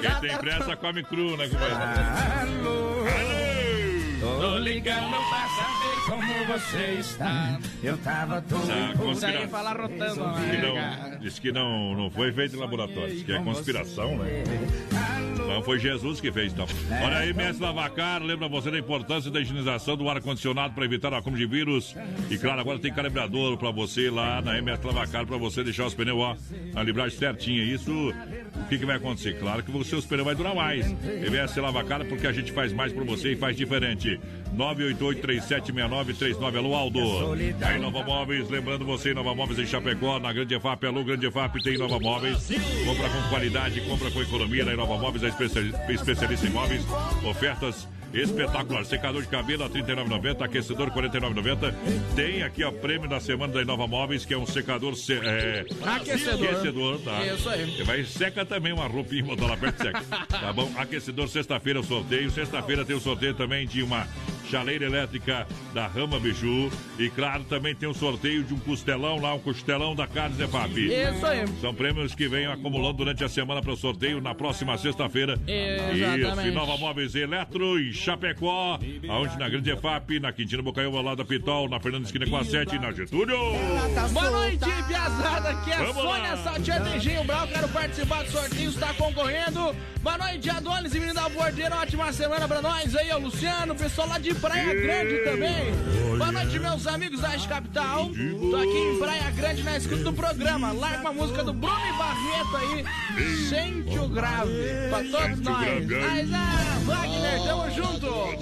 Quem 0.00 0.28
tem 0.28 0.38
pressa 0.38 0.76
come 0.76 1.02
cru, 1.04 1.36
né, 1.36 1.48
companheiro? 1.48 1.78
Tô 4.20 4.58
ligando 4.58 5.10
pra 5.10 5.48
saber 5.48 5.98
como 6.08 6.46
você 6.46 6.96
está. 7.00 7.58
Eu 7.82 7.96
tava 7.98 8.40
todo 8.42 8.70
Ah, 8.70 8.92
conspira- 8.96 9.38
aí 9.40 9.48
fala 9.48 9.72
rotando. 9.72 10.34
Diz 10.34 10.50
que 10.50 10.56
né? 10.56 11.08
não, 11.12 11.18
diz 11.20 11.38
que 11.38 11.52
não, 11.52 11.94
não 11.94 12.10
foi 12.10 12.32
feito 12.32 12.56
em 12.56 12.58
laboratório, 12.58 13.14
diz 13.14 13.22
que 13.24 13.32
é 13.32 13.42
conspiração, 13.42 14.16
né? 14.18 14.44
Então 15.48 15.62
foi 15.62 15.78
Jesus 15.78 16.20
que 16.20 16.30
fez, 16.30 16.52
então. 16.52 16.66
Olha 17.02 17.16
aí, 17.16 17.32
mestre 17.32 17.64
Lavacar, 17.64 18.22
lembra 18.22 18.46
você 18.48 18.70
da 18.70 18.78
importância 18.78 19.30
da 19.30 19.40
higienização 19.40 19.96
do 19.96 20.06
ar-condicionado 20.06 20.74
para 20.74 20.84
evitar 20.84 21.10
o 21.10 21.16
acúmulo 21.16 21.40
de 21.40 21.46
vírus. 21.46 21.96
E 22.30 22.36
claro, 22.36 22.60
agora 22.60 22.78
tem 22.78 22.92
calibrador 22.92 23.56
para 23.56 23.70
você 23.70 24.10
lá 24.10 24.42
na 24.42 24.58
MS 24.58 24.86
Lavacar, 24.86 25.26
para 25.26 25.38
você 25.38 25.64
deixar 25.64 25.86
os 25.86 25.94
pneus, 25.94 26.18
ó, 26.18 26.36
na 26.74 26.82
libragem 26.82 27.18
certinha. 27.18 27.64
Isso, 27.64 27.90
o 27.90 28.68
que, 28.68 28.76
que 28.76 28.84
vai 28.84 28.96
acontecer? 28.96 29.38
Claro 29.38 29.62
que 29.62 29.70
você, 29.70 29.96
os 29.96 30.04
pneus 30.04 30.26
vai 30.26 30.34
durar 30.34 30.54
mais. 30.54 30.86
MS 31.02 31.58
Lavacar, 31.58 32.04
porque 32.04 32.26
a 32.26 32.32
gente 32.32 32.52
faz 32.52 32.70
mais 32.70 32.92
por 32.92 33.06
você 33.06 33.32
e 33.32 33.36
faz 33.36 33.56
diferente. 33.56 34.20
988-3769-39, 34.56 36.56
alô 36.58 36.74
Aldo. 36.74 36.98
Aí, 37.62 37.78
Nova 37.78 38.02
Móveis, 38.02 38.48
lembrando 38.48 38.84
você, 38.84 39.12
Nova 39.14 39.34
Móveis 39.34 39.58
em 39.58 39.66
Chapecó, 39.66 40.18
na 40.18 40.32
Grande 40.32 40.54
EFAP, 40.54 40.86
alô 40.86 41.04
Grande 41.04 41.26
EFAP, 41.26 41.62
tem 41.62 41.78
Nova 41.78 41.98
Móveis. 41.98 42.48
Compra 42.84 43.08
com 43.08 43.28
qualidade, 43.28 43.80
compra 43.82 44.10
com 44.10 44.22
economia, 44.22 44.64
na 44.64 44.76
Nova 44.76 44.96
Móveis, 44.98 45.24
a 45.24 45.28
especiali- 45.28 45.72
especialista 45.88 46.46
em 46.46 46.50
móveis, 46.50 46.82
ofertas 47.24 47.88
espetacular. 48.14 48.84
Secador 48.86 49.20
de 49.20 49.28
cabelo 49.28 49.64
a 49.64 49.66
R$ 49.66 49.72
39,90, 49.82 50.42
aquecedor 50.42 50.88
R$ 50.88 50.94
49,90. 50.94 51.74
Tem 52.16 52.42
aqui 52.42 52.64
ó, 52.64 52.72
prêmio 52.72 53.06
da 53.08 53.20
semana 53.20 53.52
da 53.52 53.60
Inova 53.60 53.86
Móveis, 53.86 54.24
que 54.24 54.32
é 54.32 54.38
um 54.38 54.46
secador 54.46 54.94
se- 54.96 55.12
é, 55.22 55.66
Aquecedor. 55.84 56.48
aquecedor, 56.48 56.98
tá? 57.00 57.26
Isso 57.26 57.48
aí. 57.50 57.78
E 57.78 57.82
vai 57.82 58.02
seca 58.04 58.46
também 58.46 58.72
uma 58.72 58.86
roupinha, 58.86 59.22
botar 59.24 59.44
lá 59.46 59.56
perto 59.58 59.82
seca. 59.82 60.00
Tá 60.28 60.52
bom? 60.54 60.70
Aquecedor, 60.78 61.28
sexta-feira 61.28 61.80
o 61.80 61.84
sorteio. 61.84 62.30
Sexta-feira 62.30 62.82
tem 62.84 62.96
o 62.96 63.00
sorteio 63.00 63.34
também 63.34 63.66
de 63.66 63.82
uma 63.82 64.06
chaleira 64.50 64.84
elétrica 64.84 65.46
da 65.72 65.86
Rama 65.86 66.18
Biju. 66.18 66.70
E 66.98 67.08
claro, 67.10 67.44
também 67.44 67.74
tem 67.74 67.88
um 67.88 67.94
sorteio 67.94 68.42
de 68.42 68.54
um 68.54 68.58
costelão 68.58 69.20
lá, 69.20 69.34
um 69.34 69.38
costelão 69.38 69.94
da 69.94 70.06
Carne 70.06 70.36
Zefap. 70.36 70.72
Isso 70.76 71.26
aí. 71.26 71.46
São 71.60 71.74
prêmios 71.74 72.14
que 72.14 72.28
vêm 72.28 72.46
acumulando 72.46 72.98
durante 72.98 73.22
a 73.24 73.28
semana 73.28 73.62
para 73.62 73.72
o 73.72 73.76
sorteio 73.76 74.20
na 74.20 74.34
próxima 74.34 74.76
sexta-feira. 74.78 75.38
Isso, 75.46 76.46
e 76.46 76.50
Nova 76.50 76.76
Móveis 76.76 77.14
Eletro 77.14 77.78
em 77.78 77.92
Chapecó, 77.92 78.78
aonde 79.08 79.38
na 79.38 79.48
Grande 79.48 79.70
EFAP, 79.70 80.20
na 80.20 80.32
Quintina 80.32 80.62
Bocaiúva, 80.62 81.00
lá 81.00 81.14
da 81.14 81.24
Pitol, 81.24 81.68
na 81.68 81.78
Fernanda 81.80 82.06
Esquina 82.06 82.26
com 82.26 82.36
a 82.36 82.44
7 82.44 82.76
e 82.76 82.78
na 82.78 82.92
Getúlio. 82.92 83.38
Boa 84.12 84.30
noite, 84.30 84.64
Piazada. 84.86 85.50
Aqui 85.50 85.70
é 85.70 85.74
a 85.74 85.78
Vamos 85.78 86.02
Sônia 86.02 86.34
lá. 86.34 86.36
Saltier 86.38 86.82
Tejinho 86.84 87.24
Brau. 87.24 87.46
Quero 87.48 87.68
participar 87.68 88.24
do 88.24 88.30
sorteio, 88.30 88.70
está 88.70 88.94
concorrendo. 88.94 89.74
Boa 90.02 90.18
noite, 90.18 90.48
Adonis 90.48 90.94
e 90.94 91.00
menino 91.00 91.14
da 91.14 91.28
Bordeira. 91.28 91.76
Ótima 91.76 92.12
semana 92.12 92.46
pra 92.48 92.62
nós 92.62 92.94
aí, 92.96 93.10
ó, 93.10 93.18
Luciano. 93.18 93.74
Pessoal 93.74 94.08
lá 94.08 94.18
de 94.18 94.34
Praia 94.40 94.74
Grande 94.74 95.18
também. 95.24 95.72
Boa 96.16 96.32
noite, 96.32 96.58
meus 96.58 96.86
amigos 96.86 97.20
da 97.20 97.30
Arte 97.30 97.48
Capital. 97.48 98.06
Tô 98.06 98.56
aqui 98.56 98.78
em 98.78 98.98
Praia 98.98 99.30
Grande 99.32 99.62
na 99.62 99.76
escuta 99.76 100.04
do 100.04 100.12
programa. 100.12 100.72
Larga 100.72 101.00
uma 101.00 101.12
música 101.12 101.42
do 101.42 101.52
Bruno 101.52 101.76
e 101.76 101.98
Barreto 101.98 102.56
aí. 102.56 102.84
Sente 103.48 103.98
o 103.98 104.08
grave. 104.08 104.52
Pra 104.88 104.98
todos 104.98 105.40
nós. 105.40 105.86
Mas 105.86 106.30
é, 106.32 106.84
Wagner, 106.84 107.42
tamo 107.44 107.70
junto. 107.70 108.38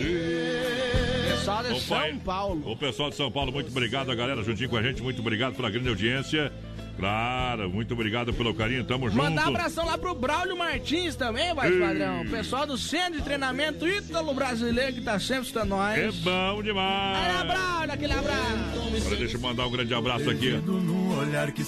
Pessoal 1.29 1.63
de 1.63 1.81
São 1.81 2.19
Paulo. 2.19 2.71
O 2.73 2.77
pessoal 2.77 3.11
de 3.11 3.17
São 3.17 3.31
Paulo, 3.31 3.53
muito 3.53 3.71
obrigado, 3.71 4.11
a 4.11 4.15
galera 4.15 4.43
juntinho 4.43 4.69
com 4.69 4.77
a 4.77 4.83
gente, 4.83 5.03
muito 5.03 5.21
obrigado 5.21 5.55
pela 5.55 5.71
grande 5.71 5.89
audiência. 5.89 6.53
Claro, 6.99 7.69
muito 7.71 7.93
obrigado 7.95 8.33
pelo 8.33 8.55
carinho, 8.55 8.85
tamo 8.85 9.09
junto. 9.09 9.23
Mandar 9.23 9.49
abração 9.49 9.85
lá 9.85 9.99
pro 9.99 10.15
Braulio 10.15 10.57
Martins 10.57 11.15
também, 11.15 11.55
vai 11.55 11.71
Ei. 11.71 11.81
padrão. 11.81 12.23
O 12.23 12.31
pessoal 12.31 12.67
do 12.67 12.79
Centro 12.79 13.19
de 13.19 13.23
Treinamento 13.23 13.87
Ítalo 13.87 14.33
Brasileiro 14.35 14.95
que 14.95 15.03
tá 15.03 15.19
sempre 15.19 15.43
escutando 15.43 15.71
nós. 15.71 15.99
É 15.99 16.11
bom 16.11 16.63
demais. 16.63 17.41
Aí, 17.41 17.47
Braulio, 17.47 17.93
aquele 17.93 18.13
abraço. 18.13 19.07
Olha, 19.07 19.17
deixa 19.17 19.37
eu 19.37 19.41
mandar 19.41 19.67
um 19.67 19.71
grande 19.71 19.95
abraço 19.95 20.31
aqui. 20.31 20.55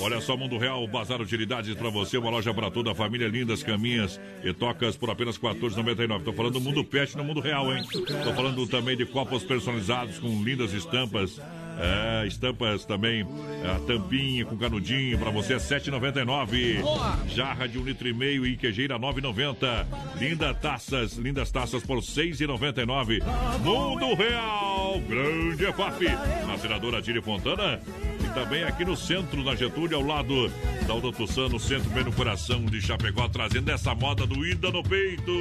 Olha 0.00 0.20
só, 0.20 0.36
Mundo 0.36 0.56
Real, 0.56 0.86
Bazar 0.86 1.20
Utilidades 1.20 1.74
pra 1.74 1.90
você, 1.90 2.16
uma 2.16 2.30
loja 2.30 2.52
pra 2.54 2.70
toda 2.70 2.92
a 2.92 2.94
família, 2.94 3.28
lindas 3.28 3.62
caminhas 3.62 4.20
e 4.42 4.52
tocas 4.52 4.96
por 4.96 5.10
apenas 5.10 5.36
R$ 5.36 5.48
14,99. 5.48 6.22
Tô 6.22 6.32
falando 6.32 6.54
do 6.54 6.60
Mundo 6.60 6.84
Pet 6.84 7.16
no 7.16 7.24
Mundo 7.24 7.40
Real, 7.40 7.72
hein? 7.74 7.84
Tô 8.24 8.32
falando 8.34 8.66
também 8.66 8.96
de 8.96 9.04
copos 9.04 9.42
personalizados 9.44 10.18
com 10.18 10.42
lindas 10.42 10.72
estampas. 10.72 11.40
É, 11.80 12.26
estampas 12.26 12.84
também, 12.84 13.24
a 13.64 13.78
tampinha 13.86 14.44
com 14.44 14.56
canudinho 14.56 15.16
pra 15.16 15.30
você, 15.30 15.54
é 15.54 15.56
R$ 15.56 15.62
7,99. 15.62 16.80
Boa. 16.82 17.18
Jarra 17.28 17.68
de 17.68 17.78
um 17.78 17.84
litro 17.84 18.08
e 18.08 18.12
meio 18.12 18.44
e 18.44 18.56
queijeira 18.56 18.98
9,90. 18.98 19.86
Linda 20.18 20.52
taças, 20.52 21.12
lindas 21.12 21.52
taças 21.52 21.82
por 21.84 21.98
6,99. 21.98 23.22
Mundo 23.62 24.14
Real, 24.14 25.00
grande 25.08 25.64
EFAP. 25.66 26.04
Na 26.46 26.58
senadora 26.58 27.00
Tire 27.00 27.22
Fontana. 27.22 27.80
E 28.24 28.34
também 28.34 28.64
aqui 28.64 28.84
no 28.84 28.96
centro, 28.96 29.44
na 29.44 29.54
Getúlio, 29.54 29.98
ao 29.98 30.02
lado 30.04 30.48
da 30.84 30.92
Aldo 30.92 31.12
Tussano, 31.12 31.60
centro 31.60 31.88
bem 31.90 32.02
no 32.02 32.12
coração 32.12 32.64
de 32.64 32.80
Chapecó, 32.82 33.28
trazendo 33.28 33.70
essa 33.70 33.94
moda 33.94 34.26
do 34.26 34.44
Ida 34.44 34.72
no 34.72 34.82
peito. 34.82 35.32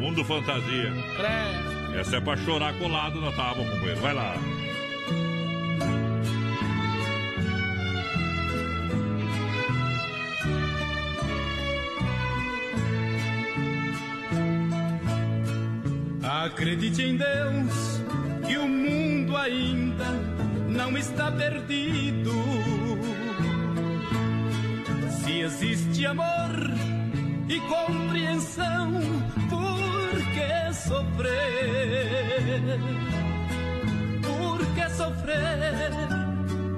Mundo 0.00 0.24
Fantasia. 0.24 0.90
Essa 1.98 2.16
é 2.16 2.20
pra 2.20 2.36
chorar 2.36 2.72
colado 2.78 3.20
na 3.20 3.32
tábua, 3.32 3.64
companheiro. 3.64 4.00
Vai 4.00 4.14
lá. 4.14 4.34
Acredite 16.44 17.02
em 17.02 17.16
Deus 17.16 18.00
que 18.46 18.56
o 18.56 18.66
mundo 18.66 19.36
ainda 19.36 20.06
não 20.68 20.96
está 20.96 21.30
perdido. 21.30 22.32
Se 25.22 25.40
existe 25.40 26.06
amor 26.06 26.70
e 27.48 27.60
compreensão, 27.60 28.92
por 29.48 29.69
sofrer? 30.90 32.80
Por 34.22 34.58
que 34.74 34.90
sofrer? 34.90 35.92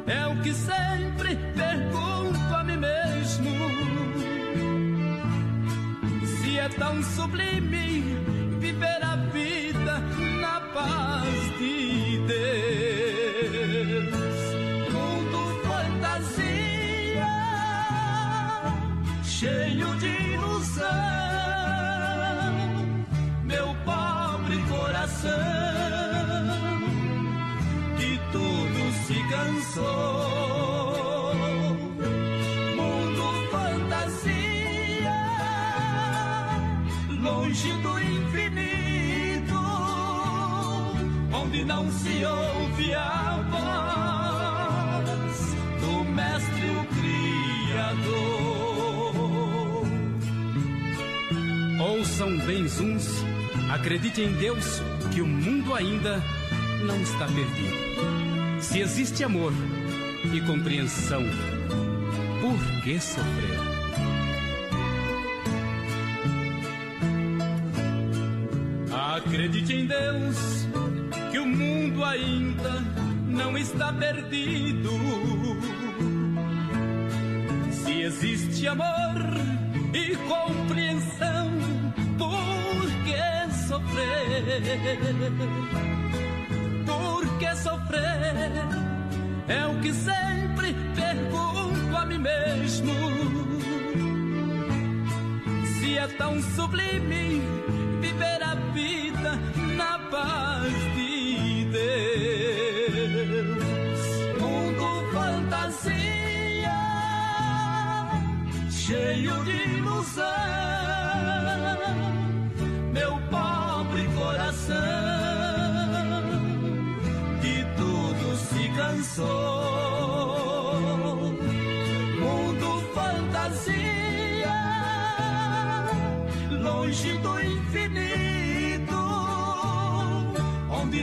É 0.06 0.26
o 0.26 0.36
que 0.43 0.52
sempre 0.52 1.36
pergunto 1.56 2.55
a 2.55 2.62
mim 2.64 2.76
mesmo. 2.76 3.51
Se 6.26 6.59
é 6.59 6.68
tão 6.68 7.02
sublime 7.02 8.18
viver 8.60 9.02
a 9.02 9.11
ouve 42.24 42.94
a 42.94 43.39
voz 45.24 45.55
do 45.81 46.05
Mestre, 46.05 46.70
o 46.70 46.85
Criador. 47.77 49.12
Ouçam 51.81 52.39
bem, 52.47 52.65
uns, 52.65 53.24
acredite 53.70 54.23
em 54.23 54.32
Deus 54.35 54.82
que 55.12 55.20
o 55.20 55.27
mundo 55.27 55.74
ainda 55.74 56.23
não 56.86 57.01
está 57.03 57.27
perdido. 57.27 57.93
Se 58.61 58.81
existe 58.81 59.24
amor 59.24 59.53
e 60.32 60.40
compreensão, 60.43 61.23
por 62.40 62.82
que 62.82 63.01
sofrer? 63.01 63.59
Acredite 68.93 69.74
em 69.74 69.86
Deus 69.86 70.72
que 71.32 71.38
o 71.38 71.46
mundo 71.46 72.04
ainda 72.04 72.84
não 73.26 73.56
está 73.56 73.90
perdido. 73.90 74.90
Se 77.70 78.02
existe 78.02 78.68
amor 78.68 79.16
e 79.94 80.14
compreensão, 80.28 81.50
por 82.18 82.86
que 83.06 83.66
sofrer? 83.66 84.44
Por 86.84 87.38
que 87.38 87.56
sofrer? 87.56 88.52
É 89.48 89.66
o 89.66 89.80
que 89.80 89.92
sempre 89.94 90.76
pergunto 90.94 91.96
a 91.96 92.04
mim 92.04 92.18
mesmo. 92.18 92.92
Se 95.78 95.96
é 95.96 96.06
tão 96.09 96.42
sublime 96.42 97.40
viver 98.02 98.42
a 98.42 98.54
vida 98.74 99.38
na 99.78 99.98
paz 100.10 100.72
de 100.94 101.22
Deus. 103.12 104.00
Mundo 104.40 104.86
fantasia, 105.12 106.78
cheio 108.70 109.44
de 109.44 109.81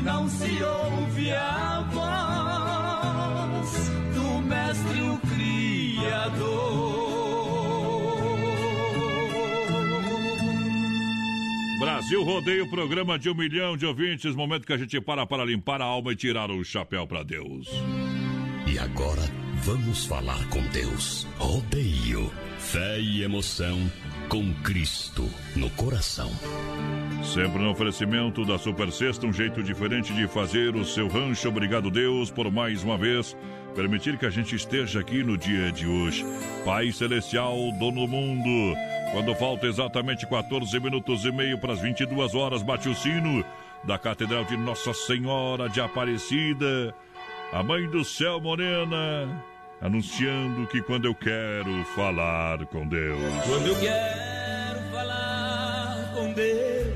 não 0.01 0.27
se 0.29 0.63
ouve 0.63 1.31
a 1.31 1.81
voz 1.91 3.69
do 4.13 4.41
Mestre, 4.41 5.01
o 5.01 5.17
Criador. 5.17 6.79
Brasil 11.79 12.23
Rodeio, 12.23 12.69
programa 12.69 13.17
de 13.19 13.29
um 13.29 13.35
milhão 13.35 13.77
de 13.77 13.85
ouvintes. 13.85 14.35
Momento 14.35 14.65
que 14.65 14.73
a 14.73 14.77
gente 14.77 14.99
para 15.01 15.25
para 15.25 15.45
limpar 15.45 15.81
a 15.81 15.85
alma 15.85 16.11
e 16.13 16.15
tirar 16.15 16.49
o 16.51 16.63
chapéu 16.63 17.05
para 17.07 17.23
Deus. 17.23 17.67
E 18.67 18.77
agora 18.77 19.23
vamos 19.63 20.05
falar 20.05 20.47
com 20.49 20.61
Deus. 20.67 21.27
Rodeio, 21.37 22.31
fé 22.57 22.99
e 22.99 23.23
emoção 23.23 23.91
com 24.27 24.53
Cristo 24.63 25.27
no 25.55 25.69
coração. 25.71 26.31
Sempre 27.23 27.61
no 27.61 27.71
oferecimento 27.71 28.45
da 28.45 28.57
Super 28.57 28.91
Sexta, 28.91 29.27
um 29.27 29.33
jeito 29.33 29.61
diferente 29.61 30.13
de 30.13 30.27
fazer 30.27 30.75
o 30.75 30.85
seu 30.85 31.07
rancho. 31.07 31.49
Obrigado, 31.49 31.91
Deus, 31.91 32.31
por 32.31 32.51
mais 32.51 32.83
uma 32.83 32.97
vez 32.97 33.35
permitir 33.75 34.17
que 34.17 34.25
a 34.25 34.29
gente 34.29 34.55
esteja 34.55 34.99
aqui 34.99 35.23
no 35.23 35.37
dia 35.37 35.71
de 35.71 35.87
hoje. 35.87 36.25
Pai 36.65 36.91
Celestial, 36.91 37.55
dono 37.79 38.01
do 38.01 38.07
mundo. 38.07 38.75
Quando 39.11 39.35
falta 39.35 39.67
exatamente 39.67 40.27
14 40.27 40.79
minutos 40.79 41.23
e 41.25 41.31
meio 41.31 41.57
para 41.57 41.73
as 41.73 41.81
22 41.81 42.35
horas, 42.35 42.63
bate 42.63 42.89
o 42.89 42.95
sino 42.95 43.43
da 43.83 43.97
Catedral 43.97 44.43
de 44.45 44.57
Nossa 44.57 44.93
Senhora 44.93 45.69
de 45.69 45.79
Aparecida, 45.79 46.93
a 47.51 47.63
Mãe 47.63 47.87
do 47.89 48.03
Céu 48.03 48.39
Morena, 48.39 49.43
anunciando 49.81 50.67
que 50.67 50.81
quando 50.81 51.05
eu 51.05 51.15
quero 51.15 51.83
falar 51.95 52.65
com 52.65 52.87
Deus. 52.87 53.19
Quando 53.45 53.67
eu 53.67 53.79
quero. 53.79 54.28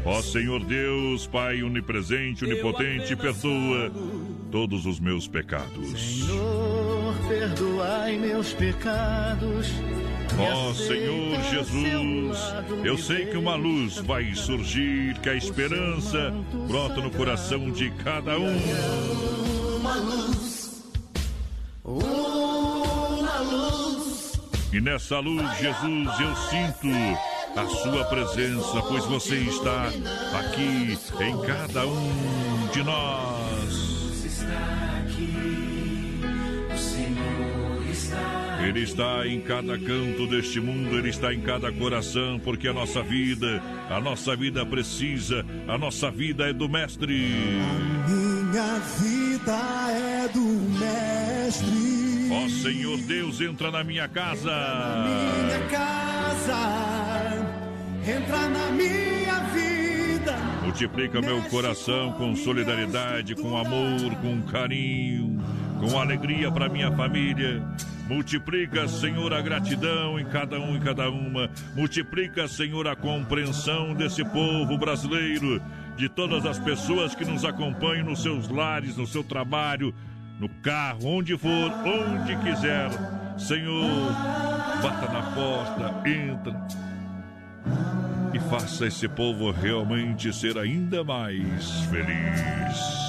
Ó 0.05 0.21
Senhor 0.21 0.63
Deus, 0.65 1.25
Pai 1.27 1.63
onipresente, 1.63 2.43
onipotente, 2.43 3.15
perdoa 3.15 3.91
todos 4.51 4.85
os 4.85 4.99
meus 4.99 5.27
pecados. 5.27 5.91
Senhor, 5.91 7.15
perdoai 7.27 8.17
meus 8.17 8.51
pecados. 8.53 9.71
Ó 10.38 10.69
oh, 10.69 10.73
Senhor 10.73 11.41
Jesus, 11.49 12.38
eu 12.84 12.97
sei 12.97 13.27
que 13.27 13.38
uma 13.38 13.55
luz 13.55 13.97
vai 13.99 14.34
surgir, 14.35 15.17
que 15.19 15.30
a 15.30 15.35
esperança 15.35 16.34
brota 16.67 16.99
no 17.01 17.11
coração 17.11 17.71
de 17.71 17.89
cada 17.91 18.38
um. 18.38 18.57
Uma 19.77 19.95
luz, 19.95 20.84
uma 21.84 23.39
luz. 23.39 24.34
E 24.73 24.81
nessa 24.81 25.19
luz, 25.19 25.57
Jesus, 25.59 26.19
eu 26.19 26.35
sinto 26.35 26.89
a 27.55 27.67
sua 27.67 28.03
presença, 28.05 28.81
pois 28.88 29.05
você 29.05 29.35
está 29.35 29.88
aqui 30.39 30.97
em 31.21 31.41
cada 31.45 31.88
um 31.88 32.67
de 32.71 32.84
nós. 32.84 33.93
Ele 38.65 38.81
está 38.81 39.27
em 39.27 39.41
cada 39.41 39.77
canto 39.77 40.25
deste 40.27 40.59
mundo, 40.61 40.97
Ele 40.97 41.09
está 41.09 41.34
em 41.34 41.41
cada 41.41 41.71
coração, 41.71 42.39
porque 42.39 42.67
a 42.67 42.73
nossa 42.73 43.03
vida, 43.03 43.61
a 43.89 43.99
nossa 43.99 44.35
vida 44.38 44.65
precisa, 44.65 45.45
a 45.67 45.77
nossa 45.77 46.09
vida 46.09 46.49
é 46.49 46.53
do 46.53 46.69
Mestre. 46.69 47.13
Minha 48.07 48.80
vida 48.99 49.51
é 49.91 50.27
do 50.30 50.39
Mestre. 50.80 52.30
Ó 52.31 52.49
Senhor 52.49 52.97
Deus, 52.99 53.41
entra 53.41 53.69
na 53.69 53.84
minha 53.84 54.07
casa. 54.07 54.49
Minha 54.49 55.59
casa, 55.67 57.02
entra 58.09 58.49
na 58.49 58.71
minha 58.71 59.39
vida. 59.53 60.35
Multiplica 60.61 61.21
meu 61.21 61.41
coração 61.43 62.11
com 62.13 62.35
solidariedade, 62.35 63.35
com 63.35 63.57
amor, 63.57 64.15
com 64.21 64.41
carinho, 64.43 65.41
com 65.80 65.97
alegria 65.97 66.51
para 66.51 66.69
minha 66.69 66.91
família. 66.91 67.63
Multiplica, 68.07 68.88
Senhor, 68.88 69.34
a 69.34 69.41
gratidão 69.41 70.19
em 70.19 70.25
cada 70.25 70.59
um 70.59 70.75
e 70.75 70.80
cada 70.80 71.09
uma. 71.09 71.49
Multiplica, 71.73 72.47
Senhor, 72.47 72.88
a 72.88 72.95
compreensão 72.95 73.93
desse 73.93 74.23
povo 74.25 74.77
brasileiro, 74.77 75.61
de 75.95 76.09
todas 76.09 76.45
as 76.45 76.59
pessoas 76.59 77.15
que 77.15 77.23
nos 77.23 77.45
acompanham 77.45 78.05
nos 78.05 78.21
seus 78.21 78.49
lares, 78.49 78.97
no 78.97 79.07
seu 79.07 79.23
trabalho, 79.23 79.93
no 80.39 80.49
carro, 80.49 81.17
onde 81.17 81.38
for, 81.38 81.71
onde 81.85 82.35
quiser. 82.38 82.89
Senhor, 83.38 84.11
bata 84.81 85.11
na 85.11 85.21
porta, 85.34 86.09
entra 86.09 86.93
e 88.34 88.39
faça 88.39 88.88
esse 88.88 89.07
povo 89.07 89.51
realmente 89.51 90.34
ser 90.34 90.57
ainda 90.57 91.03
mais 91.03 91.81
feliz. 91.85 93.03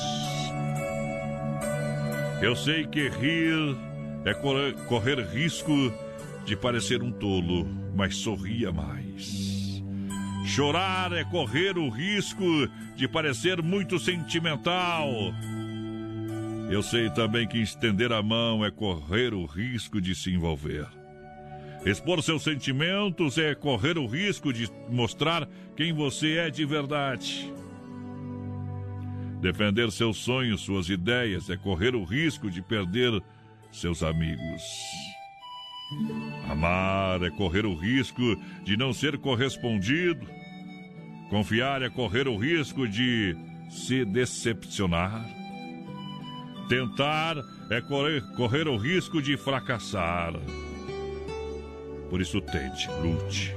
Eu 2.43 2.55
sei 2.55 2.87
que 2.87 3.09
rir 3.09 3.75
é 4.27 4.35
correr, 4.35 5.21
risco 5.33 5.93
de 6.45 6.55
parecer 6.55 7.03
um 7.03 7.11
tolo, 7.11 7.67
mas 7.95 8.17
sorria 8.17 8.71
mais. 8.71 9.83
Chorar 10.45 11.13
é 11.13 11.25
correr 11.25 11.79
o 11.79 11.89
risco 11.89 12.69
de 12.95 13.09
parecer 13.09 13.63
muito 13.63 13.99
sentimental. 13.99 15.09
Eu 16.71 16.83
sei 16.83 17.09
também 17.11 17.49
que 17.49 17.59
estender 17.59 18.13
a 18.13 18.23
mão 18.23 18.63
é 18.63 18.71
correr 18.71 19.33
o 19.33 19.47
risco 19.47 20.01
de 20.01 20.15
se 20.15 20.31
envolver. 20.31 20.87
Expor 21.85 22.23
seus 22.23 22.43
sentimentos 22.43 23.37
é 23.37 23.55
correr 23.55 23.99
o 23.99 24.07
risco 24.07 24.53
de 24.53 24.71
mostrar 24.89 25.47
quem 25.77 25.93
você 25.93 26.39
é 26.39 26.51
de 26.51 26.65
verdade. 26.65 27.53
Defender 29.43 29.93
seus 29.93 30.17
sonhos, 30.17 30.63
suas 30.63 30.89
ideias, 30.89 31.51
é 31.51 31.57
correr 31.59 31.95
o 31.95 32.03
risco 32.03 32.51
de 32.51 32.63
perder 32.63 33.23
seus 33.71 34.03
amigos. 34.03 34.63
Amar 36.49 37.23
é 37.23 37.31
correr 37.31 37.67
o 37.67 37.75
risco 37.75 38.23
de 38.65 38.79
não 38.79 38.95
ser 38.95 39.19
correspondido. 39.19 40.27
Confiar 41.29 41.83
é 41.83 41.91
correr 41.91 42.27
o 42.27 42.39
risco 42.39 42.89
de 42.89 43.37
se 43.69 44.07
decepcionar. 44.07 45.23
Tentar 46.67 47.37
é 47.71 47.83
correr, 47.83 48.23
correr 48.37 48.69
o 48.69 48.79
risco 48.79 49.21
de 49.21 49.37
fracassar. 49.37 50.33
Por 52.15 52.21
isso, 52.21 52.41
tente, 52.41 52.89
lute. 53.03 53.53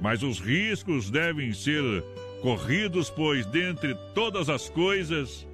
Mas 0.00 0.22
os 0.22 0.38
riscos 0.38 1.10
devem 1.10 1.52
ser 1.52 1.82
corridos, 2.40 3.10
pois 3.10 3.44
dentre 3.46 3.96
todas 4.14 4.48
as 4.48 4.68
coisas, 4.70 5.44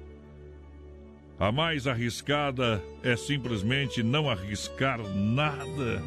a 1.39 1.51
mais 1.51 1.87
arriscada 1.87 2.79
é 3.01 3.15
simplesmente 3.15 4.03
não 4.03 4.29
arriscar 4.29 4.99
nada. 4.99 6.03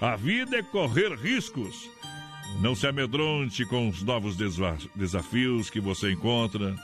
A 0.00 0.16
vida 0.16 0.56
é 0.56 0.62
correr 0.62 1.14
riscos. 1.14 1.86
Não 2.62 2.74
se 2.74 2.86
amedronte 2.86 3.66
com 3.66 3.86
os 3.86 4.02
novos 4.02 4.34
desafios 4.96 5.68
que 5.68 5.78
você 5.78 6.12
encontra. 6.12 6.74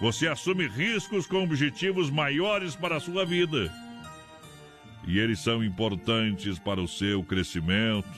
Você 0.00 0.28
assume 0.28 0.68
riscos 0.68 1.26
com 1.26 1.42
objetivos 1.42 2.10
maiores 2.10 2.76
para 2.76 2.98
a 2.98 3.00
sua 3.00 3.26
vida. 3.26 3.72
E 5.06 5.18
eles 5.18 5.40
são 5.40 5.62
importantes 5.62 6.58
para 6.58 6.80
o 6.80 6.88
seu 6.88 7.22
crescimento 7.22 8.08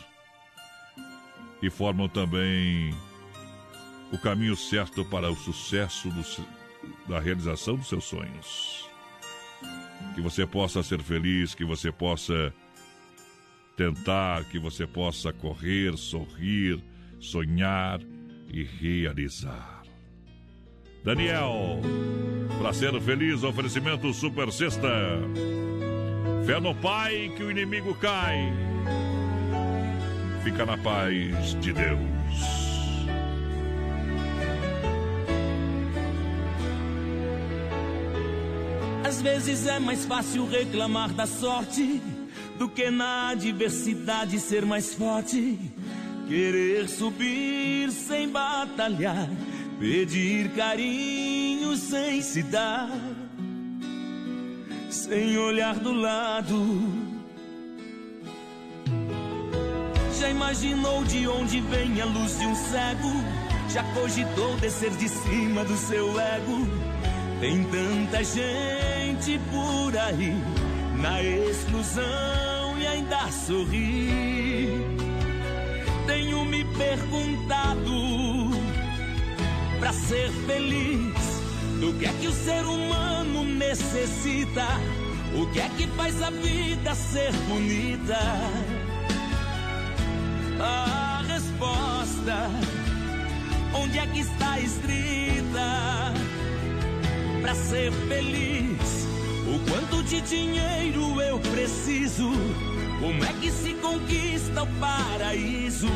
e 1.61 1.69
formam 1.69 2.09
também 2.09 2.95
o 4.13 4.19
caminho 4.19 4.57
certo 4.57 5.05
para 5.05 5.31
o 5.31 5.37
sucesso 5.37 6.09
do, 6.11 6.23
da 7.09 7.19
realização 7.19 7.77
dos 7.77 7.89
seus 7.89 8.05
sonhos. 8.05 8.89
Que 10.15 10.21
você 10.21 10.47
possa 10.47 10.83
ser 10.83 11.03
feliz, 11.03 11.55
que 11.55 11.65
você 11.65 11.91
possa 11.91 12.55
tentar, 13.77 14.45
que 14.45 14.59
você 14.59 14.87
possa 14.87 15.33
correr, 15.33 15.97
sorrir, 15.97 16.83
sonhar 17.19 18.01
e 18.49 18.63
realizar. 18.63 19.83
Daniel, 21.05 21.81
para 22.59 22.73
ser 22.73 22.99
feliz, 23.01 23.43
oferecimento 23.43 24.13
Super 24.13 24.51
Sexta. 24.51 24.89
Fé 26.47 26.61
no 26.61 26.73
Pai 26.77 27.33
que 27.37 27.43
o 27.43 27.51
inimigo 27.51 27.93
cai. 27.97 28.53
Fica 30.45 30.65
na 30.65 30.79
paz 30.79 31.61
de 31.61 31.73
Deus. 31.73 31.99
Às 39.05 39.21
vezes 39.21 39.67
é 39.67 39.81
mais 39.81 40.05
fácil 40.05 40.49
reclamar 40.49 41.13
da 41.13 41.27
sorte 41.27 42.01
do 42.57 42.69
que 42.69 42.93
na 42.93 43.31
adversidade 43.31 44.39
ser 44.39 44.65
mais 44.65 44.95
forte. 44.95 45.59
Querer 46.29 46.89
subir 46.89 47.91
sem 47.91 48.29
batalhar, 48.29 49.29
pedir 49.81 50.51
carinho 50.51 51.75
sem 51.75 52.23
se 52.23 52.45
dar, 52.45 52.89
sem 54.97 55.37
olhar 55.37 55.75
do 55.75 55.93
lado. 55.93 56.57
Já 60.19 60.31
imaginou 60.31 61.05
de 61.05 61.29
onde 61.29 61.61
vem 61.61 62.01
a 62.01 62.07
luz 62.07 62.39
de 62.39 62.47
um 62.47 62.55
cego? 62.55 63.13
Já 63.69 63.85
cogitou 63.93 64.57
descer 64.57 64.91
de 64.93 65.09
cima 65.09 65.65
do 65.65 65.77
seu 65.77 66.19
ego? 66.19 66.67
Tem 67.41 67.63
tanta 67.65 68.25
gente 68.25 69.39
por 69.51 69.97
aí 69.99 70.35
na 70.99 71.23
exclusão 71.23 72.79
e 72.79 72.87
ainda 72.87 73.31
sorri. 73.31 74.81
Tenho 76.07 76.45
me 76.47 76.65
perguntado 76.65 78.51
para 79.79 79.93
ser 79.93 80.31
feliz 80.47 81.36
do 81.81 81.93
que 81.99 82.07
é 82.07 82.13
que 82.21 82.29
o 82.29 82.33
ser 82.33 82.65
humano 82.65 83.45
necessita, 83.45 84.67
o 85.35 85.47
que 85.53 85.61
é 85.61 85.69
que 85.77 85.87
faz 85.89 86.23
a 86.23 86.31
vida 86.31 86.95
ser 86.95 87.33
bonita. 87.49 88.19
A 90.59 91.23
resposta, 91.27 92.51
onde 93.75 93.99
é 93.99 94.07
que 94.07 94.21
está 94.21 94.59
escrita? 94.61 96.15
Pra 97.43 97.55
ser 97.55 97.93
feliz, 98.09 99.07
o 99.47 99.71
quanto 99.71 100.03
de 100.05 100.21
dinheiro 100.23 101.21
eu 101.21 101.39
preciso? 101.39 102.31
Como 103.01 103.23
é 103.25 103.33
que 103.35 103.51
se 103.51 103.75
conquista 103.75 104.63
o 104.63 104.67
paraíso? 104.81 105.89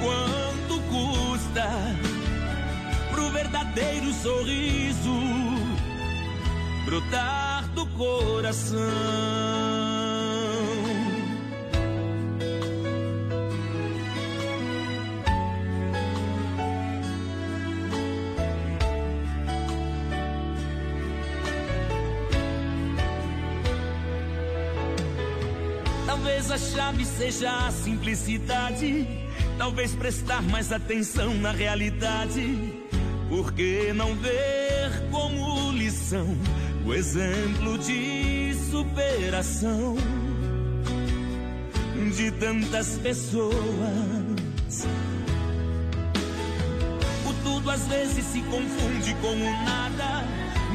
Quanto 0.00 0.80
custa 0.88 2.11
pro 3.22 3.30
verdadeiro 3.30 4.12
sorriso 4.14 5.14
brotar 6.84 7.68
do 7.68 7.86
coração? 7.86 8.80
Talvez 26.06 26.50
a 26.50 26.58
chave 26.58 27.04
seja 27.04 27.68
a 27.68 27.70
simplicidade. 27.70 29.06
Talvez 29.58 29.94
prestar 29.94 30.42
mais 30.42 30.72
atenção 30.72 31.34
na 31.34 31.52
realidade. 31.52 32.81
Por 33.32 33.50
que 33.54 33.94
não 33.94 34.14
ver 34.16 35.08
como 35.10 35.72
lição 35.72 36.36
o 36.84 36.92
exemplo 36.92 37.78
de 37.78 38.54
superação 38.70 39.96
de 42.14 42.30
tantas 42.32 42.98
pessoas? 42.98 43.56
O 47.26 47.32
tudo 47.42 47.70
às 47.70 47.88
vezes 47.88 48.22
se 48.22 48.42
confunde 48.42 49.14
com 49.22 49.32
o 49.32 49.64
nada. 49.64 50.26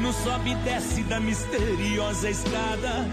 No 0.02 0.12
sobe 0.12 0.54
e 0.54 0.56
desce 0.56 1.04
da 1.04 1.20
misteriosa 1.20 2.28
escada. 2.28 3.06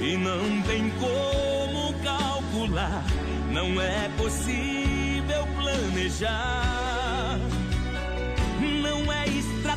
E 0.00 0.16
não 0.16 0.62
tem 0.62 0.88
como 1.00 1.94
calcular, 2.04 3.04
não 3.50 3.82
é 3.82 4.08
possível 4.16 5.48
planejar. 5.56 6.97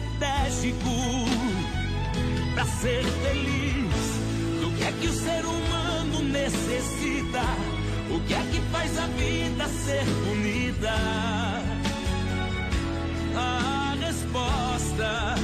Estratégico 0.01 1.25
para 2.53 2.65
ser 2.65 3.03
feliz. 3.03 4.61
Do 4.61 4.71
que 4.77 4.83
é 4.83 4.91
que 4.91 5.07
o 5.07 5.13
ser 5.13 5.45
humano 5.45 6.23
necessita? 6.23 7.41
O 8.09 8.19
que 8.21 8.33
é 8.33 8.41
que 8.51 8.61
faz 8.71 8.97
a 8.99 9.07
vida 9.07 9.67
ser 9.67 10.05
bonita? 10.05 10.93
A 13.35 13.95
resposta, 13.99 15.35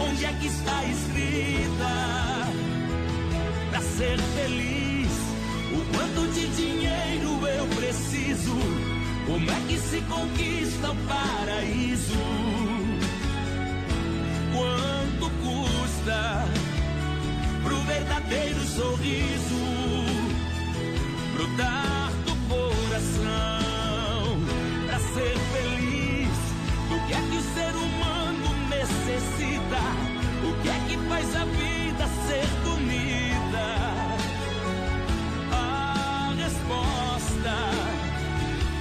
onde 0.00 0.24
é 0.24 0.32
que 0.34 0.46
está 0.46 0.84
escrita? 0.84 1.94
Pra 3.70 3.80
ser 3.80 4.20
feliz, 4.36 5.10
o 5.72 5.96
quanto 5.96 6.32
de 6.32 6.46
dinheiro 6.48 7.46
eu 7.48 7.66
preciso? 7.76 8.54
Como 9.26 9.50
é 9.50 9.60
que 9.66 9.78
se 9.78 10.00
conquista 10.02 10.90
o 10.90 10.96
paraíso? 11.08 12.53
Quanto 14.54 15.30
custa 15.42 16.44
pro 17.64 17.76
verdadeiro 17.80 18.60
sorriso 18.60 19.64
brotar 21.34 22.12
do 22.24 22.34
coração? 22.48 24.38
Pra 24.86 24.98
ser 25.00 25.36
feliz, 25.52 26.38
do 26.88 26.96
que 27.06 27.12
é 27.14 27.20
que 27.30 27.36
o 27.36 27.42
ser 27.54 27.74
humano 27.74 28.48
necessita? 28.70 29.82
O 30.44 30.62
que 30.62 30.68
é 30.68 30.78
que 30.88 30.96
faz 31.08 31.34
a 31.34 31.44
vida 31.46 32.06
ser 32.28 32.46
bonita? 32.62 33.66
A 35.50 36.32
resposta, 36.36 37.54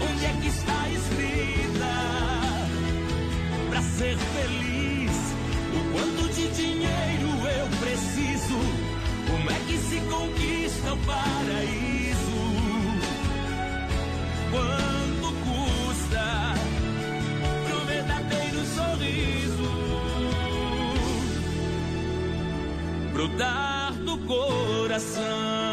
onde 0.08 0.24
é 0.26 0.34
que 0.40 0.50
está 0.50 0.90
escrita? 0.90 1.94
Pra 3.70 3.82
ser 3.82 4.16
feliz, 4.18 4.63
conquista 10.94 10.96
o 10.96 10.98
paraíso? 10.98 12.42
Quanto 14.52 15.34
custa 15.44 16.54
pro 17.66 17.86
verdadeiro 17.86 18.66
sorriso 18.66 19.72
brotar 23.14 23.94
do 23.94 24.18
coração? 24.20 25.73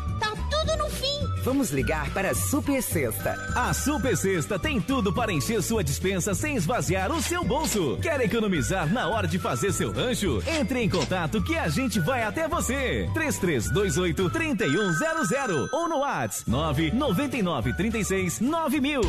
Vamos 1.43 1.71
ligar 1.71 2.13
para 2.13 2.31
a 2.31 2.35
Super 2.35 2.81
Sexta. 2.83 3.35
A 3.55 3.73
Super 3.73 4.15
Sexta 4.15 4.59
tem 4.59 4.79
tudo 4.79 5.11
para 5.11 5.33
encher 5.33 5.61
sua 5.63 5.83
dispensa 5.83 6.35
sem 6.35 6.55
esvaziar 6.55 7.11
o 7.11 7.21
seu 7.21 7.43
bolso. 7.43 7.97
Quer 8.01 8.21
economizar 8.21 8.91
na 8.93 9.07
hora 9.07 9.27
de 9.27 9.39
fazer 9.39 9.73
seu 9.73 9.91
rancho? 9.91 10.41
Entre 10.45 10.83
em 10.83 10.89
contato 10.89 11.41
que 11.41 11.57
a 11.57 11.67
gente 11.67 11.99
vai 11.99 12.21
até 12.23 12.47
você. 12.47 13.09
3328 13.13 14.29
3100 14.29 15.69
ou 15.71 15.89
no 15.89 15.97
WhatsApp 15.99 16.49
999 16.49 17.73
36 17.73 18.39
9000. 18.39 19.01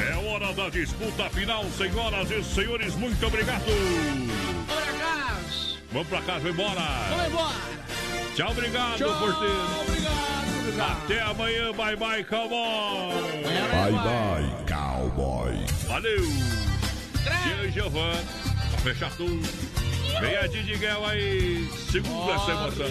É 0.00 0.14
hora 0.28 0.52
da 0.54 0.70
disputa 0.70 1.28
final, 1.30 1.64
senhoras 1.76 2.30
e 2.30 2.42
senhores. 2.42 2.94
Muito 2.94 3.26
obrigado. 3.26 3.64
Bora. 4.66 4.88
Vamos 5.92 6.08
pra 6.08 6.20
casa, 6.22 6.40
vamos 6.40 6.52
embora. 6.52 6.80
Vamos 7.10 7.26
embora. 7.26 7.77
Tchau, 8.38 8.52
obrigado, 8.52 8.98
Tchau, 8.98 9.18
porteiro. 9.18 9.64
Obrigado, 9.80 10.60
obrigado. 10.60 11.02
Até 11.02 11.20
amanhã, 11.22 11.72
bye 11.72 11.96
bye, 11.96 12.22
cowboy. 12.22 13.42
Bye 13.42 13.92
bye, 13.92 14.64
cowboy. 14.64 15.66
Valeu. 15.88 16.24
Tia 17.42 17.64
e 17.64 17.72
Giovanni, 17.72 18.24
pra 18.70 18.78
fechar 18.78 19.10
tudo. 19.16 19.42
Vem 20.20 20.36
a 20.36 20.46
Didiguel 20.46 21.04
aí, 21.06 21.68
segura 21.90 22.34
essa 22.34 22.50
emoção. 22.52 22.86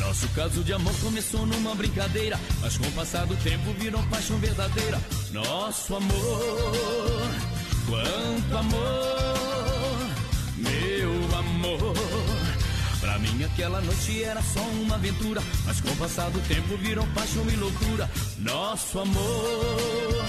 Nosso 0.00 0.28
caso 0.28 0.64
de 0.64 0.72
amor 0.72 0.94
começou 1.02 1.44
numa 1.44 1.74
brincadeira, 1.74 2.40
mas 2.62 2.78
com 2.78 2.86
o 2.86 2.92
passar 2.92 3.26
do 3.26 3.36
tempo 3.36 3.74
virou 3.74 4.02
paixão 4.04 4.38
verdadeira. 4.38 4.98
Nosso 5.32 5.96
amor, 5.96 7.30
quanto 7.90 8.56
amor, 8.56 9.98
meu 10.56 11.10
amor. 11.10 11.33
Mim 13.32 13.44
aquela 13.44 13.80
noite 13.80 14.22
era 14.22 14.42
só 14.42 14.60
uma 14.60 14.96
aventura, 14.96 15.42
mas 15.64 15.80
com 15.80 15.90
o 15.90 15.96
passar 15.96 16.30
do 16.30 16.38
tempo 16.40 16.76
virou 16.76 17.06
paixão 17.14 17.44
e 17.48 17.56
loucura. 17.56 18.10
Nosso 18.38 18.98
amor, 18.98 20.26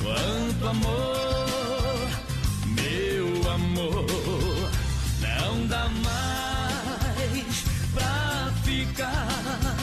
quanto 0.00 0.68
amor, 0.68 2.08
meu 2.68 3.50
amor. 3.50 4.70
Não 5.20 5.66
dá 5.66 5.88
mais 5.88 7.64
pra 7.92 8.52
ficar 8.64 9.76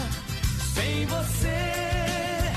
sem 0.74 1.06
você. 1.06 2.52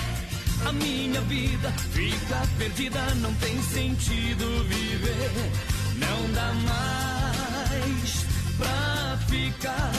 A 0.66 0.72
minha 0.72 1.20
vida 1.22 1.70
fica 1.92 2.48
perdida, 2.58 3.14
não 3.16 3.34
tem 3.34 3.62
sentido 3.62 4.64
viver. 4.64 5.52
Não 5.98 6.32
dá 6.32 6.52
mais 6.66 8.21
pra 8.62 9.18
ficar 9.28 9.92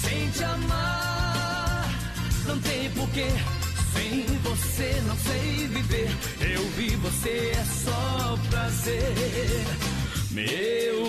sem 0.00 0.30
te 0.30 0.44
amar. 0.44 1.88
Não 2.46 2.58
tem 2.60 2.90
porquê. 2.90 3.26
Sem 3.92 4.24
você 4.42 5.02
não 5.06 5.16
sei 5.16 5.66
viver. 5.68 6.08
Eu 6.40 6.62
vi 6.76 6.96
você 6.96 7.52
é 7.54 7.64
só 7.64 8.38
prazer. 8.50 9.66
Meu 10.30 11.02